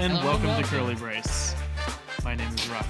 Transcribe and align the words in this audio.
Hello 0.00 0.14
and 0.14 0.24
Hello, 0.24 0.38
welcome 0.38 0.64
to. 0.64 0.70
Curly 0.70 0.94
Brace. 0.94 1.54
My 2.24 2.34
name 2.34 2.48
is 2.54 2.66
Rocket. 2.70 2.86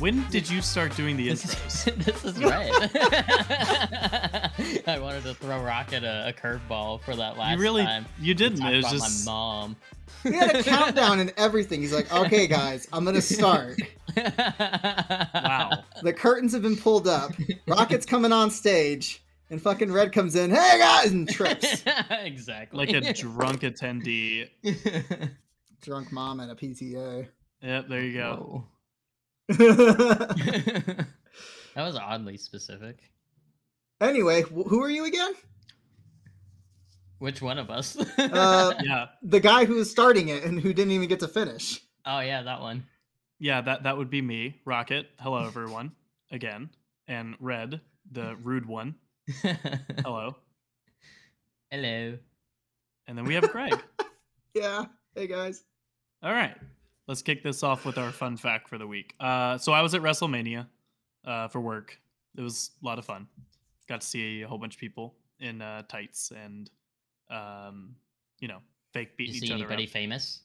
When 0.00 0.28
did 0.28 0.50
you 0.50 0.60
start 0.60 0.96
doing 0.96 1.16
the 1.16 1.28
This 1.28 1.54
intros? 1.54 2.04
this 2.04 2.24
is 2.24 2.42
right. 2.42 2.72
I 4.88 4.98
wanted 4.98 5.22
to 5.22 5.34
throw 5.34 5.62
Rocket 5.62 6.02
a, 6.02 6.30
a 6.30 6.32
curveball 6.32 7.00
for 7.02 7.14
that 7.14 7.38
last 7.38 7.56
you 7.56 7.62
really, 7.62 7.84
time. 7.84 8.06
you 8.18 8.34
didn't. 8.34 8.60
It 8.66 8.78
was 8.78 8.86
about 8.86 8.92
just 8.92 9.24
my 9.24 9.32
mom. 9.32 9.76
He 10.24 10.32
had 10.32 10.56
a 10.56 10.62
countdown 10.64 11.20
and 11.20 11.32
everything. 11.36 11.80
He's 11.80 11.92
like, 11.92 12.12
okay, 12.12 12.48
guys, 12.48 12.88
I'm 12.92 13.04
gonna 13.04 13.22
start. 13.22 13.78
wow. 14.16 15.84
The 16.02 16.12
curtains 16.12 16.52
have 16.54 16.62
been 16.62 16.76
pulled 16.76 17.06
up. 17.06 17.30
Rocket's 17.68 18.04
coming 18.04 18.32
on 18.32 18.50
stage, 18.50 19.22
and 19.50 19.60
fucking 19.60 19.92
Red 19.92 20.12
comes 20.12 20.36
in. 20.36 20.50
Hey 20.50 20.78
guys, 20.78 21.10
and 21.12 21.28
trips. 21.28 21.82
exactly. 22.10 22.78
Like 22.78 22.90
a 22.90 23.12
drunk 23.12 23.60
attendee. 23.62 24.48
Drunk 25.82 26.12
mom 26.12 26.40
at 26.40 26.50
a 26.50 26.54
PTA. 26.54 27.26
Yep, 27.62 27.88
there 27.88 28.02
you 28.04 28.12
go. 28.12 28.64
that 29.48 31.06
was 31.76 31.96
oddly 31.96 32.36
specific. 32.36 32.98
anyway, 34.00 34.42
wh- 34.42 34.68
who 34.68 34.82
are 34.82 34.90
you 34.90 35.06
again? 35.06 35.32
Which 37.18 37.40
one 37.42 37.58
of 37.58 37.70
us? 37.70 37.96
Uh, 38.18 38.74
Yeah, 38.82 39.06
The 39.22 39.40
guy 39.40 39.64
who 39.64 39.76
was 39.76 39.90
starting 39.90 40.28
it 40.28 40.44
and 40.44 40.60
who 40.60 40.72
didn't 40.74 40.92
even 40.92 41.08
get 41.08 41.20
to 41.20 41.28
finish. 41.28 41.80
oh 42.06 42.20
yeah, 42.20 42.42
that 42.42 42.60
one. 42.60 42.84
yeah, 43.38 43.60
that 43.62 43.84
that 43.84 43.96
would 43.96 44.10
be 44.10 44.20
me, 44.22 44.60
Rocket. 44.66 45.08
Hello, 45.18 45.46
everyone, 45.46 45.92
again, 46.30 46.68
and 47.08 47.36
Red, 47.40 47.80
the 48.12 48.36
rude 48.42 48.66
one. 48.66 48.96
Hello, 49.28 50.36
Hello. 51.70 52.18
and 53.06 53.16
then 53.18 53.24
we 53.24 53.34
have 53.34 53.50
Greg. 53.50 53.74
Yeah. 54.52 54.86
Hey 55.14 55.28
guys. 55.28 55.62
All 56.24 56.32
right, 56.32 56.56
let's 57.06 57.22
kick 57.22 57.44
this 57.44 57.62
off 57.62 57.84
with 57.84 57.98
our 57.98 58.10
fun 58.10 58.36
fact 58.36 58.68
for 58.68 58.78
the 58.78 58.86
week. 58.86 59.14
Uh, 59.20 59.56
so 59.58 59.72
I 59.72 59.80
was 59.80 59.94
at 59.94 60.02
WrestleMania 60.02 60.66
uh, 61.24 61.46
for 61.46 61.60
work. 61.60 61.96
It 62.36 62.40
was 62.40 62.72
a 62.82 62.84
lot 62.86 62.98
of 62.98 63.04
fun. 63.04 63.28
Got 63.88 64.00
to 64.00 64.06
see 64.08 64.42
a 64.42 64.48
whole 64.48 64.58
bunch 64.58 64.74
of 64.74 64.80
people 64.80 65.14
in 65.38 65.62
uh, 65.62 65.82
tights 65.88 66.32
and, 66.32 66.68
um, 67.30 67.94
you 68.40 68.48
know, 68.48 68.58
fake 68.92 69.10
Did 69.10 69.16
beating 69.18 69.34
you 69.34 69.38
each 69.38 69.42
see 69.46 69.52
other 69.54 69.62
anybody 69.66 69.84
up. 69.84 69.90
famous? 69.90 70.40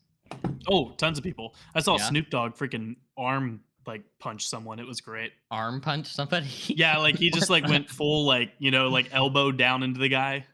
Oh, 0.70 0.92
tons 0.98 1.18
of 1.18 1.24
people. 1.24 1.56
I 1.74 1.80
saw 1.80 1.98
Yeah? 1.98 2.08
Snoop 2.10 2.30
Dogg 2.30 2.54
freaking 2.54 2.96
arm 3.18 3.62
like 3.88 4.04
punch 4.20 4.48
someone. 4.48 4.80
It 4.80 4.88
was 4.88 5.02
great. 5.02 5.32
Arm 5.52 5.82
punch 5.82 6.08
somebody? 6.08 6.48
Yeah, 6.68 6.98
like 6.98 7.18
he 7.18 7.30
just 7.30 7.50
like 7.50 7.68
went 7.68 7.90
full 7.90 8.26
like 8.26 8.52
you 8.60 8.72
know 8.72 8.90
like 8.90 9.10
elbow 9.12 9.52
down 9.52 9.84
into 9.84 10.00
the 10.00 10.10
guy. 10.10 10.46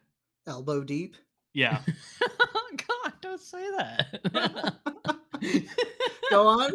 Elbow 0.47 0.83
deep. 0.83 1.15
Yeah, 1.53 1.79
oh, 2.23 2.69
God, 2.77 3.13
don't 3.21 3.41
say 3.41 3.69
that. 3.77 4.75
Go 6.29 6.47
on. 6.47 6.71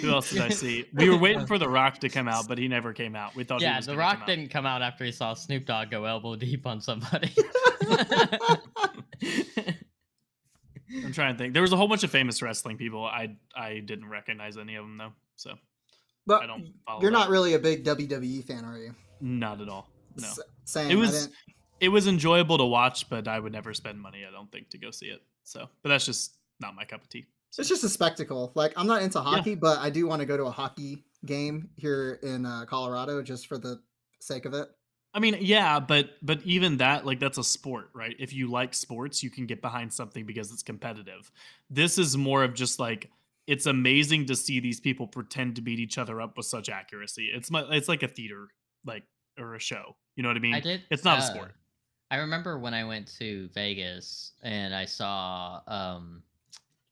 who 0.00 0.10
else 0.10 0.30
did 0.30 0.40
I 0.40 0.48
see? 0.48 0.86
We 0.94 1.10
were 1.10 1.18
waiting 1.18 1.46
for 1.46 1.58
The 1.58 1.68
Rock 1.68 1.98
to 1.98 2.08
come 2.08 2.26
out, 2.26 2.48
but 2.48 2.56
he 2.56 2.68
never 2.68 2.94
came 2.94 3.14
out. 3.14 3.34
We 3.34 3.44
thought 3.44 3.60
he 3.60 3.66
yeah, 3.66 3.76
was 3.76 3.86
The 3.86 3.96
Rock 3.96 4.18
come 4.18 4.26
didn't 4.26 4.48
come 4.48 4.64
out 4.64 4.80
after 4.80 5.04
he 5.04 5.12
saw 5.12 5.34
Snoop 5.34 5.66
Dogg 5.66 5.90
go 5.90 6.04
elbow 6.04 6.36
deep 6.36 6.66
on 6.66 6.80
somebody. 6.80 7.34
I'm 11.04 11.12
trying 11.12 11.34
to 11.34 11.38
think. 11.38 11.52
There 11.54 11.62
was 11.62 11.72
a 11.72 11.76
whole 11.76 11.88
bunch 11.88 12.04
of 12.04 12.10
famous 12.10 12.42
wrestling 12.42 12.76
people. 12.76 13.04
I 13.04 13.36
I 13.56 13.80
didn't 13.80 14.08
recognize 14.08 14.56
any 14.58 14.76
of 14.76 14.84
them 14.84 14.98
though. 14.98 15.12
So 15.36 15.54
But 16.26 16.42
I 16.42 16.46
don't 16.46 16.72
follow. 16.86 17.00
you're 17.00 17.10
that. 17.10 17.18
not 17.18 17.28
really 17.28 17.54
a 17.54 17.58
big 17.58 17.84
WWE 17.84 18.44
fan, 18.44 18.64
are 18.64 18.78
you? 18.78 18.94
Not 19.20 19.60
at 19.60 19.68
all. 19.68 19.88
No. 20.16 20.26
S- 20.28 20.40
same. 20.64 20.90
It 20.90 20.96
was 20.96 21.28
it 21.80 21.88
was 21.88 22.06
enjoyable 22.06 22.58
to 22.58 22.64
watch, 22.64 23.08
but 23.08 23.26
I 23.26 23.38
would 23.40 23.52
never 23.52 23.74
spend 23.74 24.00
money. 24.00 24.24
I 24.26 24.30
don't 24.30 24.50
think 24.52 24.70
to 24.70 24.78
go 24.78 24.90
see 24.90 25.06
it. 25.06 25.22
So, 25.44 25.68
but 25.82 25.88
that's 25.88 26.06
just 26.06 26.36
not 26.60 26.74
my 26.74 26.84
cup 26.84 27.02
of 27.02 27.08
tea. 27.08 27.26
It's 27.58 27.68
just 27.68 27.84
a 27.84 27.88
spectacle. 27.88 28.52
Like 28.54 28.72
I'm 28.76 28.86
not 28.86 29.02
into 29.02 29.20
hockey, 29.20 29.54
but 29.54 29.78
I 29.78 29.90
do 29.90 30.06
want 30.06 30.20
to 30.20 30.26
go 30.26 30.36
to 30.36 30.44
a 30.44 30.50
hockey 30.50 31.04
game 31.26 31.68
here 31.76 32.18
in 32.22 32.46
uh, 32.46 32.64
Colorado 32.66 33.22
just 33.22 33.46
for 33.46 33.58
the 33.58 33.80
sake 34.20 34.44
of 34.46 34.54
it. 34.54 34.68
I 35.14 35.20
mean, 35.20 35.36
yeah, 35.40 35.78
but 35.78 36.10
but 36.22 36.42
even 36.44 36.78
that, 36.78 37.04
like, 37.04 37.20
that's 37.20 37.38
a 37.38 37.44
sport, 37.44 37.90
right? 37.92 38.16
If 38.18 38.32
you 38.32 38.50
like 38.50 38.72
sports, 38.72 39.22
you 39.22 39.30
can 39.30 39.46
get 39.46 39.60
behind 39.60 39.92
something 39.92 40.24
because 40.24 40.50
it's 40.50 40.62
competitive. 40.62 41.30
This 41.68 41.98
is 41.98 42.16
more 42.16 42.44
of 42.44 42.54
just 42.54 42.78
like 42.78 43.10
it's 43.46 43.66
amazing 43.66 44.26
to 44.26 44.36
see 44.36 44.60
these 44.60 44.80
people 44.80 45.06
pretend 45.06 45.56
to 45.56 45.62
beat 45.62 45.78
each 45.78 45.98
other 45.98 46.20
up 46.20 46.36
with 46.36 46.46
such 46.46 46.68
accuracy. 46.68 47.30
It's 47.34 47.50
my, 47.50 47.64
it's 47.70 47.88
like 47.88 48.02
a 48.02 48.08
theater, 48.08 48.48
like 48.86 49.04
or 49.38 49.54
a 49.54 49.58
show. 49.60 49.96
You 50.16 50.22
know 50.22 50.30
what 50.30 50.36
I 50.36 50.40
mean? 50.40 50.54
I 50.54 50.60
did. 50.60 50.82
It's 50.90 51.04
not 51.04 51.18
a 51.18 51.22
uh, 51.22 51.34
sport. 51.34 51.52
I 52.10 52.16
remember 52.16 52.58
when 52.58 52.74
I 52.74 52.84
went 52.84 53.06
to 53.18 53.48
Vegas 53.54 54.32
and 54.42 54.74
I 54.74 54.84
saw 54.84 55.60
um 55.66 56.22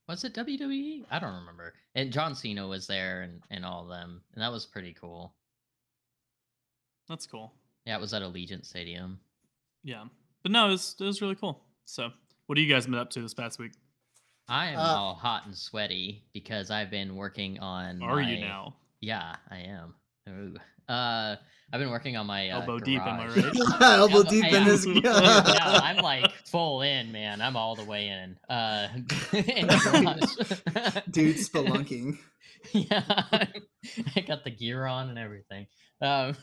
was 0.09 0.25
it 0.25 0.35
WWE? 0.35 1.05
I 1.09 1.19
don't 1.21 1.35
remember. 1.35 1.73
And 1.95 2.13
John 2.13 2.35
Cena 2.35 2.67
was 2.67 2.89
there 2.89 3.23
and, 3.23 3.41
and 3.49 3.65
all 3.65 3.85
of 3.85 3.89
them. 3.89 4.21
And 4.35 4.43
that 4.43 4.51
was 4.51 4.67
pretty 4.67 4.93
cool. 4.93 5.33
That's 7.09 7.27
cool. 7.27 7.53
Yeah, 7.87 7.97
it 7.97 8.01
was 8.01 8.13
at 8.15 8.23
Allegiant 8.23 8.65
Stadium. 8.67 9.21
Yeah, 9.83 10.05
but 10.43 10.53
no, 10.53 10.69
it 10.69 10.71
was 10.73 10.97
it 11.01 11.05
was 11.05 11.23
really 11.23 11.35
cool. 11.37 11.63
So, 11.87 12.11
what 12.47 12.59
have 12.59 12.65
you 12.67 12.73
guys 12.73 12.87
been 12.87 12.95
up 12.97 13.11
to 13.11 13.23
this 13.23 13.35
past 13.35 13.59
week? 13.59 13.73
I 14.49 14.71
am 14.71 14.79
Uh, 14.79 14.83
all 14.83 15.15
hot 15.15 15.47
and 15.47 15.57
sweaty 15.57 16.25
because 16.33 16.71
I've 16.71 16.91
been 16.91 17.17
working 17.17 17.59
on 17.61 18.03
Are 18.03 18.21
you 18.21 18.41
now? 18.41 18.75
Yeah, 19.01 19.37
I 19.51 19.59
am. 19.59 19.95
Ooh. 20.29 20.57
Uh 20.93 21.37
I've 21.73 21.79
been 21.79 21.91
working 21.91 22.17
on 22.17 22.27
my 22.27 22.51
uh, 22.51 22.61
Elbow 22.61 22.81
deep, 22.81 23.01
am 23.01 23.21
I 23.21 23.27
garage. 23.29 23.45
right? 23.45 23.81
Elbow 23.81 24.25
Yeah, 24.25 24.29
deep 24.29 24.53
in 24.53 24.65
this. 24.65 24.85
his. 24.87 25.01
yeah, 25.05 25.81
I'm 25.85 25.99
like 25.99 26.29
full 26.47 26.83
in, 26.83 27.13
man. 27.13 27.41
I'm 27.41 27.55
all 27.57 27.77
the 27.77 27.85
way 27.85 28.09
in. 28.09 28.37
Uh, 28.53 28.89
in 29.33 29.69
the 29.69 31.03
dude 31.13 31.37
spelunking. 31.37 32.19
yeah, 32.73 33.05
I 34.17 34.21
got 34.27 34.43
the 34.43 34.51
gear 34.51 34.85
on 34.85 35.11
and 35.11 35.19
everything. 35.19 35.69
Um, 36.03 36.35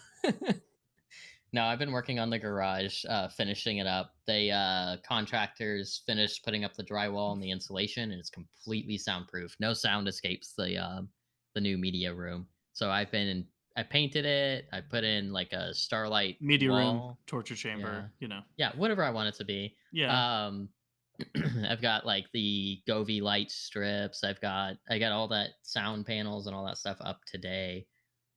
no, 1.58 1.64
I've 1.64 1.80
been 1.80 1.92
working 1.92 2.20
on 2.20 2.30
the 2.30 2.38
garage, 2.38 3.04
uh, 3.10 3.28
finishing 3.30 3.78
it 3.80 3.88
up. 3.88 4.14
They 4.28 4.52
uh, 4.52 4.98
contractors 5.04 6.04
finished 6.06 6.46
putting 6.46 6.64
up 6.64 6.76
the 6.76 6.84
drywall 6.84 7.34
and 7.34 7.42
the 7.42 7.50
insulation, 7.50 8.12
and 8.12 8.20
it's 8.20 8.30
completely 8.30 8.96
soundproof. 9.00 9.56
No 9.60 9.74
sound 9.74 10.08
escapes 10.08 10.54
the 10.56 10.78
uh, 10.78 11.02
the 11.56 11.62
new 11.62 11.80
media 11.80 12.14
room. 12.14 12.48
So 12.74 12.92
I've 12.92 13.10
been 13.10 13.28
in, 13.28 13.48
I 13.76 13.82
painted 13.82 14.24
it. 14.24 14.68
I 14.72 14.82
put 14.82 15.04
in 15.04 15.34
like 15.34 15.52
a 15.52 15.74
starlight 15.74 16.40
Media 16.40 16.70
room, 16.70 17.18
torture 17.26 17.56
chamber. 17.56 18.12
You 18.20 18.28
know, 18.28 18.42
Yeah, 18.58 18.72
whatever 18.76 19.04
I 19.04 19.10
want 19.10 19.30
it 19.30 19.36
to 19.40 19.44
be. 19.44 19.76
yeah. 19.92 20.46
Um, 20.46 20.70
I've 21.68 21.82
got 21.82 22.06
like 22.06 22.28
the 22.34 22.84
Govee 22.88 23.20
light 23.24 23.50
strips. 23.50 24.24
I've 24.24 24.40
got 24.42 24.76
I 24.92 25.00
got 25.00 25.12
all 25.12 25.28
that 25.30 25.54
sound 25.64 26.06
panels 26.06 26.46
and 26.46 26.56
all 26.56 26.68
that 26.68 26.78
stuff 26.78 26.98
up 27.02 27.22
today. 27.26 27.88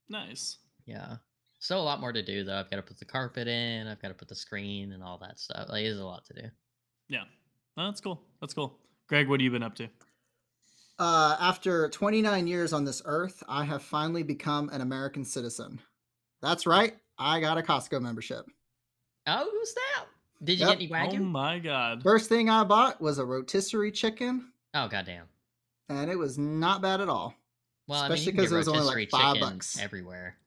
nice. 0.09 0.57
Yeah. 0.87 1.17
Still 1.61 1.79
a 1.79 1.83
lot 1.83 1.99
more 2.01 2.11
to 2.11 2.23
do 2.23 2.43
though. 2.43 2.57
I've 2.59 2.69
got 2.71 2.77
to 2.77 2.81
put 2.81 2.97
the 2.97 3.05
carpet 3.05 3.47
in. 3.47 3.85
I've 3.87 4.01
got 4.01 4.07
to 4.09 4.13
put 4.15 4.27
the 4.27 4.35
screen 4.35 4.93
and 4.93 5.03
all 5.03 5.17
that 5.19 5.39
stuff. 5.39 5.69
Like, 5.69 5.83
there's 5.83 5.99
a 5.99 6.03
lot 6.05 6.25
to 6.25 6.33
do. 6.33 6.47
Yeah, 7.07 7.23
oh, 7.77 7.85
that's 7.85 8.01
cool. 8.01 8.19
That's 8.41 8.53
cool. 8.53 8.77
Greg, 9.07 9.27
what 9.29 9.39
have 9.39 9.43
you 9.45 9.51
been 9.51 9.61
up 9.63 9.75
to? 9.75 9.87
Uh, 10.97 11.35
after 11.39 11.87
29 11.89 12.47
years 12.47 12.73
on 12.73 12.83
this 12.83 13.01
earth, 13.05 13.43
I 13.47 13.63
have 13.63 13.83
finally 13.83 14.23
become 14.23 14.69
an 14.69 14.81
American 14.81 15.23
citizen. 15.23 15.79
That's 16.41 16.65
right. 16.65 16.95
I 17.17 17.39
got 17.39 17.57
a 17.57 17.61
Costco 17.61 18.01
membership. 18.01 18.45
Oh, 19.27 19.47
who's 19.51 19.73
that? 19.73 20.05
Did 20.43 20.59
you 20.59 20.65
Yep. 20.67 20.79
get 20.79 20.91
any 20.91 21.17
Oh 21.19 21.23
my 21.23 21.59
god. 21.59 22.01
First 22.01 22.27
thing 22.27 22.49
I 22.49 22.63
bought 22.63 22.99
was 22.99 23.19
a 23.19 23.25
rotisserie 23.25 23.91
chicken, 23.91 24.51
Oh, 24.73 24.87
goddamn. 24.87 25.27
and 25.89 26.09
it 26.09 26.17
was 26.17 26.37
not 26.39 26.81
bad 26.81 27.01
at 27.01 27.09
all. 27.09 27.35
Well, 27.87 28.01
Especially 28.03 28.31
because 28.31 28.33
can 28.33 28.37
'cause 28.37 28.49
get 28.49 28.55
it 28.55 28.57
was 28.57 28.67
only, 28.67 29.01
like, 29.01 29.09
five 29.11 29.39
bucks. 29.39 29.77
everywhere. 29.79 30.37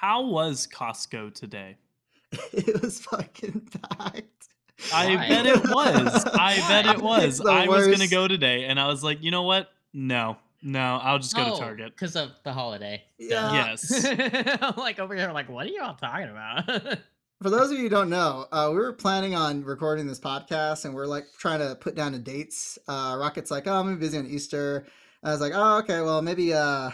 How 0.00 0.22
was 0.22 0.68
Costco 0.68 1.34
today? 1.34 1.76
it 2.52 2.80
was 2.82 3.00
fucking 3.00 3.68
packed. 3.90 4.48
I 4.94 5.16
Why? 5.16 5.28
bet 5.28 5.46
it 5.46 5.68
was. 5.68 6.24
I 6.24 6.56
bet 6.68 6.86
it 6.86 7.02
was. 7.02 7.24
It's 7.24 7.38
the 7.40 7.50
I 7.50 7.66
was 7.66 7.88
gonna 7.88 8.06
go 8.06 8.28
today, 8.28 8.66
and 8.66 8.78
I 8.78 8.86
was 8.86 9.02
like, 9.02 9.24
you 9.24 9.32
know 9.32 9.42
what? 9.42 9.70
No, 9.92 10.36
no, 10.62 11.00
I'll 11.02 11.18
just 11.18 11.34
go 11.34 11.52
to 11.52 11.60
Target. 11.60 11.96
because 11.96 12.14
of 12.14 12.30
the 12.44 12.52
holiday. 12.52 13.02
Yeah. 13.18 13.52
Yes. 13.52 14.04
I'm 14.62 14.76
like 14.76 15.00
over 15.00 15.16
here, 15.16 15.32
like, 15.32 15.48
what 15.48 15.66
are 15.66 15.70
you 15.70 15.82
all 15.82 15.94
talking 15.96 16.28
about? 16.28 16.98
For 17.42 17.50
those 17.50 17.72
of 17.72 17.76
you 17.76 17.82
who 17.82 17.88
don't 17.88 18.08
know, 18.08 18.46
uh, 18.52 18.68
we 18.70 18.76
were 18.76 18.92
planning 18.92 19.34
on 19.34 19.64
recording 19.64 20.06
this 20.06 20.20
podcast, 20.20 20.84
and 20.84 20.94
we're 20.94 21.06
like 21.06 21.24
trying 21.40 21.58
to 21.58 21.74
put 21.74 21.96
down 21.96 22.12
the 22.12 22.20
dates. 22.20 22.78
Uh, 22.86 23.16
Rocket's 23.18 23.50
like, 23.50 23.66
"Oh, 23.66 23.80
I'm 23.80 23.98
busy 23.98 24.16
on 24.16 24.26
Easter." 24.26 24.86
I 25.24 25.32
was 25.32 25.40
like, 25.40 25.54
"Oh, 25.56 25.78
okay. 25.78 26.02
Well, 26.02 26.22
maybe 26.22 26.54
uh, 26.54 26.92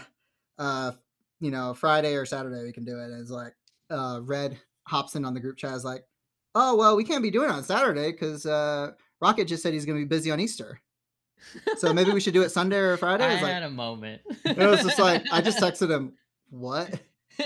uh, 0.57 0.93
you 1.39 1.51
know, 1.51 1.73
Friday 1.73 2.15
or 2.15 2.25
Saturday 2.25 2.63
we 2.63 2.71
can 2.71 2.85
do 2.85 2.99
it." 2.99 3.05
And 3.05 3.21
it's 3.21 3.31
like, 3.31 3.53
uh, 3.89 4.19
Red 4.23 4.59
hops 4.87 5.15
in 5.15 5.25
on 5.25 5.33
the 5.33 5.39
group 5.39 5.57
chat. 5.57 5.73
Is 5.73 5.85
like, 5.85 6.03
"Oh, 6.53 6.75
well, 6.75 6.95
we 6.95 7.03
can't 7.03 7.23
be 7.23 7.31
doing 7.31 7.49
it 7.49 7.53
on 7.53 7.63
Saturday 7.63 8.11
because 8.11 8.45
uh, 8.45 8.91
Rocket 9.21 9.45
just 9.45 9.63
said 9.63 9.73
he's 9.73 9.85
gonna 9.85 9.99
be 9.99 10.05
busy 10.05 10.31
on 10.31 10.39
Easter. 10.39 10.81
So 11.77 11.93
maybe 11.93 12.11
we 12.11 12.21
should 12.21 12.33
do 12.33 12.41
it 12.43 12.49
Sunday 12.49 12.77
or 12.77 12.97
Friday." 12.97 13.25
I 13.25 13.41
like, 13.41 13.53
had 13.53 13.63
a 13.63 13.69
moment. 13.69 14.21
it 14.45 14.57
was 14.57 14.83
just 14.83 14.99
like 14.99 15.23
I 15.31 15.41
just 15.41 15.57
texted 15.61 15.89
him, 15.89 16.13
"What?" 16.49 16.99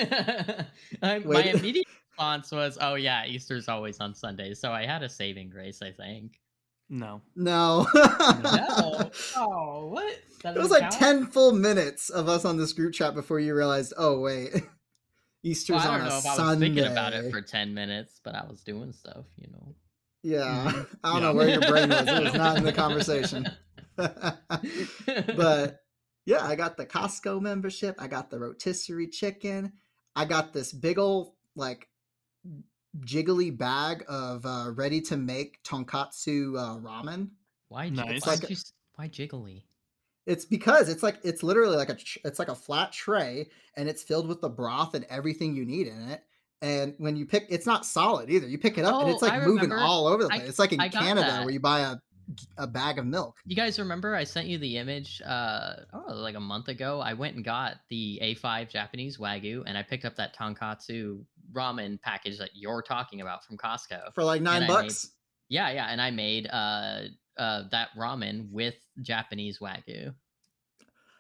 I, 1.02 1.20
my 1.20 1.44
immediate 1.44 1.88
response 2.12 2.52
was, 2.52 2.78
"Oh 2.80 2.96
yeah, 2.96 3.26
Easter's 3.26 3.68
always 3.68 4.00
on 4.00 4.14
Sunday. 4.14 4.54
so 4.54 4.72
I 4.72 4.86
had 4.86 5.04
a 5.04 5.10
saving 5.10 5.50
grace, 5.50 5.82
I 5.82 5.92
think. 5.92 6.40
No. 6.90 7.22
No. 7.36 7.86
No. 7.94 9.12
Oh, 9.36 9.88
what? 9.88 10.20
That 10.44 10.56
It 10.56 10.60
was 10.60 10.72
like 10.72 10.82
count? 10.84 10.94
10 10.94 11.26
full 11.28 11.52
minutes 11.54 12.10
of 12.10 12.28
us 12.30 12.46
on 12.46 12.58
this 12.58 12.74
group 12.74 12.94
chat 12.94 13.14
before 13.14 13.40
you 13.40 13.54
realized, 13.56 13.94
oh, 13.98 14.20
wait. 14.20 14.50
Easter's 15.44 15.78
Well, 15.78 15.88
I 15.88 15.94
on 15.94 16.00
don't 16.00 16.08
a 16.08 16.10
know 16.10 16.18
if 16.18 16.26
I 16.26 16.50
was 16.52 16.60
thinking 16.60 16.86
about 16.86 17.14
it 17.14 17.32
for 17.32 17.42
10 17.42 17.74
minutes, 17.74 18.20
but 18.24 18.36
I 18.36 18.46
was 18.46 18.62
doing 18.62 18.92
stuff, 18.92 19.26
you 19.38 19.48
know. 19.52 19.76
Yeah. 20.24 20.72
Mhm. 20.72 20.88
I 21.04 21.14
don't 21.14 21.22
Yeah. 21.22 21.28
know 21.30 21.34
where 21.34 21.50
your 21.50 21.62
brain 21.62 21.90
was. 21.90 22.08
It 22.08 22.24
was 22.24 22.34
not 22.34 22.58
in 22.58 22.64
the 22.64 22.74
conversation. 22.84 23.48
but 23.96 25.80
yeah, 26.26 26.46
I 26.46 26.56
got 26.56 26.78
the 26.78 26.86
Costco 26.86 27.42
membership. 27.42 27.96
I 28.00 28.08
got 28.08 28.30
the 28.30 28.40
rotisserie 28.40 29.08
chicken. 29.08 29.74
I 30.16 30.26
got 30.26 30.54
this 30.54 30.74
big 30.74 30.98
old, 31.00 31.34
like, 31.56 31.88
jiggly 33.02 33.56
bag 33.56 34.04
of 34.08 34.46
uh, 34.46 34.72
ready 34.76 35.02
to 35.02 35.18
make 35.18 35.62
tonkatsu 35.64 36.58
uh, 36.58 36.78
ramen. 36.80 37.30
why, 37.70 37.88
jig- 37.90 37.96
Nice. 37.98 38.26
why, 38.26 38.32
Like 38.34 38.42
did 38.42 38.50
you, 38.50 38.56
why 38.96 39.08
jiggly? 39.08 39.64
It's 40.26 40.46
because 40.46 40.90
it's 40.90 41.02
like 41.02 41.18
it's 41.24 41.42
literally 41.44 41.76
like 41.78 41.90
a 41.90 41.98
it's 42.24 42.38
like 42.40 42.50
a 42.50 42.56
flat 42.56 42.92
tray 42.92 43.48
and 43.76 43.90
it's 43.90 44.04
filled 44.04 44.28
with 44.28 44.42
the 44.42 44.50
broth 44.50 44.94
and 44.94 45.06
everything 45.10 45.56
you 45.56 45.66
need 45.66 45.88
in 45.88 46.10
it. 46.10 46.24
And 46.62 46.94
when 46.98 47.16
you 47.16 47.26
pick, 47.26 47.46
it's 47.50 47.66
not 47.66 47.86
solid 47.86 48.30
either. 48.30 48.46
You 48.48 48.58
pick 48.60 48.78
it 48.78 48.84
up 48.86 49.02
and 49.02 49.10
it's 49.12 49.24
Oh, 49.24 49.26
like 49.28 49.36
I 49.36 49.40
moving 49.46 49.70
remember. 49.70 49.78
all 49.84 50.08
over 50.08 50.24
the 50.26 50.30
I- 50.34 50.38
place. 50.40 50.50
It's 50.50 50.60
like 50.60 50.74
in 50.74 50.80
Canada 50.80 51.22
that. 51.32 51.46
where 51.46 51.54
you 51.54 51.60
buy 51.60 51.80
a 51.80 51.96
a 52.58 52.68
bag 52.68 53.00
of 53.00 53.06
milk. 53.06 53.38
You 53.46 53.56
guys 53.56 53.80
remember 53.80 54.16
I 54.16 54.24
sent 54.24 54.48
you 54.48 54.58
the 54.58 54.78
image 54.78 55.22
uh 55.26 55.74
oh 55.94 56.14
like 56.14 56.36
a 56.36 56.40
month 56.40 56.68
ago. 56.68 57.00
I 57.00 57.14
went 57.14 57.36
and 57.36 57.44
got 57.44 57.76
the 57.90 58.20
A5 58.22 58.70
Japanese 58.70 59.18
Wagyu 59.18 59.64
and 59.66 59.78
I 59.78 59.84
picked 59.84 60.06
up 60.06 60.16
that 60.18 60.36
tonkatsu 60.36 61.24
ramen 61.52 62.00
package 62.02 62.38
that 62.38 62.52
you're 62.54 62.82
talking 62.84 63.22
about 63.22 63.44
from 63.44 63.58
Costco. 63.58 64.14
for 64.14 64.24
like 64.24 64.42
nine 64.42 64.58
I 64.64 64.68
made- 64.68 64.74
bucks. 64.74 65.10
Yeah, 65.50 65.72
yeah, 65.72 65.88
and 65.88 66.00
I 66.02 66.12
made 66.12 66.48
uh 66.52 67.02
uh 67.38 67.64
that 67.72 67.90
ramen 67.98 68.52
with 68.52 68.76
Japanese 69.02 69.60
Wagyu. 69.60 70.14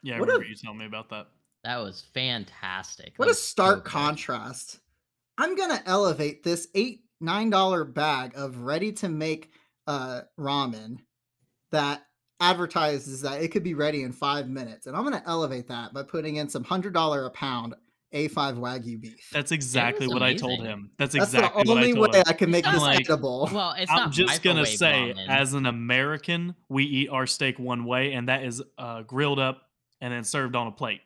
Yeah, 0.03 0.17
I 0.17 0.19
What 0.19 0.29
a- 0.29 0.47
you 0.47 0.55
telling 0.55 0.77
me 0.77 0.85
about 0.85 1.09
that. 1.09 1.27
That 1.63 1.77
was 1.77 2.03
fantastic. 2.13 3.13
What 3.17 3.25
That 3.25 3.29
a 3.29 3.31
was 3.31 3.41
so 3.41 3.49
stark 3.49 3.85
contrast. 3.85 4.79
I'm 5.37 5.55
gonna 5.55 5.81
elevate 5.85 6.43
this 6.43 6.67
eight 6.75 7.05
nine 7.19 7.49
dollar 7.49 7.83
bag 7.83 8.33
of 8.35 8.59
ready 8.59 8.91
to 8.93 9.09
make 9.09 9.51
uh 9.89 10.21
ramen 10.39 10.97
that 11.71 12.05
advertises 12.39 13.21
that 13.21 13.41
it 13.41 13.49
could 13.49 13.63
be 13.63 13.73
ready 13.73 14.03
in 14.03 14.13
five 14.13 14.47
minutes, 14.47 14.87
and 14.87 14.95
I'm 14.95 15.03
gonna 15.03 15.23
elevate 15.25 15.67
that 15.67 15.93
by 15.93 16.03
putting 16.03 16.37
in 16.37 16.47
some 16.47 16.63
hundred 16.63 16.93
dollar 16.93 17.25
a 17.25 17.29
pound 17.31 17.75
A5 18.13 18.57
Wagyu 18.57 18.99
beef. 19.01 19.29
That's 19.31 19.51
exactly 19.51 20.07
was 20.07 20.13
what 20.13 20.23
I 20.23 20.33
told 20.33 20.61
him. 20.61 20.89
That's 20.97 21.13
That's 21.13 21.33
exactly 21.33 21.63
the 21.63 21.69
what 21.69 21.77
I 21.77 21.81
only 21.81 21.93
told 21.93 22.11
way 22.13 22.17
him. 22.19 22.23
I 22.27 22.33
can 22.33 22.49
make 22.49 22.65
I'm 22.65 22.73
this 22.75 22.81
like- 22.81 23.01
edible. 23.01 23.49
Well, 23.51 23.75
it's 23.77 23.91
I'm 23.91 23.97
not 23.97 24.11
just 24.11 24.41
gonna 24.41 24.65
say, 24.65 25.13
ramen. 25.15 25.27
as 25.27 25.53
an 25.53 25.65
American, 25.65 26.55
we 26.69 26.85
eat 26.85 27.09
our 27.09 27.27
steak 27.27 27.59
one 27.59 27.83
way, 27.85 28.13
and 28.13 28.29
that 28.29 28.43
is 28.43 28.63
uh, 28.77 29.01
grilled 29.03 29.39
up 29.39 29.61
and 30.01 30.13
then 30.13 30.23
served 30.23 30.55
on 30.55 30.67
a 30.67 30.71
plate, 30.71 31.01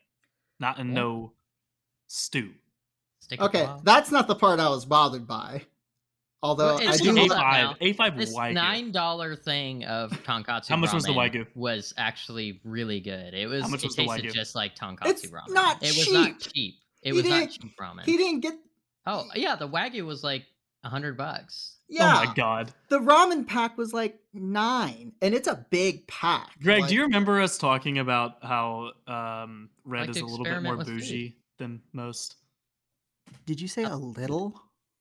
not 0.59 0.77
in 0.79 0.89
Yeah. 0.89 0.93
no 0.93 1.33
stew. 2.07 2.51
Stick 3.19 3.41
Okay, 3.41 3.67
that's 3.83 4.11
not 4.11 4.27
the 4.27 4.35
part 4.35 4.59
I 4.59 4.69
was 4.69 4.85
bothered 4.85 5.25
by. 5.27 5.63
Although 6.43 6.75
Well, 6.75 6.81
I 6.81 6.91
it's 6.91 7.01
do, 7.01 7.15
hold 7.15 7.29
lo- 7.29 7.35
up 7.37 7.53
now. 7.53 7.73
A5, 7.81 7.95
A5 7.95 8.17
This 8.17 8.35
Wagyu. 8.35 8.53
nine 8.53 8.91
dollar 8.91 9.35
thing 9.35 9.85
of 9.85 10.11
tonkatsu. 10.25 10.67
How 10.67 10.75
much 10.75 10.93
was 10.93 11.05
the 11.05 11.13
Wagyu? 11.13 11.47
Was 11.55 11.93
actually 11.97 12.59
really 12.65 12.99
good. 12.99 13.33
It 13.33 13.47
was. 13.47 13.61
How 13.63 13.69
much 13.69 13.83
it 13.83 13.87
was 13.87 13.95
the 13.95 14.05
tasted 14.05 14.25
Wagyu? 14.31 14.33
just 14.33 14.53
like 14.53 14.75
tonkatsu 14.75 15.07
It's 15.07 15.25
ramen. 15.27 15.49
not 15.53 15.77
It 15.81 15.87
was 15.97 16.11
not 16.11 16.39
cheap. 16.41 16.53
cheap. 16.53 16.75
It 17.01 17.07
He 17.13 17.13
was 17.13 17.25
not 17.25 17.49
cheap 17.49 17.71
ramen. 17.79 18.03
he 18.03 18.17
didn't 18.17 18.41
get. 18.41 18.53
Oh 19.05 19.25
yeah, 19.35 19.55
the 19.55 19.67
wagyu 19.67 20.05
was 20.05 20.23
like 20.23 20.45
a 20.83 20.89
hundred 20.89 21.17
bucks. 21.17 21.77
Yeah, 21.89 22.21
Oh 22.21 22.25
my 22.25 22.33
god, 22.33 22.73
the 22.89 22.99
ramen 22.99 23.45
pack 23.47 23.77
was 23.77 23.93
like 23.93 24.19
nine, 24.33 25.11
and 25.21 25.33
it's 25.35 25.47
a 25.47 25.65
big 25.69 26.07
pack. 26.07 26.49
Greg, 26.61 26.81
Like, 26.81 26.89
do 26.89 26.95
you 26.95 27.03
remember 27.03 27.39
us 27.41 27.57
talking 27.57 27.99
about 27.99 28.37
how 28.43 28.91
um, 29.07 29.69
Red 29.85 30.07
Like 30.07 30.09
is 30.17 30.21
a 30.21 30.25
little 30.25 30.43
bit 30.45 30.61
more 30.63 30.75
with 30.77 30.87
food. 30.87 30.99
bougie 30.99 31.37
than 31.57 31.81
most? 31.93 32.37
Did 33.45 33.61
you 33.61 33.67
say 33.67 33.83
Uh, 33.83 33.95
a 33.95 33.97
little? 33.97 34.59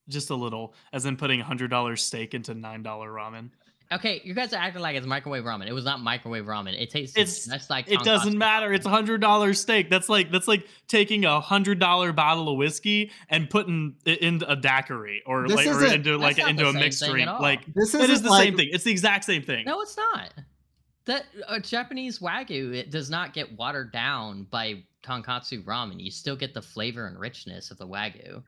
Just 0.09 0.31
a 0.31 0.35
little, 0.35 0.75
as 0.93 1.07
in 1.07 1.17
putting 1.17 1.41
a 1.41 1.45
hundred 1.45 1.69
dollar 1.71 1.97
steak 1.97 2.35
into 2.35 2.55
nine 2.55 2.83
dollar 2.83 3.11
ramen. 3.11 3.51
Okay, 3.93 4.23
you 4.25 4.33
guys 4.33 4.55
are 4.55 4.57
acting 4.57 4.81
like 4.81 4.97
it's 4.97 5.07
microwave 5.07 5.45
ramen. 5.45 5.67
It 5.69 5.75
was 5.75 5.85
not 5.85 6.01
microwave 6.01 6.47
ramen. 6.47 6.81
It 6.81 6.89
tastes 6.89 7.15
It's- 7.15 7.45
just 7.47 7.69
like 7.69 7.91
It 7.91 8.01
doesn't 8.01 8.33
tonkatsu 8.33 8.39
matter. 8.39 8.73
It's 8.73 8.87
a 8.87 8.89
hundred 8.89 9.21
dollar 9.21 9.53
steak. 9.53 9.91
That's 9.91 10.09
like 10.09 10.31
that's 10.33 10.49
like 10.49 10.67
taking 10.89 11.27
a 11.27 11.41
hundred 11.41 11.79
dollar 11.79 12.13
bottle 12.13 12.49
of 12.49 12.57
whiskey 12.57 13.11
and 13.29 13.51
putting 13.51 13.97
it 14.07 14.21
into 14.21 14.51
a 14.51 14.57
daiquiri 14.57 15.23
or 15.27 15.47
This 15.47 15.57
like 15.57 15.67
or 15.67 15.85
isn't- 15.85 15.93
into 16.07 16.17
like 16.17 16.39
into 16.39 16.67
a 16.69 16.73
mixed 16.73 17.05
drink. 17.05 17.29
Like 17.39 17.67
This 17.75 17.95
it 17.95 18.01
isn't 18.01 18.11
is 18.15 18.23
the 18.23 18.31
like, 18.31 18.43
same 18.45 18.57
thing. 18.57 18.69
It's 18.73 18.85
the 18.85 18.91
exact 18.93 19.25
same 19.25 19.43
thing. 19.43 19.67
No, 19.67 19.83
it's 19.83 19.97
not. 19.97 20.33
That 21.05 21.25
uh, 21.47 21.59
Japanese 21.59 22.21
wagyu 22.21 22.75
it 22.75 22.91
does 22.91 23.11
not 23.11 23.35
get 23.35 23.57
watered 23.59 23.93
down 23.93 24.45
by 24.51 24.85
tonkatsu 25.05 25.65
ramen. 25.65 26.01
You 26.01 26.11
still 26.11 26.37
get 26.37 26.55
the 26.55 26.63
flavor 26.63 27.07
and 27.09 27.19
richness 27.19 27.71
of 27.71 27.77
the 27.79 27.87
wagyu. 27.87 28.43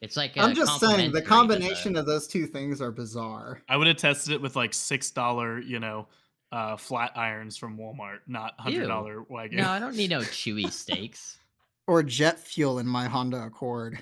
It's 0.00 0.16
like 0.16 0.36
i 0.36 0.44
I'm 0.44 0.54
just 0.54 0.78
saying 0.80 1.12
the 1.12 1.22
combination 1.22 1.96
of 1.96 2.06
those 2.06 2.26
two 2.26 2.46
things 2.46 2.80
are 2.80 2.92
bizarre. 2.92 3.62
I 3.68 3.76
would 3.76 3.86
have 3.88 3.96
tested 3.96 4.34
it 4.34 4.40
with 4.40 4.54
like 4.54 4.72
six 4.72 5.10
dollar, 5.10 5.58
you 5.60 5.80
know, 5.80 6.06
uh, 6.52 6.76
flat 6.76 7.12
irons 7.16 7.56
from 7.56 7.76
Walmart, 7.76 8.18
not 8.26 8.54
hundred 8.58 8.86
dollar 8.86 9.24
wagyu. 9.30 9.54
No, 9.54 9.68
I 9.68 9.78
don't 9.78 9.96
need 9.96 10.10
no 10.10 10.20
chewy 10.20 10.70
steaks. 10.72 11.38
Or 11.86 12.02
jet 12.02 12.38
fuel 12.38 12.78
in 12.78 12.86
my 12.86 13.06
Honda 13.06 13.44
Accord. 13.44 13.98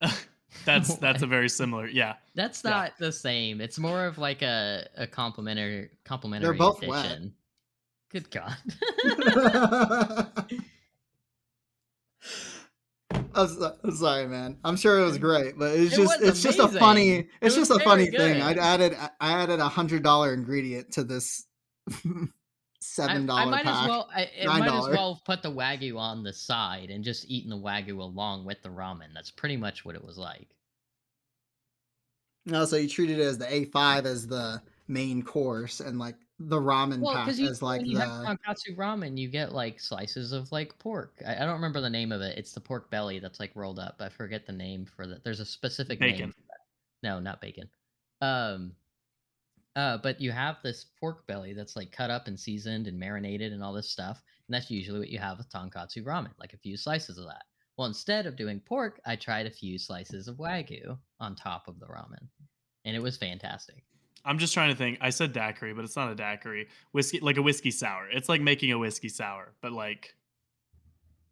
that's 0.64 0.96
that's 0.96 1.22
a 1.22 1.26
very 1.36 1.48
similar. 1.48 1.86
Yeah, 1.86 2.14
That's 2.34 2.62
Yeah. 2.64 2.70
not 2.70 2.92
the 2.98 3.12
same. 3.12 3.60
It's 3.60 3.78
more 3.78 4.04
of 4.04 4.18
like 4.18 4.42
a 4.42 4.86
a 4.96 5.06
complimentary 5.06 5.90
complimentary 6.04 6.48
They're 6.50 6.58
both 6.58 6.86
wet. 6.86 7.20
Good 8.10 8.30
God. 8.30 8.56
I'm, 13.38 13.48
so- 13.48 13.76
I'm 13.84 13.96
sorry, 13.96 14.26
man. 14.26 14.58
I'm 14.64 14.76
sure 14.76 14.98
it 14.98 15.04
was 15.04 15.18
great, 15.18 15.58
but 15.58 15.72
it's 15.74 15.94
It 15.94 15.96
just 15.96 16.22
it's 16.22 16.42
just 16.42 16.58
a 16.58 16.68
funny 16.68 17.28
it's 17.40 17.56
was 17.56 17.68
just 17.68 17.70
a 17.70 17.84
funny 17.84 18.10
very 18.10 18.34
thing. 18.34 18.42
I 18.42 18.52
added 18.54 18.96
I 19.20 19.42
added 19.42 19.60
a 19.60 19.68
hundred 19.68 20.02
dollar 20.02 20.34
ingredient 20.34 20.92
to 20.92 21.04
this 21.04 21.46
seven 22.80 23.26
dollar. 23.26 23.40
I 23.40 23.44
dollar 23.44 23.50
might 23.50 23.64
pack. 23.64 23.82
as 23.82 23.88
well. 23.88 24.08
I, 24.14 24.22
it 24.36 24.46
might 24.46 24.62
as 24.70 24.88
well 24.88 25.20
put 25.24 25.42
the 25.42 25.50
wagyu 25.52 25.96
on 25.98 26.22
the 26.22 26.32
side 26.32 26.90
and 26.90 27.04
just 27.04 27.28
eating 27.28 27.50
the 27.50 27.56
wagyu 27.56 27.98
along 27.98 28.44
with 28.44 28.62
the 28.62 28.68
ramen. 28.68 29.08
That's 29.14 29.30
pretty 29.30 29.56
much 29.56 29.84
what 29.84 29.94
it 29.94 30.04
was 30.04 30.18
like. 30.18 30.48
No, 32.46 32.64
so 32.64 32.76
you 32.76 32.88
treated 32.88 33.18
it 33.18 33.24
as 33.24 33.38
the 33.38 33.44
A5 33.44 34.04
as 34.06 34.26
the 34.26 34.62
main 34.86 35.22
course, 35.22 35.80
and 35.80 35.98
like 35.98 36.16
the 36.40 36.58
ramen 36.58 37.00
Well, 37.00 37.14
pack 37.14 37.26
because 37.26 37.40
you, 37.40 37.48
as 37.48 37.62
like 37.62 37.80
when 37.80 37.90
you 37.90 37.98
have 37.98 38.10
the 38.10 38.24
tonkatsu 38.24 38.76
ramen, 38.76 39.18
you 39.18 39.28
get 39.28 39.52
like 39.52 39.80
slices 39.80 40.32
of 40.32 40.50
like 40.52 40.78
pork. 40.78 41.20
I, 41.26 41.36
I 41.36 41.38
don't 41.40 41.54
remember 41.54 41.80
the 41.80 41.90
name 41.90 42.12
of 42.12 42.20
it. 42.20 42.38
It's 42.38 42.52
the 42.52 42.60
pork 42.60 42.90
belly 42.90 43.18
that's 43.18 43.40
like 43.40 43.50
rolled 43.54 43.78
up. 43.78 43.96
I 44.00 44.08
forget 44.08 44.46
the 44.46 44.52
name 44.52 44.86
for 44.86 45.06
that. 45.06 45.24
There's 45.24 45.40
a 45.40 45.44
specific 45.44 45.98
Bacon. 45.98 46.20
name. 46.20 46.32
For 46.32 46.42
that. 46.48 47.08
No, 47.08 47.18
not 47.18 47.40
bacon. 47.40 47.68
Um, 48.20 48.72
uh, 49.74 49.98
but 49.98 50.20
you 50.20 50.30
have 50.30 50.56
this 50.62 50.86
pork 50.98 51.26
belly 51.26 51.54
that's 51.54 51.76
like 51.76 51.90
cut 51.92 52.10
up 52.10 52.28
and 52.28 52.38
seasoned 52.38 52.86
and 52.86 52.98
marinated 52.98 53.52
and 53.52 53.62
all 53.62 53.72
this 53.72 53.90
stuff, 53.90 54.22
and 54.46 54.54
that's 54.54 54.70
usually 54.70 55.00
what 55.00 55.10
you 55.10 55.18
have 55.18 55.38
with 55.38 55.50
tonkatsu 55.50 56.04
ramen, 56.04 56.30
like 56.38 56.52
a 56.52 56.58
few 56.58 56.76
slices 56.76 57.18
of 57.18 57.26
that. 57.26 57.42
Well, 57.76 57.86
instead 57.86 58.26
of 58.26 58.36
doing 58.36 58.60
pork, 58.60 59.00
I 59.06 59.14
tried 59.16 59.46
a 59.46 59.50
few 59.50 59.78
slices 59.78 60.26
of 60.26 60.36
wagyu 60.36 60.98
on 61.20 61.34
top 61.36 61.68
of 61.68 61.78
the 61.80 61.86
ramen, 61.86 62.26
and 62.84 62.96
it 62.96 63.02
was 63.02 63.16
fantastic. 63.16 63.84
I'm 64.24 64.38
just 64.38 64.52
trying 64.54 64.70
to 64.70 64.76
think. 64.76 64.98
I 65.00 65.10
said 65.10 65.32
daiquiri, 65.32 65.72
but 65.74 65.84
it's 65.84 65.96
not 65.96 66.10
a 66.10 66.14
daiquiri. 66.14 66.68
Whiskey, 66.92 67.20
like 67.20 67.36
a 67.36 67.42
whiskey 67.42 67.70
sour. 67.70 68.08
It's 68.10 68.28
like 68.28 68.40
making 68.40 68.72
a 68.72 68.78
whiskey 68.78 69.08
sour, 69.08 69.52
but 69.60 69.72
like 69.72 70.14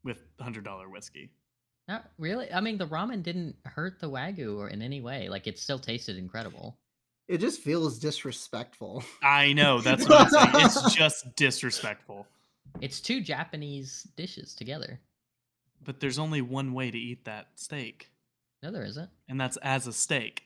with 0.05 0.23
hundred 0.41 0.65
dollar 0.65 0.89
whiskey. 0.89 1.31
Not 1.89 2.11
really. 2.19 2.53
I 2.53 2.61
mean, 2.61 2.79
the 2.79 2.87
ramen 2.87 3.23
didn't 3.23 3.57
hurt 3.65 4.01
the 4.01 4.11
wagyu 4.11 4.57
or 4.59 4.69
in 4.69 4.83
any 4.83 5.01
way. 5.01 5.29
Like 5.29 5.47
it 5.47 5.59
still 5.59 5.79
tasted 5.79 6.17
incredible. 6.17 6.79
it 7.29 7.39
just 7.39 7.61
feels 7.61 7.99
disrespectful. 7.99 9.05
I 9.23 9.53
know 9.53 9.81
that's 9.83 10.09
what 10.09 10.21
I'm 10.23 10.29
saying. 10.53 10.67
It's 10.67 10.95
just 10.95 11.35
disrespectful. 11.37 12.27
It's 12.81 13.01
two 13.01 13.21
Japanese 13.21 14.03
dishes 14.17 14.55
together. 14.55 15.01
But 15.85 16.01
there's 16.01 16.19
only 16.19 16.41
one 16.43 16.73
way 16.73 16.91
to 16.91 16.99
eat 16.99 17.25
that 17.27 17.49
steak, 17.55 18.11
No, 18.63 18.71
there 18.73 18.85
isn't. 18.85 19.09
and 19.29 19.41
that's 19.41 19.57
as 19.59 19.87
a 19.87 19.93
steak. 19.93 20.43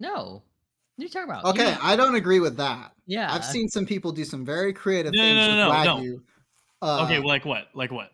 No. 0.00 0.42
What 1.02 1.16
are 1.16 1.20
you 1.20 1.26
talking 1.26 1.42
about? 1.42 1.56
You 1.56 1.62
Okay, 1.62 1.76
I 1.82 1.96
don't 1.96 2.14
agree 2.14 2.38
with 2.38 2.56
that. 2.58 2.92
yeah. 3.06 3.32
I've 3.34 3.44
seen 3.44 3.68
some 3.68 3.84
people 3.86 4.12
do 4.12 4.24
some 4.24 4.44
very 4.44 4.72
creative 4.72 5.12
No, 5.12 5.18
no, 5.20 5.24
things 5.24 5.36
no, 5.36 5.68
with 5.68 5.84
no, 5.84 5.84
no. 5.84 6.00
wagyu. 6.00 6.20
Uh, 6.80 7.04
okay, 7.04 7.18
well, 7.18 7.28
like 7.28 7.44
what? 7.44 7.68
Like 7.74 7.90
what? 7.90 8.10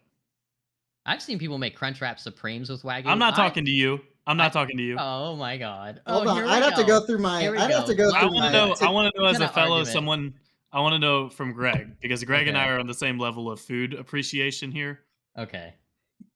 I've 1.04 1.23
seen 1.23 1.38
people 1.38 1.59
make 1.59 1.78
Crunchwrap 1.78 2.18
Supremes 2.18 2.71
with 2.71 2.83
wagyu. 2.83 3.07
I'm 3.07 3.18
not 3.18 3.35
I- 3.35 3.37
talking 3.37 3.64
to 3.66 3.71
you. 3.71 4.00
I'm 4.26 4.37
not 4.37 4.50
I- 4.57 4.61
talking 4.61 4.76
to 4.78 4.83
you. 4.83 4.97
Oh 4.99 5.37
my 5.37 5.57
god. 5.59 6.00
hold 6.07 6.26
oh, 6.26 6.30
on, 6.30 6.45
I'd 6.45 6.62
have 6.62 6.76
to 6.76 6.85
go 6.85 7.00
through 7.00 7.18
my. 7.18 7.49
I'd 7.49 7.71
have 7.71 7.87
to 7.87 7.95
go. 7.95 8.11
go 8.11 8.16
I 8.16 8.21
through 8.21 8.35
want 8.35 8.40
my. 8.40 8.47
to 8.47 8.52
know. 8.52 8.75
I 8.80 8.90
want 8.90 9.14
to 9.14 9.21
know 9.21 9.26
as 9.26 9.40
a 9.40 9.49
fellow, 9.49 9.78
argument. 9.78 9.88
someone. 9.88 10.35
I 10.73 10.80
want 10.80 10.92
to 10.95 10.99
know 10.99 11.28
from 11.30 11.52
Greg 11.52 11.97
because 12.00 12.23
Greg 12.25 12.47
and 12.49 12.57
I 12.57 12.68
are 12.68 12.78
on 12.78 12.87
the 12.87 12.95
same 12.95 13.18
level 13.18 13.50
of 13.50 13.59
food 13.61 13.95
appreciation 13.95 14.71
here. 14.71 15.00
Okay. 15.38 15.75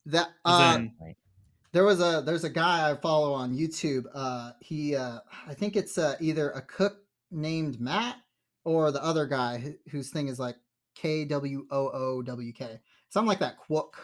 that 0.07 0.29
As 0.47 0.77
uh, 0.77 0.79
in- 0.79 0.93
there 1.73 1.85
was 1.85 2.01
a 2.01 2.23
there's 2.25 2.45
a 2.45 2.51
guy 2.51 2.91
I 2.91 2.95
follow 2.97 3.33
on 3.33 3.55
YouTube. 3.57 4.05
Uh, 4.15 4.53
he 4.61 4.95
uh, 4.97 5.19
I 5.47 5.55
think 5.55 5.77
it's 5.77 5.99
uh, 5.99 6.17
either 6.21 6.51
a 6.51 6.63
cook 6.63 6.99
named 7.31 7.81
Matt 7.81 8.17
or 8.65 8.91
the 8.93 9.03
other 9.03 9.27
guy 9.27 9.59
wh- 9.59 9.91
whose 9.91 10.11
thing 10.11 10.29
is 10.29 10.39
like 10.39 10.57
K 10.95 11.25
W 11.25 11.67
O 11.71 11.89
O 11.91 12.23
W 12.23 12.53
K, 12.53 12.79
something 13.11 13.29
like 13.29 13.39
that. 13.41 13.57
Quok. 13.59 13.97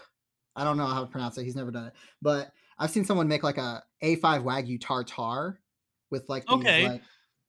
I 0.57 0.65
don't 0.65 0.77
know 0.77 0.87
how 0.87 1.01
to 1.03 1.07
pronounce 1.07 1.39
it. 1.39 1.45
He's 1.45 1.55
never 1.57 1.71
done 1.71 1.87
it, 1.87 1.93
but 2.21 2.53
I've 2.79 2.91
seen 2.91 3.05
someone 3.05 3.29
make 3.29 3.43
like 3.45 3.59
a 3.59 3.83
A5 4.03 4.21
Wagyu 4.45 4.81
tartar 4.81 5.61
with 6.11 6.29
like 6.29 6.45
these 6.47 6.55
Okay. 6.59 6.89
like 6.89 7.03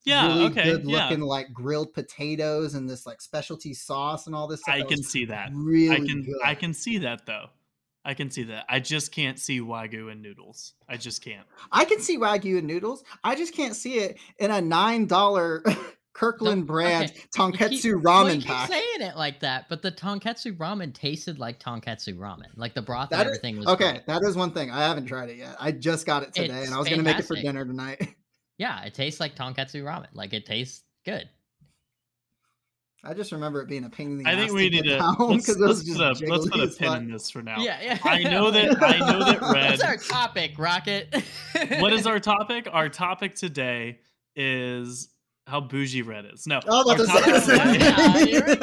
Yeah, 0.06 0.28
really 0.28 0.46
okay, 0.48 0.64
good 0.64 0.86
yeah. 0.86 1.04
looking 1.08 1.22
like 1.22 1.54
grilled 1.54 1.94
potatoes 1.94 2.76
and 2.76 2.88
this 2.90 3.06
like 3.08 3.22
specialty 3.22 3.74
sauce 3.74 4.28
and 4.28 4.36
all 4.36 4.48
this 4.48 4.62
stuff. 4.62 4.76
I 4.76 4.82
can 4.82 4.98
was 4.98 5.08
see 5.08 5.26
that. 5.26 5.50
really 5.54 5.96
I 5.96 6.00
can 6.06 6.24
good. 6.24 6.42
I 6.44 6.54
can 6.56 6.74
see 6.74 6.98
that 7.00 7.26
though. 7.26 7.48
I 8.06 8.14
can 8.14 8.32
see 8.32 8.44
that. 8.44 8.66
I 8.70 8.80
just 8.80 9.12
can't 9.12 9.38
see 9.38 9.60
wagyu 9.60 10.12
and 10.12 10.22
noodles. 10.22 10.74
I 10.88 10.98
just 10.98 11.24
can't. 11.24 11.46
I 11.72 11.86
can 11.86 12.00
see 12.00 12.18
Wagyu 12.18 12.58
and 12.58 12.66
noodles. 12.68 13.04
I 13.24 13.36
just 13.36 13.54
can't 13.54 13.76
see 13.76 13.96
it 14.00 14.18
in 14.40 14.52
a 14.52 14.62
nine 14.62 15.06
dollar 15.06 15.64
Kirkland 16.14 16.66
brand 16.66 17.12
okay, 17.12 17.20
You 17.22 17.30
tonketsu 17.38 17.82
keep- 17.82 18.04
well, 18.04 18.28
you 18.30 18.36
ramen 18.36 18.40
keep 18.40 18.48
pack. 18.48 18.70
saying 18.70 19.02
it 19.02 19.16
like 19.16 19.40
that, 19.42 19.70
but 19.70 19.82
the 19.82 19.92
tonketsu 19.92 20.58
ramen 20.58 20.94
tasted 20.94 21.40
like 21.40 21.60
tonketsu 21.60 22.18
ramen. 22.18 22.48
Like 22.56 22.74
the 22.74 22.82
broth 22.82 23.10
That 23.10 23.22
and 23.22 23.30
is- 23.30 23.38
everything 23.38 23.58
was 23.58 23.68
Okay, 23.68 23.92
great. 23.92 24.08
that 24.08 24.22
is 24.24 24.36
one 24.36 24.52
thing. 24.52 24.72
I 24.72 24.80
haven't 24.88 25.06
tried 25.06 25.30
it 25.30 25.38
yet. 25.38 25.56
I 25.60 25.72
just 25.72 26.06
got 26.06 26.24
it 26.24 26.34
today, 26.34 26.54
It's 26.60 26.68
and 26.68 26.76
I 26.76 26.80
was 26.80 26.90
gonna 26.90 27.04
make 27.04 27.20
it 27.20 27.26
for 27.26 27.36
dinner 27.36 27.66
tonight. 27.66 28.16
Yeah, 28.58 28.84
it 28.84 28.94
tastes 28.94 29.22
like 29.22 29.36
tonketsu 29.38 29.84
ramen. 29.84 30.08
Like 30.14 30.34
it 30.34 30.46
tastes 30.46 30.84
good. 31.06 31.30
I 33.04 33.14
just 33.14 33.32
remember 33.32 33.62
it 33.62 33.68
being 33.70 33.86
a 33.86 33.90
pain 33.90 34.12
in 34.12 34.18
the 34.18 34.26
I 34.30 34.36
think 34.36 34.52
we 34.52 34.70
need 34.70 34.84
to 34.84 34.98
down 34.98 35.16
let's, 35.20 35.46
'cause 35.46 35.56
it 35.56 35.66
was 35.68 35.88
let's 35.88 35.98
put 35.98 36.02
a 36.06 36.10
just 36.12 36.24
let's 36.30 36.48
put 36.50 36.60
a 36.60 36.64
as 36.64 36.76
pin 36.76 36.88
fuck. 36.90 36.98
in 37.00 37.12
this 37.12 37.30
for 37.30 37.42
now. 37.42 37.60
Yeah, 37.60 37.80
yeah. 37.82 37.98
I 38.04 38.24
know 38.24 38.52
that- 38.52 38.84
I 38.84 38.98
know 39.00 39.20
that 39.20 39.42
red. 39.54 39.70
What's 39.72 39.82
Red- 39.84 39.90
our 39.90 39.98
topic, 39.98 40.54
Rocket? 40.58 41.24
What 41.80 41.94
is 41.94 42.06
our 42.06 42.20
topic? 42.20 42.68
Our 42.72 42.90
topic 42.90 43.36
today 43.36 44.00
is 44.36 45.10
how 45.48 45.60
bougie 45.62 46.02
red 46.04 46.26
is. 46.32 46.46
No, 46.46 46.60
Oh, 46.68 46.90
our 46.90 46.96
about 46.96 46.98
to 46.98 47.06
topic 47.08 47.36
say 47.44 47.58
today- 47.58 48.32
Yeah, 48.34 48.60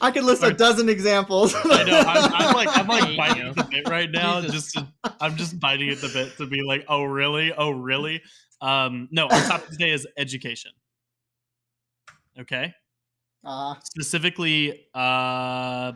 I 0.00 0.10
could 0.10 0.24
list 0.24 0.42
a 0.42 0.52
dozen 0.52 0.88
examples. 0.88 1.54
I 1.54 1.84
know. 1.84 2.00
I'm, 2.00 2.32
I'm 2.34 2.54
like 2.54 2.68
I'm 2.76 2.86
like 2.88 3.16
biting 3.16 3.46
you. 3.46 3.52
the 3.54 3.64
bit 3.70 3.88
right 3.88 4.10
now. 4.10 4.40
Jesus. 4.40 4.72
Just 4.72 4.74
to, 4.74 5.12
I'm 5.20 5.36
just 5.36 5.60
biting 5.60 5.90
at 5.90 6.00
the 6.00 6.08
bit 6.08 6.36
to 6.38 6.46
be 6.46 6.62
like, 6.62 6.84
oh 6.88 7.04
really? 7.04 7.52
Oh 7.52 7.70
really? 7.70 8.22
Um, 8.60 9.08
no, 9.12 9.26
our 9.28 9.40
topic 9.42 9.68
today 9.70 9.90
is 9.92 10.06
education. 10.16 10.72
Okay, 12.38 12.74
Uh, 13.44 13.74
specifically, 13.84 14.86
uh, 14.94 15.92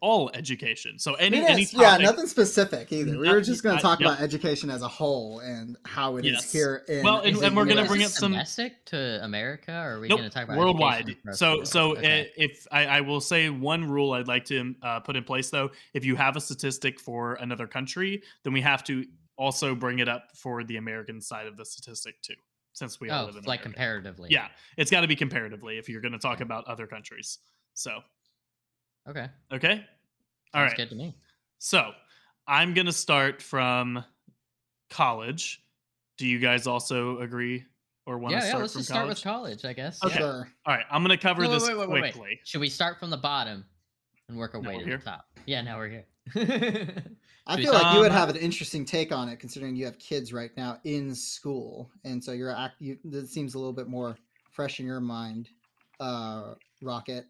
all 0.00 0.30
education. 0.32 0.96
So 0.98 1.14
any 1.14 1.40
we 1.40 1.44
any 1.46 1.64
didn't- 1.64 1.80
yeah, 1.80 1.96
nothing 1.96 2.28
specific 2.28 2.92
either. 2.92 3.18
We 3.18 3.26
No- 3.26 3.32
were 3.34 3.40
just 3.40 3.64
going 3.64 3.74
to 3.76 3.82
talk 3.82 3.98
yep. 3.98 4.10
about 4.10 4.20
education 4.22 4.70
as 4.70 4.82
a 4.82 4.86
whole 4.88 5.40
and 5.40 5.76
how 5.84 6.18
it 6.18 6.24
is 6.24 6.32
Yes. 6.34 6.52
here 6.52 6.84
in. 6.88 7.02
Well, 7.02 7.20
and- 7.22 7.36
and 7.42 7.56
we're 7.56 7.64
gonna 7.64 7.84
bring 7.84 8.04
up 8.04 8.10
some- 8.12 8.30
domestic 8.30 8.84
to 8.86 9.18
America, 9.24 9.72
or 9.72 9.96
are 9.96 10.00
we 10.00 10.06
Nope, 10.06 10.20
going 10.20 10.30
to 10.30 10.34
talk 10.34 10.44
about 10.44 10.56
worldwide. 10.56 11.00
education 11.02 11.20
across 11.24 11.34
the 11.34 11.38
So, 11.44 11.50
world? 11.56 11.66
so 11.68 11.90
Okay. 11.98 12.28
uh, 12.28 12.32
if 12.36 12.66
I, 12.70 12.86
I 12.86 13.00
will 13.00 13.20
say 13.20 13.50
one 13.50 13.84
rule 13.84 14.12
I'd 14.12 14.28
like 14.28 14.44
to 14.46 14.74
uh, 14.82 15.00
put 15.00 15.16
in 15.16 15.24
place 15.24 15.50
though, 15.50 15.72
if 15.94 16.04
you 16.04 16.14
have 16.14 16.36
a 16.36 16.40
statistic 16.40 17.00
for 17.00 17.34
another 17.34 17.66
country, 17.66 18.22
then 18.44 18.52
we 18.52 18.60
have 18.60 18.84
to 18.84 19.04
also 19.36 19.74
bring 19.74 19.98
it 19.98 20.08
up 20.08 20.28
for 20.36 20.62
the 20.62 20.76
American 20.76 21.20
side 21.20 21.46
of 21.48 21.56
the 21.56 21.64
statistic 21.64 22.22
too, 22.22 22.34
since 22.78 23.00
we 23.00 23.10
all 23.10 23.24
oh, 23.24 23.26
live 23.26 23.36
in 23.36 23.42
like 23.44 23.60
America. 23.60 23.62
comparatively. 23.64 24.28
Yeah, 24.30 24.48
it's 24.76 24.90
got 24.90 25.00
to 25.00 25.08
be 25.08 25.16
comparatively 25.16 25.78
if 25.78 25.88
you're 25.88 26.00
going 26.00 26.12
to 26.12 26.18
talk 26.18 26.40
about 26.40 26.64
other 26.66 26.86
countries. 26.86 27.38
So, 27.74 28.00
Okay. 29.08 29.26
okay, 29.52 29.84
all 30.54 30.60
Sounds 30.60 30.70
right. 30.70 30.76
Good 30.76 30.90
to 30.90 30.94
me. 30.94 31.16
So, 31.58 31.90
I'm 32.46 32.72
going 32.74 32.86
to 32.86 32.92
start 32.92 33.42
from 33.42 34.04
college. 34.90 35.62
Do 36.18 36.26
you 36.26 36.38
guys 36.38 36.66
also 36.66 37.18
agree 37.20 37.64
or 38.06 38.18
want 38.18 38.32
to 38.32 38.38
Yeah, 38.38 38.42
yeah. 38.44 38.48
start 38.50 38.62
Let's 38.62 38.72
from 38.74 38.80
just 38.80 38.90
college? 38.92 39.18
start 39.18 39.44
with 39.44 39.60
college, 39.60 39.64
I 39.64 39.72
guess. 39.72 40.02
Okay. 40.04 40.18
Sure. 40.18 40.48
All 40.66 40.74
right, 40.74 40.84
I'm 40.90 41.02
going 41.04 41.16
to 41.16 41.22
cover 41.22 41.42
Wait, 41.42 41.48
wait, 41.48 41.54
this 41.54 41.68
wait, 41.68 41.78
wait, 41.78 41.88
wait, 41.90 42.02
wait. 42.02 42.12
quickly. 42.14 42.40
Should 42.44 42.60
we 42.60 42.68
start 42.68 42.98
from 42.98 43.10
the 43.10 43.16
bottom 43.16 43.64
and 44.28 44.38
work 44.38 44.54
our 44.54 44.60
Now 44.62 44.68
way 44.70 44.78
to 44.78 44.84
here? 44.84 44.98
the 44.98 45.04
top? 45.04 45.26
Yeah, 45.46 45.62
now 45.62 45.78
we're 45.78 45.88
here. 45.88 46.06
I 47.48 47.56
feel 47.56 47.72
like 47.72 47.94
you 47.94 48.00
would 48.00 48.12
have 48.12 48.28
an 48.28 48.36
interesting 48.36 48.84
take 48.84 49.10
on 49.10 49.28
it, 49.28 49.38
considering 49.40 49.74
you 49.74 49.86
have 49.86 49.98
kids 49.98 50.32
right 50.32 50.50
now 50.56 50.78
in 50.84 51.14
school, 51.14 51.90
and 52.04 52.22
so 52.22 52.32
you're 52.32 52.54
act. 52.54 52.74
You, 52.80 52.98
this 53.04 53.32
seems 53.32 53.54
a 53.54 53.58
little 53.58 53.72
bit 53.72 53.88
more 53.88 54.16
fresh 54.50 54.80
in 54.80 54.86
your 54.86 55.00
mind, 55.00 55.48
uh, 55.98 56.54
Rocket. 56.82 57.26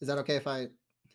Is 0.00 0.08
that 0.08 0.18
okay 0.18 0.36
if 0.36 0.46
I 0.46 0.68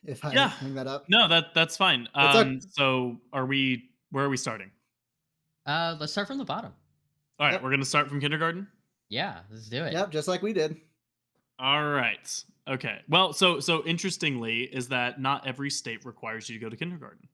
if 0.05 0.23
I 0.23 0.33
Yeah. 0.33 0.51
bring 0.59 0.75
that 0.75 0.87
up? 0.87 1.05
No, 1.09 1.27
that 1.27 1.53
that's 1.55 1.75
fine. 1.75 2.07
What's 2.13 2.35
up? 2.35 2.47
Um, 2.47 2.61
so 2.61 3.19
are 3.33 3.45
we? 3.45 3.89
Where 4.11 4.25
are 4.25 4.29
we 4.29 4.37
starting? 4.37 4.71
uh, 5.65 5.95
let's 5.99 6.11
start 6.11 6.27
from 6.27 6.37
the 6.37 6.45
bottom. 6.45 6.73
All 7.39 7.45
right, 7.47 7.53
Yep. 7.53 7.63
we're 7.63 7.69
gonna 7.71 7.85
start 7.85 8.07
from 8.09 8.19
kindergarten. 8.19 8.67
Yeah, 9.09 9.41
let's 9.49 9.69
do 9.69 9.83
it. 9.83 9.93
Yep, 9.93 10.11
just 10.11 10.27
like 10.27 10.41
we 10.41 10.53
did. 10.53 10.79
All 11.59 11.89
right. 11.89 12.43
Okay. 12.67 13.01
Well, 13.09 13.33
so 13.33 13.59
so 13.59 13.83
interestingly, 13.85 14.61
is 14.63 14.87
that 14.89 15.19
not 15.19 15.45
every 15.47 15.69
state 15.69 16.05
requires 16.05 16.49
you 16.49 16.57
to 16.59 16.63
go 16.65 16.69
to 16.69 16.77
kindergarten. 16.77 17.27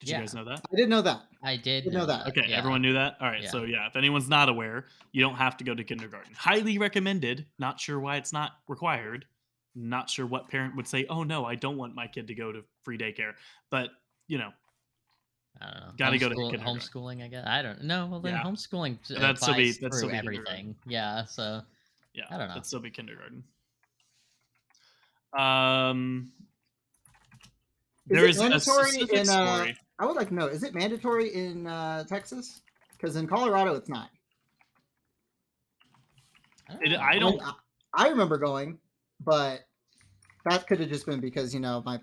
Did 0.00 0.10
Yeah. 0.10 0.16
you 0.18 0.22
guys 0.22 0.34
know 0.34 0.44
that? 0.44 0.60
I 0.72 0.76
didn't 0.76 0.90
know 0.90 1.02
that. 1.02 1.22
I 1.42 1.56
did 1.56 1.84
Didn't 1.84 1.94
know 1.98 2.06
that. 2.06 2.28
Okay, 2.28 2.44
yeah. 2.48 2.56
everyone 2.58 2.82
knew 2.82 2.92
that. 2.92 3.16
All 3.20 3.28
right. 3.28 3.42
Yeah. 3.42 3.50
So 3.50 3.64
yeah, 3.64 3.86
if 3.88 3.96
anyone's 3.96 4.28
not 4.28 4.48
aware, 4.48 4.86
you 5.12 5.20
don't 5.20 5.34
have 5.34 5.56
to 5.56 5.64
go 5.64 5.74
to 5.74 5.82
kindergarten. 5.82 6.32
Highly 6.34 6.78
recommended. 6.78 7.46
Not 7.58 7.80
sure 7.80 7.98
why 7.98 8.16
it's 8.16 8.32
not 8.32 8.52
required. 8.68 9.24
Not 9.74 10.08
sure 10.08 10.24
what 10.26 10.48
parent 10.48 10.76
would 10.76 10.86
say, 10.86 11.04
"Oh 11.08 11.24
no, 11.24 11.44
I 11.44 11.54
don't 11.56 11.76
want 11.76 11.94
my 11.94 12.06
kid 12.06 12.28
to 12.28 12.34
go 12.34 12.52
to 12.52 12.64
free 12.84 12.96
daycare." 12.98 13.34
But 13.70 13.90
you 14.28 14.38
know, 14.38 14.52
I 15.60 15.66
don't 15.66 15.80
know. 15.80 15.92
Gotta 15.96 16.18
go 16.18 16.28
to 16.28 16.34
Homeschool- 16.36 16.50
kindergarten. 16.50 16.80
homeschooling. 16.80 17.24
I 17.24 17.28
guess 17.28 17.46
I 17.46 17.62
don't 17.62 17.82
know. 17.82 18.06
Well, 18.06 18.20
then 18.20 18.34
Yeah. 18.34 18.42
homeschooling 18.44 18.98
that's 19.08 19.20
That'd 19.20 19.38
still 19.38 19.54
be- 19.54 19.62
applies 19.70 19.78
that'd 19.78 19.94
still 19.94 20.10
be 20.10 20.16
everything. 20.16 20.76
Yeah. 20.86 21.24
So 21.24 21.62
yeah, 22.14 22.24
I 22.30 22.38
don't 22.38 22.46
know. 22.48 22.54
It'd 22.54 22.66
still 22.66 22.80
be 22.80 22.90
kindergarten. 22.90 23.42
Um, 25.36 26.32
Is 28.08 28.14
there 28.16 28.24
it 28.24 28.30
is 28.30 28.40
a 28.40 28.60
specific 28.60 29.12
in, 29.12 29.28
uh, 29.28 29.56
story. 29.56 29.76
I 29.98 30.06
would 30.06 30.16
like 30.16 30.28
to 30.28 30.34
know: 30.34 30.46
is 30.46 30.62
it 30.62 30.74
mandatory 30.74 31.34
in 31.34 31.66
uh, 31.66 32.04
Texas? 32.04 32.62
Because 32.92 33.16
in 33.16 33.26
Colorado, 33.26 33.74
it's 33.74 33.88
not. 33.88 34.10
It- 36.80 36.98
I 36.98 37.18
don't- 37.18 37.40
I, 37.42 37.54
I 37.94 38.08
remember 38.08 38.38
going, 38.38 38.78
but 39.20 39.60
that 40.44 40.66
could 40.66 40.80
have 40.80 40.88
just 40.88 41.06
been 41.06 41.20
because 41.20 41.52
you 41.54 41.60
know 41.60 41.82
my 41.84 42.00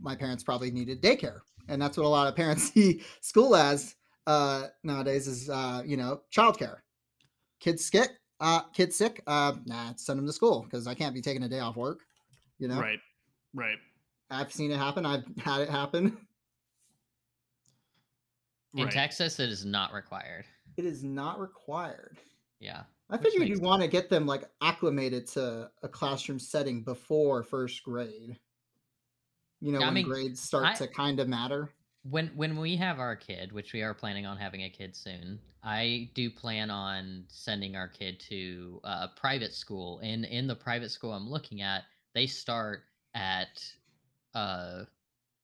my 0.00 0.14
parents 0.14 0.44
probably 0.44 0.70
needed 0.70 1.02
daycare, 1.02 1.40
and 1.68 1.80
that's 1.80 1.96
what 1.96 2.06
a 2.06 2.08
lot 2.08 2.28
of 2.28 2.36
parents 2.36 2.64
see 2.72 3.02
school 3.20 3.56
as 3.56 3.94
uh, 4.26 4.68
nowadays 4.84 5.26
is 5.26 5.48
uh, 5.48 5.82
you 5.84 5.96
know 5.96 6.22
childcare. 6.34 6.78
Kids 7.60 7.84
sick, 7.84 8.10
uh, 8.40 8.62
kids 8.74 8.96
sick. 8.96 9.22
Uh, 9.26 9.54
nah, 9.66 9.92
send 9.96 10.18
them 10.18 10.26
to 10.26 10.32
school 10.32 10.62
because 10.62 10.86
I 10.86 10.94
can't 10.94 11.14
be 11.14 11.22
taking 11.22 11.42
a 11.42 11.48
day 11.48 11.60
off 11.60 11.76
work. 11.76 12.00
You 12.58 12.68
know, 12.68 12.80
Right. 12.80 13.00
Right. 13.54 13.78
I've 14.30 14.52
seen 14.52 14.70
it 14.70 14.78
happen. 14.78 15.06
I've 15.06 15.24
had 15.38 15.62
it 15.62 15.70
happen. 15.70 16.18
In 18.74 18.84
right. 18.84 18.92
Texas, 18.92 19.40
it 19.40 19.48
is 19.48 19.64
not 19.64 19.92
required. 19.92 20.44
It 20.76 20.84
is 20.84 21.02
not 21.02 21.40
required. 21.40 22.18
Yeah. 22.60 22.82
I 23.10 23.16
figured 23.16 23.48
you'd 23.48 23.62
want 23.62 23.80
to 23.82 23.88
get 23.88 24.10
them 24.10 24.26
like 24.26 24.44
acclimated 24.60 25.26
to 25.28 25.70
a 25.82 25.88
classroom 25.88 26.38
setting 26.38 26.82
before 26.82 27.42
first 27.42 27.82
grade. 27.82 28.38
You 29.60 29.72
know, 29.72 29.78
Yeah, 29.80 29.86
I 29.86 29.88
when 29.88 29.94
mean, 29.94 30.04
grades 30.06 30.40
start 30.40 30.66
I- 30.66 30.74
to 30.74 30.86
kind 30.88 31.18
of 31.20 31.28
matter. 31.28 31.70
When 32.04 32.28
when 32.36 32.56
we 32.58 32.76
have 32.76 33.00
our 33.00 33.16
kid, 33.16 33.50
which 33.52 33.72
we 33.72 33.82
are 33.82 33.92
planning 33.92 34.24
on 34.24 34.36
having 34.36 34.62
a 34.62 34.70
kid 34.70 34.94
soon, 34.94 35.40
I 35.64 36.10
do 36.14 36.30
plan 36.30 36.70
on 36.70 37.24
sending 37.28 37.74
our 37.74 37.88
kid 37.88 38.20
to 38.28 38.80
a 38.84 39.08
private 39.16 39.52
school. 39.52 39.98
In 39.98 40.24
in 40.24 40.46
the 40.46 40.54
private 40.54 40.90
school 40.90 41.12
I'm 41.12 41.28
looking 41.28 41.60
at, 41.60 41.82
they 42.14 42.26
start 42.26 42.84
at 43.14 43.60
uh 44.34 44.84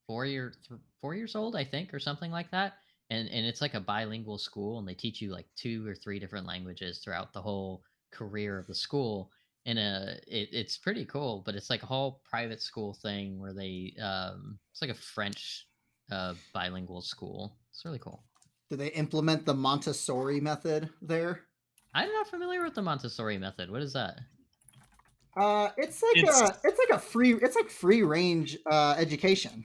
four 0.06 0.26
year 0.26 0.52
th- 0.68 0.80
four 1.00 1.14
years 1.14 1.34
old, 1.34 1.56
I 1.56 1.64
think, 1.64 1.92
or 1.92 1.98
something 1.98 2.30
like 2.30 2.50
that. 2.52 2.74
And 3.14 3.28
and 3.30 3.46
it's 3.46 3.60
like 3.60 3.74
a 3.74 3.80
bilingual 3.80 4.38
school, 4.38 4.78
and 4.78 4.88
they 4.88 4.94
teach 4.94 5.20
you 5.22 5.30
like 5.30 5.46
two 5.56 5.86
or 5.86 5.94
three 5.94 6.18
different 6.18 6.46
languages 6.46 6.98
throughout 6.98 7.32
the 7.32 7.42
whole 7.42 7.82
career 8.10 8.58
of 8.58 8.66
the 8.66 8.74
school. 8.74 9.30
And 9.66 9.78
uh, 9.78 10.14
it, 10.26 10.48
it's 10.52 10.76
pretty 10.76 11.04
cool, 11.06 11.42
but 11.46 11.54
it's 11.54 11.70
like 11.70 11.82
a 11.82 11.86
whole 11.86 12.20
private 12.28 12.60
school 12.60 12.92
thing 13.02 13.38
where 13.40 13.54
they 13.54 13.94
um, 14.02 14.58
it's 14.72 14.82
like 14.82 14.90
a 14.90 14.94
French 14.94 15.66
uh, 16.10 16.34
bilingual 16.52 17.00
school. 17.02 17.56
It's 17.70 17.84
really 17.84 17.98
cool. 17.98 18.24
Do 18.70 18.76
they 18.76 18.88
implement 18.88 19.46
the 19.46 19.54
Montessori 19.54 20.40
method 20.40 20.90
there? 21.00 21.42
I'm 21.94 22.12
not 22.12 22.28
familiar 22.28 22.64
with 22.64 22.74
the 22.74 22.82
Montessori 22.82 23.38
method. 23.38 23.70
What 23.70 23.82
is 23.82 23.92
that? 23.92 24.18
Uh, 25.36 25.68
it's 25.76 26.02
like 26.02 26.16
It's- 26.16 26.40
a, 26.40 26.58
it's 26.64 26.78
like 26.78 26.98
a 26.98 26.98
free, 26.98 27.34
it's 27.34 27.56
like 27.56 27.70
free 27.70 28.02
range 28.02 28.58
uh, 28.70 28.94
education. 28.98 29.64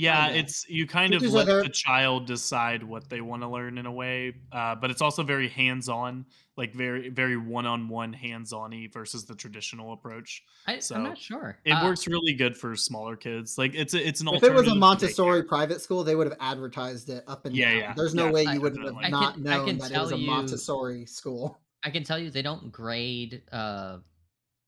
Yeah, 0.00 0.28
it's 0.28 0.64
you 0.68 0.86
kind 0.86 1.12
of 1.12 1.22
let 1.22 1.46
the 1.46 1.68
child 1.68 2.26
decide 2.26 2.84
what 2.84 3.08
they 3.10 3.20
want 3.20 3.42
to 3.42 3.48
learn 3.48 3.78
in 3.78 3.86
a 3.86 3.90
way, 3.90 4.32
uh, 4.52 4.76
but 4.76 4.92
it's 4.92 5.02
also 5.02 5.24
very 5.24 5.48
hands-on, 5.48 6.24
like 6.56 6.72
very 6.72 7.08
very 7.08 7.36
one-on-one 7.36 8.12
hands-on-y 8.12 8.88
versus 8.92 9.24
the 9.24 9.34
traditional 9.34 9.92
approach. 9.92 10.44
I, 10.68 10.78
So, 10.78 10.94
I'm 10.94 11.02
not 11.02 11.18
sure. 11.18 11.58
It 11.64 11.72
Uh, 11.72 11.84
works 11.84 12.06
really 12.06 12.32
good 12.32 12.56
for 12.56 12.76
smaller 12.76 13.16
kids. 13.16 13.58
Like 13.58 13.74
it's 13.74 13.92
a, 13.94 14.06
it's 14.06 14.20
an 14.20 14.28
alternative. 14.28 14.56
If 14.56 14.66
it 14.66 14.68
was 14.68 14.72
a 14.72 14.78
Montessori 14.78 15.42
private 15.42 15.80
school, 15.80 16.04
they 16.04 16.14
would 16.14 16.28
have 16.28 16.36
advertised 16.38 17.08
it 17.10 17.24
up 17.26 17.44
and 17.46 17.56
Yeah, 17.56 17.70
down. 17.70 17.78
yeah, 17.80 17.94
There's 17.96 18.14
no 18.14 18.26
yeah, 18.26 18.32
way 18.32 18.42
you 18.44 18.60
wouldn't 18.60 18.84
have. 19.02 19.10
Not 19.10 19.34
can- 19.34 19.42
known 19.42 19.78
that 19.78 19.90
it 19.90 19.98
was 19.98 20.10
a 20.10 20.10
tell 20.10 20.18
you- 20.20 20.26
Montessori 20.28 21.06
school. 21.06 21.58
I 21.82 21.90
can 21.90 22.04
tell 22.04 22.20
you 22.20 22.30
they 22.30 22.42
don't 22.42 22.70
grade 22.70 23.42
uh 23.50 23.98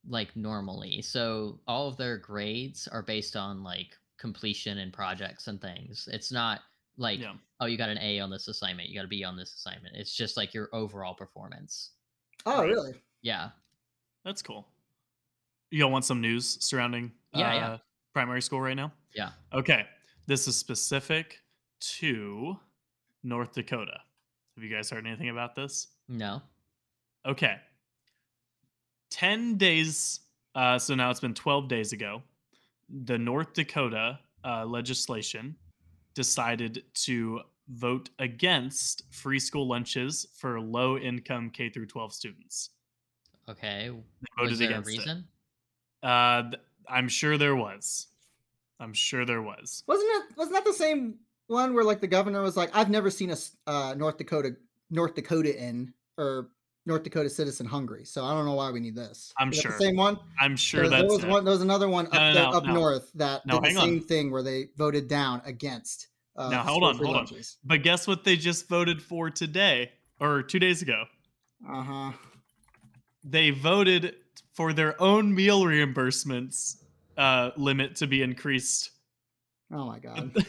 like 0.09 0.35
normally. 0.35 1.03
So 1.03 1.61
all 1.69 1.87
of 1.87 1.97
their 1.99 2.17
grades 2.19 2.89
are 2.89 3.03
based 3.03 3.37
on 3.37 3.63
like 3.63 3.97
completion 4.21 4.79
and 4.79 4.93
projects 4.93 5.47
and 5.49 5.61
things. 5.61 6.09
It's 6.13 6.31
not 6.31 6.61
like 6.97 7.19
Yeah. 7.21 7.33
oh 7.61 7.67
you 7.67 7.77
got 7.79 7.89
an 7.89 7.99
A 7.99 8.21
on 8.21 8.31
this 8.31 8.47
assignment, 8.47 8.89
you 8.89 8.95
got 8.95 9.07
a 9.07 9.09
B 9.09 9.25
on 9.25 9.37
this 9.37 9.55
assignment. 9.55 9.97
It's 9.97 10.15
just 10.15 10.37
like 10.37 10.53
your 10.55 10.69
overall 10.73 11.15
performance. 11.15 11.91
Oh, 12.47 12.63
really? 12.65 12.93
Yeah. 13.23 13.51
That's 14.25 14.43
cool. 14.43 14.69
Y'all 15.71 15.91
want 15.91 16.05
some 16.05 16.21
news 16.21 16.59
surrounding 16.65 17.13
Yeah, 17.35 17.55
yeah. 17.55 17.69
uh, 17.71 17.79
primary 18.13 18.43
school 18.43 18.61
right 18.61 18.75
now? 18.77 18.93
Yeah. 19.15 19.31
Okay. 19.53 19.87
This 20.27 20.47
is 20.47 20.57
specific 20.57 21.41
to 21.99 22.57
North 23.23 23.53
Dakota. 23.53 24.01
Have 24.57 24.65
you 24.65 24.75
guys 24.75 24.91
heard 24.91 25.07
anything 25.07 25.31
about 25.31 25.55
this? 25.55 25.89
No. 26.09 26.43
Okay. 27.25 27.57
10 29.11 29.57
days. 29.57 30.21
Uh, 30.55 30.79
so 30.79 30.95
now 30.95 31.11
it's 31.11 31.21
been 31.21 31.35
12 31.35 31.69
days 31.69 31.93
ago. 31.93 32.23
The 33.05 33.19
North 33.19 33.53
Dakota 33.55 34.19
uh, 34.45 34.65
legislation 34.65 35.57
decided 36.15 36.85
to 36.95 37.41
vote 37.69 38.11
against 38.19 39.05
free 39.11 39.39
school 39.39 39.69
lunches 39.69 40.27
for 40.37 40.61
low 40.61 40.99
income 40.99 41.51
K 41.51 41.69
through 41.71 41.87
12 41.87 42.13
students. 42.13 42.71
Okay. 43.49 43.91
They 43.91 44.27
voted 44.39 44.51
Was 44.51 44.59
there 44.59 44.69
a 44.69 44.71
against 44.73 44.89
it. 44.91 44.99
reason? 44.99 45.25
Uh, 46.03 46.43
th- 46.43 46.63
I'm 46.89 47.09
sure 47.09 47.39
there 47.39 47.55
was. 47.55 48.09
I'm 48.81 48.93
sure 48.93 49.25
there 49.25 49.43
was. 49.43 49.85
Wasn't 49.87 50.09
it? 50.11 50.37
Wasn't 50.37 50.55
that 50.55 50.65
the 50.65 50.73
same 50.73 51.17
one 51.47 51.75
where 51.75 51.85
like 51.85 52.01
the 52.01 52.07
governor 52.07 52.43
was 52.43 52.57
like, 52.57 52.71
"I've 52.75 52.89
never 52.91 53.11
seen 53.11 53.31
a 53.31 53.37
uh, 53.67 53.95
North 53.95 54.17
Dakota 54.17 54.57
North 54.91 55.15
Dakota 55.15 55.57
in 55.63 55.93
or 56.17 56.49
North 56.87 57.03
Dakota 57.03 57.29
citizen 57.31 57.67
hungry, 57.67 58.05
so 58.05 58.25
I 58.25 58.33
don't 58.33 58.47
know 58.47 58.55
why 58.55 58.71
we 58.71 58.81
need 58.81 58.95
this." 58.97 59.33
I'm 59.39 59.53
sure. 59.53 59.73
the 59.73 59.79
same 59.79 59.97
one. 59.97 60.19
I'm 60.41 60.57
sure 60.57 60.89
there, 60.89 61.01
there 61.01 61.09
was 61.09 61.23
it. 61.25 61.29
one. 61.29 61.45
There 61.45 61.53
was 61.53 61.63
another 61.63 61.89
one 61.89 62.07
up 62.07 62.13
No, 62.35 62.51
up 62.53 62.65
no. 62.65 62.75
north 62.75 63.11
that 63.15 63.47
did 63.47 63.63
the 63.63 63.67
hang 63.69 63.77
on. 63.77 63.83
same 63.85 64.01
thing 64.01 64.31
where 64.31 64.43
they 64.43 64.69
voted 64.77 65.09
down 65.09 65.43
against. 65.45 66.09
Uh, 66.37 66.49
Now, 66.49 66.63
hold 66.63 66.85
on, 66.85 66.97
hold 66.97 67.17
on. 67.17 67.27
But 67.65 67.83
guess 67.83 68.07
what 68.07 68.25
they 68.25 68.37
just 68.37 68.69
voted 68.69 69.03
for 69.03 69.31
today 69.31 69.91
or 70.21 70.43
two 70.43 70.59
days 70.59 70.81
ago? 70.83 71.05
Uh 71.69 71.83
huh. 71.83 72.13
They 73.25 73.51
voted 73.51 74.15
for 74.55 74.73
their 74.73 75.01
own 75.03 75.35
meal 75.35 75.63
reimbursements 75.63 76.77
uh, 77.19 77.51
limit 77.57 77.97
to 77.97 78.07
be 78.07 78.23
increased. 78.23 78.91
Oh 79.73 79.85
my 79.87 79.99
god. 79.99 80.35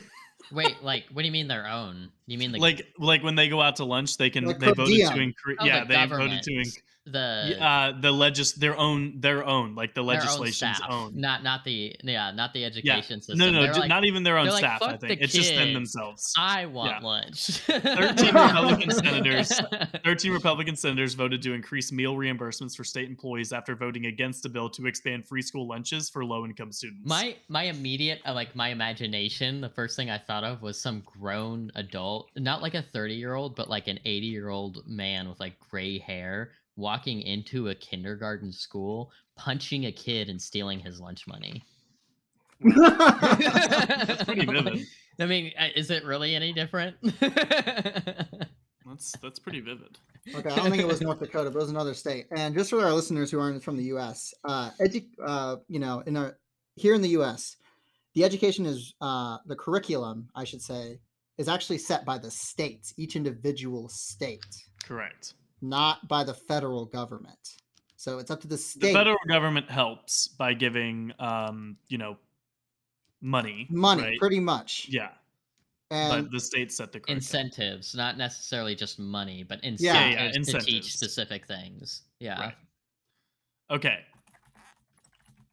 Wait, 0.52 0.82
like 0.82 1.06
what 1.12 1.22
do 1.22 1.28
you 1.28 1.32
mean 1.32 1.48
their 1.48 1.68
own? 1.68 2.10
You 2.28 2.38
mean 2.38 2.52
the 2.52 2.60
like 2.60 2.88
like 2.98 3.24
when 3.24 3.36
they 3.36 3.48
go 3.50 3.62
out 3.62 3.78
to 3.78 3.86
lunch, 3.86 4.18
they 4.18 4.30
can 4.30 4.46
Like 4.46 4.60
they 4.60 4.72
voted 4.72 4.88
diem. 4.96 5.14
to 5.14 5.20
increase. 5.20 5.58
Oh, 5.60 5.66
yeah, 5.66 5.84
the 5.84 5.94
they 5.94 6.06
voted 6.06 6.44
to 6.44 6.52
inc- 6.52 6.82
the 7.12 7.58
uh, 7.62 8.00
the 8.00 8.12
legis 8.12 8.54
their 8.54 8.78
own 8.78 9.20
their 9.20 9.46
own 9.46 9.76
like 9.76 9.94
the 9.94 10.02
legislation's 10.04 10.80
own, 10.88 11.08
own. 11.08 11.20
not 11.20 11.44
not 11.44 11.64
the 11.64 11.96
yeah 12.04 12.32
not 12.32 12.54
the 12.54 12.66
education 12.66 13.22
system. 13.22 13.38
No, 13.38 13.50
no, 13.52 13.72
like, 13.72 13.90
not 13.90 14.06
even 14.06 14.24
their 14.24 14.38
own 14.38 14.46
they're 14.46 14.54
like, 14.54 14.60
staff. 14.60 14.82
I 14.82 14.98
think 14.98 15.22
it's 15.22 15.34
just 15.34 15.54
them 15.56 15.74
themselves. 15.74 16.34
I 16.38 16.66
want 16.66 16.92
Yeah. 17.02 17.08
lunch. 17.08 17.48
13 17.60 18.26
Republican 18.34 18.92
senators 18.92 19.62
13 20.04 20.32
Republican 20.32 20.76
senators 20.76 21.14
voted 21.14 21.42
to 21.44 21.54
increase 21.54 21.92
meal 21.92 22.16
reimbursements 22.16 22.76
for 22.76 22.84
state 22.84 23.10
employees 23.10 23.52
after 23.54 23.76
voting 23.76 24.06
against 24.08 24.46
a 24.46 24.50
bill 24.50 24.70
to 24.70 24.88
expand 24.88 25.26
free 25.28 25.42
school 25.42 25.68
lunches 25.68 26.10
for 26.10 26.24
low 26.26 26.46
income 26.46 26.72
students. 26.72 27.08
My 27.08 27.36
my 27.48 27.64
immediate 27.64 28.20
uh, 28.26 28.34
like 28.34 28.56
my 28.56 28.70
imagination, 28.70 29.62
the 29.62 29.70
first 29.70 29.96
thing 29.96 30.10
I 30.10 30.18
thought 30.18 30.44
of 30.44 30.62
was 30.62 30.82
some 30.82 31.02
grown 31.06 31.72
adult, 31.76 32.30
not 32.38 32.62
like 32.62 32.74
a 32.74 32.82
30 32.82 33.16
year 33.16 33.34
old, 33.34 33.56
but 33.56 33.70
like 33.70 33.88
an 33.88 34.00
80 34.06 34.28
year 34.28 34.50
old 34.50 34.84
man 34.88 35.30
with 35.30 35.40
like 35.40 35.60
gray 35.60 36.00
hair 36.00 36.52
walking 36.76 37.22
into 37.22 37.70
a 37.70 37.76
kindergarten 37.76 38.52
school, 38.52 39.12
punching 39.36 39.86
a 39.86 39.92
kid 39.92 40.30
and 40.30 40.42
stealing 40.42 40.80
his 40.80 41.00
lunch 41.00 41.28
money. 41.28 41.64
That's 42.64 44.24
pretty 44.24 44.46
vivid. 44.46 44.86
I 45.20 45.26
mean, 45.26 45.52
uh, 45.60 45.68
is 45.76 45.92
it 45.92 46.04
really 46.06 46.36
any 46.36 46.54
different? 46.54 46.96
That's 48.92 49.16
that's 49.22 49.40
pretty 49.40 49.62
vivid. 49.62 49.98
Okay, 50.36 50.50
I 50.50 50.56
don't 50.56 50.70
think 50.70 50.82
it 50.82 50.88
was 50.88 51.00
North 51.00 51.20
Dakota, 51.20 51.50
but 51.50 51.60
it 51.60 51.62
was 51.62 51.70
another 51.70 51.94
state. 51.94 52.26
And 52.36 52.54
just 52.54 52.70
for 52.70 52.84
our 52.84 52.92
listeners 52.92 53.32
who 53.32 53.40
aren't 53.40 53.64
from 53.64 53.78
the 53.78 53.86
U.S., 53.86 54.34
uh, 54.44 54.72
edu- 54.82 55.08
uh, 55.24 55.58
you 55.70 55.80
know, 55.80 56.04
in 56.06 56.18
our 56.18 56.38
here 56.76 56.94
in 56.94 57.02
the 57.02 57.10
U.S., 57.10 57.56
the 58.16 58.26
education 58.26 58.66
is 58.66 58.94
uh, 59.00 59.38
the 59.46 59.56
curriculum, 59.56 60.28
I 60.36 60.44
should 60.44 60.62
say, 60.62 61.00
is 61.38 61.48
actually 61.48 61.78
set 61.78 62.04
by 62.06 62.18
the 62.18 62.30
states, 62.30 62.94
each 62.98 63.16
individual 63.16 63.88
state, 63.88 64.46
Correct. 64.84 65.36
Not 65.62 66.08
by 66.08 66.24
the 66.24 66.34
federal 66.34 66.86
government. 66.86 67.56
So 67.96 68.18
it's 68.18 68.32
up 68.32 68.42
to 68.42 68.48
the 68.48 68.58
state. 68.58 68.82
The 68.82 68.88
state 68.88 68.94
federal 68.96 69.18
government 69.28 69.70
helps 69.70 70.28
by 70.28 70.54
giving 70.54 71.14
um, 71.20 71.78
you 71.88 71.98
know, 71.98 72.18
money. 73.22 73.68
money, 73.70 74.02
right? 74.04 74.20
pretty 74.20 74.40
much. 74.40 74.88
Yeah. 74.90 75.10
And 75.92 76.24
but 76.24 76.32
the 76.32 76.40
states 76.40 76.78
set 76.78 76.92
the 76.92 77.00
curriculum. 77.00 77.18
incentives, 77.18 77.94
not 77.94 78.18
necessarily 78.18 78.76
just 78.76 78.98
money, 78.98 79.44
but 79.44 79.64
incentives, 79.64 79.84
Yeah, 79.84 80.32
yeah, 80.32 80.60
to 80.60 80.66
teach 80.66 80.94
specific 80.94 81.46
things. 81.46 82.04
Yeah. 82.20 82.40
Right. 82.40 82.54
Okay. 83.70 84.00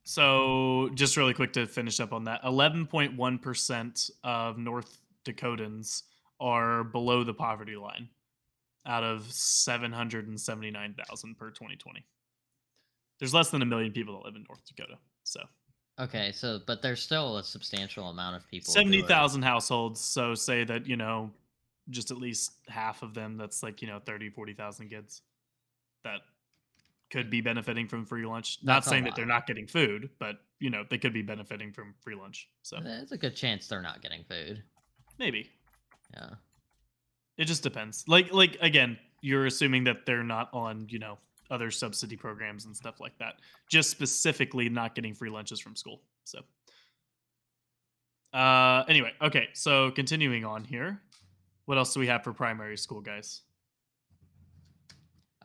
So, 0.05 0.88
just 0.94 1.18
really 1.18 1.35
quick 1.35 1.53
to 1.53 1.66
finish 1.66 2.01
up 2.01 2.14
on 2.14 2.25
that 2.25 2.42
11.1% 2.44 4.11
of 4.25 4.57
North 4.57 5.01
Dakotans 5.27 6.05
are 6.40 6.85
below 6.85 7.25
the 7.25 7.35
poverty 7.35 7.77
line 7.77 8.09
out 8.86 9.04
of 9.04 9.30
779,000 9.32 11.34
per 11.36 11.50
2020. 11.50 12.04
There's 13.18 13.34
less 13.34 13.50
than 13.50 13.62
a 13.62 13.66
million 13.66 13.92
people 13.92 14.14
that 14.18 14.24
live 14.26 14.36
in 14.36 14.44
North 14.48 14.64
Dakota. 14.66 14.98
So, 15.24 15.40
Okay, 16.00 16.30
so 16.30 16.60
but 16.64 16.80
there's 16.80 17.02
still 17.02 17.38
a 17.38 17.42
substantial 17.44 18.08
amount 18.10 18.36
of 18.36 18.46
people. 18.48 18.72
who 18.72 18.78
are- 18.78 18.82
70,000 18.84 19.42
households. 19.42 20.00
So, 20.00 20.32
say 20.34 20.62
that, 20.64 20.86
you 20.86 20.96
know, 20.96 21.34
just 21.90 22.12
at 22.12 22.18
least 22.18 22.52
half 22.68 23.02
of 23.02 23.14
them, 23.14 23.36
that's 23.36 23.62
like, 23.64 23.82
you 23.82 23.88
know, 23.88 23.98
30, 23.98 24.30
40,000 24.30 24.88
kids 24.90 25.22
that 26.04 26.20
could 27.10 27.30
be 27.30 27.40
benefiting 27.40 27.88
from 27.88 28.04
free 28.06 28.24
lunch. 28.26 28.58
Not 28.62 28.74
That's 28.76 28.88
saying 28.88 29.04
that 29.04 29.16
they're 29.16 29.26
not 29.26 29.46
getting 29.48 29.66
food, 29.66 30.10
but, 30.20 30.36
you 30.60 30.70
know, 30.70 30.84
they 30.88 30.98
could 30.98 31.12
be 31.14 31.22
benefiting 31.22 31.72
from 31.72 31.94
free 32.00 32.14
lunch. 32.14 32.48
So, 32.62 32.78
There's 32.80 33.10
a 33.10 33.18
good 33.18 33.34
chance 33.34 33.66
they're 33.66 33.82
not 33.82 34.00
getting 34.02 34.22
food. 34.24 34.62
maybe. 35.18 35.50
Yeah. 36.14 36.34
It 37.38 37.44
just 37.46 37.62
depends. 37.62 38.05
Like, 38.09 38.33
like 38.33 38.57
again, 38.61 38.98
you're 39.22 39.46
assuming 39.46 39.85
that 39.85 40.05
they're 40.07 40.22
not 40.24 40.51
on, 40.53 40.87
you 40.90 40.98
know, 40.98 41.18
other 41.51 41.70
subsidy 41.70 42.16
programs 42.16 42.66
and 42.66 42.77
stuff 42.77 43.01
like 43.01 43.16
that. 43.18 43.37
Just 43.70 43.90
specifically 43.90 44.68
not 44.68 44.94
getting 44.94 45.14
free 45.14 45.31
lunches 45.31 45.61
from 45.61 45.74
school. 45.77 46.03
So, 46.24 46.40
uh, 48.35 48.85
anyway, 48.88 49.12
okay. 49.22 49.48
So 49.55 49.90
continuing 49.92 50.44
on 50.44 50.64
here, 50.64 51.01
what 51.64 51.79
else 51.79 51.94
do 51.94 52.01
we 52.01 52.07
have 52.09 52.22
for 52.24 52.33
primary 52.33 52.77
school, 52.77 53.01
guys? 53.01 53.42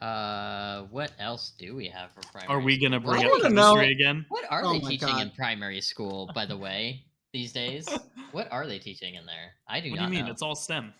Uh, 0.01 0.83
what 0.91 1.13
else 1.19 1.53
do 1.57 1.75
we 1.75 1.87
have 1.87 2.11
for 2.11 2.21
primary? 2.31 2.49
Are 2.53 2.59
we 2.59 2.77
gonna 2.81 2.99
bring 2.99 3.23
I 3.23 3.25
up 3.27 3.31
wanna 3.31 3.43
chemistry 3.43 3.91
again? 3.93 4.25
What 4.27 4.43
are 4.51 4.65
Oh 4.65 4.73
they 4.73 4.79
my 4.81 4.89
teaching 4.89 5.19
in 5.19 5.31
primary 5.31 5.79
school, 5.79 6.29
by 6.35 6.45
the 6.45 6.57
way, 6.57 7.05
these 7.31 7.53
days? 7.61 7.87
what 8.33 8.51
are 8.51 8.67
they 8.67 8.79
teaching 8.79 9.15
in 9.15 9.25
there? 9.25 9.51
I 9.69 9.79
do 9.79 9.91
What 9.91 9.99
do 9.99 10.03
you 10.03 10.09
mean? 10.09 10.25
know. 10.25 10.31
It's 10.31 10.41
all 10.41 10.55
STEM. 10.55 10.93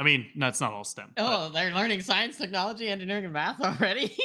I 0.00 0.02
mean, 0.02 0.30
no, 0.34 0.48
it's 0.48 0.62
not 0.62 0.72
all 0.72 0.82
STEM. 0.82 1.12
but 1.14 1.22
Oh, 1.26 1.50
they're 1.50 1.74
learning 1.74 2.00
science, 2.00 2.38
technology, 2.38 2.88
engineering, 2.88 3.24
and 3.24 3.34
math 3.34 3.60
already. 3.60 4.16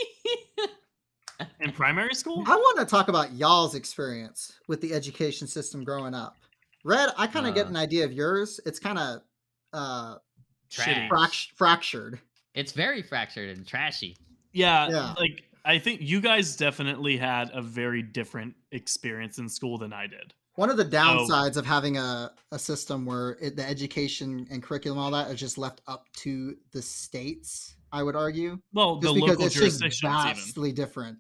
in 1.60 1.72
primary 1.74 2.14
school, 2.14 2.44
I 2.48 2.56
want 2.56 2.80
to 2.80 2.86
talk 2.86 3.10
about 3.10 3.34
y'all's 3.34 3.76
experience 3.76 4.54
with 4.70 4.80
the 4.80 4.94
education 4.94 5.48
system 5.48 5.84
growing 5.84 6.14
up. 6.14 6.38
Red, 6.86 7.10
I 7.18 7.28
kind 7.28 7.46
of 7.46 7.54
get 7.56 7.66
Uh. 7.66 7.70
an 7.70 7.76
idea 7.76 8.06
of 8.06 8.14
yours. 8.14 8.62
It's 8.66 8.80
kind 8.80 8.98
of 8.98 9.20
uh, 9.74 10.16
fract- 10.72 11.52
fractured. 11.56 12.20
it's 12.54 12.72
very 12.72 13.02
fractured 13.02 13.58
and 13.58 13.68
trashy. 13.68 14.16
Yeah, 14.54 14.88
Yeah. 14.90 15.14
like 15.20 15.44
I 15.66 15.80
think 15.80 16.00
you 16.02 16.22
guys 16.22 16.56
definitely 16.56 17.18
had 17.18 17.50
a 17.54 17.62
very 17.62 18.02
different 18.02 18.56
experience 18.72 19.40
in 19.40 19.50
school 19.50 19.78
than 19.78 19.92
I 19.92 20.08
did. 20.08 20.34
One 20.56 20.70
of 20.70 20.78
the 20.78 20.86
downsides 20.86 21.58
of 21.58 21.66
having 21.66 21.98
a, 21.98 22.32
a 22.52 22.58
system 22.60 23.06
where 23.06 23.38
it, 23.42 23.56
the 23.58 23.68
education 23.68 24.48
and 24.50 24.64
curriculum, 24.64 24.98
all 24.98 25.12
that, 25.12 25.30
is 25.30 25.40
just 25.40 25.58
left 25.58 25.82
up 25.88 26.06
to 26.18 26.56
the 26.72 26.82
states, 26.82 27.76
I 27.92 28.04
would 28.04 28.16
argue. 28.16 28.60
Well, 28.74 28.98
Just 29.02 29.14
the 29.16 29.20
because 29.20 29.30
local 29.32 29.46
it's 29.48 29.54
just 29.56 29.80
jurisdictions, 29.82 30.04
even. 30.04 30.36
vastly 30.36 30.72
different 30.72 31.18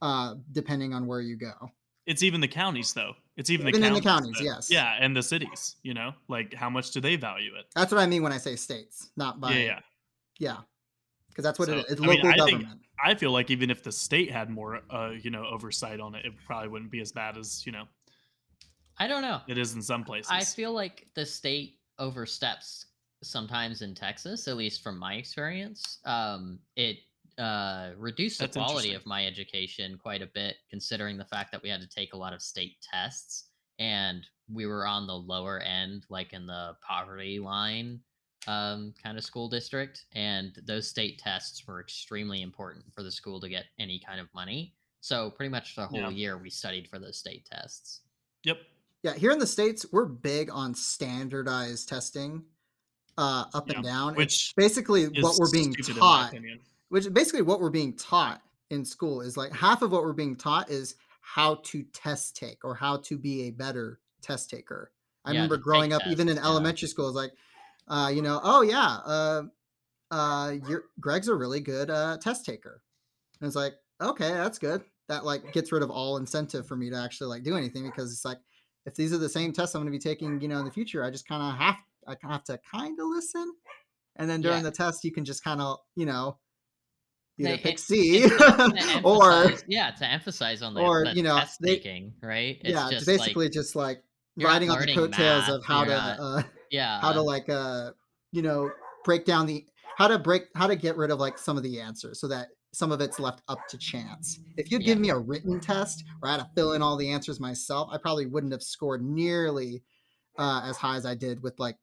uh, 0.00 0.34
depending 0.50 0.94
on 0.94 1.06
where 1.06 1.20
you 1.20 1.36
go. 1.36 1.52
It's 2.06 2.24
even 2.24 2.40
the 2.40 2.48
counties, 2.48 2.92
though. 2.92 3.12
It's 3.36 3.48
even, 3.50 3.68
Even 3.68 3.80
the 3.82 3.86
in 3.86 3.94
the 3.94 4.00
counties. 4.00 4.36
counties, 4.36 4.38
that- 4.38 4.44
yes. 4.44 4.70
Yeah, 4.70 4.96
and 4.98 5.16
the 5.16 5.22
cities. 5.22 5.76
You 5.84 5.94
know, 5.94 6.12
like 6.28 6.52
how 6.52 6.68
much 6.68 6.90
do 6.90 7.00
they 7.00 7.14
value 7.16 7.52
it? 7.58 7.66
That's 7.76 7.92
what 7.92 8.00
I 8.00 8.06
mean 8.06 8.22
when 8.24 8.32
I 8.32 8.38
say 8.38 8.56
states, 8.56 9.10
not 9.16 9.40
by 9.40 9.52
yeah, 9.52 9.58
yeah. 9.64 9.78
yeah, 10.40 10.56
because 11.28 11.44
that's 11.44 11.58
what 11.58 11.68
So, 11.68 11.74
it 11.74 11.78
is. 11.86 11.92
It's 11.92 12.00
I 12.02 12.06
mean, 12.06 12.16
local 12.20 12.30
I 12.30 12.46
think- 12.46 12.60
government. 12.62 12.80
I 13.04 13.14
feel 13.16 13.32
like 13.32 13.50
even 13.50 13.68
if 13.70 13.82
the 13.82 13.90
state 13.90 14.30
had 14.30 14.48
more, 14.50 14.80
uh, 14.90 15.10
you 15.20 15.30
know, 15.30 15.44
oversight 15.46 15.98
on 15.98 16.14
it, 16.14 16.24
it 16.24 16.32
probably 16.46 16.68
wouldn't 16.68 16.90
be 16.92 17.00
as 17.00 17.10
bad 17.10 17.36
as 17.36 17.64
you 17.66 17.72
know 17.72 17.84
I 18.98 19.06
don't 19.06 19.22
know. 19.22 19.40
it 19.48 19.58
is 19.58 19.74
in 19.74 19.82
some 19.82 20.04
places. 20.04 20.30
I 20.30 20.44
feel 20.44 20.72
like 20.72 21.06
the 21.14 21.26
state 21.26 21.78
oversteps 21.98 22.86
sometimes 23.22 23.82
in 23.82 23.94
Texas, 23.94 24.48
at 24.48 24.56
least 24.56 24.82
from 24.82 24.98
my 24.98 25.14
experience. 25.14 25.98
Um, 26.04 26.58
it 26.76 26.98
uh, 27.38 27.90
reduced 27.96 28.40
the 28.40 28.48
quality 28.48 28.94
of 28.94 29.06
my 29.06 29.26
education 29.26 29.98
quite 30.00 30.22
a 30.22 30.26
bit, 30.26 30.56
considering 30.70 31.16
the 31.16 31.24
fact 31.24 31.52
that 31.52 31.62
we 31.62 31.68
had 31.68 31.80
to 31.80 31.88
take 31.88 32.14
a 32.14 32.16
lot 32.16 32.32
of 32.32 32.42
state 32.42 32.76
tests 32.82 33.48
and 33.78 34.26
we 34.52 34.66
were 34.66 34.86
on 34.86 35.06
the 35.06 35.14
lower 35.14 35.60
end, 35.60 36.04
like 36.10 36.32
in 36.32 36.46
the 36.46 36.76
poverty 36.86 37.38
line 37.38 38.00
um, 38.48 38.92
kind 39.02 39.16
of 39.16 39.24
school 39.24 39.48
district. 39.48 40.04
And 40.12 40.58
those 40.66 40.88
state 40.88 41.18
tests 41.18 41.66
were 41.66 41.80
extremely 41.80 42.42
important 42.42 42.84
for 42.92 43.02
the 43.02 43.10
school 43.10 43.40
to 43.40 43.48
get 43.48 43.64
any 43.78 44.00
kind 44.04 44.20
of 44.20 44.28
money. 44.34 44.74
So, 45.00 45.30
pretty 45.30 45.48
much 45.50 45.74
the 45.74 45.86
whole 45.86 46.00
Yeah. 46.00 46.10
year 46.10 46.38
we 46.38 46.50
studied 46.50 46.88
for 46.88 46.98
those 46.98 47.18
state 47.18 47.46
tests. 47.46 48.02
Yep. 48.44 48.58
Yeah, 49.02 49.14
here 49.14 49.32
in 49.32 49.38
the 49.38 49.46
states, 49.46 49.84
we're 49.90 50.06
big 50.06 50.50
on 50.50 50.74
standardized 50.74 51.88
testing, 51.88 52.44
uh, 53.18 53.44
up 53.52 53.68
Yeah, 53.68 53.76
and 53.76 53.84
down. 53.84 54.14
Which 54.14 54.52
basically 54.56 55.06
what 55.06 55.36
we're 55.38 55.50
being 55.50 55.72
stupid 55.72 55.96
in 55.96 56.00
my 56.00 56.30
taught. 56.30 56.34
Which 56.88 57.06
is 57.06 57.12
basically 57.12 57.42
what 57.42 57.60
we're 57.60 57.70
being 57.70 57.96
taught 57.96 58.42
in 58.70 58.84
school 58.84 59.20
is 59.20 59.36
like 59.36 59.52
half 59.52 59.82
of 59.82 59.92
what 59.92 60.02
we're 60.02 60.12
being 60.12 60.36
taught 60.36 60.70
is 60.70 60.94
how 61.20 61.56
to 61.64 61.82
test 61.92 62.36
take 62.36 62.64
or 62.64 62.74
how 62.74 62.96
to 62.98 63.18
be 63.18 63.42
a 63.42 63.50
better 63.50 64.00
test 64.20 64.50
taker. 64.50 64.92
I 65.24 65.30
Yeah, 65.30 65.38
remember 65.38 65.56
growing 65.56 65.92
up, 65.92 66.02
even 66.06 66.28
in 66.28 66.36
yeah. 66.36 66.44
elementary 66.44 66.88
school, 66.88 67.08
it's 67.08 67.16
like, 67.16 67.32
uh, 67.88 68.10
you 68.12 68.22
know, 68.22 68.40
oh 68.42 68.62
yeah, 68.62 68.98
uh, 69.04 69.42
uh, 70.10 70.54
you're 70.68 70.84
Greg's 71.00 71.28
a 71.28 71.34
really 71.34 71.60
good 71.60 71.90
uh, 71.90 72.18
test 72.18 72.44
taker, 72.44 72.82
and 73.40 73.46
it's 73.46 73.56
like, 73.56 73.74
okay, 74.00 74.30
that's 74.30 74.58
good. 74.58 74.82
That 75.08 75.24
like 75.24 75.52
gets 75.52 75.72
rid 75.72 75.82
of 75.82 75.90
all 75.90 76.16
incentive 76.16 76.66
for 76.66 76.76
me 76.76 76.90
to 76.90 76.96
actually 76.96 77.28
like 77.28 77.42
do 77.42 77.56
anything 77.56 77.84
because 77.84 78.12
it's 78.12 78.24
like, 78.24 78.38
if 78.86 78.94
these 78.94 79.12
are 79.12 79.18
the 79.18 79.28
same 79.28 79.52
tests 79.52 79.74
I'm 79.74 79.82
going 79.82 79.92
to 79.92 79.96
be 79.96 80.02
taking, 80.02 80.40
you 80.40 80.48
know, 80.48 80.58
in 80.58 80.64
the 80.64 80.70
future, 80.70 81.04
I 81.04 81.10
just 81.10 81.26
kind 81.28 81.42
of 81.42 81.58
have 81.58 81.76
I 82.06 82.16
have 82.28 82.44
to 82.44 82.58
kind 82.74 82.98
of 82.98 83.06
listen, 83.06 83.52
and 84.16 84.28
then 84.28 84.40
during 84.40 84.58
Yeah. 84.58 84.70
the 84.70 84.76
test, 84.76 85.04
you 85.04 85.12
can 85.12 85.24
just 85.24 85.44
kind 85.44 85.60
of, 85.60 85.78
you 85.94 86.04
know, 86.06 86.38
either 87.38 87.56
pick 87.58 87.78
C 87.78 88.24
or 89.04 89.52
yeah, 89.68 89.90
to 89.92 90.06
emphasize 90.06 90.62
on 90.62 90.74
the, 90.74 90.80
or, 90.80 91.04
the 91.04 91.14
you 91.14 91.22
know, 91.22 91.38
test 91.38 91.60
they- 91.60 91.76
taking, 91.76 92.12
right? 92.22 92.58
It's 92.62 92.70
yeah, 92.74 92.90
just 92.90 93.06
basically 93.06 93.46
like, 93.46 93.52
just 93.52 93.76
like 93.76 94.02
riding 94.36 94.70
on 94.70 94.80
the 94.80 94.86
coattails 94.94 95.46
math, 95.46 95.48
of 95.50 95.64
how 95.64 95.84
to 95.84 95.90
not- 95.90 96.18
uh, 96.20 96.42
yeah, 96.70 97.00
how 97.00 97.12
to 97.12 97.22
like 97.22 97.48
uh 97.48 97.92
you 98.32 98.42
know 98.42 98.70
break 99.04 99.24
down 99.24 99.46
the 99.46 99.64
how 99.96 100.08
to 100.08 100.18
break 100.18 100.44
how 100.56 100.66
to 100.66 100.74
get 100.74 100.96
rid 100.96 101.10
of 101.10 101.18
like 101.20 101.38
some 101.38 101.56
of 101.56 101.62
the 101.62 101.80
answers 101.80 102.18
so 102.20 102.26
that 102.28 102.48
some 102.72 102.90
of 102.90 103.00
it's 103.00 103.18
left 103.18 103.42
up 103.48 103.66
to 103.68 103.76
chance. 103.78 104.38
If 104.56 104.70
you'd 104.70 104.84
give 104.84 104.98
me 104.98 105.10
a 105.10 105.18
written 105.18 105.60
test 105.60 106.04
where 106.20 106.30
I 106.30 106.36
had 106.36 106.42
to 106.42 106.50
fill 106.54 106.72
in 106.72 106.82
all 106.82 106.96
the 106.96 107.10
answers 107.10 107.38
myself, 107.38 107.88
I 107.92 107.98
probably 107.98 108.26
wouldn't 108.26 108.52
have 108.52 108.62
scored 108.62 109.02
nearly 109.04 109.82
uh, 110.38 110.62
as 110.64 110.76
high 110.78 110.96
as 110.96 111.04
I 111.04 111.14
did 111.14 111.42
with 111.42 111.58
like 111.58 111.76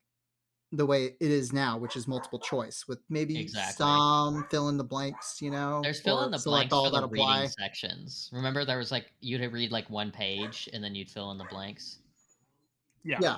the 0.71 0.85
way 0.85 1.05
it 1.05 1.15
is 1.19 1.51
now, 1.53 1.77
which 1.77 1.95
is 1.95 2.07
multiple 2.07 2.39
choice 2.39 2.85
with 2.87 2.99
maybe 3.09 3.39
Exactly. 3.39 3.73
some 3.83 4.45
fill 4.51 4.69
in 4.69 4.77
the 4.77 4.83
blanks, 4.83 5.41
you 5.41 5.49
know. 5.51 5.79
There's 5.83 5.99
fill 6.01 6.23
in 6.23 6.31
the 6.31 6.41
blanks 6.43 6.73
all 6.73 6.85
for 6.85 6.91
the 6.91 7.01
that 7.01 7.05
apply. 7.05 7.35
reading 7.41 7.49
sections. 7.51 8.29
Remember, 8.33 8.65
there 8.65 8.77
was 8.77 8.91
like 8.91 9.11
you'd 9.19 9.41
read 9.51 9.71
like 9.71 9.89
one 9.89 10.11
page 10.11 10.69
and 10.73 10.83
then 10.83 10.95
you'd 10.95 11.09
fill 11.09 11.31
in 11.31 11.37
the 11.37 11.45
blanks. 11.51 11.99
Yeah. 13.03 13.17
Yeah. 13.21 13.37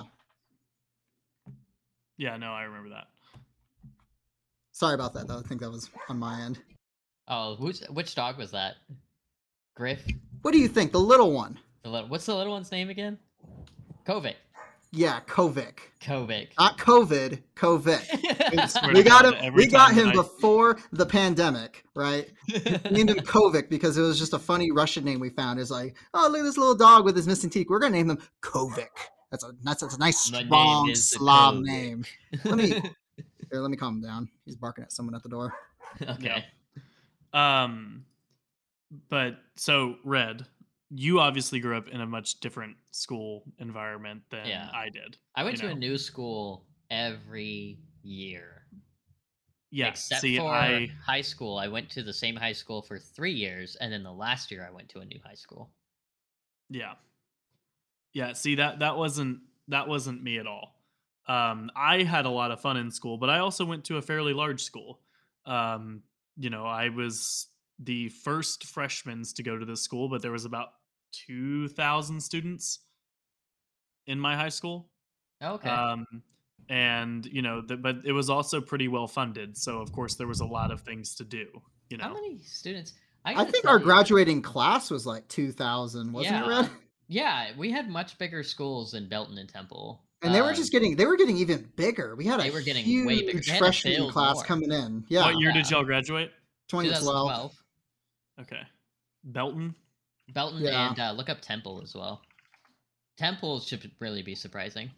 Yeah, 2.18 2.36
no, 2.36 2.52
I 2.52 2.62
remember 2.64 2.90
that. 2.90 3.08
Sorry 4.72 4.94
about 4.94 5.12
that 5.14 5.26
though. 5.28 5.38
I 5.38 5.42
think 5.42 5.60
that 5.60 5.70
was 5.70 5.90
on 6.08 6.18
my 6.18 6.40
end. 6.42 6.58
Oh, 7.28 7.56
which 7.56 7.80
which 7.90 8.14
dog 8.14 8.38
was 8.38 8.50
that? 8.52 8.74
Griff. 9.76 10.02
What 10.42 10.52
do 10.52 10.58
you 10.58 10.68
think? 10.68 10.92
The 10.92 11.00
little 11.00 11.32
one. 11.32 11.58
The 11.82 11.88
little, 11.90 12.08
what's 12.08 12.26
the 12.26 12.34
little 12.34 12.52
one's 12.52 12.70
name 12.70 12.90
again? 12.90 13.18
Kovic. 14.06 14.34
Yeah, 14.94 15.20
Kovic. 15.26 15.78
Kovic. 16.02 16.48
Not 16.58 16.76
COVID, 16.76 17.40
Kovic. 17.56 18.68
Swear 18.70 18.88
we 18.92 19.02
to 19.02 19.08
got 19.08 19.22
God, 19.22 19.34
him. 19.34 19.40
every 19.40 19.64
We 19.64 19.70
got 19.70 19.94
him 19.94 20.08
I- 20.08 20.12
before 20.12 20.78
the 20.92 21.06
pandemic, 21.06 21.84
right? 21.94 22.30
We 22.52 22.60
named 22.90 23.08
him 23.10 23.16
Kovic 23.24 23.70
because 23.70 23.96
it 23.96 24.02
was 24.02 24.18
just 24.18 24.34
a 24.34 24.38
funny 24.38 24.70
Russian 24.70 25.02
name 25.04 25.18
we 25.18 25.30
found. 25.30 25.58
It's 25.58 25.70
like, 25.70 25.96
oh, 26.12 26.28
look 26.30 26.40
at 26.40 26.44
this 26.44 26.58
little 26.58 26.74
dog 26.74 27.04
with 27.06 27.16
his 27.16 27.26
missing 27.26 27.48
teeth. 27.48 27.68
We're 27.70 27.78
gonna 27.78 27.96
name 27.96 28.10
him 28.10 28.18
Kovic. 28.42 28.88
That's 29.30 29.44
a 29.44 29.52
that's, 29.62 29.80
that's 29.80 29.96
a 29.96 29.98
nice 29.98 30.30
My 30.30 30.40
name 30.40 30.48
strong 30.48 30.90
is 30.90 31.10
Slav 31.10 31.54
name. 31.60 32.04
Let 32.44 32.56
me 32.58 32.66
here. 32.66 32.82
Let 33.60 33.70
me 33.70 33.78
calm 33.78 33.96
him 33.96 34.02
down. 34.02 34.28
He's 34.44 34.56
barking 34.56 34.84
at 34.84 34.92
someone 34.92 35.14
at 35.14 35.22
the 35.22 35.28
door. 35.30 35.54
okay. 36.02 36.44
Um, 37.32 38.04
but 39.08 39.38
so 39.56 39.96
Red, 40.04 40.46
you 40.90 41.20
obviously 41.20 41.60
grew 41.60 41.76
up 41.76 41.88
in 41.88 42.00
a 42.00 42.06
much 42.06 42.40
different 42.40 42.76
school 42.90 43.44
environment 43.58 44.22
than 44.30 44.46
Yeah. 44.46 44.70
I 44.74 44.90
did. 44.90 45.16
I 45.34 45.44
went 45.44 45.56
to 45.58 45.68
a 45.68 45.74
new 45.74 45.96
school 45.96 46.66
every 46.90 47.78
year. 48.02 48.66
Yeah. 49.70 49.88
Except 49.88 50.20
see, 50.20 50.36
for 50.36 50.50
I 50.50 50.92
high 51.04 51.22
school. 51.22 51.56
I 51.56 51.68
went 51.68 51.88
to 51.90 52.02
the 52.02 52.12
same 52.12 52.36
high 52.36 52.52
school 52.52 52.82
for 52.82 52.98
three 52.98 53.32
years, 53.32 53.76
and 53.76 53.90
then 53.90 54.02
the 54.02 54.12
last 54.12 54.50
year 54.50 54.66
I 54.68 54.70
went 54.70 54.90
to 54.90 55.00
a 55.00 55.04
new 55.04 55.18
high 55.24 55.34
school. 55.34 55.70
yeah, 56.68 56.94
yeah. 58.12 58.34
See 58.34 58.56
that 58.56 58.80
that 58.80 58.98
wasn't 58.98 59.40
that 59.68 59.88
wasn't 59.88 60.22
me 60.22 60.38
at 60.38 60.46
all. 60.46 60.74
Um, 61.26 61.70
I 61.74 62.02
had 62.02 62.26
a 62.26 62.30
lot 62.30 62.50
of 62.50 62.60
fun 62.60 62.76
in 62.76 62.90
school, 62.90 63.16
but 63.16 63.30
I 63.30 63.38
also 63.38 63.64
went 63.64 63.84
to 63.86 63.96
a 63.96 64.02
fairly 64.02 64.34
large 64.34 64.62
school. 64.62 65.00
Um, 65.46 66.02
you 66.36 66.50
know, 66.50 66.64
I 66.64 66.88
was 66.88 67.48
the 67.78 68.08
first 68.10 68.64
freshmans 68.64 69.34
to 69.36 69.42
go 69.42 69.58
to 69.58 69.64
this 69.64 69.82
school, 69.82 70.08
but 70.08 70.22
there 70.22 70.32
was 70.32 70.44
about 70.44 70.68
two 71.12 71.68
thousand 71.68 72.20
students 72.22 72.80
in 74.06 74.18
my 74.18 74.36
high 74.36 74.48
school. 74.48 74.88
Okay. 75.42 75.68
Um, 75.68 76.06
and 76.68 77.26
you 77.26 77.42
know, 77.42 77.60
the, 77.60 77.76
but 77.76 77.96
it 78.04 78.12
was 78.12 78.30
also 78.30 78.60
pretty 78.60 78.88
well 78.88 79.06
funded, 79.08 79.56
so 79.56 79.80
of 79.80 79.92
course 79.92 80.14
there 80.14 80.28
was 80.28 80.40
a 80.40 80.46
lot 80.46 80.70
of 80.70 80.80
things 80.82 81.14
to 81.16 81.24
do. 81.24 81.46
You 81.90 81.96
know, 81.98 82.04
How 82.04 82.14
many 82.14 82.38
students? 82.44 82.94
I 83.24 83.34
gotta 83.34 83.52
think 83.52 83.66
our 83.66 83.78
you- 83.78 83.84
graduating 83.84 84.42
class 84.42 84.90
was 84.90 85.06
like 85.06 85.26
two 85.28 85.52
thousand, 85.52 86.12
wasn't 86.12 86.36
it, 86.36 86.48
Yeah. 86.48 86.60
Red? 86.60 86.70
Yeah, 87.08 87.50
we 87.58 87.70
had 87.70 87.90
much 87.90 88.16
bigger 88.16 88.42
schools 88.42 88.94
in 88.94 89.08
Belton 89.08 89.36
and 89.36 89.48
Temple. 89.48 90.02
And 90.22 90.32
they 90.34 90.40
were 90.40 90.50
Um, 90.50 90.54
just 90.54 90.70
getting 90.70 90.94
they 90.96 91.04
were 91.06 91.16
getting 91.16 91.36
even 91.38 91.70
bigger. 91.76 92.14
We 92.14 92.26
had 92.26 92.38
a 92.40 92.44
They 92.44 92.50
were 92.50 92.60
getting 92.62 92.84
huge 92.84 93.06
way 93.06 93.20
bigger. 93.26 93.40
They 93.40 93.52
had 93.52 93.58
to 93.58 93.58
freshman 93.58 93.94
build 93.96 94.12
class 94.12 94.34
more. 94.36 94.44
coming 94.44 94.70
in. 94.72 95.04
Yeah, 95.08 95.24
what 95.24 95.38
year 95.40 95.52
did 95.52 95.68
y'all 95.70 95.84
graduate? 95.84 96.30
2012. 96.68 97.02
2012. 97.02 97.62
Okay, 98.40 98.62
Belton. 99.24 99.74
Belton 100.32 100.62
Yeah. 100.62 100.90
and 100.90 101.00
uh, 101.00 101.12
look 101.12 101.28
up 101.28 101.40
Temple 101.40 101.80
as 101.82 101.94
well. 101.94 102.22
Temple 103.18 103.60
should 103.60 103.90
really 104.00 104.22
be 104.22 104.34
surprising. 104.34 104.90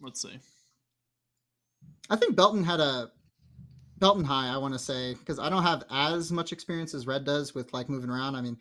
Let's 0.00 0.22
see. 0.22 0.38
I 2.10 2.16
think 2.16 2.36
Belton 2.36 2.62
had 2.64 2.80
a 2.80 3.10
Belton 3.98 4.24
High. 4.24 4.48
I 4.48 4.56
want 4.58 4.74
to 4.74 4.78
say 4.78 5.14
because 5.14 5.38
I 5.38 5.48
don't 5.48 5.62
have 5.64 5.84
as 5.90 6.30
much 6.30 6.52
experience 6.52 6.94
as 6.94 7.06
Red 7.06 7.24
does 7.24 7.54
with 7.54 7.72
like 7.72 7.88
moving 7.88 8.10
around. 8.10 8.36
I 8.36 8.40
mean, 8.42 8.56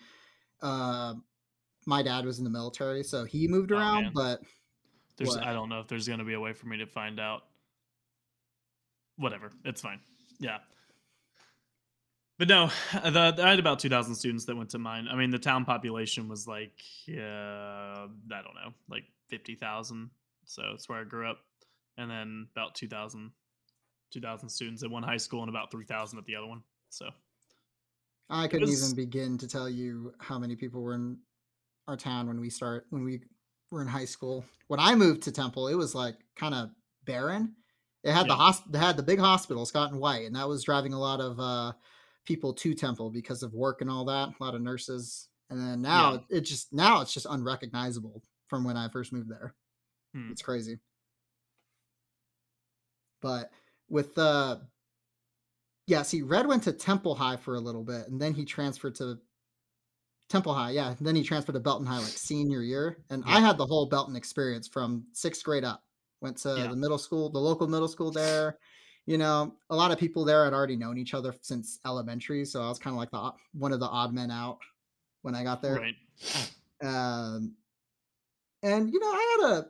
uh, 0.62 1.14
my 1.88 2.04
dad 2.04 2.26
was 2.26 2.38
in 2.38 2.44
the 2.44 2.50
military, 2.52 3.02
so 3.04 3.24
he 3.24 3.48
moved 3.48 3.72
Oh, 3.72 3.78
around. 3.78 4.04
man. 4.04 4.12
but 4.14 4.42
There's, 5.18 5.30
What? 5.30 5.44
I 5.44 5.54
don't 5.54 5.70
know 5.70 5.80
if 5.80 5.88
there's 5.88 6.08
gonna 6.08 6.24
be 6.26 6.34
a 6.36 6.40
way 6.40 6.54
for 6.54 6.68
me 6.68 6.78
to 6.78 6.86
find 6.86 7.20
out. 7.20 7.44
Whatever, 9.16 9.52
it's 9.66 9.82
fine. 9.82 10.00
Yeah. 10.40 10.60
But 12.38 12.48
no, 12.50 12.68
the, 12.94 13.36
I 13.44 13.50
had 13.50 13.58
about 13.58 13.80
2,000 13.80 14.14
students 14.14 14.46
that 14.46 14.56
went 14.56 14.70
to 14.72 14.78
mine. 14.78 15.08
I 15.10 15.16
mean, 15.16 15.32
the 15.32 15.40
town 15.40 15.66
population 15.66 16.28
was 16.30 16.46
like, 16.48 16.80
uh, 17.10 17.14
I 17.16 18.08
don't 18.30 18.54
know, 18.54 18.74
like 18.90 19.06
50,000. 19.30 20.12
So 20.46 20.62
it's 20.76 20.88
where 20.88 21.00
I 21.00 21.04
grew 21.04 21.28
up. 21.28 21.40
And 21.98 22.12
then 22.12 22.48
about 22.56 22.76
2,000, 22.76 23.32
2,000 24.12 24.50
students 24.50 24.84
at 24.84 24.92
one 24.92 25.02
high 25.02 25.18
school 25.18 25.42
and 25.42 25.50
about 25.50 25.72
3,000 25.72 26.20
at 26.20 26.26
the 26.26 26.36
other 26.36 26.46
one. 26.46 26.62
So 26.90 27.10
I 28.30 28.48
couldn't 28.48 28.70
was- 28.70 28.84
even 28.94 28.96
begin 28.96 29.40
to 29.40 29.48
tell 29.48 29.68
you 29.68 30.14
how 30.20 30.38
many 30.38 30.56
people 30.56 30.84
were 30.84 30.94
in 30.94 31.18
our 31.88 31.98
town 31.98 32.28
when 32.28 32.40
we 32.40 32.50
start 32.50 32.86
when 32.90 33.04
we 33.04 33.22
were 33.72 33.82
in 33.82 33.88
high 33.88 34.06
school. 34.06 34.46
When 34.68 34.80
I 34.80 34.96
moved 34.96 35.24
to 35.24 35.32
Temple, 35.32 35.68
it 35.68 35.76
was 35.76 35.96
like 35.96 36.16
kind 36.36 36.54
of 36.54 36.70
barren. 37.06 37.56
It 38.04 38.14
had 38.14 38.26
the 38.28 38.30
Yeah. 38.36 38.38
hosp- 38.52 38.72
they 38.72 38.80
had 38.80 38.98
the 38.98 39.04
big 39.04 39.20
hospital, 39.20 39.66
Scott 39.66 39.92
and 39.92 40.00
White, 40.00 40.26
and 40.26 40.36
that 40.36 40.48
was 40.48 40.64
driving 40.64 40.94
a 40.94 41.00
lot 41.00 41.20
of 41.20 41.40
uh, 41.40 41.74
people 42.26 42.54
to 42.54 42.74
Temple 42.74 43.10
because 43.10 43.44
of 43.44 43.54
work 43.54 43.82
and 43.82 43.90
all 43.90 44.06
that. 44.06 44.30
A 44.30 44.44
lot 44.44 44.56
of 44.56 44.62
nurses, 44.62 45.30
and 45.50 45.60
then 45.60 45.82
now 45.82 46.14
Yeah. 46.14 46.38
it 46.38 46.42
just 46.42 46.72
now 46.74 47.02
it's 47.02 47.14
just 47.14 47.26
unrecognizable 47.30 48.24
from 48.48 48.64
when 48.64 48.78
I 48.78 48.88
first 48.90 49.12
moved 49.12 49.30
there. 49.30 49.56
Hmm. 50.14 50.32
It's 50.32 50.42
crazy. 50.42 50.80
But 53.22 53.52
with 53.90 54.18
uh 54.18 54.60
yeah, 55.88 56.02
see, 56.02 56.22
Red 56.22 56.48
went 56.48 56.64
to 56.64 56.74
Temple 56.74 57.16
High 57.16 57.38
for 57.38 57.56
a 57.56 57.62
little 57.62 57.84
bit, 57.84 58.10
and 58.10 58.20
then 58.22 58.34
he 58.34 58.44
transferred 58.44 58.96
to 58.96 59.20
Temple 60.30 60.54
High. 60.54 60.72
Yeah, 60.72 60.90
and 60.98 61.08
then 61.08 61.16
he 61.16 61.24
transferred 61.24 61.54
to 61.54 61.60
Belton 61.60 61.86
High 61.86 61.98
like 62.00 62.06
senior 62.08 62.62
year, 62.62 62.98
and 63.10 63.24
I 63.26 63.40
had 63.40 63.58
the 63.58 63.66
whole 63.66 63.86
Belton 63.86 64.16
experience 64.16 64.68
from 64.68 65.06
sixth 65.14 65.44
grade 65.44 65.64
up. 65.64 65.84
Went 66.22 66.38
to 66.40 66.56
Yeah. 66.58 66.68
the 66.68 66.76
middle 66.76 66.98
school, 66.98 67.30
the 67.30 67.40
local 67.40 67.68
middle 67.68 67.88
school 67.88 68.12
there. 68.12 68.58
You 69.06 69.18
know, 69.18 69.56
a 69.70 69.76
lot 69.76 69.92
of 69.92 69.98
people 69.98 70.26
there 70.26 70.44
had 70.44 70.54
already 70.54 70.76
known 70.76 70.98
each 70.98 71.14
other 71.14 71.34
since 71.42 71.80
elementary, 71.86 72.44
so 72.44 72.62
I 72.62 72.68
was 72.70 72.80
kind 72.80 72.94
of 72.94 72.98
like 72.98 73.12
the 73.12 73.32
one 73.54 73.72
of 73.72 73.80
the 73.80 73.86
odd 73.88 74.14
men 74.14 74.32
out 74.32 74.60
when 75.22 75.34
I 75.36 75.44
got 75.44 75.62
there 75.62 75.76
right. 75.76 75.96
um, 76.84 77.54
and 78.64 78.92
you 78.92 79.00
know, 79.00 79.08
I 79.08 79.38
had 79.42 79.52
a, 79.52 79.68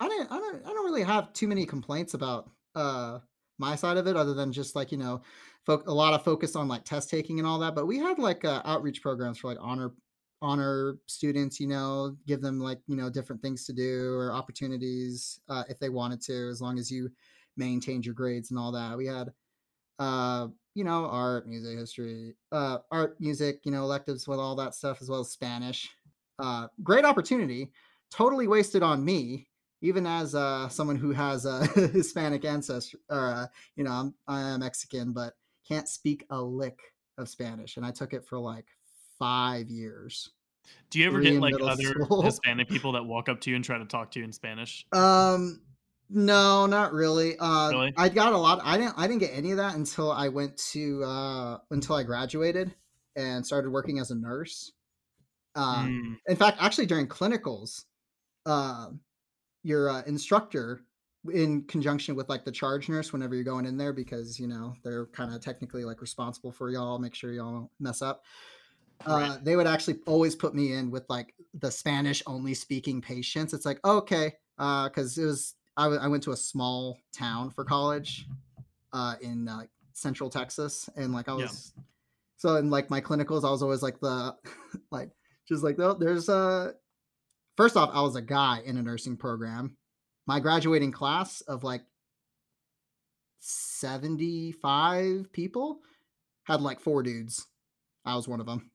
I 0.00 0.08
didn't, 0.08 0.32
I 0.32 0.38
don't, 0.38 0.66
I 0.66 0.68
don't 0.70 0.84
really 0.84 1.02
have 1.02 1.32
too 1.32 1.48
many 1.48 1.66
complaints 1.66 2.14
about 2.14 2.50
uh 2.74 3.18
my 3.58 3.76
side 3.76 3.96
of 3.96 4.06
it, 4.06 4.16
other 4.16 4.34
than 4.34 4.52
just 4.52 4.76
like 4.76 4.92
you 4.92 4.98
know, 4.98 5.22
fo- 5.66 5.82
a 5.86 5.94
lot 5.94 6.14
of 6.14 6.24
focus 6.24 6.56
on 6.56 6.68
like 6.68 6.84
test 6.84 7.10
taking 7.10 7.38
and 7.38 7.46
all 7.46 7.58
that. 7.60 7.74
But 7.74 7.86
we 7.86 7.98
had 7.98 8.18
like 8.18 8.44
uh, 8.44 8.62
outreach 8.64 9.02
programs 9.02 9.38
for 9.38 9.48
like 9.48 9.58
honor 9.60 9.94
honor 10.42 10.98
students. 11.06 11.60
You 11.60 11.68
know, 11.68 12.16
give 12.26 12.40
them 12.40 12.60
like 12.60 12.80
you 12.86 12.96
know 12.96 13.10
different 13.10 13.42
things 13.42 13.64
to 13.66 13.72
do 13.72 14.14
or 14.14 14.32
opportunities 14.32 15.40
uh, 15.48 15.64
if 15.68 15.78
they 15.78 15.88
wanted 15.88 16.20
to, 16.22 16.48
as 16.48 16.60
long 16.60 16.78
as 16.78 16.90
you 16.90 17.10
maintained 17.56 18.06
your 18.06 18.14
grades 18.14 18.50
and 18.50 18.58
all 18.58 18.72
that. 18.72 18.96
We 18.96 19.06
had 19.06 19.32
uh 19.98 20.48
you 20.74 20.84
know 20.84 21.06
art 21.06 21.48
music 21.48 21.76
history 21.76 22.34
uh 22.52 22.78
art 22.90 23.20
music 23.20 23.60
you 23.64 23.72
know 23.72 23.82
electives 23.82 24.28
with 24.28 24.38
all 24.38 24.54
that 24.54 24.74
stuff 24.74 25.02
as 25.02 25.08
well 25.10 25.20
as 25.20 25.30
spanish 25.30 25.88
uh 26.38 26.68
great 26.82 27.04
opportunity 27.04 27.72
totally 28.10 28.46
wasted 28.46 28.82
on 28.82 29.04
me 29.04 29.47
even 29.80 30.06
as 30.06 30.34
uh 30.34 30.68
someone 30.68 30.96
who 30.96 31.12
has 31.12 31.44
a 31.44 31.66
hispanic 31.92 32.44
ancestry 32.44 32.98
or 33.10 33.28
uh, 33.32 33.46
you 33.76 33.84
know 33.84 33.90
i'm 33.90 34.14
i'm 34.26 34.60
mexican 34.60 35.12
but 35.12 35.34
can't 35.66 35.88
speak 35.88 36.24
a 36.30 36.40
lick 36.40 36.78
of 37.18 37.28
spanish 37.28 37.76
and 37.76 37.84
i 37.86 37.90
took 37.90 38.12
it 38.12 38.24
for 38.24 38.38
like 38.38 38.66
five 39.18 39.68
years 39.68 40.30
Do 40.90 40.98
you 40.98 41.06
ever 41.06 41.20
get 41.20 41.40
like 41.40 41.54
other 41.62 41.82
school. 41.82 42.22
Hispanic 42.24 42.68
people 42.68 42.92
that 42.92 43.04
walk 43.04 43.28
up 43.28 43.40
to 43.42 43.50
you 43.50 43.56
and 43.56 43.64
try 43.64 43.78
to 43.78 43.84
talk 43.84 44.10
to 44.12 44.18
you 44.20 44.24
in 44.24 44.32
Spanish? 44.32 44.86
Um, 44.92 45.60
no, 46.10 46.66
not 46.66 46.92
really. 46.92 47.36
Uh, 47.38 47.70
Really? 47.70 47.92
I 47.96 48.08
got 48.08 48.32
a 48.32 48.36
lot. 48.38 48.60
I 48.62 48.78
didn't. 48.78 48.94
I 48.96 49.06
didn't 49.06 49.20
get 49.20 49.32
any 49.34 49.50
of 49.50 49.56
that 49.58 49.74
until 49.74 50.12
I 50.12 50.28
went 50.28 50.56
to 50.72 51.02
uh, 51.04 51.58
until 51.70 51.96
I 51.96 52.02
graduated 52.02 52.74
and 53.16 53.44
started 53.44 53.70
working 53.70 53.98
as 53.98 54.10
a 54.10 54.14
nurse. 54.14 54.72
Uh, 55.54 55.84
Mm, 55.86 56.16
In 56.28 56.36
fact, 56.36 56.58
actually 56.60 56.86
during 56.86 57.08
clinicals, 57.08 57.84
uh, 58.46 58.90
your 59.68 59.90
uh, 59.90 60.02
instructor, 60.06 60.80
in 61.32 61.62
conjunction 61.64 62.16
with 62.16 62.28
like 62.28 62.44
the 62.44 62.50
charge 62.52 62.88
nurse, 62.88 63.12
whenever 63.12 63.34
you're 63.34 63.44
going 63.44 63.66
in 63.66 63.76
there, 63.76 63.92
because 63.92 64.40
you 64.40 64.48
know 64.48 64.74
they're 64.82 65.06
kind 65.06 65.34
of 65.34 65.40
technically 65.42 65.84
like 65.84 66.00
responsible 66.00 66.50
for 66.50 66.70
y'all, 66.70 66.98
make 66.98 67.14
sure 67.14 67.32
y'all 67.32 67.52
don't 67.52 67.70
mess 67.78 68.00
up. 68.00 68.24
Uh, 69.06 69.14
Right. 69.32 69.44
They 69.44 69.56
would 69.56 69.66
actually 69.66 69.98
always 70.06 70.34
put 70.34 70.54
me 70.54 70.72
in 70.72 70.90
with 70.90 71.04
like 71.08 71.34
the 71.54 71.70
Spanish 71.70 72.22
only 72.26 72.54
speaking 72.54 73.00
patients. 73.02 73.52
It's 73.52 73.66
like 73.66 73.84
okay, 73.84 74.32
because 74.56 75.18
it 75.18 75.24
was 75.26 75.54
I, 75.76 75.84
w- 75.84 76.00
I 76.00 76.08
went 76.08 76.22
to 76.24 76.32
a 76.32 76.36
small 76.36 76.98
town 77.12 77.50
for 77.50 77.64
college 77.64 78.26
uh, 78.92 79.16
in 79.20 79.48
uh, 79.48 79.64
Central 79.92 80.30
Texas, 80.30 80.88
and 80.96 81.12
like 81.12 81.28
I 81.28 81.34
Yeah. 81.34 81.42
was 81.42 81.72
so 82.38 82.56
in 82.56 82.70
like 82.70 82.88
my 82.88 83.00
clinicals, 83.00 83.44
I 83.46 83.50
was 83.50 83.62
always 83.62 83.82
like 83.82 84.00
the 84.00 84.34
like 84.90 85.10
just 85.46 85.62
like 85.62 85.78
oh, 85.78 85.94
there's 85.94 86.28
a 86.28 86.74
first 87.58 87.76
off, 87.76 87.90
I 87.92 88.02
was 88.02 88.14
a 88.14 88.22
guy 88.22 88.62
in 88.64 88.76
a 88.76 88.82
nursing 88.82 89.16
program. 89.16 89.76
My 90.28 90.38
graduating 90.38 90.92
class 90.92 91.40
of 91.40 91.64
like 91.64 91.82
75 93.40 95.32
people 95.32 95.80
had 96.44 96.60
like 96.60 96.78
four 96.78 97.02
dudes. 97.02 97.48
I 98.04 98.14
was 98.14 98.28
one 98.28 98.38
of 98.38 98.46
them. 98.46 98.70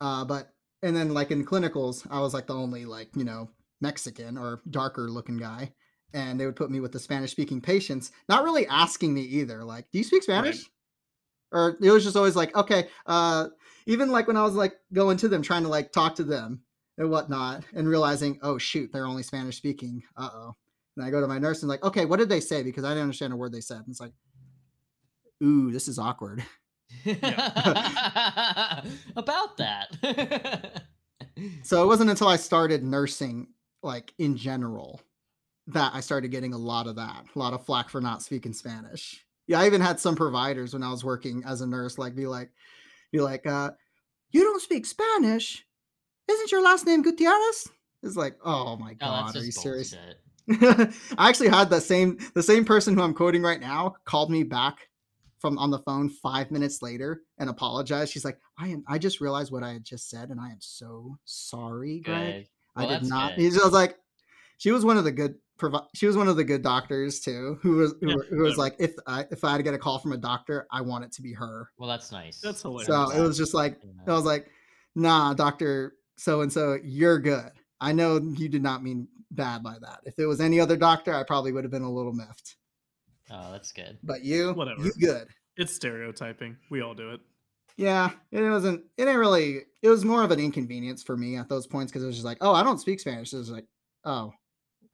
Uh, 0.00 0.24
but 0.24 0.54
and 0.82 0.96
then 0.96 1.12
like 1.12 1.30
in 1.30 1.44
clinicals, 1.44 2.06
I 2.10 2.20
was 2.20 2.32
like 2.32 2.46
the 2.46 2.54
only 2.54 2.86
like, 2.86 3.10
you 3.14 3.24
know, 3.24 3.50
Mexican 3.82 4.38
or 4.38 4.62
darker 4.70 5.10
looking 5.10 5.36
guy. 5.36 5.74
And 6.14 6.40
they 6.40 6.46
would 6.46 6.56
put 6.56 6.70
me 6.70 6.80
with 6.80 6.92
the 6.92 6.98
Spanish 6.98 7.32
speaking 7.32 7.60
patients, 7.60 8.10
not 8.26 8.42
really 8.42 8.66
asking 8.68 9.12
me 9.12 9.20
either. 9.20 9.64
Like, 9.64 9.90
do 9.92 9.98
you 9.98 10.04
speak 10.04 10.22
Spanish? 10.22 10.64
Or 11.52 11.76
it 11.82 11.90
was 11.90 12.04
just 12.04 12.16
always 12.16 12.36
like, 12.36 12.56
okay, 12.56 12.88
uh, 13.04 13.48
even 13.86 14.10
like 14.10 14.26
when 14.26 14.36
I 14.36 14.42
was 14.42 14.54
like 14.54 14.74
going 14.92 15.16
to 15.18 15.28
them, 15.28 15.42
trying 15.42 15.62
to 15.62 15.68
like 15.68 15.92
talk 15.92 16.16
to 16.16 16.24
them 16.24 16.62
and 16.98 17.10
whatnot, 17.10 17.64
and 17.74 17.88
realizing, 17.88 18.38
oh 18.42 18.58
shoot, 18.58 18.90
they're 18.92 19.06
only 19.06 19.22
Spanish 19.22 19.56
speaking. 19.56 20.02
Uh 20.16 20.30
oh. 20.32 20.56
And 20.96 21.04
I 21.04 21.10
go 21.10 21.20
to 21.20 21.26
my 21.26 21.38
nurse 21.38 21.62
and 21.62 21.68
like, 21.68 21.82
okay, 21.82 22.04
what 22.04 22.18
did 22.18 22.28
they 22.28 22.40
say? 22.40 22.62
Because 22.62 22.84
I 22.84 22.90
didn't 22.90 23.02
understand 23.02 23.32
a 23.32 23.36
word 23.36 23.52
they 23.52 23.60
said. 23.60 23.78
And 23.78 23.88
it's 23.88 24.00
like, 24.00 24.12
ooh, 25.42 25.72
this 25.72 25.88
is 25.88 25.98
awkward. 25.98 26.44
About 29.16 29.56
that. 29.58 30.82
So 31.62 31.82
it 31.82 31.86
wasn't 31.86 32.10
until 32.10 32.28
I 32.28 32.36
started 32.36 32.84
nursing, 32.84 33.48
like 33.82 34.14
in 34.18 34.36
general, 34.36 35.00
that 35.68 35.92
I 35.94 36.00
started 36.00 36.30
getting 36.30 36.52
a 36.52 36.58
lot 36.58 36.86
of 36.86 36.96
that, 36.96 37.24
a 37.34 37.38
lot 37.38 37.54
of 37.54 37.64
flack 37.64 37.88
for 37.88 38.00
not 38.00 38.22
speaking 38.22 38.52
Spanish. 38.52 39.24
Yeah, 39.46 39.60
I 39.60 39.66
even 39.66 39.80
had 39.80 39.98
some 39.98 40.16
providers 40.16 40.72
when 40.72 40.82
I 40.82 40.90
was 40.90 41.04
working 41.04 41.42
as 41.44 41.60
a 41.60 41.66
nurse, 41.66 41.98
like 41.98 42.14
be 42.14 42.26
like, 42.26 42.50
be 43.14 43.22
like, 43.22 43.46
uh, 43.46 43.70
you 44.30 44.42
don't 44.42 44.60
speak 44.60 44.84
Spanish? 44.84 45.64
Isn't 46.28 46.50
your 46.50 46.62
last 46.62 46.86
name 46.86 47.02
Gutierrez? 47.02 47.68
It's 48.02 48.16
like, 48.16 48.36
oh 48.44 48.76
my 48.76 48.92
oh, 48.92 49.06
god, 49.06 49.26
that's 49.26 49.36
are 49.36 49.44
you 49.44 49.52
serious? 49.52 49.94
I 50.50 51.28
actually 51.28 51.48
had 51.48 51.70
the 51.70 51.80
same 51.80 52.18
the 52.34 52.42
same 52.42 52.64
person 52.64 52.94
who 52.94 53.02
I'm 53.02 53.14
quoting 53.14 53.42
right 53.42 53.60
now 53.60 53.94
called 54.04 54.30
me 54.30 54.42
back 54.42 54.76
from 55.38 55.56
on 55.58 55.70
the 55.70 55.78
phone 55.78 56.10
five 56.10 56.50
minutes 56.50 56.82
later 56.82 57.22
and 57.38 57.48
apologized. 57.48 58.12
She's 58.12 58.24
like, 58.24 58.38
I 58.58 58.68
am 58.68 58.84
I 58.88 58.98
just 58.98 59.20
realized 59.20 59.52
what 59.52 59.62
I 59.62 59.72
had 59.72 59.84
just 59.84 60.10
said 60.10 60.30
and 60.30 60.40
I 60.40 60.50
am 60.50 60.60
so 60.60 61.16
sorry, 61.24 62.00
Greg. 62.00 62.48
I 62.76 62.86
did 62.86 63.04
not. 63.04 63.36
good. 63.36 63.42
He 63.42 63.46
was 63.46 63.72
like, 63.72 63.96
she 64.58 64.72
was 64.72 64.84
one 64.84 64.98
of 64.98 65.04
the 65.04 65.12
good. 65.12 65.36
Provi- 65.56 65.86
she 65.94 66.06
was 66.06 66.16
one 66.16 66.28
of 66.28 66.36
the 66.36 66.44
good 66.44 66.62
doctors 66.62 67.20
too, 67.20 67.58
who 67.62 67.76
was 67.76 67.94
who, 68.00 68.10
Yeah, 68.10 68.16
who 68.30 68.42
was 68.42 68.56
like, 68.56 68.74
if 68.78 68.94
I 69.06 69.24
if 69.30 69.44
I 69.44 69.52
had 69.52 69.56
to 69.58 69.62
get 69.62 69.74
a 69.74 69.78
call 69.78 69.98
from 69.98 70.12
a 70.12 70.16
doctor, 70.16 70.66
I 70.70 70.80
want 70.80 71.04
it 71.04 71.12
to 71.12 71.22
be 71.22 71.32
her. 71.32 71.70
Well, 71.78 71.88
that's 71.88 72.10
nice. 72.10 72.40
That's 72.40 72.62
hilarious. 72.62 72.88
So 72.88 73.10
it 73.10 73.20
was 73.20 73.38
just 73.38 73.54
like 73.54 73.80
I 74.06 74.12
was 74.12 74.24
like, 74.24 74.48
nah, 74.94 75.34
doctor 75.34 75.94
so 76.16 76.42
and 76.42 76.52
so, 76.52 76.78
you're 76.82 77.18
good. 77.18 77.50
I 77.80 77.92
know 77.92 78.18
you 78.18 78.48
did 78.48 78.62
not 78.62 78.82
mean 78.82 79.08
bad 79.30 79.62
by 79.62 79.76
that. 79.80 80.00
If 80.04 80.18
it 80.18 80.26
was 80.26 80.40
any 80.40 80.60
other 80.60 80.76
doctor, 80.76 81.12
I 81.14 81.24
probably 81.24 81.52
would 81.52 81.64
have 81.64 81.70
been 81.70 81.82
a 81.82 81.90
little 81.90 82.12
miffed. 82.12 82.56
Oh, 83.30 83.50
that's 83.52 83.72
good. 83.72 83.98
But 84.02 84.22
you, 84.24 84.52
Whatever. 84.52 84.82
you 84.82 84.92
good. 85.00 85.28
it's 85.56 85.74
stereotyping. 85.74 86.56
We 86.70 86.82
all 86.82 86.94
do 86.94 87.10
it. 87.10 87.20
Yeah, 87.76 88.10
it 88.30 88.42
wasn't. 88.42 88.84
It 88.96 89.06
didn't 89.06 89.18
really. 89.18 89.62
It 89.82 89.88
was 89.88 90.04
more 90.04 90.22
of 90.22 90.30
an 90.30 90.38
inconvenience 90.38 91.02
for 91.02 91.16
me 91.16 91.36
at 91.36 91.48
those 91.48 91.66
points 91.66 91.90
because 91.90 92.04
it 92.04 92.06
was 92.06 92.14
just 92.16 92.26
like, 92.26 92.38
oh, 92.40 92.54
I 92.54 92.62
don't 92.62 92.78
speak 92.78 93.00
Spanish. 93.00 93.32
It 93.32 93.38
was 93.38 93.50
like, 93.50 93.66
oh, 94.04 94.32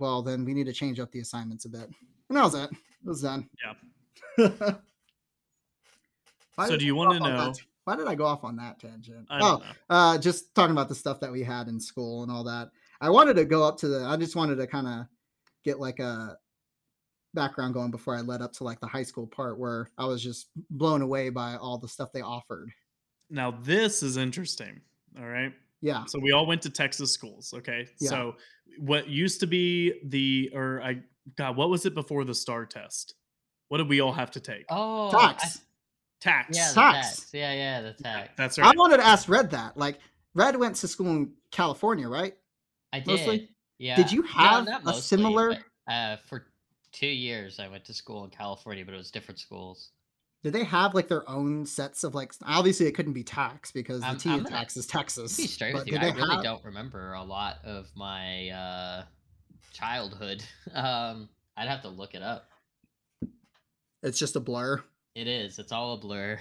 well, 0.01 0.23
then 0.23 0.45
we 0.45 0.55
need 0.55 0.67
to 0.67 0.73
change 0.73 0.99
up 0.99 1.13
the 1.13 1.21
assignments 1.21 1.65
a 1.67 1.69
bit. 1.69 1.89
And 2.29 2.37
that 2.37 2.43
was 2.45 2.55
it. 2.55 2.71
It 2.71 3.09
was 3.09 3.23
done. 3.23 3.49
Yeah. 4.39 4.49
So 6.67 6.77
do 6.77 6.85
you 6.85 6.99
on 7.01 7.15
that 7.15 7.21
know- 7.23 7.55
Why 7.85 7.97
did 7.97 8.07
I 8.07 8.15
go 8.15 8.27
off 8.27 8.45
on 8.45 8.57
that 8.57 8.79
tangent? 8.79 9.27
Oh, 9.31 9.63
uh, 9.89 10.19
just 10.19 10.55
talking 10.55 10.73
about 10.73 10.89
the 10.89 10.95
stuff 10.95 11.19
that 11.21 11.33
we 11.33 11.43
had 11.43 11.69
in 11.69 11.81
school 11.81 12.23
and 12.23 12.31
all 12.31 12.45
that. 12.45 12.71
I 13.01 13.09
wanted 13.09 13.35
to 13.37 13.47
go 13.47 13.65
up 13.65 13.79
to 13.79 13.89
the. 13.89 14.05
I 14.05 14.17
just 14.17 14.37
wanted 14.37 14.57
to 14.57 14.67
kind 14.67 14.87
of 14.87 15.07
get 15.65 15.81
like 15.81 15.99
a 16.01 16.37
background 17.33 17.73
going 17.73 17.91
before 17.91 18.15
I 18.15 18.21
led 18.21 18.43
up 18.43 18.53
to 18.55 18.65
like 18.65 18.79
the 18.81 18.87
high 18.87 19.05
school 19.05 19.27
part 19.27 19.59
where 19.59 19.89
I 19.97 20.05
was 20.05 20.23
just 20.23 20.49
blown 20.69 21.01
away 21.01 21.31
by 21.31 21.57
all 21.57 21.79
the 21.79 21.89
stuff 21.89 22.13
they 22.13 22.21
offered. 22.21 22.71
Now 23.31 23.51
this 23.53 24.03
is 24.03 24.19
interesting. 24.19 24.83
All 25.19 25.27
right. 25.27 25.53
Yeah. 25.83 26.05
So 26.07 26.19
we 26.19 26.33
all 26.33 26.47
went 26.47 26.63
to 26.63 26.71
Texas 26.71 27.13
schools. 27.13 27.55
Okay. 27.57 27.87
Yeah. 27.99 28.11
So 28.11 28.37
what 28.79 29.09
used 29.09 29.41
to 29.41 29.47
be 29.47 29.95
the 30.05 30.51
or 30.55 30.83
I 30.83 31.03
God, 31.37 31.57
what 31.57 31.71
was 31.71 31.87
it 31.87 31.95
before 31.95 32.25
the 32.25 32.35
STAAR 32.35 32.67
test? 32.67 33.15
What 33.69 33.79
did 33.79 33.89
we 33.89 34.01
all 34.01 34.13
have 34.13 34.31
to 34.33 34.41
take? 34.41 34.65
Oh, 34.69 35.11
TAKS. 35.13 35.59
I- 35.59 35.61
TAKS. 36.21 36.57
yeah, 36.57 36.69
the 36.69 36.75
TAKS. 36.75 37.07
TAKS. 37.21 37.31
Yeah, 37.33 37.53
yeah, 37.55 37.81
the 37.83 37.93
TAKS. 38.03 38.31
That's 38.37 38.59
right. 38.59 38.75
I 38.75 38.79
wanted 38.79 38.99
to 38.99 39.07
ask 39.07 39.29
Red 39.29 39.51
that. 39.53 39.77
Like, 39.77 39.99
Red 40.35 40.57
went 40.57 40.77
to 40.77 40.89
school 40.89 41.07
in 41.11 41.33
California, 41.51 42.09
right? 42.09 42.35
I 42.93 42.99
did. 43.01 43.07
mostly? 43.07 43.49
Yeah. 43.79 43.97
Did 43.97 44.13
you 44.13 44.23
No, 44.23 44.29
have 44.29 44.65
not 44.67 44.83
a 44.83 44.85
mostly, 44.85 45.03
similar- 45.03 45.57
but, 45.87 45.93
uh, 45.93 46.17
for 46.27 46.47
two 46.93 47.07
years, 47.07 47.59
I 47.61 47.69
went 47.69 47.85
to 47.87 47.95
school 47.95 48.25
in 48.25 48.31
California, 48.31 48.85
but 48.85 48.93
it 48.93 48.99
was 48.99 49.11
different 49.11 49.39
schools. 49.39 49.93
Did 50.43 50.53
they 50.55 50.65
have 50.65 50.95
like 50.95 51.09
their 51.09 51.29
own 51.29 51.67
sets 51.67 52.03
of 52.03 52.15
like? 52.15 52.33
Obviously, 52.45 52.87
it 52.87 52.93
couldn't 52.93 53.13
be 53.13 53.23
TAKS 53.25 53.73
because 53.73 54.01
the 54.01 54.07
I'm- 54.07 54.17
T 54.17 54.31
I'm 54.31 54.39
in 54.39 54.45
gonna 54.45 54.57
TAKS 54.57 54.77
is 54.79 54.87
Texas. 54.87 55.37
Be 55.37 55.47
straight 55.47 55.73
but 55.75 55.81
with 55.85 55.89
you, 55.93 55.99
I 55.99 56.11
they 56.11 56.13
really 56.17 56.35
have- 56.37 56.43
don't 56.45 56.65
remember 56.65 57.13
a 57.13 57.23
lot 57.23 57.59
of 57.65 57.89
my 57.95 58.49
uh, 58.51 59.03
childhood. 59.73 60.43
Um, 60.75 61.29
I'd 61.57 61.69
have 61.69 61.83
to 61.83 61.89
look 61.89 62.15
it 62.15 62.23
up. 62.23 62.49
It's 64.03 64.19
just 64.19 64.37
a 64.37 64.41
blur. 64.41 64.83
It 65.15 65.27
is. 65.27 65.59
It's 65.59 65.73
all 65.73 65.95
a 65.95 65.99
blur. 65.99 66.39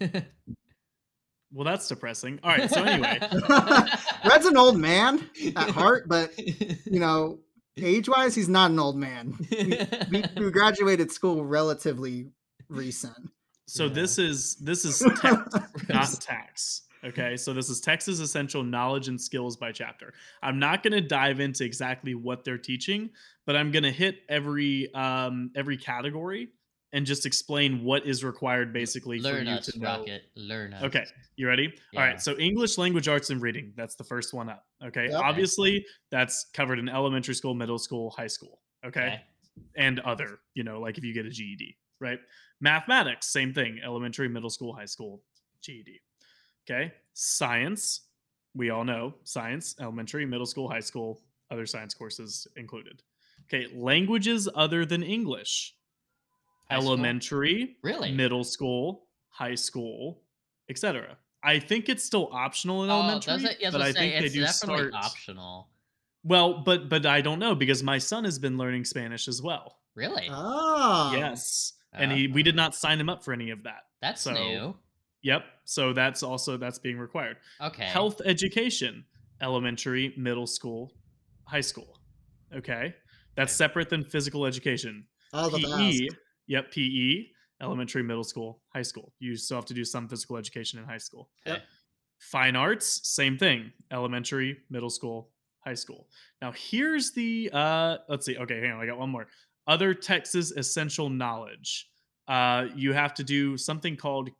Well, 1.50 1.64
that's 1.64 1.88
depressing. 1.88 2.40
All 2.44 2.50
right. 2.50 2.68
So 2.70 2.82
anyway, 2.84 3.18
Red's 4.28 4.44
an 4.44 4.58
old 4.58 4.76
man 4.78 5.30
at 5.56 5.70
heart, 5.70 6.06
but 6.06 6.36
you 6.38 7.00
know, 7.00 7.38
age-wise, 7.78 8.34
he's 8.34 8.50
not 8.50 8.70
an 8.70 8.78
old 8.78 8.96
man. 8.98 9.34
We, 9.50 10.22
we 10.36 10.50
graduated 10.50 11.10
school 11.10 11.46
relatively 11.46 12.26
recent. 12.68 13.14
so 13.66 13.84
Yeah. 13.86 13.92
this 13.92 14.18
is 14.18 14.56
this 14.56 14.84
is 14.84 14.98
tax, 15.20 15.54
not 15.88 16.20
tax. 16.20 16.82
Okay, 17.04 17.36
so 17.36 17.52
this 17.52 17.68
is 17.70 17.80
Texas 17.80 18.18
Essential 18.18 18.64
Knowledge 18.64 19.06
and 19.06 19.20
Skills 19.20 19.56
by 19.56 19.70
chapter. 19.70 20.12
I'm 20.42 20.58
not 20.58 20.82
going 20.82 20.94
to 20.94 21.00
dive 21.00 21.38
into 21.38 21.64
exactly 21.64 22.16
what 22.16 22.42
they're 22.44 22.58
teaching, 22.58 23.10
but 23.46 23.54
I'm 23.54 23.70
going 23.70 23.84
to 23.84 23.92
hit 23.92 24.22
every 24.28 24.92
um, 24.94 25.52
every 25.54 25.76
category 25.76 26.48
and 26.92 27.04
just 27.06 27.24
explain 27.26 27.84
what 27.84 28.04
is 28.06 28.24
required 28.24 28.72
basically 28.72 29.20
for 29.20 29.38
you 29.42 29.50
us, 29.50 29.66
to 29.66 29.78
know. 29.78 29.86
Rocket. 29.98 30.22
Learn 30.34 30.72
us. 30.74 30.82
Okay, 30.84 31.04
you 31.36 31.46
ready? 31.46 31.66
All 31.66 31.72
Yeah. 31.92 32.00
right. 32.00 32.20
So 32.20 32.36
English 32.38 32.78
language 32.78 33.06
arts 33.08 33.30
and 33.30 33.40
reading. 33.42 33.74
That's 33.76 33.94
the 33.94 34.04
first 34.04 34.32
one 34.34 34.48
up. 34.48 34.64
Okay. 34.84 35.08
Yep. 35.10 35.20
Obviously, 35.22 35.84
that's 36.10 36.46
covered 36.54 36.78
in 36.80 36.88
elementary 36.88 37.34
school, 37.34 37.54
middle 37.54 37.78
school, 37.78 38.10
high 38.10 38.26
school. 38.26 38.60
Okay. 38.84 39.00
Okay. 39.00 39.20
and 39.76 40.00
other, 40.00 40.38
you 40.54 40.64
know, 40.64 40.80
like 40.80 40.98
if 40.98 41.04
you 41.04 41.12
get 41.14 41.26
a 41.26 41.30
GED, 41.30 41.76
right? 42.00 42.18
Mathematics, 42.60 43.26
same 43.28 43.52
thing, 43.54 43.80
elementary, 43.84 44.28
middle 44.28 44.50
school, 44.50 44.74
high 44.74 44.84
school, 44.86 45.22
GED. 45.62 46.00
Okay. 46.68 46.92
Science, 47.14 48.02
we 48.54 48.70
all 48.70 48.84
know 48.84 49.14
science, 49.24 49.74
elementary, 49.80 50.26
middle 50.26 50.46
school, 50.46 50.68
high 50.68 50.80
school, 50.80 51.22
other 51.50 51.66
science 51.66 51.94
courses 51.94 52.46
included. 52.56 53.02
Okay. 53.44 53.66
Languages 53.74 54.48
other 54.54 54.84
than 54.84 55.02
English, 55.02 55.74
High 56.70 56.78
school? 56.80 56.88
elementary, 56.92 57.76
Really? 57.82 58.12
middle 58.12 58.44
school, 58.44 59.06
high 59.30 59.54
school, 59.54 60.22
etc. 60.68 61.16
I 61.42 61.58
think 61.60 61.88
it's 61.88 62.04
still 62.04 62.28
optional 62.32 62.84
in 62.84 62.90
Oh, 62.90 62.94
elementary, 63.00 63.34
it? 63.50 63.56
Yeah, 63.60 63.70
but 63.70 63.78
gonna 63.78 63.84
I 63.84 63.92
say, 63.92 63.98
think 64.00 64.12
they 64.20 64.24
it's 64.26 64.34
do 64.34 64.40
definitely 64.40 64.88
start. 64.90 65.04
optional. 65.04 65.68
Well, 66.24 66.62
but 66.64 66.88
but 66.90 67.06
I 67.06 67.20
don't 67.20 67.38
know 67.38 67.54
because 67.54 67.82
my 67.82 67.96
son 67.98 68.24
has 68.24 68.38
been 68.38 68.58
learning 68.58 68.84
Spanish 68.84 69.28
as 69.28 69.40
well. 69.40 69.78
Really? 69.94 70.28
Oh, 70.30 71.12
Yes, 71.16 71.74
and 71.98 72.12
he 72.12 72.26
we 72.28 72.42
did 72.42 72.56
not 72.56 72.74
sign 72.74 73.00
him 73.00 73.08
up 73.08 73.22
for 73.24 73.32
any 73.32 73.50
of 73.50 73.62
that. 73.64 73.82
That's 74.00 74.22
so- 74.22 74.32
new. 74.32 74.76
Yep. 75.22 75.44
So 75.64 75.92
that's 75.92 76.22
also 76.22 76.56
that's 76.56 76.78
being 76.78 76.98
required. 76.98 77.38
Okay. 77.60 77.84
Health 77.84 78.20
education, 78.24 79.04
elementary, 79.40 80.14
middle 80.16 80.46
school, 80.46 80.92
high 81.44 81.60
school. 81.60 82.00
Okay, 82.54 82.94
that's 83.34 83.52
Okay. 83.52 83.56
separate 83.68 83.88
than 83.90 84.04
physical 84.04 84.46
education. 84.46 85.06
I 85.32 85.42
was 85.46 85.48
about 85.54 85.60
to 85.60 85.76
PE, 85.76 86.06
ask. 86.06 86.16
yep, 86.46 86.70
PE, 86.72 87.26
elementary, 87.60 88.02
middle 88.02 88.24
school, 88.24 88.62
high 88.72 88.82
school. 88.82 89.12
You 89.18 89.36
still 89.36 89.56
have 89.58 89.66
to 89.66 89.74
do 89.74 89.84
some 89.84 90.08
physical 90.08 90.36
education 90.38 90.78
in 90.78 90.86
high 90.86 90.98
school. 90.98 91.28
Okay. 91.46 91.62
Fine 92.20 92.56
arts, 92.56 93.06
same 93.08 93.36
thing. 93.36 93.72
Elementary, 93.90 94.58
middle 94.70 94.90
school, 94.90 95.30
high 95.60 95.74
school. 95.74 96.08
Now 96.40 96.52
here's 96.52 97.12
the 97.12 97.50
uh 97.52 97.98
let's 98.08 98.24
see. 98.24 98.36
Okay, 98.36 98.60
hang 98.60 98.70
on, 98.72 98.80
I 98.80 98.86
got 98.86 98.98
one 98.98 99.10
more. 99.10 99.26
Other 99.68 99.94
Texas 99.94 100.50
essential 100.50 101.10
knowledge. 101.10 101.90
Uh 102.26 102.66
you 102.74 102.92
have 102.94 103.14
to 103.14 103.24
do 103.24 103.56
something 103.56 103.96
called 103.96 104.30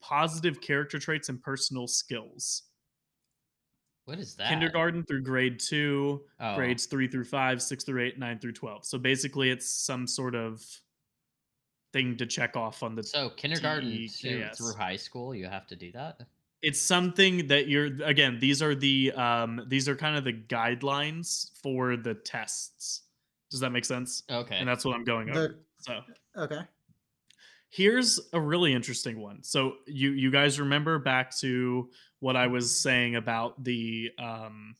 positive 0.00 0.60
character 0.62 0.98
traits 0.98 1.28
and 1.28 1.42
personal 1.42 1.86
skills. 1.88 2.62
What 4.06 4.20
is 4.20 4.36
that? 4.36 4.48
Kindergarten 4.48 5.04
through 5.04 5.22
grade 5.22 5.58
2, 5.58 6.24
Oh. 6.38 6.54
grades 6.54 6.86
3 6.86 7.08
through 7.08 7.24
5, 7.24 7.60
6 7.60 7.82
through 7.84 8.04
8, 8.04 8.18
9 8.18 8.38
through 8.38 8.52
12. 8.52 8.84
So 8.84 8.98
basically 8.98 9.50
it's 9.50 9.68
some 9.68 10.06
sort 10.06 10.36
of 10.36 10.80
thing 11.92 12.16
to 12.16 12.26
check 12.26 12.56
off 12.56 12.82
on 12.82 12.94
the 12.94 13.02
So 13.02 13.30
kindergarten 13.30 13.90
to, 14.20 14.48
through 14.50 14.74
high 14.74 14.96
school, 14.96 15.34
you 15.34 15.46
have 15.48 15.66
to 15.68 15.76
do 15.76 15.92
that. 15.92 16.26
it's 16.62 16.80
something 16.80 17.46
that 17.48 17.68
you're 17.68 17.86
again 18.02 18.38
these 18.38 18.62
are 18.62 18.74
the 18.74 19.12
um 19.12 19.62
these 19.68 19.88
are 19.88 19.94
kind 19.96 20.16
of 20.16 20.24
the 20.24 20.32
guidelines 20.32 21.50
for 21.62 21.96
the 21.96 22.14
tests 22.14 23.02
does 23.50 23.60
that 23.60 23.70
make 23.70 23.84
sense 23.84 24.22
Okay. 24.30 24.56
and 24.56 24.68
that's 24.68 24.84
what 24.84 24.94
i'm 24.94 25.04
going 25.04 25.30
over 25.30 25.48
The- 25.48 25.58
so 25.78 26.00
okay. 26.36 26.60
here's 27.70 28.18
a 28.32 28.40
really 28.40 28.72
interesting 28.72 29.20
one 29.20 29.42
so 29.42 29.74
you 29.86 30.10
you 30.12 30.30
guys 30.30 30.58
remember 30.60 30.98
back 30.98 31.36
to 31.38 31.90
what 32.20 32.36
i 32.36 32.46
was 32.46 32.78
saying 32.80 33.16
about 33.16 33.62
the 33.62 34.10
um 34.18 34.74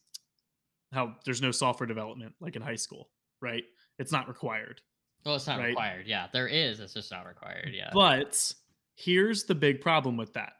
how 0.92 1.14
there's 1.24 1.42
no 1.42 1.50
software 1.50 1.86
development 1.86 2.34
like 2.40 2.56
in 2.56 2.62
high 2.62 2.76
school 2.76 3.10
right 3.40 3.64
it's 3.98 4.12
not 4.12 4.28
required 4.28 4.80
well, 5.24 5.34
it's 5.34 5.48
not 5.48 5.58
right? 5.58 5.70
required. 5.70 6.06
Yeah, 6.06 6.28
there 6.32 6.46
is. 6.46 6.78
It's 6.78 6.94
just 6.94 7.10
not 7.10 7.26
required. 7.26 7.72
Yeah. 7.74 7.90
But 7.92 8.52
here's 8.94 9.42
the 9.42 9.56
big 9.56 9.80
problem 9.80 10.16
with 10.16 10.32
that. 10.34 10.52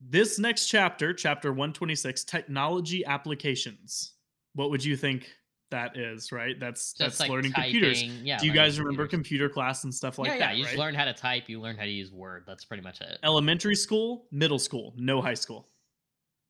This 0.00 0.38
next 0.38 0.68
chapter, 0.68 1.12
chapter 1.12 1.50
126, 1.52 2.24
technology 2.24 3.04
applications. 3.04 4.14
What 4.54 4.70
would 4.70 4.82
you 4.82 4.96
think 4.96 5.28
that 5.74 5.96
is, 5.96 6.32
right? 6.32 6.58
That's 6.58 6.92
Just 6.92 6.98
that's 6.98 7.20
like 7.20 7.30
learning 7.30 7.52
computers. 7.52 8.02
Yeah. 8.02 8.38
Do 8.38 8.46
you 8.46 8.52
guys 8.52 8.78
remember 8.78 9.06
computers. 9.06 9.10
computer 9.10 9.48
class 9.48 9.84
and 9.84 9.92
stuff 9.94 10.18
like 10.18 10.28
yeah, 10.28 10.38
that? 10.38 10.40
yeah. 10.40 10.52
You 10.52 10.64
right? 10.64 10.70
just 10.70 10.78
learn 10.78 10.94
how 10.94 11.04
to 11.04 11.12
type. 11.12 11.48
You 11.48 11.60
learn 11.60 11.76
how 11.76 11.82
to 11.84 11.90
use 11.90 12.10
Word. 12.12 12.44
That's 12.46 12.64
pretty 12.64 12.82
much 12.82 13.00
it. 13.00 13.18
Elementary 13.22 13.74
school, 13.74 14.26
middle 14.30 14.58
school, 14.58 14.94
no 14.96 15.20
high 15.20 15.34
school. 15.34 15.68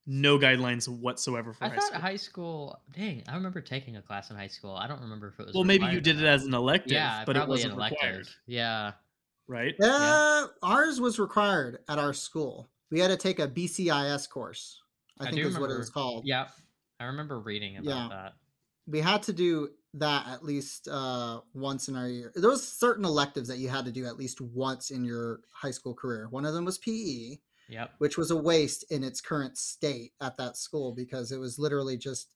No 0.07 0.39
guidelines 0.39 0.87
whatsoever 0.87 1.55
for 1.55 1.65
I 1.65 1.69
high 1.69 1.75
thought 1.77 1.85
school. 1.85 2.01
high 2.01 2.17
school. 2.17 2.81
Dang, 2.95 3.23
I 3.27 3.35
remember 3.35 3.63
taking 3.63 3.97
a 3.97 4.03
class 4.03 4.31
in 4.31 4.37
high 4.37 4.49
school. 4.49 4.73
I 4.75 4.87
don't 4.87 5.01
remember 5.01 5.29
if 5.29 5.41
it 5.41 5.47
was. 5.47 5.55
well, 5.55 5.65
maybe 5.65 5.87
you 5.87 6.01
did 6.01 6.21
it 6.21 6.27
as 6.27 6.45
an 6.45 6.53
elective, 6.53 6.93
yeah, 6.93 7.23
but 7.25 7.37
it 7.39 7.49
wasn't 7.49 7.75
required, 7.77 8.29
Yeah. 8.47 8.93
right? 9.49 9.75
Uh, 9.83 10.49
ours 10.63 11.01
was 11.01 11.19
required 11.19 11.79
at 11.89 11.99
our 11.99 12.13
school. 12.13 12.69
We 12.91 13.01
had 13.01 13.09
to 13.09 13.17
take 13.17 13.39
a 13.39 13.49
BCIS 13.49 14.29
course. 14.29 14.83
I, 15.19 15.25
I 15.25 15.27
think 15.31 15.41
do 15.43 15.49
is 15.49 15.59
what 15.59 15.71
it 15.71 15.79
was 15.79 15.89
called. 15.89 16.27
Yeah. 16.27 16.49
I 17.01 17.05
remember 17.05 17.41
reading 17.41 17.79
about 17.79 17.89
Yeah. 17.89 18.09
that. 18.11 18.33
We 18.87 19.01
had 19.01 19.23
to 19.25 19.33
do 19.33 19.71
that 19.95 20.27
at 20.27 20.45
least 20.45 20.89
uh, 20.89 21.41
once 21.55 21.89
in 21.89 21.97
our 21.97 22.09
year. 22.09 22.33
There 22.35 22.51
was 22.51 22.67
certain 22.67 23.05
electives 23.05 23.49
that 23.49 23.59
you 23.59 23.69
had 23.69 23.85
to 23.85 23.93
do 23.93 24.07
at 24.07 24.17
least 24.17 24.41
once 24.41 24.91
in 24.91 25.05
your 25.05 25.41
high 25.51 25.71
school 25.71 25.95
career. 25.95 26.27
One 26.31 26.45
of 26.45 26.55
them 26.55 26.65
was 26.65 26.79
PE, 26.79 27.39
Yep. 27.69 27.93
which 27.99 28.19
was 28.19 28.31
a 28.31 28.37
waste 28.37 28.85
in 28.91 29.03
its 29.03 29.21
current 29.21 29.57
state 29.57 30.13
at 30.21 30.37
that 30.37 30.57
school 30.57 30.93
because 30.93 31.33
it 31.33 31.39
was 31.39 31.59
literally 31.59 31.97
just 31.97 32.29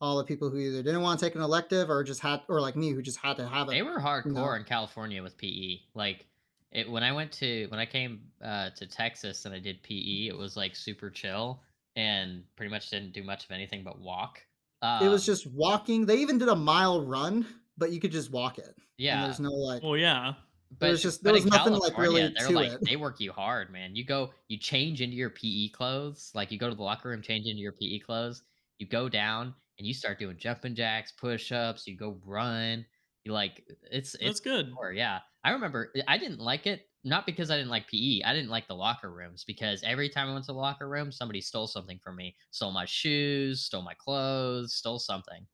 all 0.00 0.16
the 0.16 0.24
people 0.24 0.48
who 0.48 0.58
either 0.58 0.82
didn't 0.82 1.02
want 1.02 1.20
to 1.20 1.26
take 1.26 1.34
an 1.34 1.42
elective 1.42 1.90
or 1.90 2.02
just 2.02 2.20
had, 2.20 2.40
or 2.48 2.60
like 2.60 2.76
me, 2.76 2.90
who 2.90 3.02
just 3.02 3.18
had 3.18 3.36
to 3.36 3.46
have 3.46 3.68
it. 3.68 3.72
They 3.72 3.82
were 3.82 3.98
hardcore 3.98 4.32
know. 4.32 4.52
in 4.54 4.64
California 4.64 5.22
with 5.22 5.36
PE. 5.36 5.80
Like 5.94 6.26
it 6.72 6.88
when 6.88 7.02
I 7.02 7.12
went 7.12 7.32
to 7.32 7.66
when 7.68 7.80
I 7.80 7.86
came 7.86 8.20
uh, 8.42 8.70
to 8.70 8.86
Texas 8.86 9.44
and 9.44 9.54
I 9.54 9.58
did 9.58 9.82
PE, 9.82 10.28
it 10.28 10.36
was 10.36 10.56
like 10.56 10.74
super 10.74 11.10
chill 11.10 11.60
and 11.96 12.44
pretty 12.56 12.70
much 12.70 12.90
didn't 12.90 13.12
do 13.12 13.22
much 13.22 13.44
of 13.44 13.50
anything 13.50 13.82
but 13.84 14.00
walk. 14.00 14.40
Um, 14.82 15.04
it 15.04 15.08
was 15.08 15.26
just 15.26 15.46
walking. 15.46 16.06
They 16.06 16.16
even 16.16 16.38
did 16.38 16.48
a 16.48 16.56
mile 16.56 17.04
run, 17.04 17.46
but 17.76 17.92
you 17.92 18.00
could 18.00 18.12
just 18.12 18.30
walk 18.30 18.58
it. 18.58 18.64
And 18.66 18.76
yeah. 18.96 19.24
there's 19.24 19.40
no 19.40 19.50
like. 19.50 19.82
Well, 19.82 19.96
yeah. 19.96 20.34
But 20.78 20.90
was 20.90 21.02
just- 21.02 21.22
but 21.22 21.30
there 21.32 21.38
in 21.38 21.44
was 21.44 21.52
nothing, 21.52 21.74
like, 21.74 21.98
really 21.98 22.32
they're 22.36 22.46
to 22.46 22.52
like 22.52 22.72
it. 22.72 22.80
they 22.82 22.96
work 22.96 23.18
you 23.20 23.32
hard, 23.32 23.72
man. 23.72 23.96
You 23.96 24.04
go, 24.04 24.30
you 24.48 24.56
change 24.56 25.00
into 25.00 25.16
your 25.16 25.30
PE 25.30 25.68
clothes, 25.70 26.30
like 26.34 26.52
you 26.52 26.58
go 26.58 26.68
to 26.68 26.76
the 26.76 26.82
locker 26.82 27.08
room, 27.08 27.22
change 27.22 27.46
into 27.46 27.60
your 27.60 27.72
PE 27.72 27.98
clothes, 27.98 28.42
you 28.78 28.86
go 28.86 29.08
down 29.08 29.52
and 29.78 29.86
you 29.86 29.92
start 29.92 30.18
doing 30.18 30.36
jumping 30.38 30.74
jacks, 30.76 31.12
push 31.12 31.50
ups, 31.50 31.86
you 31.86 31.96
go 31.96 32.20
run. 32.24 32.86
You 33.24 33.32
like 33.32 33.64
it's 33.90 34.12
That's 34.12 34.24
it's 34.24 34.40
good. 34.40 34.70
hardcore, 34.72 34.96
yeah. 34.96 35.18
I 35.42 35.50
remember 35.50 35.92
I 36.06 36.18
didn't 36.18 36.38
like 36.40 36.66
it, 36.66 36.86
not 37.04 37.26
because 37.26 37.50
I 37.50 37.56
didn't 37.56 37.70
like 37.70 37.88
PE. 37.88 38.22
I 38.24 38.34
didn't 38.34 38.50
like 38.50 38.68
the 38.68 38.74
locker 38.74 39.10
rooms 39.10 39.44
because 39.46 39.82
every 39.82 40.08
time 40.08 40.28
I 40.28 40.32
went 40.32 40.44
to 40.46 40.52
the 40.52 40.58
locker 40.58 40.88
room, 40.88 41.10
somebody 41.10 41.40
stole 41.40 41.66
something 41.66 41.98
from 42.02 42.16
me. 42.16 42.36
Stole 42.50 42.72
my 42.72 42.84
shoes, 42.84 43.62
stole 43.62 43.82
my 43.82 43.94
clothes, 43.94 44.74
stole 44.74 44.98
something. 44.98 45.46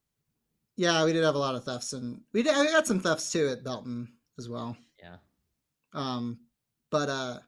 Yeah, 0.76 1.04
we 1.04 1.12
did 1.12 1.24
have 1.24 1.36
a 1.36 1.38
lot 1.38 1.54
of 1.54 1.64
thefts, 1.64 1.92
and 1.92 2.20
we 2.34 2.42
did. 2.42 2.56
We 2.56 2.70
had 2.70 2.86
some 2.86 3.00
thefts 3.00 3.30
too 3.32 3.48
at 3.48 3.64
Belton 3.64 4.08
as 4.38 4.48
well. 4.48 4.76
Yeah. 5.00 5.16
Um, 5.94 6.38
but 6.90 7.08
uh, 7.08 7.38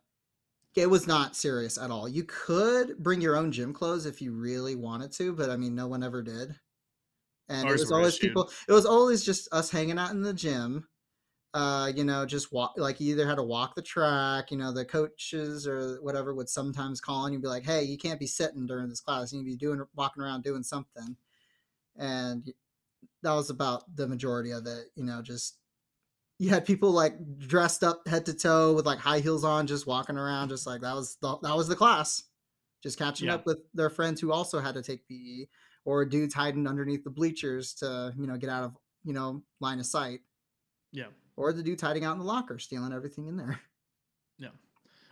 it 0.75 0.89
was 0.89 1.07
not 1.07 1.37
serious 1.37 1.77
at 1.77 1.91
all. 1.91 2.09
You 2.09 2.25
could 2.25 2.99
bring 2.99 3.21
your 3.21 3.37
own 3.37 3.53
gym 3.53 3.73
clothes 3.73 4.07
if 4.07 4.23
you 4.23 4.33
really 4.33 4.77
wanted 4.77 5.13
to, 5.13 5.35
but 5.35 5.51
I 5.51 5.57
mean, 5.57 5.75
no 5.75 5.89
one 5.89 6.03
ever 6.03 6.23
did. 6.23 6.55
And 7.49 7.69
Ours 7.69 7.81
it 7.81 7.85
was 7.85 7.93
always 7.93 8.15
issued. 8.15 8.29
people. 8.29 8.51
It 8.69 8.73
was 8.73 8.87
always 8.87 9.25
just 9.25 9.53
us 9.53 9.71
hanging 9.71 9.99
out 9.99 10.13
in 10.13 10.23
the 10.23 10.35
gym. 10.35 10.87
Uh, 11.55 11.91
you 11.95 12.05
know, 12.05 12.27
just 12.27 12.53
walk. 12.53 12.75
Like 12.77 13.01
you 13.01 13.13
either 13.13 13.27
had 13.27 13.37
to 13.37 13.43
walk 13.43 13.75
the 13.75 13.83
track. 13.83 14.51
You 14.51 14.59
know, 14.59 14.73
the 14.73 14.85
coaches 14.85 15.67
or 15.67 16.01
whatever 16.03 16.35
would 16.35 16.49
sometimes 16.49 17.01
call 17.01 17.25
and 17.25 17.33
you'd 17.33 17.43
be 17.43 17.49
like, 17.49 17.65
"Hey, 17.65 17.83
you 17.85 17.97
can't 17.99 18.21
be 18.21 18.27
sitting 18.27 18.67
during 18.67 18.89
this 18.89 19.01
class. 19.01 19.33
You 19.33 19.39
need 19.39 19.45
to 19.45 19.51
be 19.53 19.57
doing 19.57 19.85
walking 19.95 20.23
around 20.23 20.45
doing 20.45 20.63
something." 20.63 21.17
And 21.97 22.53
that 23.23 23.35
was 23.35 23.51
about 23.51 23.95
the 23.97 24.09
majority 24.09 24.53
of 24.53 24.67
it. 24.67 24.89
You 24.97 25.05
know, 25.05 25.23
just 25.23 25.59
you 26.39 26.51
had 26.51 26.65
people 26.67 26.93
like 26.93 27.15
dressed 27.39 27.85
up 27.85 28.07
head 28.09 28.27
to 28.27 28.35
toe 28.35 28.75
with 28.75 28.87
like 28.87 28.99
high 29.01 29.21
heels 29.21 29.45
on, 29.45 29.67
just 29.67 29.87
walking 29.87 30.17
around, 30.19 30.51
just 30.51 30.67
like 30.67 30.83
that 30.83 30.95
was 30.95 31.17
the 31.17 31.39
that 31.41 31.57
was 31.57 31.69
the 31.69 31.77
class, 31.77 32.25
just 32.83 32.99
catching 32.99 33.29
Yeah. 33.29 33.33
up 33.33 33.47
with 33.47 33.61
their 33.75 33.91
friends 33.91 34.21
who 34.21 34.33
also 34.33 34.61
had 34.61 34.75
to 34.77 34.83
take 34.83 35.07
PE, 35.09 35.49
or 35.85 36.05
dudes 36.07 36.35
hiding 36.35 36.67
underneath 36.69 37.05
the 37.05 37.11
bleachers 37.11 37.75
to 37.77 38.15
you 38.19 38.27
know 38.27 38.37
get 38.39 38.51
out 38.51 38.65
of 38.65 38.77
you 39.05 39.13
know 39.15 39.45
line 39.61 39.81
of 39.81 39.87
sight, 39.87 40.21
Yeah. 40.93 41.09
Or 41.39 41.53
the 41.53 41.63
dude 41.63 41.81
hiding 41.81 42.05
out 42.05 42.13
in 42.13 42.19
the 42.19 42.25
locker 42.25 42.59
stealing 42.59 42.93
everything 42.93 43.27
in 43.27 43.37
there. 43.37 43.61
Yeah. 44.41 44.51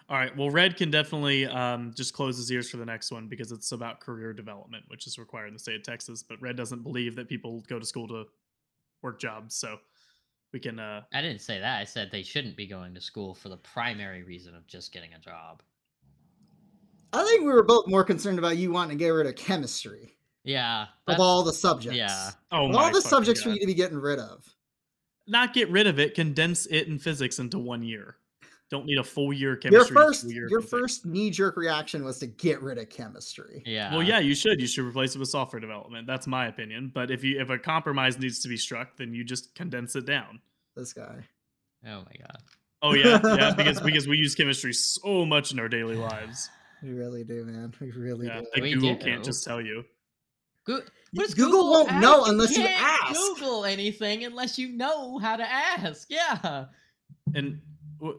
All 0.09 0.17
right. 0.17 0.37
Well, 0.37 0.51
Red 0.51 0.77
can 0.77 0.93
definitely 0.93 1.47
um, 1.47 1.93
just 1.97 2.13
close 2.15 2.37
his 2.37 2.49
ears 2.53 2.71
for 2.71 2.77
the 2.77 2.87
next 2.87 3.11
one 3.11 3.27
because 3.27 3.51
it's 3.51 3.73
about 3.73 3.99
career 3.99 4.33
development, 4.33 4.85
which 4.87 5.09
is 5.09 5.19
required 5.19 5.49
in 5.49 5.55
the 5.55 5.59
state 5.59 5.75
of 5.75 5.83
Texas. 5.83 6.23
But 6.23 6.41
Red 6.41 6.55
doesn't 6.57 6.85
believe 6.85 7.17
that 7.17 7.29
people 7.29 7.65
go 7.69 7.81
to 7.81 7.85
school 7.85 8.07
to 8.07 8.27
work 9.03 9.21
jobs, 9.21 9.57
so 9.57 9.79
we 10.53 10.61
can. 10.61 10.79
Uh, 10.79 11.03
I 11.13 11.23
didn't 11.23 11.41
say 11.41 11.59
that. 11.59 11.81
I 11.81 11.83
said 11.83 12.11
they 12.13 12.23
shouldn't 12.23 12.57
be 12.57 12.69
going 12.69 12.95
to 12.95 13.01
school 13.01 13.35
for 13.35 13.49
the 13.49 13.57
primary 13.57 14.23
reason 14.23 14.55
of 14.55 14.65
just 14.69 14.93
getting 14.93 15.13
a 15.15 15.19
job. 15.19 15.61
I 17.13 17.25
think 17.25 17.41
we 17.41 17.49
were 17.53 17.65
both 17.65 17.89
more 17.89 18.05
concerned 18.05 18.39
about 18.39 18.57
you 18.59 18.71
wanting 18.71 18.97
to 18.97 19.05
get 19.05 19.09
rid 19.09 19.27
of 19.27 19.35
chemistry 19.35 20.17
Yeah. 20.45 20.87
of 21.09 21.19
all 21.19 21.43
the 21.43 21.53
subjects. 21.53 21.99
yeah. 21.99 22.31
oh 22.53 22.67
of 22.67 22.71
my 22.73 22.79
all 22.79 22.87
the 22.91 23.01
fucking 23.01 23.09
subjects 23.11 23.43
for 23.43 23.49
you 23.51 23.59
to 23.59 23.67
be 23.67 23.75
getting 23.75 23.99
rid 23.99 24.21
of. 24.21 24.45
Not 25.27 25.53
get 25.55 25.69
rid 25.71 25.87
of 25.87 25.99
it. 25.99 26.15
Condense 26.15 26.67
it 26.67 26.87
in 26.89 26.99
physics 26.99 27.39
into 27.39 27.59
one 27.59 27.83
year. 27.83 28.17
Don't 28.69 28.85
need 28.87 28.99
a 28.99 29.05
full 29.05 29.33
year 29.33 29.51
Your 29.51 29.57
chemistry. 29.57 29.97
and 29.97 29.97
a 29.97 30.07
first, 30.07 30.25
year 30.25 30.49
your 30.51 30.61
physics. 30.61 30.71
first 30.81 31.07
knee 31.07 31.31
jerk 31.31 31.57
reaction 31.57 32.05
was 32.05 32.19
to 32.19 32.27
get 32.27 32.61
rid 32.63 32.79
of 32.79 32.89
chemistry. 32.91 33.63
Yeah. 33.65 33.93
Well, 33.93 34.03
yeah, 34.03 34.19
you 34.19 34.35
should. 34.35 34.61
You 34.61 34.67
should 34.67 34.85
replace 34.85 35.15
it 35.15 35.19
with 35.21 35.29
software 35.29 35.61
development. 35.61 36.07
That's 36.09 36.27
my 36.27 36.47
opinion. 36.47 36.91
But 36.93 37.13
if 37.13 37.23
you 37.23 37.41
if 37.41 37.49
a 37.49 37.59
compromise 37.59 38.19
needs 38.19 38.41
to 38.41 38.49
be 38.49 38.57
struck, 38.57 38.97
then 38.97 39.15
you 39.15 39.23
just 39.23 39.55
condense 39.55 39.95
it 39.95 40.05
down. 40.05 40.41
This 40.75 40.93
guy. 40.93 41.25
Oh 41.87 41.99
my 42.05 42.17
god. 42.19 42.39
Oh 42.83 42.95
yeah, 42.95 43.21
yeah, 43.25 43.55
because 43.57 43.81
because 43.81 44.09
we 44.09 44.17
use 44.19 44.35
chemistry 44.35 44.73
so 44.73 45.25
much 45.25 45.53
in 45.53 45.61
our 45.61 45.69
daily 45.69 45.95
lives. 45.97 46.51
We 46.83 46.91
really 46.93 47.23
do, 47.25 47.45
man. 47.45 47.73
We 47.81 47.93
really 47.93 48.27
Yeah, 48.27 48.41
do. 48.41 48.47
like 48.53 48.63
We 48.63 48.75
Google 48.75 48.97
do. 48.97 49.05
can't 49.05 49.25
just 49.25 49.45
tell 49.45 49.61
you. 49.61 49.85
Go- 50.67 50.81
what 51.13 51.25
does 51.27 51.35
Google 51.35 51.71
won't 51.71 51.95
know 52.01 52.25
unless 52.25 52.57
you 52.57 52.65
can't 52.65 52.83
ask. 52.83 53.15
Google 53.15 53.65
anything 53.65 54.25
unless 54.25 54.59
you 54.59 54.69
know 54.69 55.19
how 55.19 55.37
to 55.37 55.45
ask. 55.49 56.09
Yeah. 56.11 56.67
And 57.35 57.61
wh- 58.03 58.19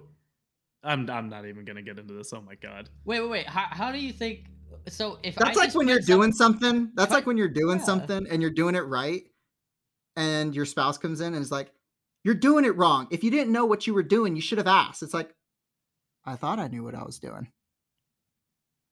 I'm 0.84 1.10
I'm 1.10 1.30
not 1.30 1.46
even 1.46 1.66
gonna 1.66 1.82
get 1.82 2.00
into 2.00 2.14
this. 2.14 2.32
Oh 2.34 2.42
my 2.42 2.56
god. 2.56 2.90
Wait, 3.06 3.20
wait, 3.22 3.30
wait. 3.30 3.48
How, 3.48 3.68
how 3.70 3.92
do 3.92 4.00
you 4.00 4.14
think? 4.14 4.46
So 4.88 5.20
if 5.24 5.38
I 5.42 5.46
That's 5.46 5.58
like 5.58 5.76
when 5.76 5.88
you're 5.88 6.02
some- 6.02 6.16
doing 6.20 6.32
something. 6.34 6.92
That's 6.96 7.10
Cut- 7.10 7.16
like 7.16 7.26
when 7.28 7.38
you're 7.38 7.48
doing 7.50 7.80
yeah. 7.80 7.84
something 7.86 8.28
and 8.30 8.42
you're 8.42 8.52
doing 8.52 8.76
it 8.76 8.86
right, 8.86 9.24
and 10.16 10.56
your 10.56 10.66
spouse 10.66 10.98
comes 10.98 11.20
in 11.22 11.34
and 11.34 11.42
is 11.44 11.52
like, 11.52 11.72
"You're 12.24 12.36
doing 12.36 12.64
it 12.66 12.76
wrong. 12.78 13.08
If 13.12 13.24
you 13.24 13.32
didn't 13.32 13.52
know 13.52 13.66
what 13.66 13.86
you 13.88 13.94
were 13.94 14.04
doing, 14.04 14.36
you 14.36 14.42
should 14.42 14.58
have 14.60 14.68
asked." 14.68 15.04
It's 15.04 15.14
like, 15.14 15.36
I 16.26 16.36
thought 16.38 16.60
I 16.60 16.68
knew 16.70 16.84
what 16.84 16.96
I 16.96 17.04
was 17.04 17.20
doing. 17.20 17.52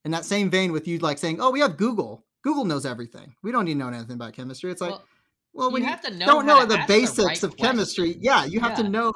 In 0.04 0.12
that 0.12 0.26
same 0.26 0.50
vein, 0.50 0.72
with 0.74 0.88
you 0.88 1.00
like 1.00 1.18
saying, 1.18 1.40
"Oh, 1.40 1.52
we 1.52 1.62
have 1.62 1.78
Google. 1.78 2.25
Google 2.46 2.64
knows 2.64 2.86
everything. 2.86 3.34
We 3.42 3.52
don't 3.52 3.66
need 3.66 3.74
to 3.74 3.80
know 3.80 3.88
anything 3.88 4.14
about 4.14 4.34
chemistry." 4.34 4.72
It's 4.72 4.80
like, 4.80 4.92
Well, 4.92 5.04
well, 5.54 5.72
when 5.72 5.82
you 5.82 5.88
you, 5.88 5.92
have 5.92 6.02
to 6.04 6.14
know 6.14 6.26
don't 6.28 6.46
know 6.46 6.64
the 6.66 6.78
ask 6.78 6.88
basics 6.88 7.26
right 7.26 7.44
of 7.44 7.58
chemistry, 7.58 8.18
yeah, 8.22 8.46
you 8.46 8.60
have 8.60 8.78
Yeah. 8.78 8.84
to 8.84 8.90
know. 8.90 9.12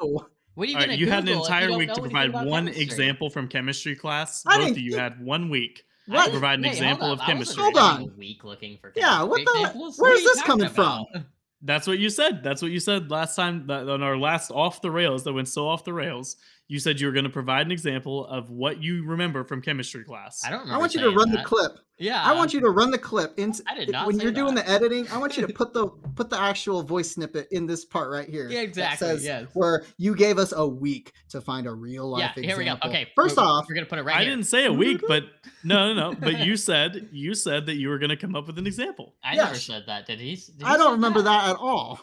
What 0.54 0.66
are 0.68 0.70
you 0.70 0.74
All 0.74 0.80
right, 0.80 0.86
gonna 0.88 0.98
you 0.98 1.08
had 1.08 1.20
an 1.20 1.26
Google 1.26 1.44
if 1.44 1.48
you 1.50 1.54
entire 1.54 1.78
week 1.78 1.92
to 1.92 2.00
provide 2.00 2.32
one 2.32 2.64
chemistry? 2.64 2.82
example 2.82 3.30
from 3.30 3.46
chemistry 3.46 3.94
class. 3.94 4.42
I 4.46 4.58
Both 4.58 4.70
of 4.72 4.78
you 4.78 4.98
had 4.98 5.24
one 5.24 5.48
week 5.48 5.84
What? 6.06 6.24
to 6.24 6.30
provide 6.32 6.58
an 6.58 6.62
Wait, 6.64 6.72
example 6.72 7.12
of 7.12 7.20
chemistry. 7.20 7.62
Hold 7.62 7.76
on. 7.78 8.16
week 8.16 8.42
looking 8.42 8.76
for 8.78 8.92
Yeah, 8.96 9.22
what 9.22 9.44
the- 9.44 9.70
where's 9.78 9.96
What 9.96 10.10
are 10.10 10.16
you 10.16 10.34
this 10.34 10.42
coming 10.42 10.68
talking 10.68 11.06
about? 11.14 11.24
That's 11.62 11.86
what 11.86 11.98
you 11.98 12.10
said. 12.10 12.42
That's 12.42 12.62
what 12.62 12.72
you 12.72 12.80
said 12.80 13.10
last 13.10 13.36
time 13.36 13.66
that, 13.68 13.88
on 13.88 14.02
our 14.02 14.16
last 14.16 14.50
off 14.50 14.80
the 14.82 14.90
rails 14.90 15.22
that 15.24 15.32
went 15.34 15.46
so 15.48 15.68
off 15.68 15.84
the 15.84 15.92
rails. 15.92 16.36
You 16.70 16.78
said 16.78 17.00
you 17.00 17.08
were 17.08 17.12
going 17.12 17.24
to 17.24 17.30
provide 17.30 17.66
an 17.66 17.72
example 17.72 18.24
of 18.28 18.48
what 18.48 18.80
you 18.80 19.04
remember 19.04 19.42
from 19.42 19.60
chemistry 19.60 20.04
class. 20.04 20.44
I 20.46 20.50
don't 20.50 20.60
remember. 20.60 20.76
I 20.76 20.78
want 20.78 20.94
you 20.94 21.00
to 21.00 21.06
saying 21.06 21.16
run 21.16 21.30
the 21.32 21.42
clip. 21.42 21.72
Yeah, 21.98 22.22
I 22.22 22.32
want 22.32 22.54
you 22.54 22.60
to 22.60 22.70
run 22.70 22.92
the 22.92 22.98
clip 22.98 23.34
in 23.38 23.52
I 23.66 23.74
did 23.74 23.90
not 23.90 24.06
when 24.06 24.16
say 24.16 24.22
you're 24.22 24.32
doing 24.32 24.54
the 24.54 24.66
editing. 24.70 25.08
I 25.10 25.18
want 25.18 25.36
you 25.36 25.44
to 25.44 25.52
put 25.52 25.72
the 25.72 25.88
put 25.88 26.30
the 26.30 26.38
actual 26.38 26.84
voice 26.84 27.10
snippet 27.10 27.48
in 27.50 27.66
this 27.66 27.84
part 27.84 28.08
right 28.08 28.28
here. 28.28 28.48
Yeah, 28.48 28.60
exactly, 28.60 29.04
says 29.04 29.24
yes. 29.24 29.48
where 29.54 29.82
you 29.98 30.14
gave 30.14 30.38
us 30.38 30.52
a 30.56 30.64
week 30.64 31.12
to 31.30 31.40
find 31.40 31.66
a 31.66 31.72
real 31.74 32.08
life 32.08 32.34
Yeah, 32.36 32.42
here 32.44 32.56
we 32.56 32.66
go. 32.66 32.74
example. 32.74 32.90
Okay, 32.90 33.08
1st 33.18 33.36
we're, 33.36 33.42
off, 33.42 33.66
we're 33.68 33.74
gonna 33.74 33.86
put 33.86 33.98
it 33.98 34.04
right 34.04 34.18
I 34.18 34.22
here. 34.22 34.30
didn't 34.30 34.46
say 34.46 34.66
a 34.66 34.72
week, 34.72 35.00
but 35.08 35.24
no, 35.64 35.92
no, 35.92 36.12
no. 36.12 36.16
But 36.20 36.46
you 36.46 36.56
said 36.56 37.08
you 37.10 37.34
said 37.34 37.66
that 37.66 37.78
you 37.78 37.88
were 37.88 37.98
going 37.98 38.10
to 38.10 38.16
come 38.16 38.36
up 38.36 38.46
with 38.46 38.58
an 38.60 38.68
example. 38.68 39.16
I 39.24 39.34
Yeah, 39.34 39.46
never 39.46 39.56
said 39.56 39.86
that. 39.88 40.06
Did 40.06 40.20
he? 40.20 40.36
Did 40.36 40.54
he 40.58 40.62
I 40.64 40.76
don't 40.76 40.90
say 40.90 40.92
remember 40.92 41.22
that 41.22 41.50
at 41.50 41.56
all 41.56 42.00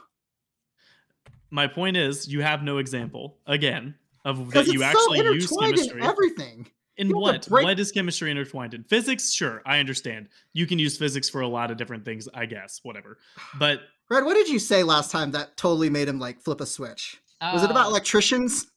My 1.51 1.67
point 1.67 1.95
is, 1.95 2.27
you 2.27 2.41
have 2.41 2.63
no 2.63 2.79
example 2.79 3.37
again 3.47 3.95
of 4.29 4.47
because 4.47 4.67
that 4.67 4.73
you 4.73 4.83
it's 4.83 4.91
so 4.93 5.13
actually 5.13 5.35
use 5.35 5.43
intertwined 5.45 5.75
chemistry. 5.75 6.01
in 6.01 6.05
everything. 6.07 6.71
In 6.97 7.09
You 7.09 7.17
what? 7.19 7.43
to 7.43 7.49
break- 7.51 7.63
What 7.65 7.79
is 7.79 7.91
chemistry 7.91 8.31
intertwined 8.31 8.73
in? 8.73 8.83
Physics? 8.83 9.31
Sure, 9.31 9.61
I 9.65 9.77
understand. 9.79 10.29
You 10.53 10.65
can 10.65 10.79
use 10.79 10.97
physics 10.97 11.29
for 11.29 11.41
a 11.41 11.47
lot 11.47 11.69
of 11.69 11.77
different 11.77 12.03
things, 12.05 12.27
I 12.33 12.45
guess, 12.47 12.79
whatever. 12.83 13.19
But 13.59 13.81
Red, 14.09 14.23
what 14.25 14.33
did 14.35 14.47
you 14.49 14.57
say 14.59 14.83
last 14.83 15.11
time 15.11 15.31
that 15.31 15.57
totally 15.57 15.89
made 15.89 16.07
him 16.07 16.17
like 16.19 16.41
flip 16.41 16.59
a 16.61 16.65
switch? 16.65 17.17
Was 17.41 17.63
it 17.63 17.69
about 17.71 17.87
Uh, 17.87 17.89
electricians? 17.89 18.67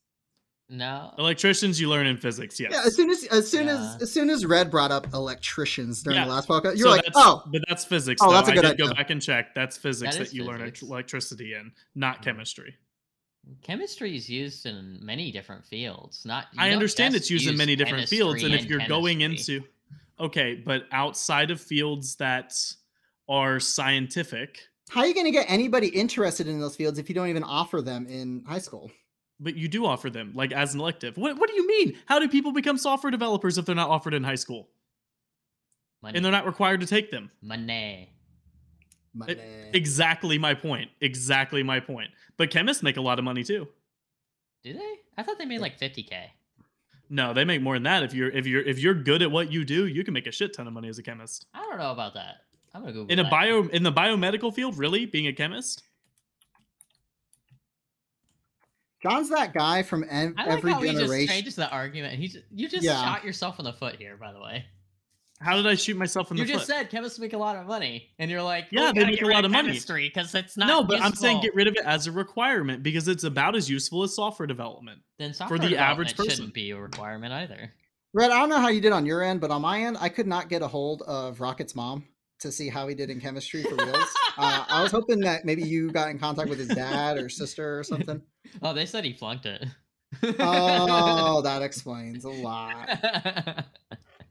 No. 0.73 1.13
electricians 1.19 1.81
you 1.81 1.89
learn 1.89 2.07
in 2.07 2.17
physics, 2.17 2.61
yes. 2.61 2.71
Yeah, 2.73 2.83
as 2.85 2.95
soon 2.95 3.11
as 3.11 3.25
as 3.25 3.51
soon 3.51 3.67
Yeah. 3.67 3.95
as 3.97 4.03
as 4.03 4.13
soon 4.13 4.31
as 4.31 4.47
Red 4.47 4.71
brought 4.71 4.93
up 4.93 5.13
electricians 5.13 6.03
during 6.03 6.19
Yeah. 6.19 6.27
the 6.27 6.31
last 6.33 6.47
podcast, 6.49 6.77
you're 6.77 6.87
So 6.87 6.91
like, 6.91 7.05
oh, 7.17 7.43
but 7.47 7.63
that's 7.69 7.85
physics. 7.85 8.21
Oh, 8.23 8.29
though. 8.29 8.35
that's 8.35 8.49
a 8.51 8.53
good 8.53 8.63
did 8.63 8.79
go 8.79 8.93
back 8.95 9.11
and 9.11 9.21
check. 9.21 9.53
That's 9.55 9.77
physics 9.77 10.15
That 10.15 10.19
that, 10.21 10.29
is 10.29 10.35
you 10.35 10.45
learn 10.45 10.61
physics. 10.61 10.83
elect- 10.83 10.93
electricity 10.93 11.55
in, 11.55 11.73
not 11.97 12.23
chemistry. 12.23 12.77
Chemistry 13.63 14.17
is 14.17 14.29
used 14.29 14.67
in 14.67 14.99
many 15.03 15.33
different 15.33 15.65
fields. 15.65 16.25
Not. 16.25 16.47
I 16.59 16.71
understand 16.71 17.15
it's 17.15 17.31
used 17.31 17.49
in 17.49 17.57
many 17.57 17.77
different 17.77 18.09
fields, 18.09 18.43
and 18.43 18.53
chemistry 18.53 18.77
if 18.77 18.81
you're 18.81 18.89
going 18.89 19.23
into 19.23 19.63
okay, 20.19 20.55
but 20.55 20.85
outside 20.93 21.51
of 21.51 21.61
fields 21.61 22.17
that 22.17 22.55
are 23.29 23.59
scientific, 23.61 24.61
how 24.91 25.01
are 25.01 25.07
you 25.07 25.15
going 25.15 25.27
to 25.27 25.33
get 25.33 25.47
anybody 25.49 25.89
interested 25.89 26.47
in 26.49 26.61
those 26.61 26.77
fields 26.77 26.99
if 26.99 27.09
you 27.09 27.15
don't 27.15 27.29
even 27.29 27.45
offer 27.45 27.81
them 27.81 28.07
in 28.07 28.45
high 28.47 28.59
school? 28.59 28.91
but 29.41 29.57
you 29.57 29.69
do 29.69 29.87
offer 29.87 30.11
them 30.11 30.33
like 30.35 30.53
as 30.53 30.75
an 30.75 30.81
elective. 30.81 31.17
What 31.17 31.39
What 31.39 31.49
do 31.49 31.57
you 31.57 31.67
mean? 31.67 31.97
How 32.07 32.19
do 32.19 32.29
people 32.29 32.53
become 32.53 32.77
software 32.77 33.11
developers 33.11 33.59
if 33.59 33.65
they're 33.65 33.75
not 33.75 33.89
offered 33.89 34.15
in 34.15 34.23
high 34.23 34.35
school 34.37 34.69
money, 36.03 36.17
and 36.17 36.25
they're 36.25 36.33
not 36.33 36.47
required 36.47 36.81
to 36.81 36.87
take 36.87 37.11
them? 37.11 37.31
money. 37.43 38.13
Money. 39.15 39.37
Exactly 39.75 40.39
my 40.39 40.55
point. 40.55 40.91
Exactly 41.01 41.63
my 41.63 41.81
point. 41.81 42.11
But 42.37 42.51
chemists 42.51 42.83
make 42.83 42.97
a 42.97 43.01
lot 43.01 43.19
of 43.19 43.25
money 43.25 43.43
too. 43.43 43.67
Do 44.63 44.73
they? 44.73 44.95
I 45.17 45.23
thought 45.23 45.39
they 45.39 45.47
made 45.47 45.61
like 45.61 45.79
50k. 45.81 46.15
No, 47.09 47.33
they 47.33 47.45
make 47.45 47.61
more 47.61 47.75
than 47.75 47.83
that. 47.85 48.03
If 48.05 48.15
you're 48.15 48.31
if 48.31 48.47
you're 48.47 48.63
if 48.63 48.79
you're 48.79 48.95
good 48.95 49.21
at 49.23 49.31
what 49.31 49.51
you 49.51 49.65
do, 49.65 49.87
you 49.87 50.05
can 50.05 50.15
make 50.15 50.27
a 50.29 50.33
shit 50.33 50.55
ton 50.55 50.67
of 50.69 50.73
money 50.73 50.89
as 50.89 50.99
a 50.99 51.03
chemist. 51.03 51.47
I 51.55 51.63
don't 51.65 51.79
know 51.79 51.91
about 51.91 52.15
that. 52.15 52.37
I'm 52.73 52.83
gonna 52.83 52.93
Google 52.93 53.13
In 53.13 53.19
a 53.19 53.23
that. 53.25 53.31
bio 53.33 53.67
in 53.69 53.83
the 53.83 53.93
biomedical 53.93 54.55
field, 54.55 54.79
really, 54.79 55.07
being 55.07 55.27
a 55.27 55.33
chemist? 55.33 55.83
John's 59.03 59.31
that 59.31 59.55
guy 59.55 59.83
from 59.83 60.05
ev- 60.09 60.35
I 60.37 60.45
like 60.47 60.59
every 60.59 60.73
how 60.73 60.81
he 60.83 60.89
just 60.91 61.01
generation. 61.01 61.35
changes 61.35 61.57
the 61.57 61.69
argument. 61.71 62.15
He 62.19 62.29
just, 62.29 62.45
you 62.53 62.69
just 62.69 62.85
Yeah. 62.85 63.03
shot 63.03 63.25
yourself 63.25 63.59
in 63.59 63.65
the 63.65 63.73
foot 63.73 63.97
here, 63.97 64.17
by 64.17 64.33
the 64.33 64.41
way. 64.41 64.67
How 65.41 65.57
did 65.57 65.67
I 65.67 65.75
shoot 65.75 65.97
myself 65.97 66.31
in 66.31 66.37
You 66.37 66.45
the 66.45 66.49
foot? 66.49 66.53
You 66.53 66.59
just 66.59 66.69
said 66.69 66.91
chemists 66.91 67.19
make 67.19 67.33
a 67.33 67.39
lot 67.39 67.57
of 67.57 67.67
money, 67.67 68.11
and 68.19 68.31
you're 68.31 68.43
like, 68.43 68.67
Yeah, 68.71 68.83
"Well, 68.83 68.93
they 68.95 69.05
make 69.07 69.23
a 69.23 69.27
lot 69.27 69.45
of 69.45 69.51
money." 69.51 69.69
chemistry 69.69 70.09
because 70.13 70.35
it's 70.35 70.57
not. 70.57 70.69
no, 70.69 70.85
but 70.85 71.01
I'm 71.01 71.15
saying 71.15 71.41
get 71.41 71.55
rid 71.55 71.67
of 71.67 71.77
it 71.77 71.85
as 71.85 72.07
a 72.07 72.13
requirement 72.13 72.83
because 72.83 73.09
it's 73.09 73.25
about 73.25 73.57
as 73.57 73.71
useful 73.71 74.03
as 74.03 74.15
software 74.15 74.47
development. 74.47 75.01
then 75.19 75.31
for 75.31 75.37
software 75.37 75.59
the 75.59 75.77
average 75.79 76.11
development 76.11 76.17
person. 76.17 76.31
shouldn't 76.31 76.55
be 76.55 76.71
a 76.73 76.77
requirement 76.77 77.33
either. 77.33 77.73
Red, 78.13 78.31
I 78.33 78.39
don't 78.41 78.49
know 78.49 78.59
how 78.59 78.69
you 78.69 78.81
did 78.81 78.93
on 78.93 79.07
your 79.07 79.23
end, 79.23 79.41
but 79.41 79.51
on 79.51 79.63
my 79.63 79.81
end, 79.83 79.97
I 80.01 80.09
could 80.09 80.27
not 80.27 80.49
get 80.49 80.63
a 80.63 80.69
hold 80.69 81.03
of 81.03 81.41
Rocket's 81.41 81.75
mom 81.77 82.05
to 82.41 82.51
see 82.51 82.69
how 82.69 82.89
he 82.89 82.95
did 82.95 83.09
in 83.09 83.21
chemistry 83.21 83.63
for 83.63 83.77
reals. 83.77 84.09
uh, 84.37 84.65
I 84.69 84.83
was 84.83 84.91
hoping 84.91 85.21
that 85.21 85.45
maybe 85.45 85.63
you 85.63 85.91
got 85.91 86.11
in 86.11 86.19
contact 86.19 86.49
with 86.49 86.59
his 86.59 86.69
dad 86.69 87.19
or 87.19 87.29
sister 87.29 87.79
or 87.79 87.85
something. 87.85 88.21
Oh, 88.63 88.73
they 88.73 88.85
said 88.85 89.05
he 89.05 89.13
flunked 89.13 89.47
it. 89.47 89.65
Oh, 90.41 91.41
that 91.43 91.63
explains 91.69 92.25
a 92.25 92.31
lot. 92.31 92.89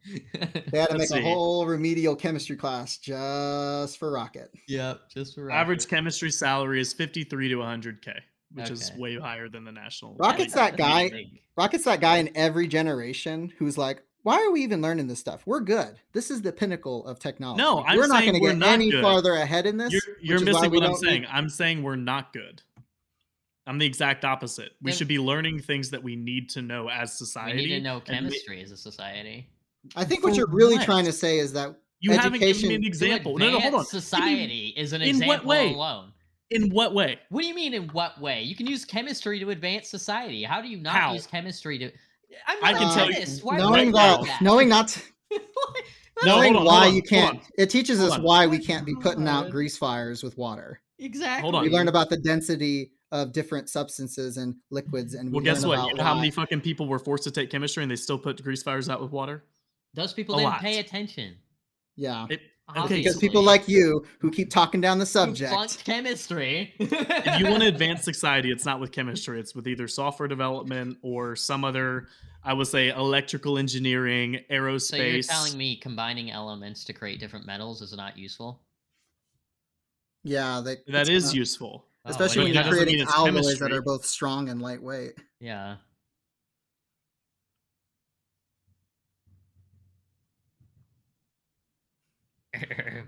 They 0.71 0.79
had 0.79 0.89
to 0.89 0.97
Let's 0.97 1.11
make 1.11 1.21
a 1.21 1.23
whole 1.23 1.65
remedial 1.65 2.15
chemistry 2.15 2.55
class 2.55 2.97
just 2.97 3.97
for 3.97 4.11
Rocket. 4.11 4.51
yep, 4.67 5.01
just 5.09 5.35
for 5.35 5.45
Rocket. 5.45 5.57
Average 5.59 5.87
chemistry 5.87 6.31
salary 6.31 6.79
is 6.81 6.93
53 6.93 7.49
to 7.49 7.55
100k, 7.55 8.19
which 8.53 8.69
is 8.69 8.91
way 8.97 9.17
higher 9.17 9.49
than 9.49 9.63
the 9.65 9.71
national. 9.71 10.15
Rocket's 10.15 10.55
living 10.55 10.71
that 10.71 10.77
guy- 10.77 11.09
big. 11.09 11.27
Rocket's 11.57 11.83
that 11.85 11.99
guy 12.01 12.17
in 12.17 12.29
every 12.35 12.67
generation 12.67 13.51
who's 13.57 13.77
like, 13.77 14.01
why 14.23 14.35
are 14.37 14.51
we 14.51 14.61
even 14.63 14.81
learning 14.81 15.07
this 15.07 15.19
stuff? 15.19 15.41
We're 15.45 15.59
good. 15.61 15.95
This 16.13 16.29
is 16.31 16.41
the 16.41 16.51
pinnacle 16.51 17.05
of 17.05 17.19
technology. 17.19 17.61
No, 17.61 17.83
I'm 17.83 17.97
we're 17.97 18.07
not 18.07 18.21
going 18.21 18.33
to 18.35 18.39
get 18.39 18.61
any 18.63 18.91
good. 18.91 19.01
farther 19.01 19.33
ahead 19.33 19.65
in 19.65 19.77
this. 19.77 19.91
You're, 19.93 20.01
you're 20.21 20.39
which 20.39 20.49
is 20.49 20.55
why 20.55 20.61
missing 20.61 20.71
what 20.73 20.83
I'm 20.83 20.91
don't 20.91 21.01
need- 21.03 21.07
saying. 21.09 21.25
I'm 21.31 21.49
saying 21.49 21.83
we're 21.83 21.95
not 21.95 22.33
good. 22.33 22.61
I'm 23.67 23.77
the 23.77 23.85
exact 23.85 24.25
opposite. 24.25 24.71
We 24.81 24.91
Then- 24.91 24.97
should 24.97 25.07
be 25.07 25.19
learning 25.19 25.59
things 25.59 25.89
that 25.91 26.01
we 26.03 26.15
need 26.15 26.49
to 26.51 26.61
know 26.61 26.89
as 26.89 27.11
We 27.19 27.25
society. 27.25 27.57
need 27.57 27.67
to 27.69 27.81
know 27.81 27.95
and 27.97 28.07
we- 28.07 28.13
chemistry 28.15 28.61
as 28.63 28.71
a 28.71 28.77
society. 28.77 29.47
I 29.95 30.03
think 30.05 30.23
what 30.23 30.35
you're 30.35 30.49
really 30.49 30.75
what? 30.75 30.85
trying 30.85 31.05
to 31.05 31.11
say 31.13 31.39
is 31.39 31.53
that 31.53 31.75
You 31.99 32.11
haven't 32.11 32.39
given 32.39 32.67
me 32.69 32.75
an 32.75 32.83
example. 32.83 33.37
To 33.37 33.39
No, 33.45 33.51
no, 33.51 33.59
hold 33.59 33.73
on. 33.73 33.79
advance 33.81 33.89
Society 33.91 34.73
is 34.77 34.93
an 34.93 35.01
in 35.01 35.17
what 35.17 35.21
example 35.23 35.49
way? 35.49 35.73
alone. 35.73 36.11
In 36.51 36.69
what 36.69 36.93
way? 36.93 37.19
What 37.29 37.41
do 37.41 37.47
you 37.47 37.53
mean 37.55 37.73
in 37.73 37.87
what 37.89 38.19
way? 38.19 38.41
You 38.43 38.55
can 38.55 38.65
use 38.67 38.83
chemistry 38.85 39.39
to 39.39 39.49
advance 39.51 39.87
society. 39.87 40.43
How 40.43 40.61
do 40.61 40.67
you 40.67 40.77
not 40.77 40.93
How? 40.95 41.13
use 41.13 41.27
chemistry 41.27 41.77
to? 41.79 41.91
I'm 42.47 42.63
I 42.63 42.73
can 42.73 42.89
a 42.89 42.93
tell 42.93 43.07
you- 43.07 43.13
chemist. 43.13 43.43
Why 43.43 43.57
knowing 43.57 43.87
would 43.91 43.95
right 43.97 44.17
that, 44.19 44.25
that? 44.25 44.41
knowing 44.41 44.69
not, 44.69 44.87
to- 44.89 45.01
No, 46.25 46.35
knowing 46.35 46.53
hold 46.55 46.67
on, 46.67 46.73
why 46.73 46.87
on, 46.87 46.95
you 46.95 47.01
can't, 47.01 47.39
it 47.57 47.69
teaches 47.69 47.99
Hold 47.99 48.11
us 48.11 48.17
on. 48.17 48.23
why 48.23 48.45
we 48.47 48.59
can't 48.59 48.85
be 48.85 48.93
putting 48.95 49.25
out 49.27 49.51
grease 49.51 49.77
fires 49.77 50.21
with 50.21 50.37
water. 50.37 50.81
exactly. 50.97 51.41
Hold 51.43 51.55
on. 51.55 51.63
We 51.63 51.69
learn 51.69 51.87
about 51.87 52.09
the 52.09 52.17
density 52.17 52.91
of 53.11 53.31
different 53.31 53.69
substances 53.69 54.35
and 54.37 54.55
liquids, 54.69 55.13
and 55.13 55.31
Well, 55.31 55.39
we 55.39 55.45
guess 55.45 55.65
what? 55.65 55.87
You 55.87 55.93
know 55.95 56.03
how 56.03 56.13
many 56.15 56.29
fucking 56.29 56.59
people 56.61 56.87
were 56.87 56.99
forced 56.99 57.23
to 57.23 57.31
take 57.31 57.49
chemistry 57.49 57.83
and 57.83 57.91
they 57.91 57.95
still 57.95 58.17
put 58.19 58.41
grease 58.43 58.61
fires 58.63 58.89
out 58.89 59.01
with 59.01 59.11
water? 59.11 59.45
Those 59.93 60.13
people 60.13 60.35
A 60.35 60.39
didn't 60.39 60.51
lot. 60.51 60.61
pay 60.61 60.79
attention. 60.79 61.35
Yeah, 61.95 62.27
It, 62.29 62.41
because 62.73 63.17
people 63.17 63.41
like 63.41 63.67
you 63.67 64.05
who 64.19 64.29
keep 64.31 64.49
talking 64.51 64.79
down 64.79 64.99
the 64.99 65.05
subject. 65.05 65.83
chemistry. 65.83 66.73
if 66.79 67.39
you 67.39 67.49
want 67.49 67.61
to 67.63 67.67
advance 67.67 68.03
society, 68.03 68.51
it's 68.51 68.65
not 68.65 68.79
with 68.79 68.91
chemistry. 68.91 69.39
It's 69.39 69.55
with 69.55 69.67
either 69.67 69.87
software 69.87 70.27
development 70.27 70.97
or 71.01 71.35
some 71.35 71.65
other, 71.65 72.07
I 72.43 72.53
would 72.53 72.67
say, 72.67 72.89
electrical 72.89 73.57
engineering, 73.57 74.39
aerospace. 74.51 74.87
So 74.89 74.95
you're 74.97 75.23
telling 75.23 75.57
me 75.57 75.75
combining 75.77 76.31
elements 76.31 76.85
to 76.85 76.93
create 76.93 77.19
different 77.19 77.45
metals 77.45 77.81
is 77.81 77.91
not 77.97 78.17
useful? 78.17 78.61
Yeah, 80.23 80.61
they, 80.63 80.77
that 80.87 81.09
it's 81.09 81.25
not- 81.27 81.35
useful. 81.35 81.85
Oh, 82.05 82.11
especially 82.11 82.43
what 82.43 82.45
when 82.45 82.53
you're 82.63 82.71
creating 82.73 82.95
mean 82.95 83.03
it's 83.03 83.13
alloys 83.13 83.59
that 83.59 83.73
are 83.73 83.81
both 83.81 84.05
strong 84.05 84.47
and 84.49 84.61
lightweight. 84.61 85.13
Yeah. 85.41 85.75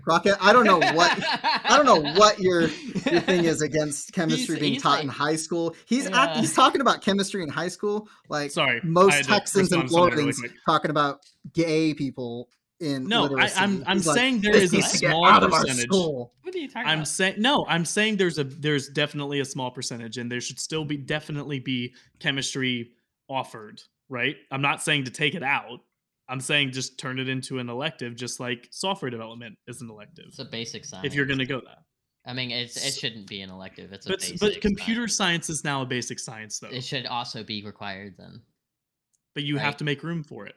Rocket, 0.06 0.36
I 0.40 0.52
don't 0.52 0.64
know 0.64 0.78
what 0.78 1.18
I 1.64 1.76
don't 1.76 1.86
know 1.86 2.12
what 2.18 2.38
your 2.40 2.62
your 2.62 3.20
thing 3.20 3.44
is 3.44 3.62
against 3.62 4.12
chemistry 4.12 4.46
He's- 4.56 4.60
being 4.60 4.72
he's 4.74 4.82
taught 4.82 5.02
in 5.02 5.08
high 5.08 5.36
school. 5.36 5.74
He's 5.86 6.06
act, 6.06 6.34
Yeah. 6.34 6.40
he's 6.40 6.54
talking 6.54 6.80
about 6.80 7.02
chemistry 7.02 7.42
in 7.42 7.48
high 7.48 7.68
school, 7.68 8.08
like 8.28 8.50
Sorry, 8.50 8.80
most 8.84 9.24
Texans 9.24 9.72
and 9.72 9.82
respond 9.82 10.12
to 10.12 10.16
something 10.16 10.16
really 10.26 10.32
Floridians 10.32 10.60
talking 10.66 10.90
about 10.90 11.20
gay 11.52 11.94
people 11.94 12.48
in 12.80 13.06
No, 13.06 13.20
I, 13.24 13.28
literacy. 13.28 13.54
I'm 13.58 13.84
I'm 13.86 13.96
He's 13.98 14.06
like, 14.08 14.16
saying 14.16 14.40
there 14.40 14.52
"This 14.54 14.72
a 14.72 14.76
needs 14.76 14.92
to 14.92 14.98
get 14.98 15.10
small 15.10 15.26
out 15.26 15.42
of 15.44 15.52
our 15.52 15.60
percentage. 15.60 15.88
What 15.90 16.54
are 16.54 16.58
you 16.58 16.68
talking 16.68 16.88
I'm 16.88 16.98
about? 16.98 17.08
saying 17.08 17.34
no. 17.38 17.64
I'm 17.68 17.84
saying 17.84 18.16
there's 18.16 18.38
a 18.38 18.44
there's 18.44 18.88
definitely 18.88 19.38
a 19.40 19.44
small 19.44 19.70
percentage, 19.70 20.18
and 20.18 20.30
there 20.30 20.40
should 20.40 20.58
still 20.58 20.84
be 20.84 20.96
definitely 20.96 21.60
be 21.60 21.94
chemistry 22.18 22.90
offered. 23.28 23.80
Right. 24.08 24.36
I'm 24.50 24.60
not 24.62 24.82
saying 24.82 25.04
to 25.04 25.10
take 25.10 25.34
it 25.34 25.42
out. 25.42 25.80
I'm 26.32 26.40
saying 26.40 26.72
just 26.72 26.96
turn 26.96 27.18
it 27.18 27.28
into 27.28 27.58
an 27.58 27.68
elective, 27.68 28.16
just 28.16 28.40
like 28.40 28.66
software 28.70 29.10
development 29.10 29.58
is 29.66 29.82
an 29.82 29.90
elective. 29.90 30.24
It's 30.28 30.38
a 30.38 30.46
basic 30.46 30.86
science. 30.86 31.06
If 31.06 31.14
you're 31.14 31.26
going 31.26 31.40
to 31.40 31.44
go 31.44 31.60
that, 31.60 31.80
I 32.24 32.32
mean, 32.32 32.50
it's, 32.50 32.82
it 32.82 32.98
shouldn't 32.98 33.26
be 33.26 33.42
an 33.42 33.50
elective. 33.50 33.92
It's 33.92 34.06
a 34.06 34.08
but 34.08 34.20
basic. 34.20 34.40
but 34.40 34.60
computer 34.62 35.06
science. 35.08 35.46
science 35.46 35.50
is 35.50 35.62
now 35.62 35.82
a 35.82 35.86
basic 35.86 36.18
science 36.18 36.58
though. 36.58 36.68
It 36.68 36.84
should 36.84 37.04
also 37.04 37.44
be 37.44 37.62
required 37.62 38.14
then. 38.18 38.40
But 39.34 39.44
you 39.44 39.58
have 39.58 39.76
to 39.76 39.84
make 39.84 40.02
room 40.02 40.24
for 40.24 40.46
it. 40.46 40.54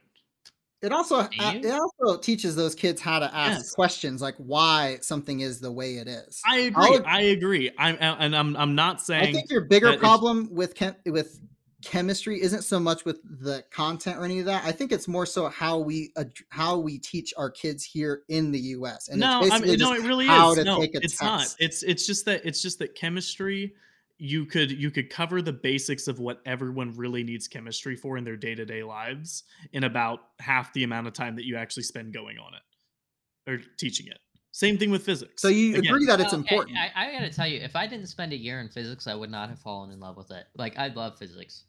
It 0.82 0.94
also 0.94 1.18
uh, 1.18 1.28
it 1.40 1.74
also 1.74 2.22
teaches 2.22 2.56
those 2.56 2.74
kids 2.74 3.02
how 3.02 3.20
to 3.20 3.26
ask 3.36 3.58
Yes. 3.58 3.72
questions 3.72 4.22
like 4.22 4.36
why 4.38 5.00
something 5.02 5.42
is 5.42 5.60
the 5.60 5.72
way 5.72 5.96
it 5.96 6.08
is. 6.08 6.42
I 6.46 6.60
agree. 6.60 6.98
I'll 6.98 7.06
I 7.06 7.22
agree. 7.22 7.72
I'm 7.78 7.98
and 8.00 8.34
I'm 8.34 8.56
I'm 8.56 8.76
not 8.76 9.02
saying. 9.02 9.24
I 9.24 9.32
think 9.34 9.50
your 9.50 9.66
bigger 9.66 9.98
problem 9.98 10.48
with 10.52 10.74
with 11.06 11.42
chemistry 11.86 12.42
isn't 12.42 12.64
so 12.64 12.80
much 12.80 13.06
with 13.06 13.22
the 13.24 13.64
content 13.72 14.18
or 14.18 14.26
any 14.26 14.40
of 14.40 14.46
that. 14.46 14.66
I 14.66 14.72
think 14.74 14.92
it's 14.92 15.08
more 15.08 15.26
so 15.26 15.48
how 15.48 15.78
we 15.80 16.12
ad- 16.18 16.34
how 16.50 16.78
we 16.78 16.98
teach 16.98 17.34
our 17.38 17.50
kids 17.50 17.84
here 17.86 18.24
in 18.28 18.52
the 18.52 18.60
U.S. 18.60 19.08
And 19.08 19.20
no, 19.22 19.42
it's 19.44 19.52
I 19.52 19.60
basically 19.60 19.78
mean, 19.78 19.80
no, 19.80 19.94
it 19.94 20.08
really 20.08 20.26
how 20.26 20.52
is. 20.52 20.58
to 20.58 20.64
No, 20.66 20.80
take 20.82 20.96
a 20.96 20.98
it's 20.98 21.22
not. 21.22 21.56
It's 21.60 21.84
it's 21.84 22.06
just 22.06 22.26
that 22.26 22.42
it's 22.46 22.62
just 22.62 22.80
that 22.80 22.96
chemistry. 22.96 23.74
You 24.18 24.46
could 24.46 24.72
you 24.72 24.92
could 24.92 25.10
cover 25.10 25.42
the 25.42 25.54
basics 25.54 26.08
of 26.08 26.20
what 26.20 26.42
everyone 26.46 26.92
really 26.96 27.24
needs 27.24 27.48
chemistry 27.48 27.96
for 27.96 28.18
in 28.18 28.24
their 28.24 28.38
day 28.38 28.56
to 28.56 28.66
day 28.66 28.82
lives 28.84 29.44
in 29.74 29.84
about 29.84 30.20
half 30.40 30.74
the 30.74 30.84
amount 30.84 31.08
of 31.08 31.14
time 31.14 31.36
that 31.36 31.46
you 31.46 31.56
actually 31.58 31.84
spend 31.84 32.14
going 32.14 32.38
on 32.40 32.54
it 32.56 33.52
or 33.52 33.62
teaching 33.78 34.08
it. 34.08 34.18
Same 34.52 34.78
thing 34.78 34.90
with 34.90 35.04
physics. 35.04 35.42
so 35.42 35.50
you 35.50 35.76
Again, 35.76 35.94
agree 35.94 36.06
that 36.06 36.22
it's 36.22 36.34
Okay, 36.34 36.38
important. 36.40 36.78
I, 36.78 36.90
I 36.96 37.12
gotta 37.12 37.30
tell 37.30 37.46
you, 37.46 37.60
if 37.60 37.76
I 37.76 37.88
didn't 37.88 38.08
spend 38.08 38.32
a 38.32 38.38
year 38.38 38.62
in 38.62 38.70
physics, 38.70 39.06
I 39.06 39.14
would 39.14 39.30
not 39.30 39.50
have 39.50 39.60
fallen 39.60 39.92
in 39.92 40.00
love 40.00 40.16
with 40.16 40.32
it. 40.32 40.46
Like 40.56 40.78
I 40.78 40.88
love 40.88 41.18
physics. 41.20 41.66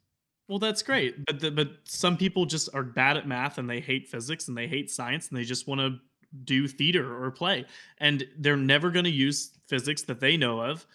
Well, 0.49 0.59
that's 0.61 0.83
great, 0.83 1.25
but 1.27 1.41
the, 1.41 1.51
but 1.51 1.71
some 1.85 2.17
people 2.17 2.47
just 2.47 2.69
are 2.73 2.85
bad 2.85 3.17
at 3.17 3.27
math 3.27 3.59
and 3.59 3.69
they 3.69 3.81
hate 3.81 4.09
physics 4.09 4.47
and 4.49 4.57
they 4.57 4.69
hate 4.69 4.91
science 4.91 5.29
and 5.29 5.37
they 5.37 5.43
just 5.43 5.67
want 5.67 5.81
to 5.81 5.99
do 6.45 6.69
theater 6.69 7.25
or 7.25 7.31
play, 7.31 7.65
and 7.99 8.25
they're 8.39 8.57
never 8.57 8.91
going 8.91 9.05
to 9.05 9.11
use 9.11 9.53
physics 9.67 10.03
that 10.03 10.21
they 10.21 10.37
know 10.37 10.61
of 10.61 10.87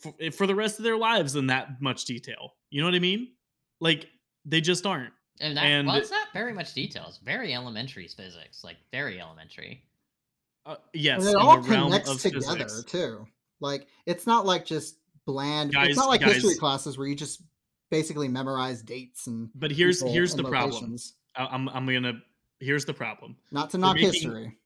for, 0.00 0.12
for 0.30 0.46
the 0.46 0.54
rest 0.54 0.78
of 0.78 0.84
their 0.84 0.96
lives 0.96 1.34
in 1.34 1.46
that 1.48 1.80
much 1.82 2.04
detail. 2.04 2.54
You 2.70 2.82
know 2.82 2.86
what 2.86 2.94
I 2.94 3.00
mean? 3.00 3.32
Like 3.80 4.08
they 4.44 4.60
just 4.60 4.86
aren't. 4.86 5.12
And, 5.40 5.56
that, 5.56 5.64
And- 5.64 5.88
well, 5.88 5.96
it's 5.96 6.10
not 6.12 6.28
very 6.32 6.52
much 6.52 6.74
detail. 6.74 7.06
It's 7.08 7.18
very 7.18 7.52
elementary 7.52 8.06
physics, 8.06 8.62
like 8.62 8.76
very 8.92 9.20
elementary. 9.20 9.82
Uh, 10.66 10.76
yes, 10.92 11.20
and 11.20 11.30
it 11.30 11.36
all 11.36 11.60
the 11.60 11.68
connects 11.68 12.22
together 12.22 12.40
physics. 12.40 12.84
too. 12.84 13.26
Like 13.60 13.88
it's 14.06 14.26
not 14.26 14.46
like 14.46 14.64
just 14.64 14.98
bland. 15.26 15.72
Guys- 15.72 15.88
it's 15.88 15.96
not 15.98 16.08
like 16.08 16.22
history 16.22 16.54
classes 16.54 16.96
where 16.96 17.08
you 17.08 17.16
just 17.16 17.42
basically 17.90 18.28
memorize 18.28 18.82
dates 18.82 19.26
and. 19.26 19.50
But 19.54 19.70
here's 19.70 20.00
here's 20.02 20.34
the 20.34 20.44
problem. 20.44 20.72
locations. 20.72 21.14
I- 21.36 21.46
I'm 21.46 21.68
I'm 21.70 21.86
gonna 21.86 22.14
here's 22.60 22.84
the 22.84 22.94
problem. 22.94 23.36
Not 23.50 23.70
to 23.70 23.78
knock 23.78 23.96
making- 23.96 24.12
history. 24.12 24.58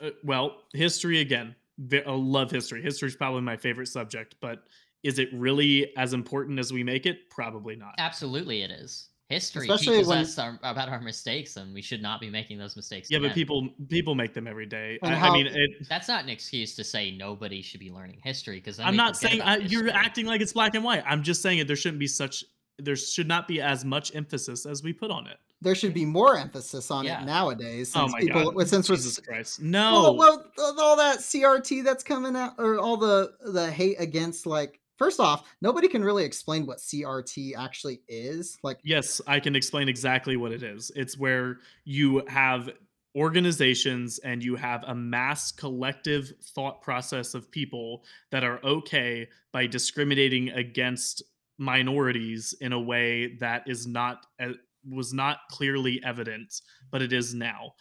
Uh, 0.00 0.10
well, 0.24 0.62
history 0.72 1.20
again. 1.20 1.54
I 1.92 2.02
love 2.10 2.50
history. 2.50 2.82
History 2.82 3.08
is 3.08 3.16
probably 3.16 3.40
my 3.42 3.56
favorite 3.56 3.86
subject, 3.86 4.34
but 4.40 4.64
is 5.02 5.18
it 5.18 5.28
really 5.32 5.94
as 5.96 6.12
important 6.12 6.58
as 6.58 6.72
we 6.72 6.82
make 6.84 7.06
it? 7.06 7.30
Probably 7.30 7.74
not. 7.76 7.94
Absolutely, 7.98 8.62
it 8.62 8.70
is. 8.70 9.08
History 9.30 9.68
Especially 9.68 9.94
teaches 9.98 10.08
when- 10.08 10.18
us 10.18 10.38
our, 10.40 10.58
about 10.64 10.88
our 10.88 11.00
mistakes, 11.00 11.56
and 11.56 11.72
we 11.72 11.80
should 11.80 12.02
not 12.02 12.20
be 12.20 12.28
making 12.28 12.58
those 12.58 12.74
mistakes. 12.74 13.08
Yeah, 13.12 13.20
but 13.20 13.32
people 13.32 13.68
people 13.88 14.16
make 14.16 14.34
them 14.34 14.48
every 14.48 14.66
day. 14.66 14.98
And 15.04 15.14
I, 15.14 15.28
I 15.28 15.32
mean, 15.32 15.46
it, 15.46 15.88
That's 15.88 16.08
not 16.08 16.24
an 16.24 16.30
excuse 16.30 16.74
to 16.74 16.82
say 16.82 17.12
nobody 17.16 17.62
should 17.62 17.78
be 17.78 17.92
learning 17.92 18.18
history 18.24 18.56
because 18.56 18.80
I'm 18.80 18.96
not 18.96 19.16
saying 19.16 19.40
I, 19.40 19.58
you're 19.58 19.88
acting 19.88 20.26
like 20.26 20.40
it's 20.40 20.52
black 20.52 20.74
and 20.74 20.82
white. 20.82 21.04
I'm 21.06 21.22
just 21.22 21.42
saying 21.42 21.60
it. 21.60 21.68
There 21.68 21.76
shouldn't 21.76 22.00
be 22.00 22.08
such. 22.08 22.44
There 22.78 22.96
should 22.96 23.28
not 23.28 23.46
be 23.46 23.60
as 23.60 23.84
much 23.84 24.16
emphasis 24.16 24.66
as 24.66 24.82
we 24.82 24.92
put 24.92 25.12
on 25.12 25.28
it. 25.28 25.36
There 25.62 25.76
should 25.76 25.94
be 25.94 26.04
more 26.06 26.36
emphasis 26.36 26.90
on 26.90 27.04
Yeah. 27.04 27.22
it 27.22 27.26
nowadays. 27.26 27.92
Oh 27.94 28.08
my 28.08 28.18
people, 28.18 28.50
god! 28.50 28.68
Since 28.68 28.88
we're 28.90 28.96
Jesus 28.96 29.20
Christ! 29.20 29.60
No. 29.62 30.14
well, 30.14 30.38
with 30.56 30.78
all 30.80 30.96
that 30.96 31.18
CRT 31.18 31.84
that's 31.84 32.02
coming 32.02 32.34
out, 32.34 32.54
or 32.58 32.80
all 32.80 32.96
the 32.96 33.32
the 33.42 33.70
hate 33.70 34.00
against, 34.00 34.44
like, 34.44 34.79
first 35.00 35.18
off, 35.18 35.48
nobody 35.62 35.88
can 35.88 36.04
really 36.04 36.24
explain 36.24 36.66
what 36.66 36.78
CRT 36.78 37.56
actually 37.56 38.02
is. 38.06 38.58
Like, 38.62 38.78
Yes, 38.84 39.20
I 39.26 39.40
can 39.40 39.56
explain 39.56 39.88
exactly 39.88 40.36
what 40.36 40.52
it 40.52 40.62
is. 40.62 40.92
It's 40.94 41.18
where 41.18 41.56
you 41.84 42.22
have 42.28 42.68
organizations 43.16 44.18
and 44.18 44.44
you 44.44 44.54
have 44.56 44.84
a 44.86 44.94
mass 44.94 45.52
collective 45.52 46.32
thought 46.54 46.82
process 46.82 47.34
of 47.34 47.50
people 47.50 48.04
that 48.30 48.44
are 48.44 48.60
okay 48.62 49.26
by 49.52 49.66
discriminating 49.66 50.50
against 50.50 51.22
minorities 51.58 52.54
in 52.60 52.72
a 52.72 52.80
way 52.80 53.36
that 53.40 53.64
is 53.66 53.86
not 53.86 54.26
uh, 54.38 54.50
was 54.88 55.12
not 55.12 55.38
clearly 55.50 56.00
evident, 56.04 56.60
but 56.90 57.02
it 57.02 57.12
is 57.12 57.34
now. 57.34 57.72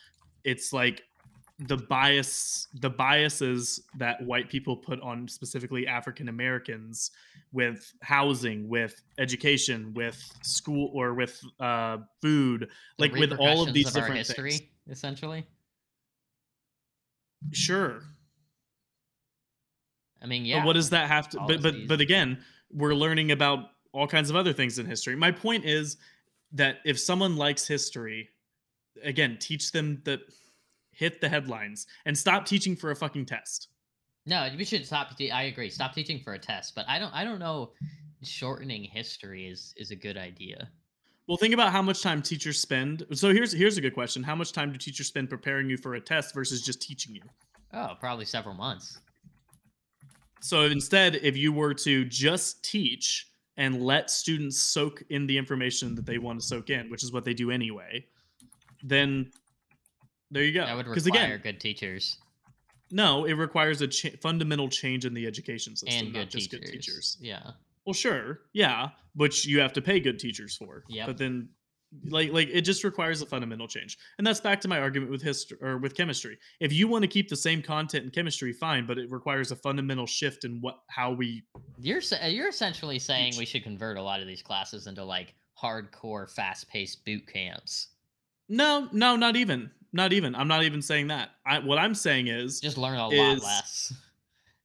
It's 0.44 0.74
like 0.74 1.04
the 1.60 1.78
bias 1.78 2.68
the 2.74 2.90
biases 2.90 3.82
that 3.98 4.22
white 4.26 4.50
people 4.50 4.78
put 4.78 5.02
on 5.02 5.28
specifically 5.28 5.86
African 5.88 6.30
Americans 6.30 7.12
with 7.52 7.94
housing, 8.02 8.70
with 8.70 9.02
education, 9.18 9.94
with 9.94 10.18
school, 10.42 10.90
or 10.94 11.14
with 11.14 11.42
uh, 11.60 11.98
food, 12.22 12.70
like 12.98 13.14
with 13.14 13.34
all 13.34 13.62
of 13.62 13.74
these 13.74 13.88
our 13.88 14.02
different 14.02 14.18
history, 14.18 14.52
things. 14.52 14.70
essentially. 14.90 15.46
Sure, 17.52 18.02
I 20.22 20.26
mean, 20.28 20.46
yeah. 20.46 20.60
but 20.60 20.68
what 20.68 20.74
does 20.74 20.90
that 20.92 21.08
have 21.08 21.30
to? 21.30 21.40
But 21.46 21.62
but 21.62 21.76
but 21.88 22.02
again, 22.02 22.42
we're 22.72 22.96
learning 22.96 23.32
about 23.32 23.72
all 23.92 24.08
kinds 24.08 24.30
of 24.30 24.36
other 24.36 24.54
things 24.54 24.80
in 24.80 24.86
history. 24.86 25.16
My 25.16 25.32
point 25.32 25.66
is 25.66 25.98
that 26.54 26.78
if 26.86 27.00
someone 27.00 27.36
likes 27.36 27.68
history, 27.68 28.30
again, 29.04 29.38
teach 29.40 29.72
them 29.72 30.02
that 30.06 30.20
hit 31.00 31.22
the 31.22 31.30
headlines 31.30 31.88
and 32.06 32.16
stop 32.16 32.46
teaching 32.46 32.76
for 32.76 32.92
a 32.92 32.96
fucking 32.96 33.26
test. 33.26 33.70
No, 34.26 34.50
we 34.58 34.66
should 34.66 34.86
stop. 34.86 35.16
Te- 35.18 35.32
I 35.32 35.44
agree. 35.44 35.70
Stop 35.70 35.96
teaching 35.96 36.20
for 36.20 36.34
a 36.34 36.40
test, 36.40 36.76
but 36.76 36.86
I 36.90 37.00
don't. 37.00 37.14
I 37.16 37.24
don't 37.24 37.40
know. 37.40 37.72
Shortening 38.22 38.84
history 38.84 39.48
is 39.48 39.74
is 39.78 39.92
a 39.92 39.96
good 39.96 40.18
idea. 40.18 40.70
Well, 41.28 41.38
think 41.38 41.54
about 41.54 41.72
how 41.72 41.82
much 41.82 42.04
time 42.04 42.22
teachers 42.22 42.60
spend. 42.60 43.06
So 43.14 43.32
here's 43.32 43.54
here's 43.54 43.78
a 43.78 43.82
good 43.82 43.94
question: 43.94 44.22
How 44.22 44.36
much 44.36 44.52
time 44.52 44.74
do 44.74 44.78
teachers 44.78 45.08
spend 45.08 45.30
preparing 45.30 45.70
you 45.70 45.78
for 45.78 45.96
a 45.96 46.02
test 46.02 46.36
versus 46.36 46.62
just 46.62 46.82
teaching 46.82 47.16
you? 47.16 47.22
Oh, 47.74 47.96
probably 48.00 48.26
several 48.26 48.56
months. 48.56 49.00
So 50.42 50.64
instead, 50.64 51.16
if 51.16 51.38
you 51.38 51.54
were 51.54 51.74
to 51.76 52.06
just 52.06 52.64
teach 52.64 53.28
and 53.58 53.82
let 53.82 54.10
students 54.10 54.60
soak 54.60 55.04
in 55.10 55.28
the 55.28 55.38
information 55.38 55.96
that 55.96 56.06
they 56.06 56.18
want 56.18 56.40
to 56.40 56.46
soak 56.46 56.70
in, 56.70 56.90
which 56.90 57.04
is 57.04 57.12
what 57.12 57.26
they 57.26 57.34
do 57.34 57.52
anyway, 57.52 58.06
then 58.84 59.32
there 60.32 60.44
you 60.44 60.54
go. 60.54 60.66
That 60.66 60.76
would 60.76 60.86
Because 60.86 61.06
require 61.06 61.26
again, 61.36 61.40
good 61.44 61.60
teachers 61.60 62.18
no, 62.92 63.26
it 63.26 63.34
requires 63.34 63.82
a 63.82 63.90
fundamental 64.18 64.68
change 64.68 65.06
in 65.06 65.14
the 65.14 65.28
education 65.28 65.76
system, 65.76 66.06
and 66.06 66.14
not 66.14 66.22
good 66.22 66.32
just 66.32 66.52
teachers. 66.52 66.70
good 66.70 66.74
teachers. 66.74 67.18
Yeah. 67.22 67.52
Well, 67.86 67.94
sure, 67.94 68.42
yeah, 68.54 68.90
which 69.16 69.46
you 69.46 69.60
have 69.60 69.74
to 69.74 69.82
pay 69.82 70.00
good 70.00 70.20
teachers 70.20 70.56
for. 70.56 70.84
Yep. 70.90 71.08
But 71.08 71.18
then, 71.18 71.50
like, 72.10 72.32
like 72.32 72.50
it 72.52 72.62
just 72.62 72.84
requires 72.84 73.22
a 73.22 73.26
fundamental 73.26 73.68
change, 73.68 73.98
and 74.18 74.26
that's 74.26 74.40
back 74.40 74.60
to 74.62 74.68
my 74.68 74.80
argument 74.80 75.12
with 75.12 75.22
history 75.22 75.58
or 75.62 75.78
with 75.78 75.96
chemistry. 75.96 76.38
If 76.60 76.74
you 76.74 76.88
want 76.88 77.04
to 77.04 77.08
keep 77.08 77.30
the 77.30 77.36
same 77.36 77.62
content 77.62 78.06
in 78.06 78.12
chemistry, 78.12 78.54
fine, 78.54 78.86
but 78.86 78.98
it 78.98 79.12
requires 79.12 79.52
a 79.52 79.56
fundamental 79.56 80.06
shift 80.06 80.44
in 80.46 80.60
what 80.62 80.80
how 80.90 81.12
we. 81.12 81.44
You're 81.80 82.02
you're 82.28 82.50
essentially 82.50 83.00
saying 83.00 83.34
Teach. 83.34 83.40
we 83.40 83.46
should 83.46 83.64
convert 83.64 83.98
a 83.98 84.02
lot 84.04 84.20
of 84.20 84.28
these 84.28 84.42
classes 84.42 84.88
into 84.88 85.04
like 85.04 85.36
hardcore, 85.62 86.30
fast-paced 86.30 87.06
boot 87.06 87.28
camps. 87.28 87.90
No, 88.48 88.90
no, 88.92 89.16
not 89.16 89.36
even, 89.36 89.70
not 89.92 90.14
even. 90.14 90.36
I'm 90.36 90.48
not 90.48 90.64
even 90.64 90.82
saying 90.82 91.08
that. 91.08 91.32
I 91.46 91.60
what 91.60 91.78
I'm 91.78 91.96
saying 91.96 92.28
is 92.28 92.60
Just 92.60 92.78
learn 92.78 92.98
a 92.98 93.08
lot 93.08 93.42
less. 93.42 93.94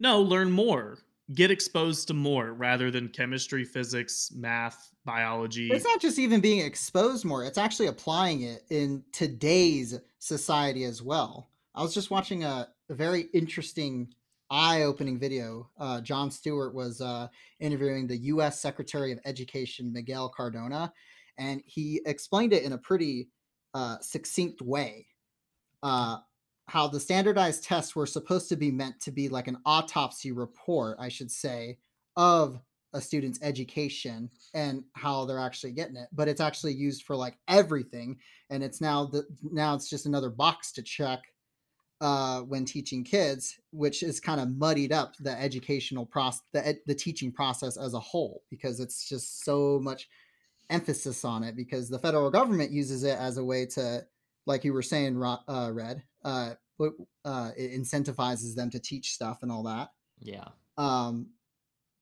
no, 0.01 0.21
learn 0.23 0.51
more, 0.51 0.99
get 1.35 1.51
exposed 1.51 2.09
to 2.09 2.15
more 2.15 2.53
rather 2.53 2.91
than 2.91 3.09
chemistry, 3.09 3.65
physics, 3.65 4.33
math, 4.35 4.91
biology. 5.05 5.71
it's 5.71 5.85
not 5.85 6.01
just 6.01 6.19
even 6.19 6.41
being 6.41 6.65
exposed 6.65 7.25
more; 7.25 7.45
it's 7.45 7.59
actually 7.59 7.87
applying 7.87 8.43
it 8.43 8.65
in 8.71 9.03
today's 9.13 9.99
society 10.19 10.85
as 10.85 11.03
well. 11.03 11.51
I 11.75 11.83
was 11.83 11.95
just 11.95 12.11
watching 12.11 12.45
a, 12.45 12.69
a 12.89 12.95
very 12.95 13.23
interesting, 13.33 14.09
eye-opening 14.51 15.19
video. 15.19 15.69
Uh, 15.79 16.01
Jon 16.01 16.31
Stewart 16.31 16.75
was 16.75 17.01
uh, 17.01 17.29
interviewing 17.61 18.07
the 18.07 18.17
U.S. 18.19 18.61
Secretary 18.61 19.11
of 19.11 19.19
Education 19.25 19.93
Miguel 19.93 20.29
Cardona, 20.29 20.93
and 21.39 21.63
he 21.67 22.01
explained 22.07 22.53
it 22.53 22.63
in 22.63 22.73
a 22.73 22.79
pretty 22.79 23.29
uh, 23.75 23.99
succinct 24.01 24.63
way. 24.63 25.07
Uh, 25.85 26.17
how 26.67 26.89
the 26.89 26.99
standardized 26.99 27.63
tests 27.63 27.95
were 27.95 28.07
supposed 28.07 28.49
to 28.49 28.57
be 28.57 28.71
meant 28.71 28.99
to 28.99 29.13
be 29.13 29.29
like 29.29 29.47
an 29.47 29.59
autopsy 29.67 30.33
report, 30.33 30.97
I 30.99 31.11
should 31.11 31.31
say, 31.31 31.79
of 32.17 32.59
a 32.95 33.01
student's 33.01 33.41
education 33.43 34.31
and 34.55 34.85
how 34.95 35.25
they're 35.25 35.39
actually 35.39 35.73
getting 35.73 35.97
it 35.97 36.09
but 36.13 36.29
it's 36.29 36.41
actually 36.41 36.73
used 36.73 37.03
for 37.03 37.17
like 37.17 37.37
everything 37.49 38.17
and 38.51 38.63
it's 38.63 38.81
now 38.81 39.05
the 39.05 39.27
now 39.43 39.75
it's 39.75 39.91
just 39.91 40.07
another 40.07 40.31
box 40.31 40.73
to 40.73 40.83
check 40.83 41.21
uh, 42.01 42.41
when 42.43 42.65
teaching 42.65 43.03
kids 43.03 43.59
which 43.73 44.03
is 44.03 44.21
kind 44.21 44.41
of 44.41 44.57
muddied 44.57 44.93
up 44.93 45.15
the 45.21 45.41
educational 45.41 46.07
process 46.07 46.43
the, 46.53 46.67
ed- 46.67 46.81
the 46.87 46.95
teaching 46.95 47.33
process 47.33 47.77
as 47.77 47.95
a 47.95 48.01
whole 48.01 48.43
because 48.49 48.79
it's 48.79 49.09
just 49.09 49.45
so 49.45 49.81
much 49.83 50.09
emphasis 50.71 51.25
on 51.25 51.43
it 51.43 51.57
because 51.57 51.89
the 51.89 51.99
federal 51.99 52.31
government 52.31 52.71
uses 52.71 53.03
it 53.03 53.19
as 53.19 53.39
a 53.39 53.45
way 53.45 53.67
to 53.67 54.05
like 54.47 54.65
you 54.65 54.73
were 54.73 54.83
saying 54.83 55.21
uh, 55.23 55.71
red 55.73 56.03
uh, 56.25 56.55
uh, 57.25 57.51
it 57.57 57.81
incentivizes 57.81 58.55
them 58.55 58.71
to 58.71 58.79
teach 58.79 59.13
stuff 59.13 59.39
and 59.43 59.51
all 59.51 59.63
that 59.63 59.91
yeah 60.21 60.49
um, 60.77 61.29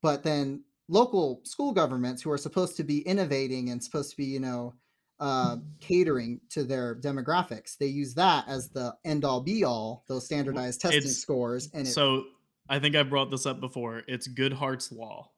but 0.03 0.23
then 0.23 0.65
local 0.89 1.41
school 1.45 1.73
governments 1.73 2.23
who 2.23 2.31
are 2.31 2.39
supposed 2.39 2.77
to 2.77 2.85
be 2.85 3.01
innovating 3.01 3.71
and 3.71 3.83
supposed 3.83 4.11
to 4.11 4.17
be, 4.17 4.25
you 4.25 4.41
know, 4.41 4.75
uh, 5.21 5.57
catering 5.81 6.41
to 6.51 6.65
their 6.65 6.97
demographics. 6.97 7.79
They 7.79 7.87
use 7.87 8.15
that 8.15 8.47
as 8.49 8.71
the 8.71 8.95
end 9.05 9.25
all 9.25 9.41
be 9.41 9.63
all, 9.65 10.05
those 10.09 10.27
standardized 10.27 10.81
testing 10.81 11.03
it's, 11.03 11.17
scores. 11.17 11.71
And 11.73 11.87
it, 11.87 11.91
so 11.91 12.25
I 12.69 12.81
think 12.81 12.97
I 12.97 13.05
brought 13.05 13.31
this 13.31 13.47
up 13.47 13.61
before. 13.61 14.03
It's 14.09 14.27
Goodhart's 14.27 14.91
law. 14.91 15.31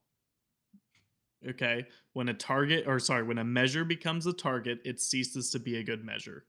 Okay. 1.47 1.85
When 2.13 2.29
a 2.29 2.33
target, 2.33 2.85
or 2.87 2.99
sorry, 2.99 3.23
when 3.23 3.37
a 3.37 3.43
measure 3.43 3.85
becomes 3.85 4.25
a 4.25 4.33
target, 4.33 4.79
it 4.83 4.99
ceases 4.99 5.51
to 5.51 5.59
be 5.59 5.77
a 5.77 5.83
good 5.83 6.03
measure. 6.03 6.45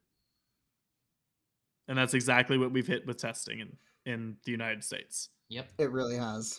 And 1.88 1.96
that's 1.96 2.14
exactly 2.14 2.58
what 2.58 2.72
we've 2.72 2.86
hit 2.86 3.06
with 3.06 3.18
testing 3.18 3.60
in, 3.60 3.76
in 4.04 4.36
the 4.44 4.52
United 4.52 4.82
States. 4.82 5.28
Yep. 5.48 5.68
It 5.78 5.90
really 5.92 6.16
has. 6.16 6.58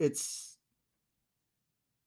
It's 0.00 0.56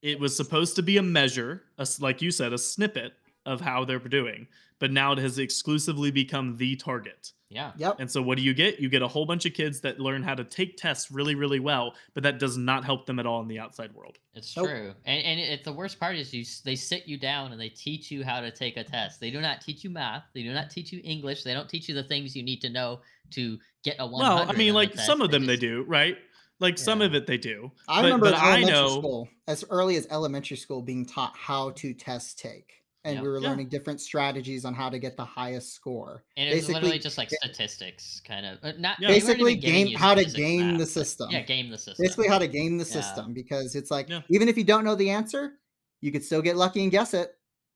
it 0.02 0.20
was 0.20 0.36
supposed 0.36 0.76
to 0.76 0.84
be 0.84 0.98
a 0.98 1.04
measure, 1.04 1.64
a, 1.78 1.88
like 2.00 2.22
you 2.22 2.32
said, 2.32 2.54
a 2.54 2.58
snippet 2.58 3.14
of 3.46 3.62
how 3.62 3.86
they're 3.86 4.00
doing, 4.00 4.48
but 4.80 4.92
now 4.92 5.12
it 5.12 5.18
has 5.20 5.40
exclusively 5.40 6.12
become 6.12 6.58
the 6.58 6.76
target. 6.76 7.32
Yeah. 7.50 7.72
Yep. 7.78 7.98
And 8.00 8.12
so 8.12 8.22
what 8.22 8.38
do 8.38 8.44
you 8.44 8.54
get? 8.54 8.80
You 8.80 8.90
get 8.90 9.02
a 9.02 9.08
whole 9.08 9.26
bunch 9.26 9.46
of 9.46 9.54
kids 9.54 9.80
that 9.82 10.00
learn 10.00 10.22
how 10.22 10.36
to 10.36 10.44
take 10.44 10.76
tests 10.76 11.12
really, 11.12 11.34
really 11.34 11.62
well, 11.62 11.96
but 12.14 12.24
that 12.24 12.40
does 12.40 12.58
not 12.58 12.84
help 12.84 13.06
them 13.06 13.20
at 13.20 13.26
all 13.26 13.42
in 13.42 13.48
the 13.48 13.58
outside 13.58 13.94
world. 13.94 14.18
It's 14.34 14.56
nope. 14.58 14.68
true. 14.68 14.94
And 15.06 15.24
and 15.24 15.40
it, 15.40 15.64
the 15.64 15.72
worst 15.72 16.00
part 16.00 16.18
is 16.18 16.34
you 16.34 16.44
they 16.66 16.76
sit 16.76 17.08
you 17.08 17.18
down 17.18 17.54
and 17.54 17.62
they 17.62 17.70
teach 17.70 18.12
you 18.12 18.24
how 18.24 18.42
to 18.42 18.52
take 18.52 18.76
a 18.76 18.84
test. 18.84 19.22
They 19.22 19.32
do 19.32 19.40
not 19.40 19.62
teach 19.62 19.84
you 19.84 19.90
math. 19.90 20.24
They 20.34 20.44
do 20.44 20.54
not 20.54 20.70
teach 20.70 20.92
you 20.92 21.00
English. 21.04 21.44
They 21.44 21.54
don't 21.54 21.70
teach 21.70 21.88
you 21.88 21.96
the 21.96 22.04
things 22.04 22.36
you 22.36 22.44
need 22.44 22.60
to 22.62 22.70
know 22.70 23.00
to 23.32 23.58
get 23.84 23.96
a 24.00 24.06
one. 24.06 24.22
Well, 24.22 24.46
I 24.50 24.54
mean, 24.54 24.74
like 24.74 24.98
some 24.98 25.22
of 25.22 25.32
them 25.32 25.46
they, 25.46 25.54
just, 25.54 25.62
they 25.62 25.68
do, 25.68 25.84
right? 25.84 26.18
Like 26.60 26.78
yeah. 26.78 26.84
some 26.84 27.02
of 27.02 27.16
it 27.16 27.28
they 27.28 27.38
do. 27.38 27.72
I 27.88 28.02
but, 28.02 28.06
remember 28.06 28.32
but 28.32 28.40
I 28.40 28.64
know 28.64 29.00
school, 29.00 29.30
as 29.48 29.64
early 29.70 29.96
as 29.96 30.06
elementary 30.12 30.58
school 30.58 30.82
being 30.82 31.06
taught 31.06 31.36
how 31.38 31.72
to 31.72 31.94
test 31.94 32.40
take. 32.40 32.74
And 33.08 33.16
yeah. 33.16 33.22
we 33.22 33.30
were 33.30 33.40
learning 33.40 33.68
yeah. 33.68 33.78
different 33.80 34.02
strategies 34.02 34.66
on 34.66 34.74
how 34.74 34.90
to 34.90 35.00
get 35.00 35.16
the 35.16 35.24
highest 35.24 35.74
score. 35.74 36.26
And 36.36 36.50
it's 36.50 36.68
literally 36.68 37.00
just 37.00 37.18
like 37.18 37.30
statistics, 37.30 38.22
kind 38.28 38.46
of. 38.46 38.58
Uh, 38.62 38.74
not 38.78 39.00
basically 39.00 39.56
game 39.56 39.96
how 39.96 40.14
to 40.14 40.26
game 40.26 40.72
math, 40.72 40.80
the 40.80 40.86
system. 40.86 41.30
Yeah, 41.32 41.42
game 41.42 41.72
the 41.72 41.78
system. 41.78 42.04
Basically, 42.04 42.28
how 42.28 42.38
to 42.38 42.48
game 42.48 42.78
the 42.78 42.84
system 42.84 43.34
because 43.34 43.76
it's 43.76 43.90
like 43.90 44.10
even 44.30 44.50
if 44.50 44.58
you 44.58 44.66
don't 44.66 44.84
know 44.84 44.96
the 44.96 45.10
answer, 45.10 45.54
you 46.02 46.12
could 46.12 46.24
still 46.24 46.42
get 46.42 46.58
lucky 46.58 46.84
and 46.84 46.92
guess 46.92 47.14
it. 47.14 47.32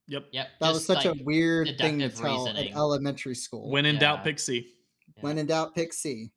Yep. 0.09 0.25
Yep. 0.33 0.47
That 0.59 0.67
just 0.67 0.73
was 0.73 0.85
such 0.85 1.05
like 1.05 1.15
a 1.21 1.23
weird 1.23 1.77
thing 1.77 1.99
to 1.99 2.09
tell 2.09 2.45
reasoning. 2.45 2.71
at 2.71 2.75
elementary 2.75 3.35
school. 3.35 3.71
When 3.71 3.85
in 3.85 3.97
doubt, 3.97 4.25
pick 4.25 4.37
C. 4.37 4.73
When 5.21 5.37
in 5.37 5.45
doubt, 5.45 5.73
pick 5.73 5.93
C. 5.93 6.31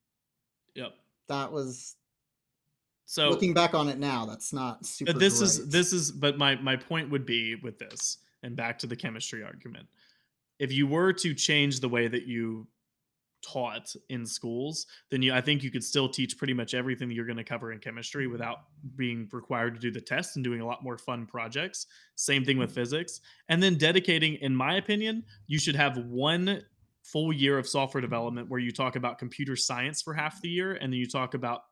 Yep. 0.77 0.93
That 1.29 1.51
was 1.51 1.97
so 3.07 3.29
looking 3.29 3.55
back 3.55 3.75
on 3.75 3.89
it 3.89 3.99
now, 3.99 4.27
that's 4.27 4.53
not 4.53 4.85
super. 4.87 5.13
This 5.13 5.39
great. 5.39 5.47
is 5.47 5.69
this 5.69 5.93
is, 5.93 6.11
but 6.11 6.39
my 6.39 6.57
my 6.57 6.77
point 6.77 7.11
would 7.11 7.27
be 7.27 7.57
with 7.57 7.79
this, 7.79 8.19
and 8.45 8.57
back 8.57 8.79
to 8.81 8.87
the 8.87 8.97
chemistry 8.97 9.43
argument. 9.43 9.87
If 10.59 10.73
you 10.73 10.87
were 10.87 11.13
to 11.15 11.35
change 11.35 11.81
the 11.81 11.89
way 11.89 12.07
that 12.07 12.27
you 12.27 12.69
taught 13.45 13.95
in 14.09 14.25
schools, 14.25 14.87
then 15.11 15.23
you 15.23 15.33
I 15.35 15.41
think 15.41 15.63
you 15.63 15.71
could 15.71 15.85
still 15.85 16.09
teach 16.09 16.39
pretty 16.39 16.55
much 16.55 16.75
everything 16.75 17.11
you're 17.11 17.27
going 17.27 17.37
to 17.37 17.45
cover 17.45 17.73
in 17.73 17.79
chemistry 17.79 18.27
without 18.27 18.59
being 18.97 19.29
required 19.33 19.75
to 19.75 19.81
do 19.81 19.91
the 19.91 20.01
test 20.01 20.37
and 20.37 20.45
doing 20.45 20.61
a 20.61 20.67
lot 20.67 20.83
more 20.83 20.97
fun 20.97 21.27
projects. 21.27 21.87
Same 22.15 22.45
thing 22.45 22.59
with 22.59 22.73
physics. 22.73 23.21
And 23.49 23.63
then 23.63 23.77
dedicating, 23.77 24.37
in 24.37 24.55
my 24.55 24.77
opinion, 24.77 25.25
you 25.47 25.59
should 25.59 25.77
have 25.77 25.99
one 25.99 26.63
full 27.03 27.33
year 27.33 27.59
of 27.59 27.69
software 27.69 28.01
development 28.01 28.49
where 28.49 28.61
you 28.61 28.73
talk 28.73 28.97
about 28.97 29.19
computer 29.19 29.57
science 29.57 30.01
for 30.01 30.15
half 30.15 30.41
the 30.41 30.49
year 30.49 30.73
and 30.75 30.93
then 30.93 30.99
you 30.99 31.07
talk 31.07 31.35
about 31.35 31.63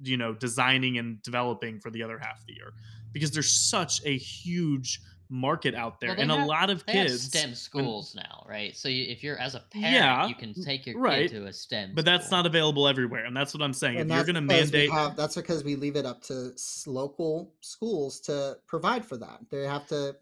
you 0.00 0.16
know 0.16 0.32
designing 0.32 0.98
and 0.98 1.20
developing 1.22 1.80
for 1.80 1.90
the 1.90 2.00
other 2.00 2.16
half 2.18 2.38
of 2.38 2.46
the 2.46 2.54
year 2.54 2.72
because 3.12 3.32
there's 3.32 3.50
such 3.68 4.00
a 4.04 4.16
huge 4.16 5.00
market 5.30 5.74
out 5.74 6.00
there 6.00 6.10
well, 6.10 6.20
and 6.20 6.30
have, 6.30 6.42
a 6.42 6.46
lot 6.46 6.70
of 6.70 6.86
kids 6.86 7.22
STEM 7.22 7.54
schools 7.54 8.14
and, 8.14 8.24
now, 8.24 8.44
right? 8.48 8.76
So 8.76 8.88
you, 8.88 9.04
if 9.08 9.22
you're 9.22 9.38
as 9.38 9.54
a 9.54 9.60
parent, 9.60 9.94
yeah, 9.94 10.26
you 10.26 10.34
can 10.34 10.54
take 10.54 10.86
your 10.86 10.98
right. 10.98 11.30
kid 11.30 11.36
to 11.36 11.46
a 11.46 11.52
STEM, 11.52 11.92
but 11.94 12.04
that's 12.04 12.30
not 12.30 12.46
available 12.46 12.88
everywhere, 12.88 13.24
and 13.24 13.36
that's 13.36 13.54
what 13.54 13.62
I'm 13.62 13.72
saying. 13.72 13.98
And 13.98 14.10
if 14.10 14.16
you're 14.16 14.24
going 14.24 14.34
to 14.34 14.40
mandate, 14.40 14.90
have, 14.90 15.16
that's 15.16 15.36
because 15.36 15.64
we 15.64 15.76
leave 15.76 15.96
it 15.96 16.06
up 16.06 16.22
to 16.24 16.52
local 16.86 17.52
schools 17.60 18.20
to 18.20 18.58
provide 18.66 19.04
for 19.04 19.16
that. 19.16 19.40
They 19.50 19.64
have 19.64 19.86
to. 19.88 20.16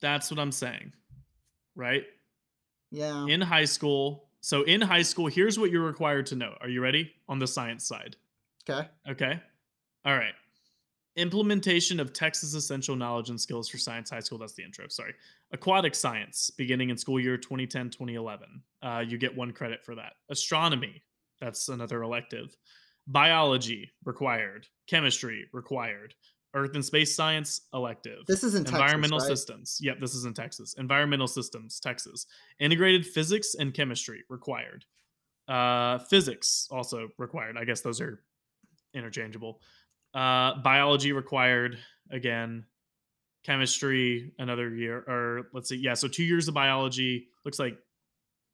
That's 0.00 0.30
what 0.30 0.38
I'm 0.38 0.52
saying, 0.52 0.92
right? 1.74 2.04
Yeah. 2.90 3.26
In 3.26 3.40
high 3.40 3.64
school, 3.64 4.28
so 4.40 4.62
in 4.62 4.80
high 4.80 5.02
school, 5.02 5.26
here's 5.26 5.58
what 5.58 5.70
you're 5.70 5.84
required 5.84 6.26
to 6.26 6.36
know. 6.36 6.54
Are 6.60 6.68
you 6.68 6.80
ready 6.80 7.12
on 7.28 7.38
the 7.38 7.46
science 7.46 7.84
side? 7.84 8.16
Okay. 8.68 8.88
Okay. 9.10 9.40
All 10.04 10.16
right. 10.16 10.34
Implementation 11.18 11.98
of 11.98 12.12
Texas 12.12 12.54
Essential 12.54 12.94
Knowledge 12.94 13.30
and 13.30 13.40
Skills 13.40 13.68
for 13.68 13.76
Science 13.76 14.08
High 14.10 14.20
School. 14.20 14.38
That's 14.38 14.54
the 14.54 14.62
intro. 14.62 14.86
Sorry. 14.88 15.14
Aquatic 15.52 15.94
Science, 15.94 16.50
beginning 16.50 16.90
in 16.90 16.96
school 16.96 17.18
year 17.18 17.36
2010 17.36 17.90
2011. 17.90 18.62
Uh, 18.82 19.04
you 19.06 19.18
get 19.18 19.36
one 19.36 19.52
credit 19.52 19.84
for 19.84 19.94
that. 19.96 20.12
Astronomy, 20.30 21.02
that's 21.40 21.68
another 21.68 22.02
elective. 22.02 22.56
Biology, 23.08 23.90
required. 24.04 24.68
Chemistry, 24.88 25.46
required. 25.52 26.14
Earth 26.54 26.74
and 26.74 26.84
Space 26.84 27.14
Science, 27.14 27.62
elective. 27.74 28.24
This 28.26 28.44
is 28.44 28.54
in 28.54 28.64
Environmental 28.64 29.18
Texas, 29.18 29.28
right? 29.28 29.38
Systems. 29.38 29.78
Yep, 29.82 30.00
this 30.00 30.14
is 30.14 30.24
in 30.24 30.34
Texas. 30.34 30.74
Environmental 30.78 31.26
Systems, 31.26 31.80
Texas. 31.80 32.26
Integrated 32.60 33.04
Physics 33.04 33.56
and 33.58 33.74
Chemistry, 33.74 34.22
required. 34.28 34.84
Uh, 35.48 35.98
physics, 35.98 36.68
also 36.70 37.08
required. 37.18 37.56
I 37.58 37.64
guess 37.64 37.80
those 37.80 38.00
are 38.00 38.22
interchangeable. 38.94 39.60
Uh, 40.18 40.60
biology 40.62 41.12
required 41.12 41.78
again. 42.10 42.64
Chemistry 43.44 44.32
another 44.38 44.74
year, 44.74 44.98
or 45.06 45.48
let's 45.54 45.68
see, 45.68 45.76
yeah. 45.76 45.94
So 45.94 46.08
two 46.08 46.24
years 46.24 46.48
of 46.48 46.54
biology 46.54 47.28
looks 47.44 47.58
like 47.58 47.78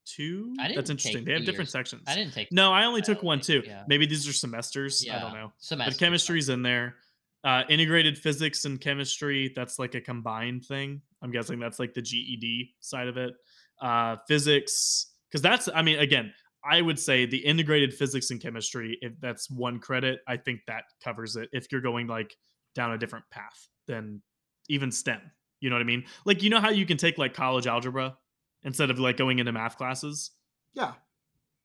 two. 0.04 0.54
That's 0.56 0.90
interesting. 0.90 1.24
They 1.24 1.32
have 1.32 1.40
different 1.40 1.66
years. 1.66 1.70
sections. 1.70 2.02
I 2.06 2.14
didn't 2.14 2.34
take. 2.34 2.52
No, 2.52 2.70
I 2.72 2.84
only 2.84 3.00
took 3.00 3.22
one 3.22 3.40
too. 3.40 3.62
Yeah. 3.64 3.82
Maybe 3.88 4.06
these 4.06 4.28
are 4.28 4.32
semesters. 4.32 5.04
Yeah. 5.04 5.16
I 5.16 5.20
don't 5.20 5.32
know. 5.32 5.52
Semesters, 5.58 5.94
but 5.94 5.98
chemistry's 5.98 6.48
in 6.50 6.62
there. 6.62 6.96
Uh, 7.42 7.62
integrated 7.68 8.16
physics 8.16 8.66
and 8.66 8.80
chemistry. 8.80 9.52
That's 9.56 9.78
like 9.78 9.94
a 9.94 10.00
combined 10.00 10.64
thing. 10.66 11.00
I'm 11.22 11.30
guessing 11.30 11.58
that's 11.58 11.78
like 11.78 11.94
the 11.94 12.02
GED 12.02 12.74
side 12.80 13.08
of 13.08 13.16
it. 13.16 13.34
Uh, 13.80 14.16
physics, 14.28 15.06
because 15.30 15.42
that's. 15.42 15.68
I 15.74 15.82
mean, 15.82 15.98
again, 15.98 16.32
I 16.64 16.80
would 16.80 16.98
say 16.98 17.26
the 17.26 17.38
integrated 17.38 17.92
physics 17.92 18.30
and 18.30 18.40
chemistry, 18.40 18.98
if 19.00 19.12
that's 19.20 19.50
one 19.50 19.78
credit, 19.78 20.20
I 20.26 20.36
think 20.36 20.60
that 20.66 20.84
covers 21.02 21.36
it. 21.36 21.48
If 21.52 21.70
you're 21.70 21.80
going 21.80 22.06
like 22.06 22.34
down 22.74 22.92
a 22.92 22.98
different 22.98 23.24
path 23.30 23.68
than 23.86 24.22
even 24.68 24.90
STEM, 24.90 25.20
you 25.60 25.70
know 25.70 25.76
what 25.76 25.82
I 25.82 25.86
mean? 25.86 26.04
Like, 26.24 26.42
you 26.42 26.50
know 26.50 26.60
how 26.60 26.70
you 26.70 26.86
can 26.86 26.96
take 26.96 27.18
like 27.18 27.34
college 27.34 27.66
algebra 27.66 28.16
instead 28.62 28.90
of 28.90 28.98
like 28.98 29.16
going 29.16 29.38
into 29.38 29.52
math 29.52 29.76
classes? 29.76 30.30
Yeah. 30.72 30.92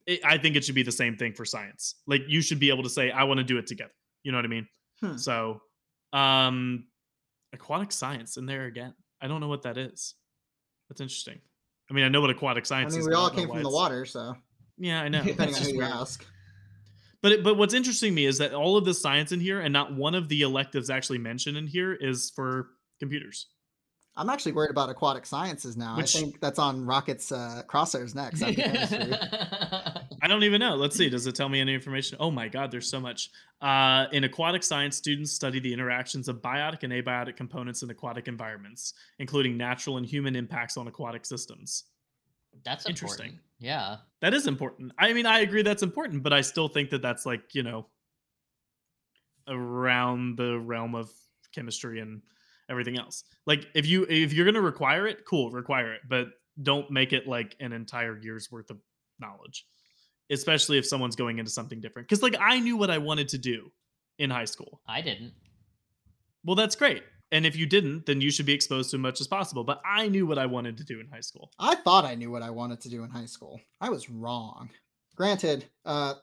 It, 0.06 0.20
I 0.26 0.38
think 0.38 0.56
it 0.56 0.66
should 0.66 0.76
be 0.76 0.84
the 0.84 0.92
same 0.92 1.16
thing 1.16 1.34
for 1.34 1.46
science. 1.46 1.96
Like, 2.06 2.24
you 2.28 2.42
should 2.42 2.60
be 2.60 2.70
able 2.70 2.84
to 2.84 2.90
say, 2.90 3.12
I 3.12 3.24
want 3.24 3.40
to 3.40 3.44
do 3.44 3.58
it 3.58 3.68
together. 3.68 3.94
You 4.24 4.32
know 4.32 4.38
what 4.38 4.46
I 4.46 4.50
mean? 4.50 4.68
Hmm. 5.02 5.18
So, 5.18 5.62
um, 6.14 6.86
aquatic 7.54 7.92
science 7.92 8.38
in 8.38 8.46
there 8.46 8.66
again. 8.66 8.94
I 9.22 9.28
don't 9.28 9.40
know 9.40 9.48
what 9.48 9.64
that 9.64 9.78
is. 9.78 10.16
That's 10.90 11.02
interesting. 11.02 11.40
I 11.90 11.94
mean, 11.94 12.06
I 12.06 12.10
know 12.10 12.22
what 12.22 12.30
aquatic 12.30 12.66
science 12.66 12.94
I 12.94 12.98
mean, 12.98 13.02
is. 13.02 13.08
we 13.08 13.14
all 13.14 13.30
came 13.30 13.48
from 13.48 13.64
the 13.64 13.70
water, 13.70 14.06
so. 14.06 14.36
Yeah, 14.80 15.02
I 15.02 15.10
know. 15.10 15.24
Depending 15.24 15.56
on 15.56 15.62
who 15.62 15.74
you 15.74 15.82
ask. 15.82 16.26
But 17.22 17.32
it, 17.34 17.44
but 17.44 17.58
what's 17.58 17.74
interesting 17.74 18.12
to 18.12 18.16
me 18.16 18.26
is 18.26 18.38
that 18.38 18.54
all 18.54 18.78
of 18.78 18.86
the 18.86 18.94
science 18.94 19.32
in 19.32 19.40
here, 19.42 19.60
and 19.60 19.74
not 19.74 19.94
one 19.94 20.16
of 20.16 20.30
the 20.30 20.42
electives 20.42 20.90
actually 20.90 21.18
mentioned 21.18 21.58
in 21.58 21.68
here, 21.68 21.94
is 21.94 22.30
for 22.30 22.70
computers. 23.00 23.48
I'm 24.16 24.30
actually 24.30 24.52
worried 24.52 24.72
about 24.72 24.90
aquatic 24.90 25.26
sciences 25.26 25.78
now. 25.78 25.96
Which, 25.96 26.16
I 26.16 26.20
think 26.20 26.42
that's 26.42 26.60
on 26.60 26.86
Rocket's 26.86 27.32
uh, 27.32 27.64
crosshairs 27.68 28.16
next. 28.16 28.44
I 30.22 30.28
don't 30.28 30.44
even 30.44 30.60
know. 30.60 30.76
Let's 30.76 30.98
see. 30.98 31.10
Does 31.10 31.26
it 31.26 31.36
tell 31.36 31.48
me 31.48 31.62
any 31.62 31.74
information? 31.74 32.18
Oh 32.20 32.30
my 32.30 32.50
God, 32.50 32.70
there's 32.70 32.90
so 32.90 33.00
much. 33.00 33.32
Uh, 33.62 34.08
in 34.12 34.26
aquatic 34.26 34.64
science, 34.64 34.98
students 34.98 35.32
study 35.32 35.60
the 35.62 35.72
interactions 35.72 36.28
of 36.28 36.42
biotic 36.42 36.84
and 36.84 36.92
abiotic 36.92 37.38
components 37.38 37.82
in 37.82 37.90
aquatic 37.90 38.28
environments, 38.28 38.94
including 39.20 39.56
natural 39.56 39.98
and 39.98 40.06
human 40.06 40.36
impacts 40.36 40.76
on 40.76 40.88
aquatic 40.88 41.26
systems. 41.26 41.86
That's 42.66 42.88
interesting. 42.88 43.28
Important. 43.28 43.49
Yeah. 43.60 43.98
That 44.22 44.34
is 44.34 44.48
important. 44.48 44.92
I 44.98 45.14
mean, 45.14 45.26
I 45.26 45.40
agree 45.40 45.62
that's 45.62 45.84
important, 45.84 46.24
but 46.24 46.34
I 46.34 46.42
still 46.42 46.68
think 46.68 46.90
that 46.92 47.02
that's 47.02 47.26
like, 47.26 47.54
you 47.54 47.64
know, 47.64 47.88
around 49.48 50.38
the 50.38 50.60
realm 50.60 50.96
of 50.96 51.12
chemistry 51.54 52.00
and 52.00 52.22
everything 52.70 52.98
else. 52.98 53.24
Like 53.46 53.68
if 53.74 53.86
you 53.86 54.06
if 54.10 54.34
you're 54.34 54.46
going 54.46 54.56
to 54.56 54.62
require 54.62 55.08
it, 55.08 55.26
cool, 55.26 55.52
require 55.52 55.94
it, 55.94 56.02
but 56.08 56.28
don't 56.62 56.90
make 56.92 57.14
it 57.14 57.28
like 57.28 57.56
an 57.60 57.74
entire 57.74 58.18
year's 58.18 58.52
worth 58.52 58.70
of 58.70 58.78
knowledge. 59.20 59.66
Especially 60.32 60.78
if 60.78 60.86
someone's 60.86 61.16
going 61.16 61.40
into 61.40 61.52
something 61.52 61.82
different. 61.82 62.08
Cuz 62.08 62.22
like 62.22 62.36
I 62.40 62.60
knew 62.60 62.78
what 62.78 62.92
I 62.92 63.00
wanted 63.00 63.30
to 63.30 63.38
do 63.38 63.72
in 64.20 64.30
high 64.30 64.46
school. 64.46 64.82
I 64.88 65.02
didn't. 65.02 65.34
Well, 66.44 66.56
that's 66.56 66.76
great. 66.76 67.04
And 67.32 67.46
if 67.46 67.56
you 67.56 67.66
didn't, 67.66 68.06
then 68.06 68.22
you 68.22 68.32
should 68.32 68.46
be 68.48 68.54
exposed 68.54 68.90
to 68.92 68.98
as 68.98 69.02
much 69.02 69.22
as 69.22 69.28
possible. 69.28 69.64
But 69.64 69.82
I 69.86 70.08
knew 70.08 70.26
what 70.26 70.40
I 70.40 70.48
wanted 70.48 70.78
to 70.78 70.84
do 70.84 71.00
in 71.00 71.08
high 71.08 71.22
school. 71.22 71.52
I 71.60 71.76
thought 71.76 72.06
I 72.06 72.16
knew 72.16 72.32
what 72.32 72.42
I 72.42 72.50
wanted 72.50 72.82
to 72.82 72.90
do 72.90 73.04
in 73.04 73.10
high 73.10 73.28
school. 73.28 73.62
I 73.80 73.90
was 73.90 74.10
wrong. 74.10 74.70
Granted, 75.16 75.66
uh, 75.86 76.16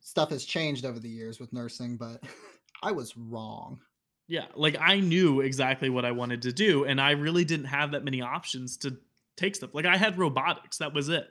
stuff 0.00 0.30
has 0.30 0.44
changed 0.44 0.84
over 0.86 0.98
the 0.98 1.08
years 1.08 1.38
with 1.38 1.52
nursing, 1.52 1.96
but 1.96 2.22
I 2.82 2.92
was 2.92 3.16
wrong. 3.16 3.80
Yeah, 4.26 4.46
like 4.54 4.76
I 4.80 5.00
knew 5.00 5.42
exactly 5.42 5.90
what 5.90 6.06
I 6.06 6.12
wanted 6.12 6.42
to 6.42 6.52
do, 6.52 6.84
and 6.84 6.98
I 6.98 7.10
really 7.10 7.44
didn't 7.44 7.66
have 7.66 7.92
that 7.92 8.04
many 8.04 8.22
options 8.22 8.78
to 8.78 8.96
take 9.36 9.54
stuff. 9.54 9.74
Like 9.74 9.84
I 9.84 9.98
had 9.98 10.16
robotics, 10.16 10.78
that 10.78 10.94
was 10.94 11.10
it. 11.10 11.26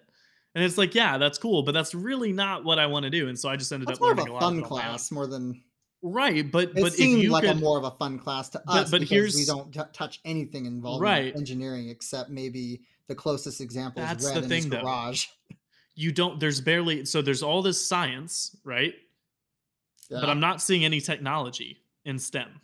And 0.55 0.63
it's 0.63 0.77
like, 0.77 0.93
yeah, 0.93 1.17
that's 1.17 1.39
cool, 1.39 1.63
but 1.63 1.71
that's 1.71 1.95
really 1.95 2.31
not 2.31 2.63
what 2.63 2.77
I 2.77 2.85
want 2.85 3.03
to 3.05 3.09
do. 3.09 3.27
And 3.27 3.39
so 3.39 3.49
I 3.49 3.55
just 3.55 3.71
ended 3.71 3.87
That's 3.87 3.97
up 3.97 4.01
more 4.01 4.11
of 4.11 4.17
learning 4.17 4.31
a 4.31 4.31
a 4.31 4.35
lot 4.35 4.41
fun 4.41 4.53
of 4.53 4.59
it 4.59 4.65
on 4.65 4.69
my 4.69 4.77
own. 4.77 4.89
class 4.89 5.11
more 5.11 5.25
than 5.25 5.63
right? 6.03 6.49
But 6.51 6.69
it 6.69 6.75
but 6.75 6.83
if 6.87 6.93
seemed 6.93 7.29
like 7.29 7.43
could, 7.45 7.57
a 7.57 7.59
more 7.59 7.77
of 7.79 7.85
a 7.85 7.91
fun 7.91 8.19
class 8.19 8.49
to 8.49 8.61
us 8.69 8.91
but 8.91 9.01
because 9.01 9.35
we 9.35 9.45
don't 9.45 9.73
t- 9.73 9.79
touch 9.93 10.19
anything 10.25 10.65
involving 10.65 11.01
Right. 11.01 11.35
engineering 11.35 11.89
except 11.89 12.29
maybe 12.29 12.81
the 13.07 13.15
closest 13.15 13.61
example 13.61 14.01
That's 14.03 14.23
is 14.23 14.29
the 14.29 14.41
red 14.41 14.49
his 14.49 14.61
thing, 14.63 14.69
though. 14.69 14.81
garage. 14.81 15.27
you 15.95 16.11
don't. 16.11 16.39
There's 16.39 16.61
barely 16.61 17.05
so 17.05 17.21
there's 17.21 17.41
all 17.41 17.61
this 17.61 17.83
science, 17.83 18.55
right? 18.63 18.93
But 20.09 20.29
I'm 20.29 20.39
not 20.39 20.61
seeing 20.61 20.85
any 20.85 21.01
technology 21.01 21.79
in 22.05 22.19
STEM. 22.19 22.61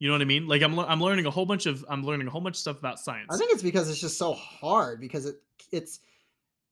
You 0.00 0.08
know 0.08 0.14
what 0.14 0.22
I 0.22 0.24
mean? 0.24 0.48
Like 0.48 0.62
I'm 0.62 0.76
I'm 0.78 1.00
learning 1.00 1.26
a 1.26 1.30
whole 1.30 1.46
bunch 1.46 1.66
of 1.66 1.84
I'm 1.88 2.04
learning 2.04 2.26
a 2.26 2.30
whole 2.30 2.40
bunch 2.40 2.54
of 2.56 2.60
stuff 2.60 2.78
about 2.78 2.98
science. 2.98 3.28
I 3.30 3.36
think 3.36 3.52
it's 3.52 3.62
because 3.62 3.88
it's 3.88 4.00
just 4.00 4.18
so 4.18 4.32
hard 4.32 5.00
because 5.00 5.26
it 5.26 5.36
it's 5.70 6.00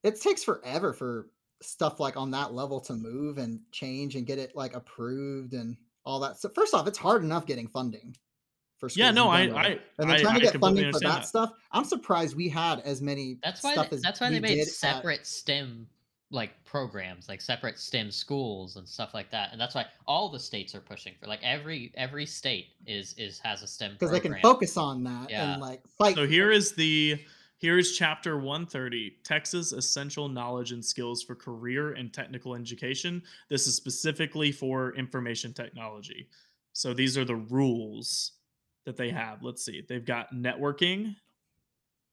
it 0.03 0.21
takes 0.21 0.43
forever 0.43 0.93
for 0.93 1.29
stuff 1.63 2.01
like 2.01 2.17
on 2.17 2.31
that 2.33 2.53
level 2.55 2.81
to 2.81 2.93
move 2.95 3.39
and 3.39 3.61
change 3.73 4.15
and 4.17 4.27
get 4.27 4.39
it 4.39 4.55
like 4.55 4.75
approved 4.75 5.55
and 5.55 5.77
all 6.07 6.21
that. 6.21 6.39
So 6.39 6.49
first 6.49 6.73
off, 6.73 6.87
it's 6.87 6.97
hard 6.99 7.23
enough 7.23 7.45
getting 7.47 7.67
funding 7.69 8.17
for 8.79 8.89
schools. 8.89 8.99
yeah, 8.99 9.11
no, 9.11 9.29
I. 9.29 9.41
I 9.41 9.67
and 9.69 9.81
then 9.99 10.11
I, 10.11 10.19
trying 10.23 10.37
I 10.37 10.39
to 10.39 10.45
get 10.53 10.61
funding 10.61 10.93
for 10.93 11.01
that, 11.01 11.09
that. 11.09 11.27
stuff. 11.27 11.53
I'm 11.73 11.85
surprised 11.85 12.37
we 12.37 12.49
had 12.49 12.81
as 12.81 13.03
many 13.03 13.39
That's 13.43 13.63
why 13.63 13.73
stuff 13.73 13.91
they, 13.91 13.97
as 13.97 14.03
that's 14.03 14.21
why 14.21 14.31
they 14.31 14.41
made 14.41 14.55
did 14.55 14.61
at- 14.63 14.69
separate 14.69 15.27
STEM 15.27 15.87
like 16.31 16.53
programs, 16.65 17.29
like 17.29 17.41
separate 17.41 17.79
STEM 17.79 18.11
schools 18.11 18.75
and 18.77 18.89
stuff 18.89 19.15
like 19.15 19.31
that. 19.31 19.53
And 19.53 19.61
that's 19.61 19.75
why 19.77 19.87
all 20.09 20.29
the 20.29 20.41
states 20.41 20.75
are 20.75 20.81
pushing 20.81 21.15
for 21.21 21.27
like 21.29 21.39
every 21.43 21.93
every 21.97 22.27
state 22.27 22.67
is 22.87 23.15
is 23.17 23.39
has 23.41 23.63
a 23.63 23.67
STEM 23.67 23.93
because 23.93 24.11
they 24.11 24.21
can 24.21 24.37
focus 24.43 24.77
on 24.77 25.05
that 25.05 25.31
Yeah. 25.31 25.53
and 25.53 25.61
like 25.63 25.83
fight. 25.99 26.15
So 26.17 26.27
here 26.27 26.51
is 26.51 26.73
the 26.73 27.19
here 27.59 27.79
is 27.79 27.97
chapter 27.97 28.37
130 28.37 29.17
Texas 29.25 29.73
essential 29.73 30.29
knowledge 30.29 30.73
and 30.73 30.85
skills 30.85 31.23
for 31.23 31.35
career 31.35 31.93
and 31.93 32.13
technical 32.13 32.55
education. 32.55 33.23
This 33.49 33.67
is 33.67 33.75
specifically 33.75 34.53
for 34.53 34.95
information 34.95 35.55
technology. 35.55 36.29
So 36.75 36.93
these 36.93 37.17
are 37.17 37.25
the 37.25 37.37
rules 37.37 38.33
that 38.85 38.97
they 38.97 39.09
have. 39.11 39.43
Let's 39.43 39.65
see. 39.65 39.83
They've 39.89 40.05
got 40.05 40.35
networking, 40.35 41.17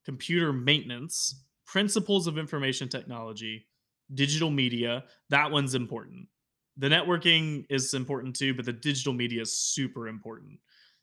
computer 0.06 0.54
maintenance, 0.54 1.44
principles 1.66 2.26
of 2.26 2.38
information 2.38 2.88
technology, 2.88 3.66
digital 4.14 4.50
media. 4.50 5.04
That 5.30 5.52
one's 5.52 5.76
important. 5.76 6.28
The 6.78 6.88
networking 6.88 7.66
is 7.70 7.94
important 7.94 8.36
too, 8.36 8.54
but 8.54 8.66
the 8.66 8.74
digital 8.74 9.14
media 9.14 9.42
is 9.42 9.56
super 9.58 10.08
important 10.08 10.60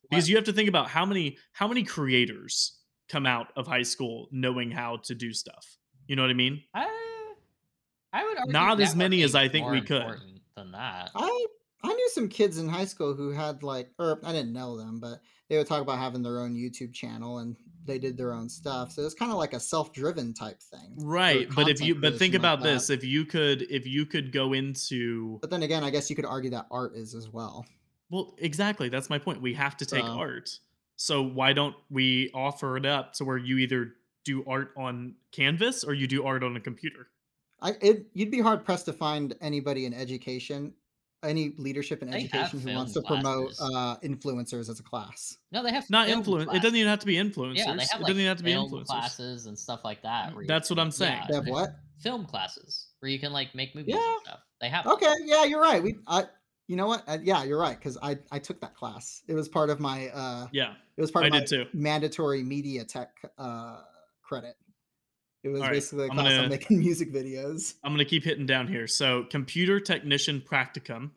because 0.08 0.28
you 0.28 0.36
have 0.36 0.44
to 0.46 0.52
think 0.52 0.68
about 0.68 0.88
how 0.88 1.04
many 1.04 1.36
how 1.52 1.68
many 1.68 1.84
creators 1.84 2.79
come 3.10 3.26
out 3.26 3.48
of 3.56 3.66
high 3.66 3.82
school 3.82 4.28
knowing 4.30 4.70
how 4.70 4.98
to 5.04 5.14
do 5.14 5.32
stuff. 5.32 5.76
You 6.06 6.16
know 6.16 6.22
what 6.22 6.30
I 6.30 6.34
mean? 6.34 6.62
I, 6.74 6.88
I 8.12 8.24
would 8.24 8.38
argue 8.38 8.52
Not 8.52 8.80
as 8.80 8.96
many 8.96 9.22
as 9.22 9.34
I 9.34 9.48
think 9.48 9.64
more 9.64 9.72
we 9.72 9.80
could. 9.80 10.16
Than 10.56 10.72
that. 10.72 11.10
I 11.14 11.46
I 11.82 11.88
knew 11.88 12.10
some 12.12 12.28
kids 12.28 12.58
in 12.58 12.68
high 12.68 12.84
school 12.84 13.14
who 13.14 13.30
had 13.30 13.62
like, 13.62 13.88
or 13.98 14.20
I 14.24 14.32
didn't 14.32 14.52
know 14.52 14.76
them, 14.76 15.00
but 15.00 15.20
they 15.48 15.56
would 15.56 15.66
talk 15.66 15.80
about 15.80 15.98
having 15.98 16.22
their 16.22 16.40
own 16.40 16.54
YouTube 16.54 16.92
channel 16.92 17.38
and 17.38 17.56
they 17.86 17.98
did 17.98 18.18
their 18.18 18.34
own 18.34 18.48
stuff. 18.50 18.92
So 18.92 19.02
it's 19.06 19.14
kind 19.14 19.32
of 19.32 19.38
like 19.38 19.54
a 19.54 19.60
self-driven 19.60 20.34
type 20.34 20.60
thing. 20.60 20.96
Right, 20.98 21.48
but 21.56 21.68
if 21.68 21.80
you 21.80 21.94
but 21.94 22.18
think 22.18 22.32
creation 22.32 22.42
like 22.42 22.52
about 22.54 22.62
this, 22.62 22.88
that. 22.88 22.94
if 22.94 23.04
you 23.04 23.24
could 23.24 23.62
if 23.62 23.86
you 23.86 24.04
could 24.04 24.30
go 24.32 24.52
into 24.52 25.38
But 25.40 25.48
then 25.50 25.62
again, 25.62 25.82
I 25.82 25.88
guess 25.90 26.10
you 26.10 26.16
could 26.16 26.26
argue 26.26 26.50
that 26.50 26.66
art 26.70 26.94
is 26.94 27.14
as 27.14 27.28
well. 27.30 27.64
well, 28.10 28.34
exactly, 28.38 28.88
that's 28.90 29.08
my 29.08 29.18
point. 29.18 29.40
We 29.40 29.54
have 29.54 29.76
to 29.78 29.86
take 29.86 30.04
So- 30.04 30.10
art. 30.18 30.50
So 31.00 31.22
why 31.22 31.54
don't 31.54 31.74
we 31.88 32.30
offer 32.34 32.76
it 32.76 32.84
up 32.84 33.14
to 33.14 33.24
where 33.24 33.38
you 33.38 33.56
either 33.56 33.94
do 34.26 34.44
art 34.46 34.72
on 34.76 35.14
canvas 35.32 35.82
or 35.82 35.94
you 35.94 36.06
do 36.06 36.26
art 36.26 36.44
on 36.44 36.54
a 36.56 36.60
computer? 36.60 37.06
I 37.62 37.70
it 37.80 38.06
you'd 38.12 38.30
be 38.30 38.40
hard 38.40 38.66
pressed 38.66 38.84
to 38.84 38.92
find 38.92 39.34
anybody 39.40 39.86
in 39.86 39.94
education, 39.94 40.74
any 41.24 41.54
leadership 41.56 42.02
in 42.02 42.10
They 42.10 42.24
education 42.24 42.60
who 42.60 42.74
wants 42.74 42.92
to 42.92 43.00
film 43.00 43.22
promote 43.22 43.54
uh, 43.58 43.96
influencers 44.04 44.68
as 44.68 44.78
a 44.78 44.82
class. 44.82 45.38
No, 45.52 45.62
they 45.62 45.72
have 45.72 45.88
Not 45.88 46.10
influence. 46.10 46.52
It 46.52 46.60
doesn't 46.60 46.76
even 46.76 46.90
have 46.90 46.98
to 46.98 47.06
be 47.06 47.14
influencers. 47.16 47.56
Yeah, 47.56 47.74
they 47.76 47.82
have 47.84 47.92
like 47.92 48.00
doesn't 48.00 48.16
even 48.16 48.26
have 48.26 48.36
to 48.36 48.44
be 48.44 48.52
film 48.52 48.70
influencers. 48.70 48.84
classes 48.84 49.46
and 49.46 49.58
stuff 49.58 49.80
like 49.84 50.02
that. 50.02 50.34
where 50.34 50.42
you 50.42 50.48
That's 50.48 50.68
what 50.68 50.78
I'm 50.78 50.90
saying. 50.90 51.18
yeah, 51.22 51.26
They 51.30 51.34
have 51.36 51.46
what? 51.46 51.70
Film 52.00 52.26
classes 52.26 52.88
where 52.98 53.10
you 53.10 53.18
can 53.18 53.32
like 53.32 53.54
make 53.54 53.74
movies 53.74 53.94
Yeah. 53.96 54.06
and 54.12 54.20
stuff. 54.26 54.40
They 54.60 54.68
have. 54.68 54.86
Okay, 54.86 55.14
yeah, 55.24 55.44
you're 55.44 55.62
right. 55.62 55.82
We 55.82 55.96
I 56.06 56.24
you 56.70 56.76
know 56.76 56.86
what? 56.86 57.02
Uh, 57.08 57.18
yeah, 57.20 57.42
you're 57.42 57.58
right 57.58 57.78
cuz 57.80 57.98
I 58.00 58.16
I 58.30 58.38
took 58.38 58.60
that 58.60 58.74
class. 58.76 59.22
It 59.26 59.34
was 59.34 59.48
part 59.48 59.70
of 59.70 59.80
my 59.80 60.08
uh 60.10 60.46
Yeah. 60.52 60.74
it 60.96 61.00
was 61.00 61.10
part 61.10 61.24
I 61.24 61.36
of 61.36 61.50
my 61.50 61.66
mandatory 61.72 62.44
media 62.44 62.84
tech 62.84 63.10
uh 63.38 63.82
credit. 64.22 64.54
It 65.42 65.48
was 65.48 65.62
right, 65.62 65.72
basically 65.72 66.04
a 66.06 66.10
I'm 66.10 66.16
class 66.16 66.28
gonna- 66.28 66.42
on 66.44 66.48
making 66.48 66.78
music 66.86 67.12
videos. 67.12 67.74
I'm 67.82 67.92
gonna 67.92 68.04
keep 68.04 68.22
hitting 68.22 68.46
down 68.46 68.68
here. 68.68 68.86
So, 68.86 69.24
computer 69.24 69.80
technician 69.80 70.40
practicum, 70.40 71.10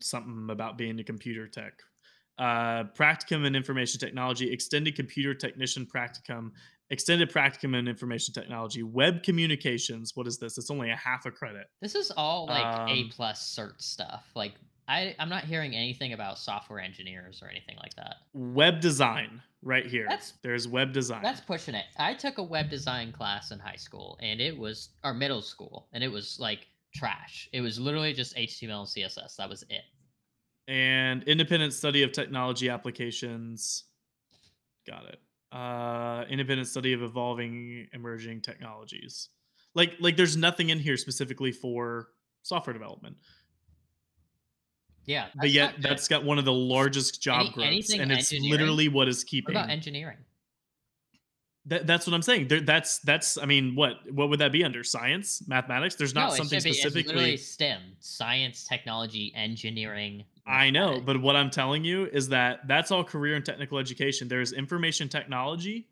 something 0.00 0.48
about 0.50 0.78
being 0.78 1.00
a 1.00 1.04
computer 1.04 1.48
tech. 1.48 1.82
Uh, 2.38 2.84
practicum 2.96 3.44
in 3.46 3.54
information 3.56 3.98
technology, 3.98 4.52
extended 4.52 4.94
computer 4.94 5.34
technician 5.34 5.84
practicum, 5.84 6.52
extended 6.90 7.30
practicum 7.32 7.76
in 7.78 7.86
information 7.88 8.34
technology, 8.34 8.82
web 8.82 9.22
communications. 9.22 10.12
What 10.16 10.26
is 10.26 10.38
this? 10.38 10.58
It's 10.58 10.70
only 10.70 10.90
a 10.90 10.96
half 10.96 11.24
a 11.26 11.30
credit. 11.30 11.66
This 11.80 11.94
is 11.94 12.10
all 12.16 12.46
like 12.46 12.64
A 12.88 13.02
Um, 13.02 13.08
plus 13.10 13.54
cert 13.56 13.80
stuff. 13.80 14.24
Like 14.34 14.54
I, 14.88 15.14
I'm 15.20 15.28
not 15.28 15.44
hearing 15.44 15.76
anything 15.76 16.12
about 16.14 16.38
software 16.38 16.80
engineers 16.80 17.42
or 17.42 17.48
anything 17.48 17.76
like 17.80 17.94
that. 17.94 18.16
Web 18.32 18.80
design, 18.80 19.40
right 19.62 19.86
here. 19.86 20.06
That's- 20.08 20.32
There's 20.42 20.66
web 20.66 20.92
design. 20.92 21.22
That's 21.22 21.40
pushing 21.40 21.76
it. 21.76 21.84
I 21.96 22.12
took 22.14 22.38
a 22.38 22.42
web 22.42 22.68
design 22.70 23.12
class 23.12 23.52
in 23.52 23.60
high 23.60 23.76
school, 23.76 24.18
and 24.20 24.40
it 24.40 24.58
was 24.58 24.88
our 25.04 25.14
middle 25.14 25.42
school, 25.42 25.86
and 25.92 26.02
it 26.02 26.08
was 26.08 26.38
like 26.40 26.66
trash. 26.92 27.48
It 27.52 27.60
was 27.60 27.78
literally 27.78 28.12
just 28.12 28.34
HTML 28.36 28.80
and 28.80 28.88
CSS. 28.88 29.36
That 29.36 29.48
was 29.48 29.62
it. 29.70 29.82
and 30.66 31.22
independent 31.24 31.72
study 31.72 32.02
of 32.02 32.10
technology 32.12 32.68
applications. 32.68 33.84
Got 34.88 35.04
it. 35.06 35.20
Uh, 35.52 36.24
independent 36.30 36.68
study 36.68 36.92
of 36.92 37.02
evolving 37.02 37.88
emerging 37.92 38.40
technologies. 38.40 39.30
Like 39.74 39.94
like 39.98 40.16
there's 40.16 40.36
nothing 40.36 40.70
in 40.70 40.78
here 40.78 40.96
specifically 40.96 41.50
for 41.50 42.08
software 42.42 42.72
development, 42.72 43.16
Yeah, 45.06 45.26
but 45.34 45.50
yet 45.50 45.74
that's 45.80 46.06
got 46.06 46.24
one 46.24 46.38
of 46.38 46.44
the 46.44 46.52
largest 46.52 47.20
job 47.20 47.40
Any- 47.40 47.50
growths, 47.50 47.92
and 47.92 48.12
it's 48.12 48.32
literally 48.32 48.88
what 48.88 49.08
is 49.08 49.18
What 49.24 49.26
keeping. 49.28 49.56
about 49.56 49.70
engineering? 49.70 50.18
That, 51.66 51.86
that's 51.86 52.06
what 52.06 52.14
I'm 52.14 52.22
saying. 52.22 52.48
There, 52.48 52.60
that's 52.60 52.98
that's. 53.00 53.36
I 53.36 53.44
mean, 53.44 53.74
what 53.74 53.96
what 54.10 54.30
would 54.30 54.38
that 54.40 54.52
be 54.52 54.64
under 54.64 54.82
science, 54.82 55.46
mathematics? 55.46 55.94
There's 55.94 56.14
not 56.14 56.30
no, 56.30 56.36
something 56.36 56.62
be, 56.62 56.72
specifically. 56.72 57.36
STEM: 57.36 57.80
science, 57.98 58.64
technology, 58.64 59.32
engineering. 59.36 60.24
I 60.46 60.70
know, 60.70 61.00
but 61.04 61.20
what 61.20 61.36
I'm 61.36 61.50
telling 61.50 61.84
you 61.84 62.06
is 62.06 62.28
that 62.30 62.66
that's 62.66 62.90
all 62.90 63.04
career 63.04 63.36
and 63.36 63.44
technical 63.44 63.78
education. 63.78 64.26
There's 64.26 64.52
information 64.52 65.08
technology, 65.08 65.88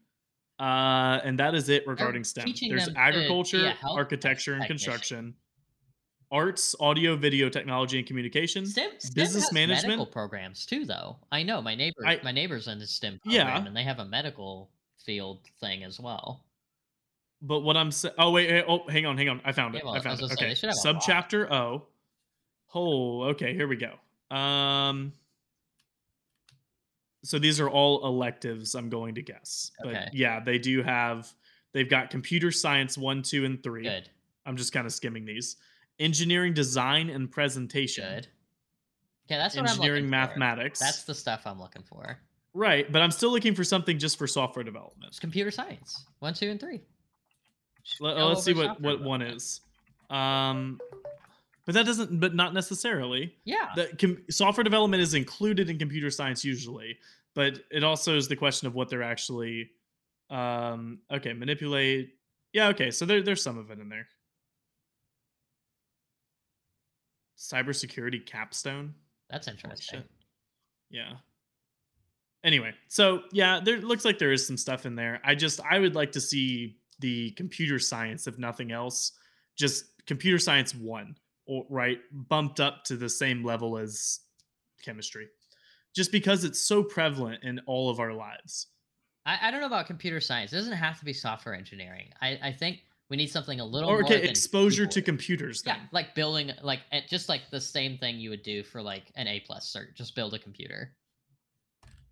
uh, 0.59 1.21
and 1.23 1.39
that 1.39 1.55
is 1.55 1.69
it 1.69 1.87
regarding 1.87 2.25
STEM. 2.25 2.47
There's 2.47 2.87
them 2.87 2.95
to 2.95 2.95
be 2.95 2.99
agriculture, 2.99 3.75
architecture, 3.87 4.55
and 4.55 4.65
construction, 4.65 5.35
arts, 6.33 6.75
audio, 6.81 7.15
video, 7.15 7.49
technology, 7.51 7.99
and 7.99 8.07
communication. 8.07 8.67
STEM, 8.67 8.91
STEM 8.99 9.13
business 9.15 9.45
has 9.45 9.53
management? 9.53 9.89
medical 9.89 10.07
programs 10.07 10.65
too, 10.67 10.87
though. 10.87 11.19
I 11.31 11.43
know 11.43 11.61
my 11.61 11.75
neighbor, 11.75 12.07
I- 12.07 12.21
my 12.25 12.33
neighbor's 12.33 12.69
in 12.69 12.79
the 12.79 12.87
STEM 12.87 13.21
Yeah. 13.25 13.45
program, 13.45 13.67
and 13.67 13.77
they 13.77 13.85
have 13.85 13.99
a 13.99 14.05
medical 14.07 14.71
field 15.09 15.39
thing 15.59 15.85
as 15.85 15.99
well. 15.99 16.45
But 17.41 17.61
what 17.61 17.79
I'm 17.79 17.91
saying, 17.91 18.15
oh 18.19 18.31
wait, 18.31 18.63
oh, 18.69 18.87
hang 18.91 19.07
on, 19.07 19.17
hang 19.17 19.31
on, 19.31 19.41
I 19.43 19.53
found 19.53 19.73
Yeah, 19.73 19.81
it. 19.81 19.85
well, 19.87 19.95
I 19.95 19.99
I 19.99 20.01
found 20.03 20.21
was 20.21 20.31
it. 20.31 20.39
say, 20.39 20.45
Okay, 20.45 20.49
they 20.51 20.55
should 20.55 20.69
have 20.69 20.77
subchapter 20.85 21.51
O. 21.51 21.87
Oh, 22.75 23.23
okay, 23.31 23.55
here 23.55 23.67
we 23.67 23.77
go. 23.77 23.95
Um, 24.37 25.15
so 27.25 27.39
these 27.39 27.59
are 27.59 27.71
all 27.71 28.05
electives. 28.07 28.75
I'm 28.75 28.91
going 28.91 29.15
to 29.15 29.23
guess, 29.23 29.73
but 29.83 29.95
Okay. 29.95 30.09
yeah, 30.13 30.41
they 30.41 30.59
do 30.59 30.83
have. 30.83 31.33
They've 31.73 31.89
got 31.89 32.11
computer 32.11 32.51
science 32.53 32.99
one, 32.99 33.23
two, 33.23 33.47
and 33.47 33.63
three. 33.63 33.85
Good. 33.85 34.11
I'm 34.45 34.57
just 34.59 34.75
kind 34.75 34.87
of 34.87 34.93
skimming 34.93 35.25
these. 35.25 35.57
Engineering 35.99 36.53
design 36.53 37.09
and 37.09 37.31
presentation. 37.31 38.05
Good. 38.15 38.29
Okay, 39.27 39.39
that's 39.39 39.57
what 39.57 39.67
Engineering 39.69 40.05
I'm 40.05 40.11
looking 40.11 40.29
for. 40.35 40.39
mathematics. 40.41 40.79
That's 40.81 41.05
the 41.05 41.15
stuff 41.15 41.47
I'm 41.47 41.59
looking 41.61 41.83
for. 41.83 42.19
Right, 42.55 42.91
but 42.91 43.03
I'm 43.03 43.11
still 43.11 43.31
looking 43.31 43.55
for 43.55 43.65
something 43.65 43.99
just 43.99 44.19
for 44.19 44.27
software 44.27 44.65
development. 44.65 45.09
It's 45.09 45.19
computer 45.19 45.51
science. 45.51 46.05
One, 46.21 46.35
two, 46.35 46.51
and 46.51 46.61
three. 46.61 46.81
Let, 48.01 48.17
us 48.17 48.45
see 48.45 48.55
what 48.55 48.81
what 48.81 49.03
one 49.03 49.23
is. 49.23 49.61
Um, 50.11 50.79
but 51.65 51.75
that 51.75 51.87
doesn't. 51.87 52.21
But 52.21 52.35
not 52.35 52.55
necessarily. 52.55 53.35
Yeah. 53.45 53.69
The 53.77 53.89
com- 53.99 54.23
software 54.31 54.65
development 54.65 55.03
is 55.03 55.15
included 55.15 55.71
in 55.71 55.79
computer 55.79 56.11
science 56.11 56.45
usually, 56.45 56.99
but 57.35 57.61
it 57.71 57.85
also 57.85 58.17
is 58.17 58.29
the 58.29 58.37
question 58.37 58.67
of 58.67 58.75
what 58.75 58.89
they're 58.89 59.03
actually. 59.03 59.71
Um, 60.31 61.01
okay, 61.11 61.33
manipulate. 61.33 62.15
Yeah. 62.53 62.69
Okay, 62.69 62.91
so 62.91 63.07
there, 63.07 63.23
there's 63.23 63.43
some 63.43 63.59
of 63.59 63.71
it 63.71 63.79
in 63.79 63.89
there. 63.89 64.07
Cybersecurity 67.39 68.27
capstone. 68.27 68.95
That's 69.31 69.49
interesting. 69.49 70.03
Yeah. 70.91 71.13
Anyway, 72.45 72.73
so 72.89 73.23
yeah, 73.33 73.61
there 73.63 73.79
looks 73.79 74.05
like 74.05 74.19
there 74.19 74.33
is 74.33 74.47
some 74.47 74.57
stuff 74.57 74.87
in 74.87 74.95
there. 74.95 75.21
I 75.25 75.35
just 75.35 75.61
I 75.69 75.79
would 75.79 75.95
like 75.95 76.13
to 76.13 76.21
see 76.21 76.79
the 77.01 77.33
computer 77.33 77.79
science, 77.79 78.27
if 78.27 78.39
nothing 78.39 78.73
else, 78.73 79.13
just 79.57 79.85
computer 80.07 80.39
science 80.39 80.75
one, 80.75 81.17
or 81.47 81.67
right, 81.69 81.99
bumped 82.13 82.61
up 82.61 82.85
to 82.85 82.97
the 82.97 83.09
same 83.09 83.45
level 83.45 83.77
as 83.77 84.21
chemistry, 84.85 85.29
just 85.95 86.13
because 86.13 86.45
it's 86.45 86.61
so 86.61 86.83
prevalent 86.83 87.43
in 87.43 87.61
all 87.67 87.91
of 87.91 87.99
our 87.99 88.13
lives. 88.13 88.69
I, 89.27 89.39
I 89.43 89.51
don't 89.51 89.61
know 89.61 89.67
about 89.67 89.87
computer 89.87 90.21
science. 90.21 90.53
It 90.53 90.57
doesn't 90.57 90.73
have 90.73 90.99
to 91.01 91.05
be 91.05 91.13
software 91.13 91.55
engineering. 91.55 92.11
I, 92.21 92.39
I 92.43 92.53
think 92.53 92.81
we 93.11 93.17
need 93.17 93.31
something 93.31 93.61
a 93.61 93.65
little 93.65 93.89
Or 93.89 94.01
more 94.01 94.05
okay, 94.05 94.23
exposure 94.23 94.87
to 94.87 95.03
computers. 95.03 95.63
Then. 95.63 95.77
Yeah, 95.77 95.83
like 95.93 96.15
building 96.15 96.53
like 96.63 96.81
just 97.09 97.29
like 97.29 97.43
the 97.51 97.61
same 97.61 97.99
thing 97.99 98.19
you 98.19 98.31
would 98.31 98.43
do 98.43 98.63
for 98.63 98.83
like 98.83 99.11
an 99.17 99.27
A 99.27 99.41
plus 99.41 99.75
cert. 99.75 99.95
Just 99.95 100.15
build 100.15 100.35
a 100.35 100.39
computer. 100.39 100.95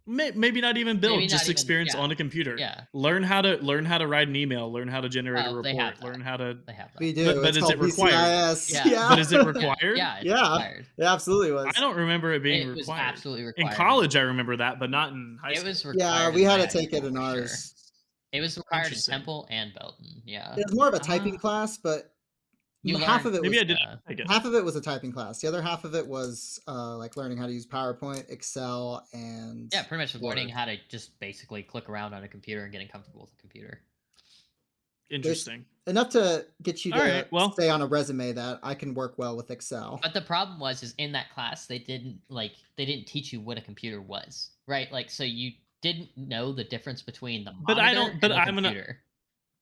May- 0.09 0.31
maybe 0.37 0.61
not 0.61 0.77
even 0.77 0.99
build, 1.01 1.15
Maybe 1.17 1.25
not 1.25 1.31
just 1.31 1.45
even- 1.47 1.53
experience 1.53 1.95
yeah. 1.95 2.01
on 2.01 2.11
a 2.13 2.15
computer. 2.17 2.55
Yeah, 2.57 2.83
learn 2.93 3.23
how 3.25 3.43
to 3.43 3.57
learn 3.57 3.85
how 3.85 3.99
to 3.99 4.07
write 4.07 4.29
an 4.29 4.37
email, 4.37 4.73
learn 4.73 4.87
how 4.87 5.01
to 5.01 5.09
generate 5.09 5.47
a 5.47 5.53
Well, 5.53 5.63
they 5.63 5.75
have 5.75 5.95
report, 5.97 6.13
learn 6.13 6.21
how 6.21 6.37
to. 6.37 6.57
they 6.67 6.73
have 6.75 6.93
that. 6.93 7.01
We 7.01 7.13
do. 7.13 7.25
But- 7.35 7.43
but 7.43 7.57
is 7.57 7.69
it 7.69 7.79
required? 7.81 8.13
BCIS. 8.15 8.73
Yeah. 8.73 8.83
Yeah. 8.87 9.09
But 9.09 9.19
is 9.19 9.33
it 9.33 9.45
required? 9.45 9.97
Yeah, 9.97 10.17
it's 10.17 10.25
Yeah. 10.27 10.53
required. 10.53 10.87
It 10.97 11.05
absolutely 11.05 11.53
was. 11.53 11.67
I 11.77 11.81
don't 11.81 11.97
remember 11.97 12.33
it 12.35 12.43
being 12.43 12.69
it 12.69 12.77
was 12.77 12.89
required. 12.89 13.55
In 13.57 13.69
college, 13.71 14.15
I 14.15 14.21
remember 14.21 14.57
that, 14.59 14.79
but 14.79 14.91
not 14.91 15.11
in 15.13 15.39
high 15.43 15.55
school. 15.55 15.71
it 15.71 15.75
school. 15.77 15.91
was 15.91 15.97
required. 15.97 16.29
yeah, 16.31 16.35
we 16.37 16.43
had 16.45 16.71
to 16.71 16.79
take 16.79 16.93
it 16.93 17.05
in 17.05 17.15
school, 17.15 17.27
for 17.27 17.33
sure. 17.35 17.41
ours. 17.43 17.73
It 18.33 18.41
was 18.41 18.57
required 18.57 18.81
in 18.83 18.87
Interesting. 18.89 19.13
Temple 19.13 19.47
and 19.51 19.73
Belton. 19.75 20.23
Yeah, 20.25 20.53
It 20.57 20.67
was 20.67 20.75
more 20.75 20.89
of 20.89 20.95
a 20.95 20.99
typing 20.99 21.35
Ah. 21.37 21.39
class, 21.39 21.79
but 21.79 22.13
You 22.89 22.99
half 22.99 23.25
learn- 23.25 23.35
of 23.35 23.39
it 23.39 23.43
Maybe 23.43 23.57
was 23.57 23.63
I 23.63 23.65
didn't 23.65 24.01
take 24.09 24.21
it. 24.21 24.31
half 24.31 24.45
of 24.45 24.55
it 24.55 24.65
was 24.65 24.77
a 24.77 24.81
typing 24.81 25.13
class. 25.13 25.41
The 25.41 25.49
other 25.49 25.61
half 25.63 25.85
of 25.85 25.95
it 25.95 26.07
was 26.07 26.61
uh, 26.69 26.97
like 26.97 27.17
learning 27.17 27.39
how 27.39 27.47
to 27.47 27.53
use 27.53 27.67
PowerPoint, 27.67 28.31
Excel, 28.31 29.07
and 29.13 29.69
yeah, 29.73 29.83
pretty 29.83 30.03
much 30.03 30.15
learning 30.17 30.49
how 30.49 30.65
to 30.67 30.77
just 30.89 31.19
basically 31.21 31.63
click 31.63 31.89
around 31.89 32.15
on 32.15 32.23
a 32.25 32.29
computer 32.29 32.63
and 32.65 32.73
getting 32.73 32.89
comfortable 32.89 33.23
with 33.23 33.33
a 33.33 33.41
computer. 33.41 33.81
Interesting. 35.09 35.65
enough 35.87 36.09
to 36.11 36.45
get 36.63 36.85
you 36.85 36.91
to 36.93 36.99
All 36.99 37.05
right, 37.05 37.31
well- 37.33 37.53
say 37.53 37.69
on 37.69 37.81
a 37.81 37.87
resume 37.87 38.33
that 38.33 38.59
I 38.65 38.75
can 38.75 38.93
work 38.93 39.15
well 39.19 39.37
with 39.37 39.51
Excel. 39.53 40.01
But 40.03 40.15
the 40.15 40.21
problem 40.21 40.59
was, 40.59 40.83
is 40.83 40.95
in 40.99 41.13
that 41.13 41.33
class 41.33 41.67
they 41.67 41.79
didn't 41.79 42.21
like 42.29 42.53
they 42.77 42.85
didn't 42.85 43.07
teach 43.07 43.33
you 43.33 43.41
what 43.41 43.57
a 43.57 43.61
computer 43.61 44.01
was, 44.01 44.51
right? 44.67 44.91
Like, 44.91 45.11
so 45.11 45.23
you 45.23 45.53
didn't 45.81 46.09
know 46.17 46.53
the 46.53 46.65
difference 46.65 47.03
between 47.03 47.45
the 47.45 47.53
But 47.65 47.79
I 47.79 47.95
don't- 47.95 48.21
but 48.21 48.33
I'm 48.33 48.57
gonna- 48.57 48.97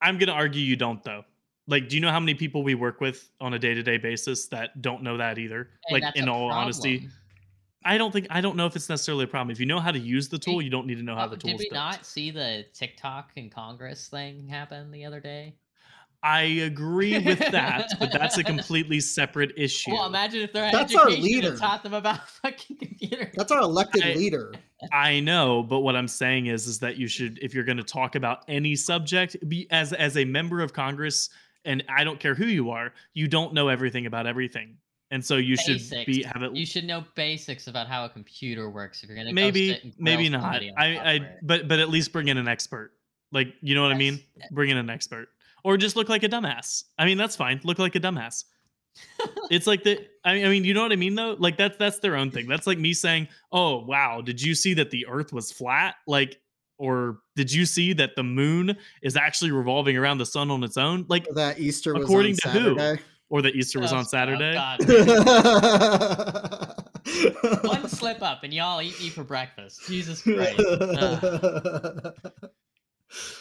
I'm 0.01 0.17
gonna 0.19 0.33
argue 0.33 0.63
you 0.63 0.77
don't 0.77 1.03
though. 1.05 1.25
Like, 1.67 1.89
do 1.89 1.95
you 1.97 2.03
know 2.03 2.11
how 2.11 2.21
many 2.21 2.35
people 2.35 2.63
we 2.63 2.75
work 2.75 3.01
with 3.01 3.31
on 3.41 3.55
a 3.55 3.59
day 3.59 3.73
to 3.75 3.83
day 3.83 3.97
basis 3.97 4.47
that 4.49 4.83
don't 4.83 5.03
know 5.03 5.17
that 5.17 5.39
either? 5.39 5.71
And 5.89 6.03
like, 6.03 6.17
in 6.17 6.29
a 6.29 6.33
all 6.33 6.51
honesty. 6.51 7.09
I 7.87 7.99
don't 7.99 8.13
think 8.13 8.27
I 8.31 8.41
don't 8.41 8.57
know 8.57 8.67
if 8.67 8.77
it's 8.77 8.89
necessarily 8.89 9.25
a 9.25 9.29
problem. 9.29 9.51
If 9.51 9.61
you 9.61 9.67
know 9.67 9.79
how 9.81 9.91
to 9.91 9.99
use 9.99 10.29
the 10.29 10.39
tool, 10.39 10.63
you 10.63 10.71
don't 10.71 10.87
need 10.87 10.97
to 10.97 11.03
know 11.03 11.15
how 11.15 11.25
Uh, 11.25 11.29
the 11.29 11.37
did 11.37 11.49
tool's 11.49 11.59
we 11.59 11.65
built. 11.71 11.75
not 11.75 12.07
see 12.07 12.31
the 12.31 12.65
TikTok 12.73 13.33
in 13.37 13.51
Congress 13.51 14.09
thing 14.09 14.47
happen 14.49 14.91
the 14.91 15.05
other 15.05 15.21
day? 15.21 15.55
I 16.23 16.41
agree 16.43 17.19
with 17.19 17.39
that, 17.51 17.91
but 18.01 18.11
that's 18.11 18.39
a 18.39 18.43
completely 18.53 18.99
separate 19.01 19.53
issue. 19.59 19.93
Well, 19.93 20.07
imagine 20.07 20.41
if 20.41 20.55
their 20.55 20.73
That's 20.73 20.95
our 20.95 21.03
education 21.09 21.25
leader. 21.25 21.51
had 21.51 21.59
taught 21.59 21.83
them 21.83 21.93
about 21.93 22.27
fucking 22.43 22.79
computers. 22.79 23.35
That's 23.35 23.53
our 23.53 23.61
elected 23.61 24.03
I- 24.03 24.15
leader. 24.15 24.55
I 24.91 25.21
know, 25.21 25.63
but 25.63 25.81
what 25.81 25.95
I'm 25.97 26.09
saying 26.09 26.47
is, 26.47 26.67
is 26.67 26.79
that 26.79 26.97
you 26.97 27.09
should, 27.09 27.39
if 27.43 27.53
you're 27.55 27.65
going 27.65 27.77
to 27.77 27.83
talk 27.85 28.15
about 28.15 28.45
any 28.49 28.75
subject, 28.77 29.37
be 29.47 29.67
as 29.71 29.93
as 29.93 30.17
a 30.17 30.25
member 30.25 30.63
of 30.63 30.73
Congress, 30.73 31.29
and 31.65 31.85
I 31.89 32.05
don't 32.05 32.21
care 32.21 32.35
who 32.35 32.47
you 32.47 32.71
are, 32.71 32.93
you 33.13 33.29
don't 33.29 33.55
know 33.55 33.69
everything 33.69 34.07
about 34.07 34.27
everything, 34.27 34.77
and 35.11 35.25
so 35.25 35.37
you 35.37 35.57
should 35.57 35.81
be 36.07 36.23
have 36.23 36.43
it. 36.43 36.55
You 36.55 36.67
should 36.67 36.85
know 36.85 37.05
basics 37.15 37.67
about 37.67 37.87
how 37.87 38.05
a 38.05 38.09
computer 38.09 38.69
works 38.71 39.03
if 39.03 39.09
you're 39.09 39.17
gonna 39.17 39.33
maybe, 39.33 39.95
maybe 39.99 40.29
not. 40.29 40.63
I, 40.77 40.85
I, 40.87 41.21
but 41.43 41.69
but 41.69 41.81
at 41.81 41.89
least 41.89 42.13
bring 42.13 42.29
in 42.29 42.39
an 42.39 42.49
expert. 42.49 42.93
Like 43.33 43.55
you 43.61 43.75
know 43.75 43.83
what 43.83 43.93
I 43.93 43.97
mean? 43.97 44.21
Bring 44.51 44.71
in 44.71 44.77
an 44.77 44.91
expert, 44.91 45.29
or 45.63 45.77
just 45.77 45.97
look 45.97 46.09
like 46.09 46.23
a 46.23 46.29
dumbass. 46.29 46.85
I 46.99 47.05
mean, 47.05 47.19
that's 47.19 47.37
fine. 47.37 47.61
Look 47.65 47.79
like 47.79 47.95
a 47.95 48.01
dumbass. 48.01 48.45
it's 49.51 49.67
like 49.67 49.83
the 49.83 50.07
I 50.25 50.35
mean, 50.35 50.47
I 50.47 50.49
mean, 50.49 50.65
you 50.65 50.75
know 50.75 50.83
what 50.83 50.93
I 50.93 50.97
mean 50.97 51.15
though? 51.15 51.37
Like 51.39 51.57
that's 51.57 51.77
that's 51.77 51.99
their 51.99 52.17
own 52.17 52.31
thing. 52.31 52.47
That's 52.47 52.67
like 52.67 52.79
me 52.79 52.93
saying, 52.93 53.29
"Oh, 53.51 53.85
wow, 53.85 54.21
did 54.21 54.41
you 54.41 54.55
see 54.55 54.75
that 54.75 54.91
the 54.91 55.07
earth 55.07 55.33
was 55.33 55.51
flat?" 55.51 55.97
Like 56.07 56.41
or 56.85 57.19
did 57.37 57.53
you 57.53 57.65
see 57.67 57.93
that 57.95 58.15
the 58.17 58.23
moon 58.23 58.77
is 59.03 59.17
actually 59.17 59.51
revolving 59.51 59.97
around 59.97 60.19
the 60.19 60.27
sun 60.27 60.51
on 60.51 60.63
its 60.63 60.77
own? 60.77 61.05
Like 61.09 61.27
That 61.35 61.59
Easter 61.59 61.95
was 61.95 62.05
According 62.05 62.37
on 62.45 62.53
to 62.53 62.61
who? 62.61 62.97
Or 63.31 63.41
that 63.43 63.57
Easter 63.57 63.81
was 63.81 63.93
Oh, 63.93 63.97
on 63.97 64.05
stop. 64.05 64.29
Saturday? 64.29 64.53
God. 64.55 64.81
One 67.65 67.89
slip 67.89 68.23
up 68.23 68.45
and 68.45 68.53
y'all 68.53 68.83
eat 68.83 68.99
me 69.01 69.09
for 69.09 69.25
breakfast. 69.25 69.81
Jesus 69.87 70.21
Christ. 70.23 70.61
Uh, 70.61 72.11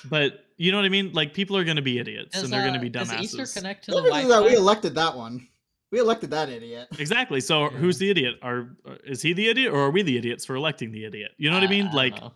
But 0.09 0.45
you 0.57 0.71
know 0.71 0.77
what 0.77 0.85
I 0.85 0.89
mean? 0.89 1.11
Like 1.13 1.33
people 1.33 1.57
are 1.57 1.63
going 1.63 1.77
to 1.77 1.81
be 1.81 1.97
idiots 1.97 2.33
does, 2.33 2.43
and 2.43 2.53
they're 2.53 2.61
going 2.61 2.73
to 2.73 2.79
uh, 2.79 2.83
be 2.83 2.89
does 2.89 3.09
dumbasses. 3.09 3.39
Easter 3.39 3.59
connect 3.59 3.85
to 3.85 3.91
The 3.91 3.97
the 3.97 4.03
difference 4.03 4.27
that 4.29 4.43
we 4.43 4.55
elected 4.55 4.93
that 4.95 5.15
one. 5.17 5.47
We 5.91 5.99
elected 5.99 6.29
that 6.31 6.49
idiot. 6.49 6.87
Exactly. 6.99 7.39
So 7.41 7.63
Yeah. 7.63 7.69
who's 7.69 7.97
the 7.97 8.09
idiot? 8.11 8.35
Are 8.43 8.69
uh, 8.85 8.95
is 9.05 9.21
he 9.21 9.33
the 9.33 9.47
idiot 9.49 9.73
or 9.73 9.79
are 9.79 9.89
we 9.91 10.01
the 10.03 10.17
idiots 10.17 10.45
for 10.45 10.55
electing 10.55 10.91
the 10.91 11.05
idiot? 11.05 11.31
You 11.37 11.49
know 11.49 11.55
what 11.57 11.63
I 11.63 11.67
mean? 11.71 11.85
don't 11.85 11.95
like 11.95 12.19
know. 12.21 12.33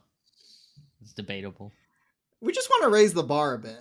It's 1.07 1.13
debatable. 1.13 1.71
We 2.41 2.51
just 2.51 2.69
want 2.69 2.83
to 2.83 2.89
raise 2.89 3.13
the 3.13 3.23
bar 3.23 3.53
a 3.53 3.59
bit. 3.59 3.79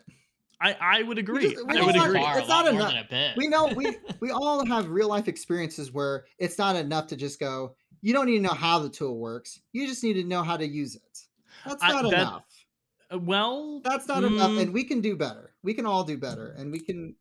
I 0.60 0.76
I 0.80 1.02
would 1.02 1.18
agree. 1.18 1.50
just- 1.50 1.66
we 1.66 1.76
I 1.78 1.84
would 1.84 1.96
agree. 1.96 2.20
It's 2.24 2.48
not 2.48 2.68
enough. 2.68 2.90
than 2.92 2.98
a 2.98 3.06
bit. 3.10 3.36
We 3.36 3.48
know 3.48 3.66
we 3.66 3.96
we 4.20 4.30
all 4.30 4.64
have 4.64 4.88
real 4.88 5.08
life 5.08 5.26
experiences 5.26 5.92
where 5.92 6.24
it's 6.38 6.56
not 6.56 6.76
enough 6.76 7.08
to 7.08 7.16
just 7.16 7.40
go. 7.40 7.74
You 8.00 8.12
don't 8.12 8.26
need 8.26 8.36
to 8.36 8.42
know 8.42 8.54
how 8.54 8.78
the 8.78 8.88
tool 8.88 9.18
works. 9.18 9.60
You 9.72 9.86
just 9.88 10.04
need 10.04 10.14
to 10.14 10.24
know 10.24 10.44
how 10.44 10.56
to 10.56 10.66
use 10.66 10.94
it. 10.94 11.18
That's 11.66 11.82
I- 11.82 11.90
not 11.90 12.10
that- 12.10 12.12
enough. 12.12 12.42
Uh, 13.12 13.18
well, 13.18 13.80
That's 13.84 14.08
not 14.08 14.24
enough, 14.24 14.50
mm, 14.50 14.62
and 14.62 14.74
we 14.74 14.82
can 14.82 15.00
do 15.00 15.14
better. 15.16 15.54
We 15.62 15.74
can 15.74 15.86
all 15.86 16.02
do 16.04 16.16
better, 16.16 16.54
and 16.58 16.72
we 16.72 16.80
can. 16.80 17.14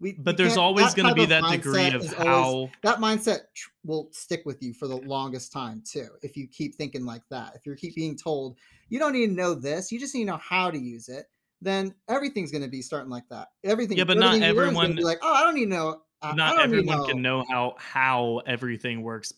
We, 0.00 0.12
but 0.12 0.38
there's 0.38 0.56
always 0.56 0.94
going 0.94 1.08
to 1.08 1.14
be 1.14 1.26
that 1.26 1.44
degree 1.50 1.88
of 1.88 2.06
how 2.14 2.42
always- 2.42 2.70
that 2.82 2.98
mindset 2.98 3.40
tr- 3.54 3.68
will 3.84 4.08
stick 4.12 4.42
with 4.46 4.62
you 4.62 4.72
for 4.72 4.88
the 4.88 4.96
longest 4.96 5.52
time 5.52 5.82
too. 5.86 6.08
If 6.22 6.36
you 6.38 6.48
keep 6.48 6.74
thinking 6.74 7.04
like 7.04 7.22
that, 7.30 7.54
if 7.54 7.66
you 7.66 7.74
keep 7.74 7.94
being 7.94 8.16
told 8.16 8.56
you 8.88 8.98
don't 8.98 9.12
need 9.12 9.26
to 9.26 9.32
know 9.32 9.54
this, 9.54 9.92
you 9.92 10.00
just 10.00 10.14
need 10.14 10.24
to 10.24 10.30
know 10.32 10.38
how 10.38 10.70
to 10.70 10.78
use 10.78 11.08
it, 11.08 11.26
then 11.60 11.94
everything's 12.08 12.50
going 12.50 12.62
to 12.64 12.68
be 12.68 12.80
starting 12.80 13.10
like 13.10 13.28
that. 13.28 13.48
Everything. 13.62 13.98
Yeah, 13.98 14.04
but 14.04 14.16
not 14.16 14.34
everything 14.36 14.48
you 14.48 14.54
gonna 14.54 14.66
everyone- 14.68 14.96
Be 14.96 15.02
like, 15.04 15.18
oh, 15.20 15.34
I 15.34 15.42
don't 15.42 15.54
need 15.54 15.66
to 15.66 15.70
know. 15.70 16.02
I 16.22 16.34
not 16.34 16.56
don't 16.56 16.70
need 16.70 16.86
to 16.86 16.90
everyone 16.92 17.08
can 17.08 17.22
know 17.22 17.44
how 17.48 17.74
how 17.78 18.42
everything 18.46 19.02
works 19.02 19.32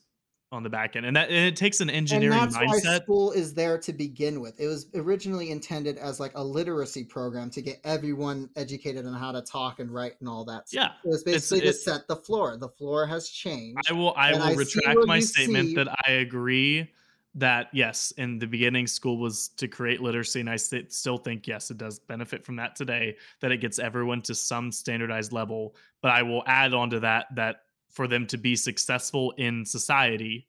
on 0.52 0.62
the 0.62 0.68
back 0.68 0.94
end, 0.96 1.06
and 1.06 1.16
that 1.16 1.30
and 1.30 1.38
it 1.48 1.56
takes 1.56 1.80
an 1.80 1.88
engineering 1.88 2.38
and 2.38 2.52
that's 2.52 2.84
why 2.84 2.98
school 2.98 3.32
is 3.32 3.54
there 3.54 3.78
to 3.78 3.92
begin 3.92 4.40
with. 4.40 4.60
It 4.60 4.66
was 4.66 4.86
originally 4.94 5.50
intended 5.50 5.96
as 5.96 6.20
like 6.20 6.32
a 6.34 6.44
literacy 6.44 7.04
program 7.04 7.50
to 7.50 7.62
get 7.62 7.80
everyone 7.84 8.50
educated 8.54 9.06
on 9.06 9.14
how 9.14 9.32
to 9.32 9.40
talk 9.40 9.80
and 9.80 9.90
write 9.90 10.12
and 10.20 10.28
all 10.28 10.44
that. 10.44 10.68
stuff. 10.68 10.92
Yeah, 11.04 11.08
it 11.08 11.08
was 11.08 11.22
it's- 11.22 11.34
basically 11.34 11.60
to 11.62 11.68
it- 11.68 11.72
set 11.80 12.06
the 12.06 12.16
floor. 12.16 12.56
The 12.58 12.68
floor 12.68 13.06
has 13.06 13.30
changed. 13.30 13.80
I 13.90 13.94
will 13.94 14.12
I 14.16 14.32
will 14.32 14.42
I 14.42 14.52
retract 14.52 14.98
my 15.06 15.20
statement 15.20 15.70
see- 15.70 15.74
that 15.76 15.88
I 16.06 16.12
agree 16.12 16.92
that 17.34 17.68
yes, 17.72 18.12
in 18.18 18.38
the 18.38 18.46
beginning, 18.46 18.86
school 18.86 19.16
was 19.16 19.48
to 19.56 19.66
create 19.66 20.02
literacy, 20.02 20.40
and 20.40 20.50
I 20.50 20.56
st- 20.56 20.92
still 20.92 21.16
think 21.16 21.48
yes, 21.48 21.70
it 21.70 21.78
does 21.78 21.98
benefit 21.98 22.44
from 22.44 22.56
that 22.56 22.76
today. 22.76 23.16
That 23.40 23.50
it 23.50 23.56
gets 23.62 23.78
everyone 23.78 24.20
to 24.22 24.34
some 24.34 24.70
standardized 24.70 25.32
level. 25.32 25.74
But 26.02 26.10
I 26.10 26.22
will 26.22 26.42
add 26.46 26.74
on 26.74 26.90
to 26.90 27.00
that 27.00 27.34
that 27.36 27.62
for 27.92 28.08
them 28.08 28.26
to 28.26 28.36
be 28.38 28.56
successful 28.56 29.32
in 29.36 29.64
society, 29.64 30.48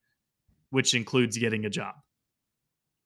which 0.72 0.94
includes 0.94 1.38
getting 1.38 1.66
a 1.66 1.70
job. 1.70 1.96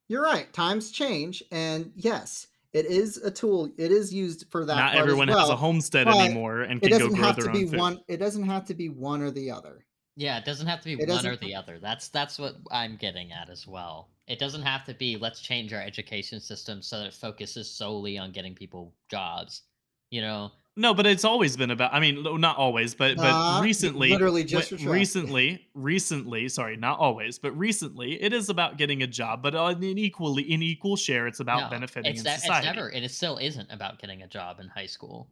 You're 0.08 0.24
right. 0.24 0.52
Times 0.54 0.92
change, 0.92 1.44
and 1.52 1.92
yes, 1.96 2.48
it 2.74 2.86
is 2.86 3.18
a 3.18 3.32
tool. 3.32 3.70
It 3.78 3.92
is 3.92 4.14
used 4.14 4.46
for 4.50 4.64
that. 4.66 4.76
Not 4.76 4.96
everyone 4.96 5.28
well. 5.28 5.40
has 5.40 5.50
a 5.50 5.56
homestead 5.56 6.08
anymore 6.08 6.62
and 6.62 6.82
It 6.84 6.90
can 6.90 6.92
go 6.92 6.98
doesn't 7.00 7.16
grow 7.16 7.26
have 7.28 7.36
their 7.36 7.46
to 7.46 7.52
own 7.52 7.56
be 7.66 7.66
food. 7.70 7.80
one. 7.80 8.00
It 8.08 8.18
doesn't 8.18 8.44
have 8.44 8.66
to 8.66 8.74
be 8.74 8.90
one 8.90 9.22
or 9.22 9.32
the 9.32 9.52
other. 9.52 9.86
Yeah, 10.16 10.38
it 10.38 10.46
doesn't 10.46 10.68
have 10.68 10.80
to 10.82 10.86
be 10.86 10.94
It 11.02 11.10
one 11.10 11.26
or 11.28 11.36
the 11.36 11.54
other. 11.56 11.80
That's 11.80 12.08
that's 12.10 12.40
what 12.40 12.56
I'm 12.72 12.96
getting 12.96 13.32
at 13.32 13.50
as 13.50 13.68
well. 13.68 14.10
It 14.28 14.40
doesn't 14.40 14.64
have 14.64 14.84
to 14.86 14.94
be 14.94 15.18
let's 15.18 15.42
change 15.42 15.74
our 15.74 15.82
education 15.82 16.40
system 16.40 16.82
so 16.82 17.00
that 17.00 17.08
it 17.08 17.14
focuses 17.14 17.70
solely 17.70 18.18
on 18.18 18.32
getting 18.32 18.56
people 18.56 18.94
jobs. 19.10 19.64
You 20.10 20.22
know, 20.22 20.52
No, 20.80 20.94
but 20.94 21.08
it's 21.08 21.26
always 21.26 21.58
been 21.58 21.72
about. 21.72 21.92
I 21.92 22.00
mean, 22.00 22.24
not 22.40 22.56
always, 22.58 22.94
but 22.94 23.18
Nah, 23.18 23.24
but 23.24 23.58
uh, 23.60 23.62
recently, 23.64 24.10
literally 24.10 24.44
just 24.44 24.70
when- 24.72 24.78
for 24.78 24.84
Trump. 24.84 24.94
recently, 24.96 25.68
recently. 25.74 26.48
Sorry, 26.50 26.78
not 26.78 27.00
always, 27.00 27.40
but 27.40 27.52
recently, 27.58 28.22
it 28.22 28.32
is 28.32 28.50
about 28.50 28.78
getting 28.78 29.02
a 29.02 29.08
job. 29.08 29.42
But 29.42 29.56
on 29.56 29.76
an 29.84 29.98
equally 29.98 30.44
in 30.44 30.62
equal 30.62 30.96
share, 30.96 31.26
it's 31.26 31.40
about 31.40 31.64
No, 31.64 31.70
benefiting 31.72 32.12
it's 32.12 32.20
in 32.20 32.26
that- 32.26 32.36
it's 32.36 32.44
society. 32.44 32.68
never, 32.68 32.90
and 32.90 33.04
it 33.04 33.10
still 33.10 33.38
isn't 33.40 33.72
about 33.72 34.00
getting 34.00 34.22
a 34.22 34.28
job 34.28 34.60
in 34.60 34.68
high 34.68 34.86
school. 34.86 35.28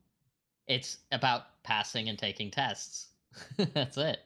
It's 0.68 0.98
about 1.12 1.62
passing 1.64 2.10
and 2.10 2.18
taking 2.18 2.50
tests. 2.50 3.10
That's 3.74 3.98
it. 3.98 4.18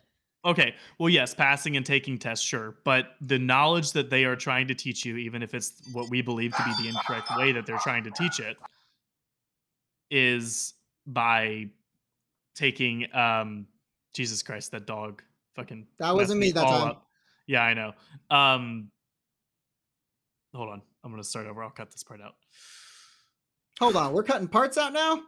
Okay, 0.45 0.73
well, 0.99 1.09
yes, 1.09 1.33
passing 1.35 1.75
and 1.75 1.85
taking 1.85 2.17
tests, 2.17 2.45
sure, 2.45 2.77
but 2.85 3.15
the 3.19 3.37
knowledge 3.37 3.91
that 3.91 4.09
they 4.09 4.23
are 4.23 4.37
trying 4.37 4.69
to 4.69 4.73
teach 4.73 5.03
you, 5.03 5.17
even 5.17 5.43
if 5.43 5.53
it's 5.53 5.81
what 5.91 6.09
we 6.09 6.21
believe 6.21 6.55
to 6.55 6.63
be 6.63 6.83
the 6.83 6.87
incorrect 6.87 7.27
way 7.35 7.51
that 7.51 7.65
they're 7.65 7.77
trying 7.79 8.05
to 8.05 8.11
teach 8.11 8.39
it, 8.39 8.55
is 10.09 10.75
by 11.13 11.67
taking 12.55 13.07
um 13.15 13.67
Jesus 14.13 14.41
Christ, 14.43 14.71
that 14.71 14.85
dog 14.85 15.21
fucking 15.55 15.87
That 15.99 16.15
wasn't 16.15 16.39
messed 16.39 16.55
me 16.55 16.61
that 16.61 16.67
time. 16.67 16.87
up. 16.89 17.07
Yeah, 17.47 17.63
I 17.63 17.73
know. 17.73 17.93
Um 18.29 18.91
hold 20.53 20.69
on. 20.69 20.81
I'm 21.03 21.11
gonna 21.11 21.23
start 21.23 21.47
over. 21.47 21.63
I'll 21.63 21.69
cut 21.69 21.91
this 21.91 22.03
part 22.03 22.21
out. 22.21 22.35
Hold 23.79 23.95
on, 23.95 24.13
we're 24.13 24.23
cutting 24.23 24.47
parts 24.47 24.77
out 24.77 24.93
now. 24.93 25.21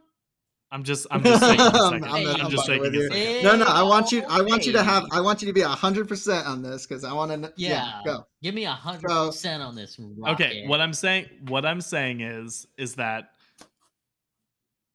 I'm 0.74 0.84
just 0.84 1.06
I'm 1.12 1.22
just 1.24 1.42
taking 1.44 1.60
a 1.60 1.64
I'm- 1.64 1.74
second. 1.92 2.04
I'm- 2.06 2.28
I'm, 2.28 2.42
I'm 2.46 2.52
just 2.52 2.66
fucking 2.68 2.84
taking 2.84 3.02
a 3.02 3.10
second. 3.10 3.44
No, 3.44 3.56
no, 3.58 3.66
I 3.66 3.84
want 3.84 4.12
you. 4.12 4.24
I 4.30 4.42
want 4.42 4.66
you 4.66 4.72
to 4.74 4.84
have. 4.84 5.06
I 5.12 5.20
want 5.20 5.42
you 5.42 5.48
to 5.48 5.54
be 5.54 5.62
a 5.62 5.68
hundred 5.68 6.08
percent 6.08 6.48
on 6.48 6.62
this 6.62 6.86
because 6.86 7.04
I 7.04 7.12
want 7.14 7.32
to. 7.44 7.54
Yeah, 7.58 7.70
Yeah. 7.70 8.02
go. 8.06 8.28
Give 8.42 8.56
me 8.56 8.66
a 8.66 8.72
hundred 8.72 9.10
So- 9.10 9.28
percent 9.28 9.62
on 9.64 9.76
this. 9.76 10.00
Okay, 10.30 10.66
what 10.68 10.80
I'm 10.82 10.94
saying 10.94 11.28
what 11.48 11.66
I'm 11.66 11.82
saying 11.82 12.22
is 12.22 12.68
is 12.78 12.96
that 12.96 13.32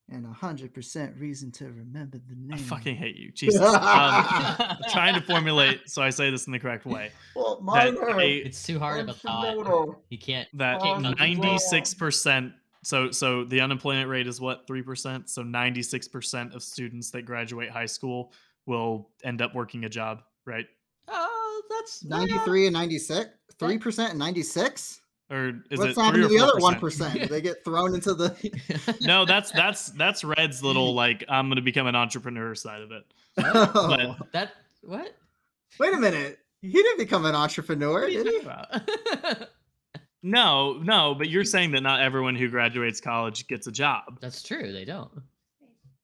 And 0.08 0.24
hundred 0.24 0.72
percent 0.72 1.16
reason 1.18 1.50
to 1.52 1.64
remember 1.64 2.18
the 2.28 2.36
name. 2.36 2.52
I 2.52 2.58
fucking 2.58 2.94
hate 2.94 3.16
you. 3.16 3.32
Jesus. 3.34 3.60
Um, 3.60 3.74
I'm 3.76 4.76
trying 4.90 5.14
to 5.14 5.20
formulate 5.20 5.90
so 5.90 6.00
I 6.00 6.10
say 6.10 6.30
this 6.30 6.46
in 6.46 6.52
the 6.52 6.60
correct 6.60 6.86
way. 6.86 7.10
Well, 7.34 7.56
That 7.74 7.94
mine 7.94 8.20
a, 8.20 8.36
It's 8.36 8.62
too 8.62 8.78
hard 8.78 9.00
of 9.00 9.08
a 9.08 9.14
thought. 9.14 9.98
You 10.10 10.18
can't. 10.18 10.48
that 10.54 10.80
can't 10.80 11.18
ninety 11.18 11.58
six 11.58 11.92
percent 11.92 12.52
so 12.84 13.10
so 13.10 13.42
the 13.42 13.60
unemployment 13.60 14.08
rate 14.08 14.28
is 14.28 14.40
what 14.40 14.64
three 14.68 14.82
percent 14.82 15.28
so 15.28 15.42
ninety 15.42 15.82
six 15.82 16.06
percent 16.06 16.54
of 16.54 16.62
students 16.62 17.10
that 17.10 17.22
graduate 17.22 17.68
high 17.68 17.86
school 17.86 18.32
will 18.66 19.10
end 19.24 19.42
up 19.42 19.56
working 19.56 19.84
a 19.86 19.88
job 19.88 20.22
right 20.44 20.66
Oh, 21.08 21.62
that's 21.68 22.04
yeah. 22.04 22.16
93 22.16 22.66
and 22.66 22.74
96 22.74 23.30
3% 23.58 24.10
and 24.10 24.18
96 24.18 25.00
or 25.30 25.48
is 25.70 25.78
what's 25.78 25.96
it 25.98 26.00
happened 26.00 26.22
to 26.22 26.28
the 26.28 26.38
other 26.38 26.52
1% 26.60 27.28
they 27.30 27.40
get 27.40 27.64
thrown 27.64 27.94
into 27.94 28.14
the 28.14 28.96
no 29.02 29.24
that's 29.24 29.50
that's 29.52 29.86
that's 29.90 30.22
red's 30.24 30.62
little 30.62 30.94
like 30.94 31.24
i'm 31.28 31.48
gonna 31.48 31.60
become 31.60 31.86
an 31.88 31.96
entrepreneur 31.96 32.54
side 32.54 32.80
of 32.82 32.92
it 32.92 33.04
Oh. 33.38 34.16
that 34.32 34.52
what? 34.82 35.16
wait 35.80 35.94
a 35.94 35.98
minute 35.98 36.38
he 36.62 36.70
didn't 36.72 36.98
become 36.98 37.24
an 37.26 37.34
entrepreneur 37.34 37.92
What 37.92 38.02
are 38.04 38.08
you 38.08 38.24
did 38.24 38.32
he 38.34 38.38
about? 38.40 39.48
no 40.22 40.74
no 40.82 41.14
but 41.14 41.28
you're 41.28 41.44
saying 41.44 41.72
that 41.72 41.82
not 41.82 42.00
everyone 42.00 42.34
who 42.34 42.48
graduates 42.48 43.00
college 43.00 43.46
gets 43.46 43.66
a 43.66 43.72
job 43.72 44.18
That's 44.20 44.42
true. 44.42 44.72
They 44.72 44.84
don't. 44.84 45.10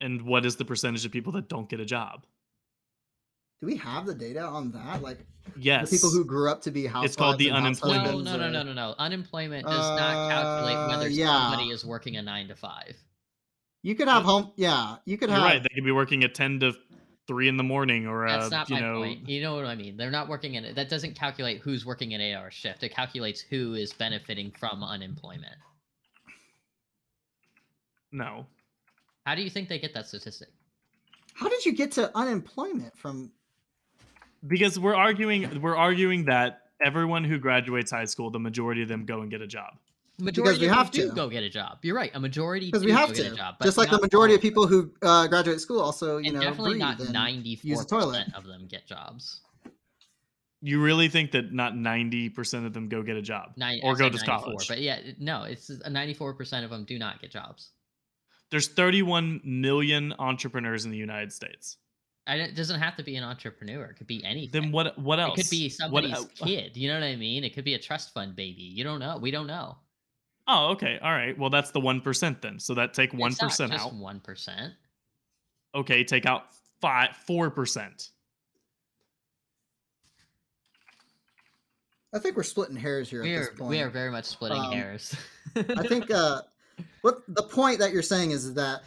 and 0.01 0.23
what 0.23 0.45
is 0.45 0.57
the 0.57 0.65
percentage 0.65 1.05
of 1.05 1.13
people 1.13 1.33
that 1.33 1.49
don't 1.49 1.69
get 1.69 1.81
a 1.81 1.85
job 1.85 2.25
do 3.63 3.67
we 3.69 3.77
have 3.77 4.07
the 4.07 4.15
data 4.15 4.41
on 4.43 4.73
that 4.73 5.01
like 5.03 5.25
yes 5.57 5.89
the 5.89 5.97
people 5.97 6.11
who 6.11 6.25
grew 6.25 6.51
up 6.51 6.61
to 6.63 6.71
be 6.73 6.85
housewives 6.85 7.07
It's 7.13 7.17
called 7.17 7.39
the 7.39 7.49
and 7.51 7.65
house 7.65 7.81
unemployment. 7.81 8.25
No, 8.25 8.37
no, 8.37 8.51
no, 8.51 8.51
no, 8.51 8.63
no, 8.65 8.73
no. 8.73 8.95
Unemployment 8.99 9.65
does 9.65 9.89
not 9.99 10.31
calculate 10.31 10.77
Uh, 10.77 10.89
whether 10.89 11.09
yeah. 11.09 11.27
somebody 11.51 11.71
is 11.71 11.85
working 11.85 12.17
a 12.17 12.23
nine 12.23 12.49
to 12.49 12.57
five. 12.57 12.97
you 13.83 13.95
could 13.95 14.09
have 14.09 14.25
home 14.25 14.51
yeah 14.57 14.97
you 15.05 15.17
could 15.17 15.29
you're 15.31 15.39
have 15.39 15.47
right 15.47 15.63
they 15.63 15.69
could 15.75 15.85
be 15.85 15.93
working 15.93 16.25
at 16.25 16.35
10 16.35 16.59
to 16.61 16.73
3 17.29 17.47
in 17.49 17.57
the 17.57 17.63
morning 17.63 18.09
or 18.09 18.27
uh, 18.27 18.37
That's 18.37 18.51
not 18.51 18.69
you 18.69 18.75
my 18.75 18.81
know 18.81 18.95
point. 18.99 19.29
You 19.29 19.41
know 19.43 19.55
what 19.55 19.65
I 19.65 19.77
mean? 19.77 19.97
They're 19.97 20.11
not 20.11 20.29
working 20.29 20.55
in 20.57 20.65
it. 20.65 20.75
That 20.75 20.89
doesn't 20.89 21.15
calculate 21.15 21.61
who's 21.61 21.87
working 21.87 22.15
an 22.15 22.21
eight-hour 22.21 22.51
shift. 22.51 22.83
It 22.83 22.89
calculates 22.93 23.41
who 23.41 23.75
is 23.75 23.93
benefiting 23.93 24.51
from 24.59 24.83
unemployment. 24.83 25.55
no 28.11 28.47
How 29.25 29.35
do 29.37 29.43
you 29.43 29.51
think 29.51 29.69
they 29.69 29.79
get 29.79 29.95
that 29.95 30.09
statistic? 30.09 30.49
how 31.35 31.49
did 31.49 31.65
you 31.65 31.73
get 31.73 31.93
to 31.93 32.11
unemployment 32.17 32.97
from 32.99 33.31
because 34.47 34.79
we're 34.79 34.95
arguing 34.95 35.61
we're 35.61 35.77
arguing 35.77 36.25
that 36.27 36.63
everyone 36.85 37.25
who 37.25 37.39
graduates 37.39 37.91
high 37.91 38.05
school 38.05 38.31
the 38.31 38.39
majority 38.41 38.83
of 38.83 38.89
them 38.89 39.05
go 39.05 39.21
and 39.21 39.31
get 39.31 39.41
a 39.41 39.47
job 39.47 39.75
Majority 40.19 40.61
we 40.61 40.67
of 40.69 40.75
have 40.75 40.91
do 40.91 41.09
to. 41.09 41.15
go 41.15 41.29
get 41.29 41.43
a 41.43 41.49
job. 41.49 41.79
You're 41.83 41.97
right. 41.97 42.11
A 42.15 42.21
majority 42.21 42.67
because 42.67 42.85
we 42.85 42.93
have 42.93 43.09
to 43.13 43.23
get 43.23 43.33
a 43.33 43.35
job, 43.35 43.57
just 43.63 43.79
like 43.79 43.91
the 43.91 43.99
majority 44.01 44.35
all 44.35 44.37
of 44.37 44.43
people 44.43 44.67
who 44.67 44.93
uh, 45.03 45.27
graduate 45.27 45.61
school 45.61 45.81
also 45.81 46.19
you 46.19 46.27
and 46.27 46.35
know 46.35 46.41
definitely 46.43 46.79
not 46.79 46.99
breathe 46.99 47.07
and 47.09 47.15
ninety-four 47.15 47.69
use 47.71 47.81
a 47.81 47.87
toilet 47.87 48.19
percent 48.27 48.35
of 48.37 48.45
them 48.45 48.67
get 48.69 48.87
jobs. 48.87 49.41
you 50.61 50.81
really 50.81 51.09
think 51.09 51.33
that 51.33 51.53
not 51.53 51.73
90% 51.75 52.67
of 52.67 52.73
them 52.73 52.89
go 52.89 53.03
get 53.03 53.17
a 53.17 53.23
job 53.23 53.53
Nine, 53.57 53.81
or 53.83 53.97
go 53.97 54.09
to 54.11 54.17
94, 54.17 54.27
college 54.27 54.69
But 54.69 54.81
yeah, 54.81 55.01
no, 55.19 55.43
it's 55.45 55.71
a 55.71 55.91
ninety-four 55.91 56.35
percent 56.35 56.65
of 56.65 56.71
them 56.71 56.85
do 56.85 56.99
not 56.99 57.21
get 57.21 57.31
jobs. 57.33 57.71
there's 58.51 58.69
31 58.69 59.41
million 59.45 60.15
entrepreneurs 60.19 60.85
in 60.85 60.91
the 60.91 60.99
united 60.99 61.33
states 61.33 61.79
And 61.79 61.82
it 62.27 62.55
doesn't 62.55 62.79
have 62.81 62.97
to 62.97 63.03
be 63.03 63.17
an 63.17 63.25
entrepreneur. 63.25 63.85
It 63.87 63.97
could 63.97 64.07
be 64.07 64.25
anything. 64.25 64.63
then 64.63 64.73
what 64.73 64.97
what 64.99 65.19
else 65.19 65.39
It 65.39 65.43
could 65.43 65.51
be 65.51 65.65
What 65.67 65.73
somebody's 65.73 66.13
el- 66.17 66.27
kid. 66.27 66.77
You 66.77 66.89
know 66.89 66.95
what 67.01 67.05
I 67.07 67.17
mean? 67.17 67.43
It 67.45 67.55
could 67.55 67.65
be 67.65 67.75
a 67.75 67.79
trust 67.79 68.15
fund 68.15 68.37
baby. 68.37 68.63
You 68.63 68.85
don't 68.85 69.01
know. 69.01 69.19
We 69.19 69.31
don't 69.31 69.47
know. 69.47 69.77
oh 70.49 70.71
okay 70.73 70.99
all 71.03 71.13
right 71.13 71.39
well 71.39 71.51
that's 71.51 71.71
the 71.71 71.81
1% 71.81 72.41
then 72.41 72.59
so 72.59 72.75
that 72.75 72.95
take 72.95 73.13
1% 73.13 73.27
It's 73.31 73.41
not 73.41 73.51
just 73.51 73.61
out 73.87 73.95
One 73.95 74.19
percent. 74.21 74.73
okay 75.75 76.03
take 76.05 76.27
out 76.27 76.47
5 76.81 77.11
4% 77.29 78.11
i 82.13 82.19
think 82.19 82.37
we're 82.37 82.43
splitting 82.43 82.77
hairs 82.77 83.09
here 83.09 83.23
We 83.23 83.35
at 83.35 83.37
are 83.37 83.45
this 83.47 83.59
point 83.59 83.71
we 83.71 83.81
are 83.81 83.89
very 83.91 84.11
much 84.11 84.25
splitting 84.27 84.59
Um, 84.61 84.73
hairs. 84.73 85.15
I 85.57 85.87
think 85.87 86.11
uh, 86.11 86.43
what 87.03 87.23
the 87.29 87.43
point 87.45 87.79
that 87.79 87.93
you're 87.93 88.03
saying 88.03 88.33
is 88.33 88.53
that 88.55 88.83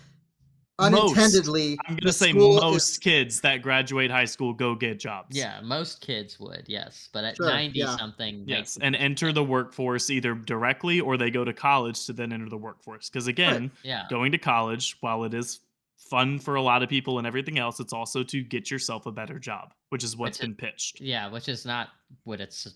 Most. 0.78 0.93
unintendedly, 1.15 1.78
i'm 1.88 1.95
gonna 1.95 2.11
say 2.11 2.32
school 2.32 2.57
is- 2.57 2.61
most 2.61 3.01
kids 3.01 3.39
that 3.41 3.61
graduate 3.61 4.11
high 4.11 4.26
school 4.26 4.53
go 4.53 4.76
get 4.76 4.99
jobs 4.99 5.36
yeah, 5.38 5.61
most 5.63 6.01
kids 6.01 6.38
would. 6.39 6.65
Yes, 6.67 7.07
but 7.13 7.23
at 7.23 7.38
Sure, 7.38 7.47
ninety 7.47 7.80
yeah. 7.80 7.95
something, 7.95 8.43
Yes, 8.45 8.78
and 8.82 8.93
enter 8.95 9.32
the 9.32 9.43
workforce 9.43 10.09
either 10.09 10.34
directly 10.36 10.99
or 10.99 11.15
they 11.15 11.30
go 11.32 11.45
to 11.45 11.53
college 11.53 12.05
to 12.07 12.13
then 12.13 12.34
enter 12.34 12.49
the 12.49 12.57
workforce. 12.57 13.09
Because 13.09 13.28
again, 13.28 13.71
yeah, 13.84 14.03
going 14.09 14.34
to 14.34 14.38
college, 14.38 14.97
while 14.99 15.23
it 15.23 15.34
is 15.34 15.61
fun 15.97 16.38
for 16.39 16.55
a 16.55 16.61
lot 16.61 16.84
of 16.84 16.89
people 16.89 17.19
and 17.19 17.26
everything 17.26 17.57
else, 17.57 17.80
it's 17.80 17.93
also 17.93 18.21
to 18.23 18.43
get 18.43 18.69
yourself 18.69 19.05
a 19.05 19.11
better 19.11 19.39
job, 19.39 19.73
which 19.89 20.03
is 20.03 20.17
what's 20.17 20.39
Which 20.39 20.45
been 20.47 20.55
pitched. 20.55 20.99
yeah, 20.99 21.30
which 21.32 21.47
is 21.47 21.65
not 21.65 21.89
what 22.26 22.41
it's 22.41 22.67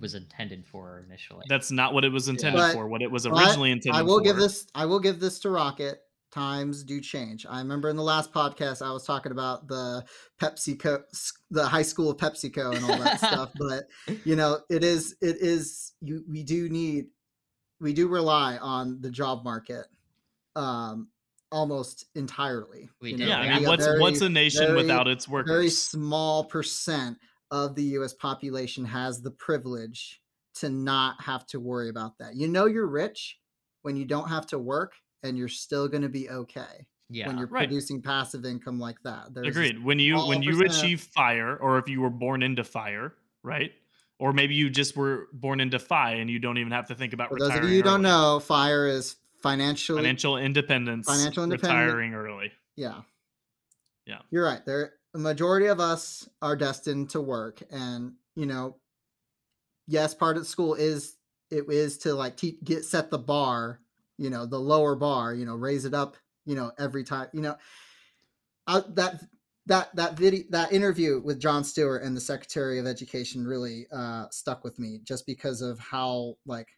was 0.00 0.14
intended 0.14 0.66
for 0.66 1.04
initially. 1.06 1.44
That's 1.48 1.70
not 1.70 1.92
what 1.92 2.04
it 2.06 2.08
was 2.08 2.28
intended 2.28 2.58
But- 2.58 2.72
for. 2.72 2.88
What 2.88 3.02
it 3.02 3.10
was 3.10 3.26
originally 3.26 3.70
intended 3.70 3.98
I 3.98 4.02
will 4.02 4.18
for. 4.18 4.24
give 4.24 4.36
this. 4.36 4.66
I 4.74 4.86
will 4.86 4.98
give 5.00 5.20
this 5.20 5.38
to 5.40 5.50
Rocket. 5.50 6.00
Times 6.34 6.82
do 6.82 7.00
change. 7.00 7.46
I 7.48 7.58
remember 7.60 7.88
in 7.88 7.94
the 7.94 8.02
last 8.02 8.32
podcast 8.32 8.84
I 8.84 8.90
was 8.90 9.04
talking 9.04 9.30
about 9.30 9.68
the 9.68 10.04
PepsiCo, 10.42 11.02
the 11.52 11.64
high 11.64 11.82
school 11.82 12.10
of 12.10 12.16
PepsiCo, 12.16 12.74
and 12.74 12.84
all 12.84 12.98
that 12.98 13.18
stuff. 13.18 13.52
But 13.58 13.84
you 14.24 14.34
know, 14.34 14.58
it 14.68 14.82
is. 14.82 15.14
It 15.20 15.36
is. 15.38 15.92
You. 16.00 16.24
We 16.28 16.42
do 16.42 16.68
need. 16.68 17.04
We 17.80 17.92
do 17.92 18.08
rely 18.08 18.56
on 18.56 19.00
the 19.00 19.12
job 19.12 19.44
market, 19.44 19.86
um, 20.56 21.06
almost 21.52 22.06
entirely. 22.16 22.88
We 23.00 23.12
do. 23.12 23.18
know, 23.18 23.26
yeah, 23.28 23.38
I 23.38 23.58
mean, 23.60 23.68
what's 23.68 23.84
very- 23.84 24.00
what's 24.00 24.20
a 24.20 24.28
nation 24.28 24.66
very- 24.66 24.76
without 24.76 25.06
its 25.06 25.28
workers? 25.28 25.52
very 25.52 25.70
small 25.70 26.44
percent 26.46 27.16
of 27.52 27.76
the 27.76 27.84
US 27.98 28.12
population 28.12 28.84
has 28.86 29.22
the 29.22 29.30
privilege 29.30 30.20
to 30.56 30.68
not 30.68 31.22
have 31.22 31.46
to 31.46 31.60
worry 31.60 31.90
about 31.90 32.18
that. 32.18 32.34
You 32.34 32.48
know 32.48 32.66
you're 32.66 32.88
rich 32.88 33.38
when 33.82 33.96
you 33.96 34.04
don't 34.04 34.28
have 34.30 34.46
to 34.48 34.58
work 34.58 34.94
and 35.24 35.36
you're 35.36 35.48
still 35.48 35.88
going 35.88 36.02
to 36.02 36.08
be 36.08 36.28
okay 36.30 36.86
yeah, 37.10 37.26
when 37.26 37.38
you're 37.38 37.48
right. 37.48 37.66
producing 37.68 38.00
passive 38.00 38.44
income 38.44 38.78
like 38.78 39.02
that. 39.02 39.34
There's 39.34 39.48
Agreed. 39.48 39.82
When 39.82 39.98
you 39.98 40.18
when 40.18 40.42
you 40.42 40.56
percent- 40.58 40.82
achieve 40.84 41.00
fire, 41.00 41.56
or 41.56 41.78
if 41.78 41.88
you 41.88 42.00
were 42.00 42.10
born 42.10 42.42
into 42.42 42.62
fire, 42.62 43.14
right? 43.42 43.72
Or 44.20 44.32
maybe 44.32 44.54
you 44.54 44.70
just 44.70 44.96
were 44.96 45.26
born 45.32 45.58
into 45.60 45.78
FI 45.78 46.12
and 46.14 46.30
you 46.30 46.38
don't 46.38 46.56
even 46.58 46.70
have 46.72 46.86
to 46.88 46.94
think 46.94 47.12
about 47.12 47.30
For 47.30 47.38
those 47.38 47.54
of 47.56 47.64
you 47.64 47.76
who 47.76 47.82
don't 47.82 48.00
know, 48.02 48.38
fire 48.38 48.86
is 48.86 49.16
financially 49.42 49.98
financial 49.98 50.36
independence, 50.38 51.06
Financial 51.06 51.42
independence. 51.42 51.72
retiring 51.82 52.14
early. 52.14 52.52
yeah. 52.76 53.00
Yeah. 54.06 54.18
You're 54.30 54.44
right. 54.44 54.64
There 54.64 54.92
the 55.14 55.18
majority 55.18 55.66
of 55.66 55.80
us 55.80 56.28
are 56.42 56.56
destined 56.56 57.10
to 57.10 57.20
work 57.20 57.62
and, 57.70 58.12
you 58.36 58.46
know, 58.46 58.76
yes, 59.86 60.14
part 60.14 60.36
of 60.36 60.46
school 60.46 60.74
is 60.74 61.16
it 61.50 61.64
is 61.68 61.98
to 61.98 62.14
like 62.14 62.36
te- 62.36 62.58
get 62.64 62.84
set 62.84 63.10
the 63.10 63.18
bar, 63.18 63.80
you 64.18 64.30
know, 64.30 64.46
the 64.46 64.58
lower 64.58 64.94
bar, 64.94 65.34
you 65.34 65.44
know, 65.44 65.54
raise 65.54 65.84
it 65.84 65.94
up, 65.94 66.16
you 66.44 66.54
know, 66.54 66.72
every 66.78 67.04
time, 67.04 67.28
you 67.32 67.40
know. 67.40 67.56
I, 68.66 68.82
that 68.94 69.22
that 69.66 69.94
that 69.96 70.16
video 70.16 70.44
that 70.50 70.72
interview 70.72 71.20
with 71.20 71.40
Jon 71.40 71.64
Stewart 71.64 72.02
and 72.02 72.16
the 72.16 72.20
Secretary 72.20 72.78
of 72.78 72.86
Education 72.86 73.46
really 73.46 73.86
uh 73.92 74.26
stuck 74.30 74.64
with 74.64 74.78
me 74.78 75.00
just 75.04 75.26
because 75.26 75.60
of 75.60 75.78
how 75.78 76.36
like 76.46 76.68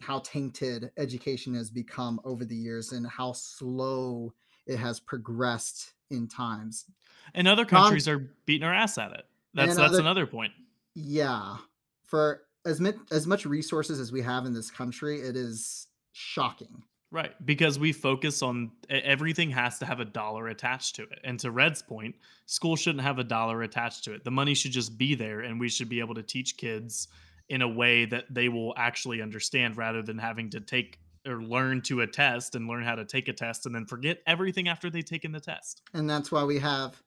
how 0.00 0.20
tainted 0.20 0.90
education 0.96 1.54
has 1.54 1.70
become 1.70 2.20
over 2.24 2.44
the 2.44 2.56
years 2.56 2.92
and 2.92 3.06
how 3.06 3.32
slow 3.32 4.32
it 4.66 4.76
has 4.76 5.00
progressed 5.00 5.92
in 6.10 6.28
times. 6.28 6.86
And 7.34 7.48
other 7.48 7.64
countries 7.64 8.08
are 8.08 8.30
beating 8.44 8.66
our 8.66 8.74
ass 8.74 8.98
at 8.98 9.12
it. 9.12 9.26
That's 9.54 9.76
that's 9.76 9.92
other- 9.92 10.00
another 10.00 10.26
point. 10.26 10.52
Yeah, 10.94 11.56
for 12.04 12.42
as 12.64 12.80
much 12.80 12.96
as 13.10 13.26
much 13.26 13.46
resources 13.46 13.98
as 13.98 14.12
we 14.12 14.22
have 14.22 14.46
in 14.46 14.54
this 14.54 14.70
country, 14.70 15.20
it 15.20 15.36
is 15.36 15.88
shocking. 16.14 16.82
Right, 17.10 17.32
because 17.46 17.78
we 17.78 17.92
focus 17.92 18.42
on 18.42 18.72
everything 18.88 19.50
has 19.50 19.78
to 19.78 19.86
have 19.86 20.00
a 20.00 20.04
dollar 20.04 20.48
attached 20.48 20.96
to 20.96 21.02
it. 21.02 21.20
And 21.22 21.38
to 21.40 21.52
Red's 21.52 21.80
point, 21.80 22.16
school 22.46 22.74
shouldn't 22.74 23.04
have 23.04 23.20
a 23.20 23.24
dollar 23.24 23.62
attached 23.62 24.02
to 24.04 24.14
it. 24.14 24.24
The 24.24 24.32
money 24.32 24.54
should 24.54 24.72
just 24.72 24.98
be 24.98 25.14
there 25.14 25.40
and 25.40 25.60
we 25.60 25.68
should 25.68 25.88
be 25.88 26.00
able 26.00 26.14
to 26.16 26.24
teach 26.24 26.56
kids 26.56 27.06
in 27.48 27.62
a 27.62 27.68
way 27.68 28.04
that 28.06 28.24
they 28.30 28.48
will 28.48 28.74
actually 28.76 29.22
understand 29.22 29.76
rather 29.76 30.02
than 30.02 30.18
having 30.18 30.50
to 30.50 30.60
take 30.60 30.98
or 31.26 31.40
learn 31.40 31.80
to 31.82 32.00
a 32.00 32.06
test 32.06 32.54
and 32.54 32.66
learn 32.66 32.82
how 32.82 32.96
to 32.96 33.04
take 33.04 33.28
a 33.28 33.32
test 33.32 33.64
and 33.66 33.74
then 33.74 33.86
forget 33.86 34.18
everything 34.26 34.68
after 34.68 34.90
they've 34.90 35.04
taken 35.04 35.30
the 35.30 35.40
test. 35.40 35.82
and 35.94 36.10
that's 36.10 36.32
why 36.32 36.42
we 36.42 36.58
have 36.58 37.00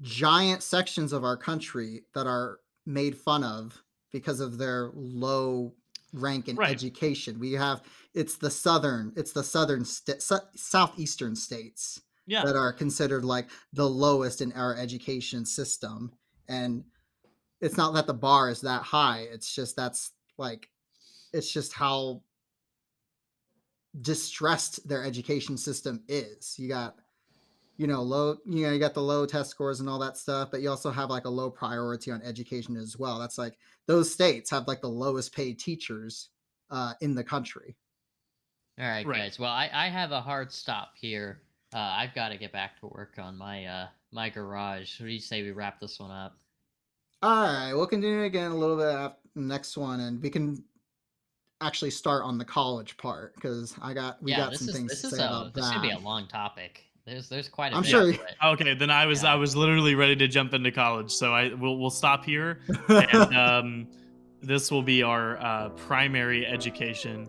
giant 0.00 0.62
sections 0.62 1.12
of 1.12 1.22
our 1.22 1.36
country 1.36 2.02
that 2.14 2.26
are 2.26 2.60
made 2.86 3.16
fun 3.16 3.44
of 3.44 3.82
because 4.12 4.40
of 4.40 4.58
their 4.58 4.90
low 4.94 5.72
rank 6.12 6.48
in 6.48 6.56
Right. 6.56 6.70
education. 6.70 7.38
We 7.38 7.52
have 7.52 7.82
it's 8.14 8.36
the 8.36 8.50
southern, 8.50 9.12
it's 9.16 9.32
the 9.32 9.44
southern 9.44 9.84
sta- 9.84 10.18
sou- 10.20 10.48
southeastern 10.56 11.36
states 11.36 12.00
Yeah. 12.26 12.44
that 12.44 12.56
are 12.56 12.72
considered 12.72 13.24
like 13.24 13.50
the 13.72 13.88
lowest 13.88 14.40
in 14.40 14.52
our 14.52 14.76
education 14.76 15.44
system 15.44 16.12
and 16.48 16.84
it's 17.60 17.76
not 17.76 17.92
that 17.94 18.06
the 18.06 18.14
bar 18.14 18.50
is 18.50 18.60
that 18.62 18.82
high, 18.82 19.22
it's 19.32 19.52
just 19.54 19.76
that's 19.76 20.12
like 20.38 20.70
it's 21.32 21.52
just 21.52 21.72
how 21.72 22.22
distressed 24.00 24.86
their 24.88 25.04
education 25.04 25.56
system 25.56 26.02
is. 26.08 26.58
You 26.58 26.68
got 26.68 26.96
you 27.76 27.86
know 27.86 28.02
low 28.02 28.36
you 28.46 28.62
know 28.66 28.72
you 28.72 28.78
got 28.78 28.94
the 28.94 29.02
low 29.02 29.24
test 29.26 29.50
scores 29.50 29.80
and 29.80 29.88
all 29.88 30.00
that 30.00 30.16
stuff 30.16 30.50
but 30.50 30.60
you 30.60 30.68
also 30.68 30.90
have 30.90 31.10
like 31.10 31.26
a 31.26 31.30
low 31.30 31.48
priority 31.48 32.10
on 32.10 32.20
education 32.22 32.76
as 32.76 32.96
well 32.98 33.20
that's 33.20 33.38
like 33.38 33.56
those 33.88 34.12
states 34.12 34.50
have 34.50 34.68
like 34.68 34.80
the 34.82 34.88
lowest 34.88 35.34
paid 35.34 35.58
teachers 35.58 36.30
uh 36.70 36.94
in 37.00 37.14
the 37.16 37.24
country 37.24 37.76
All 38.78 38.86
right, 38.86 39.06
Right. 39.06 39.18
guys. 39.18 39.38
Well, 39.38 39.50
I, 39.52 39.68
I 39.72 39.88
have 39.88 40.12
a 40.12 40.20
hard 40.20 40.52
stop 40.52 40.94
here. 40.96 41.42
Uh, 41.74 41.78
I've 41.78 42.14
got 42.14 42.28
to 42.30 42.38
get 42.38 42.52
back 42.52 42.78
to 42.80 42.86
work 42.86 43.18
on 43.18 43.36
my 43.36 43.66
uh 43.66 43.88
my 44.12 44.30
garage. 44.30 45.00
What 45.00 45.06
do 45.06 45.12
you 45.12 45.18
say 45.20 45.42
we 45.42 45.50
wrap 45.50 45.80
this 45.80 45.98
one 46.00 46.10
up? 46.10 46.38
all 47.22 47.42
right 47.52 47.72
we'll 47.74 47.86
continue 47.86 48.22
again 48.22 48.50
a 48.52 48.56
little 48.56 48.76
bit 48.76 48.86
after 48.86 49.18
next 49.34 49.76
one 49.76 50.00
and 50.00 50.22
we 50.22 50.30
can 50.30 50.64
actually 51.60 51.90
start 51.90 52.24
on 52.24 52.38
the 52.38 52.44
college 52.44 52.96
part 52.98 53.34
because 53.34 53.74
i 53.82 53.92
got 53.94 54.22
we 54.22 54.32
yeah, 54.32 54.46
got 54.46 54.56
some 54.56 54.68
is 54.68 54.74
things 54.74 54.92
this 54.92 55.00
to 55.02 55.08
is 55.08 55.12
say 55.14 55.24
a 55.24 55.26
about 55.26 55.54
this 55.54 55.64
that 55.66 55.72
should 55.72 55.82
be 55.82 55.90
a 55.90 55.98
long 55.98 56.28
topic. 56.28 56.84
There's 57.08 57.28
there's 57.28 57.48
quite 57.48 57.72
a 57.72 57.76
I'm 57.76 57.82
bit 57.82 57.90
sure- 57.90 58.12
Okay, 58.44 58.74
then 58.74 58.90
I 58.90 59.06
was 59.06 59.22
Yeah. 59.22 59.32
I 59.32 59.34
was 59.36 59.56
literally 59.56 59.94
ready 59.94 60.14
to 60.16 60.28
jump 60.28 60.54
into 60.54 60.70
college. 60.70 61.10
So 61.10 61.32
I 61.34 61.52
we'll 61.54 61.78
we'll 61.78 61.90
stop 61.90 62.24
here 62.24 62.60
and 62.88 63.34
um 63.36 63.88
this 64.42 64.70
will 64.70 64.82
be 64.82 65.02
our 65.02 65.36
uh 65.38 65.70
primary 65.70 66.46
education 66.46 67.26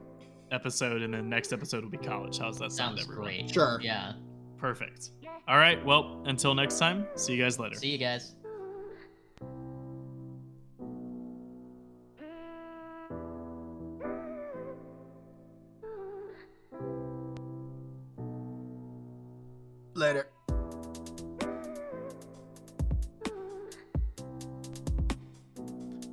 episode 0.52 1.02
and 1.02 1.14
then 1.14 1.30
next 1.30 1.54
episode 1.54 1.84
will 1.84 1.92
be 1.92 1.98
college. 1.98 2.38
How's 2.40 2.58
that 2.60 2.72
sound 2.72 2.98
Sounds 2.98 3.04
everyone? 3.04 3.26
great. 3.26 3.50
Sure. 3.52 3.80
Yeah. 3.82 4.14
Perfect. 4.58 5.12
All 5.48 5.58
right. 5.58 5.84
Well, 5.86 6.22
until 6.26 6.54
next 6.54 6.78
time, 6.80 7.08
see 7.16 7.34
you 7.34 7.42
guys 7.42 7.58
later. 7.60 7.76
See 7.76 7.90
you 7.90 7.98
guys. 7.98 8.36
Later 20.00 20.28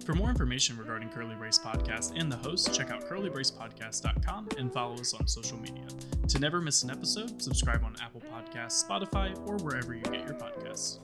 For 0.07 0.15
more 0.15 0.29
information 0.29 0.79
regarding 0.79 1.09
Curly 1.09 1.35
Brace 1.35 1.59
Podcast 1.59 2.13
and 2.17 2.31
the 2.31 2.37
host, 2.37 2.73
check 2.73 2.93
out 2.93 3.11
curlybracepodcast.com 3.11 4.51
and 4.57 4.73
follow 4.73 4.95
us 4.95 5.13
on 5.15 5.27
social 5.27 5.59
media. 5.59 5.85
To 6.29 6.39
never 6.39 6.61
miss 6.61 6.85
an 6.85 6.91
episode, 6.91 7.43
subscribe 7.43 7.83
on 7.83 7.97
Apple 8.01 8.23
Podcasts, 8.33 8.89
Spotify, 8.89 9.37
or 9.49 9.57
wherever 9.65 9.95
you 9.95 10.03
get 10.03 10.25
your 10.25 10.35
podcasts. 10.35 11.01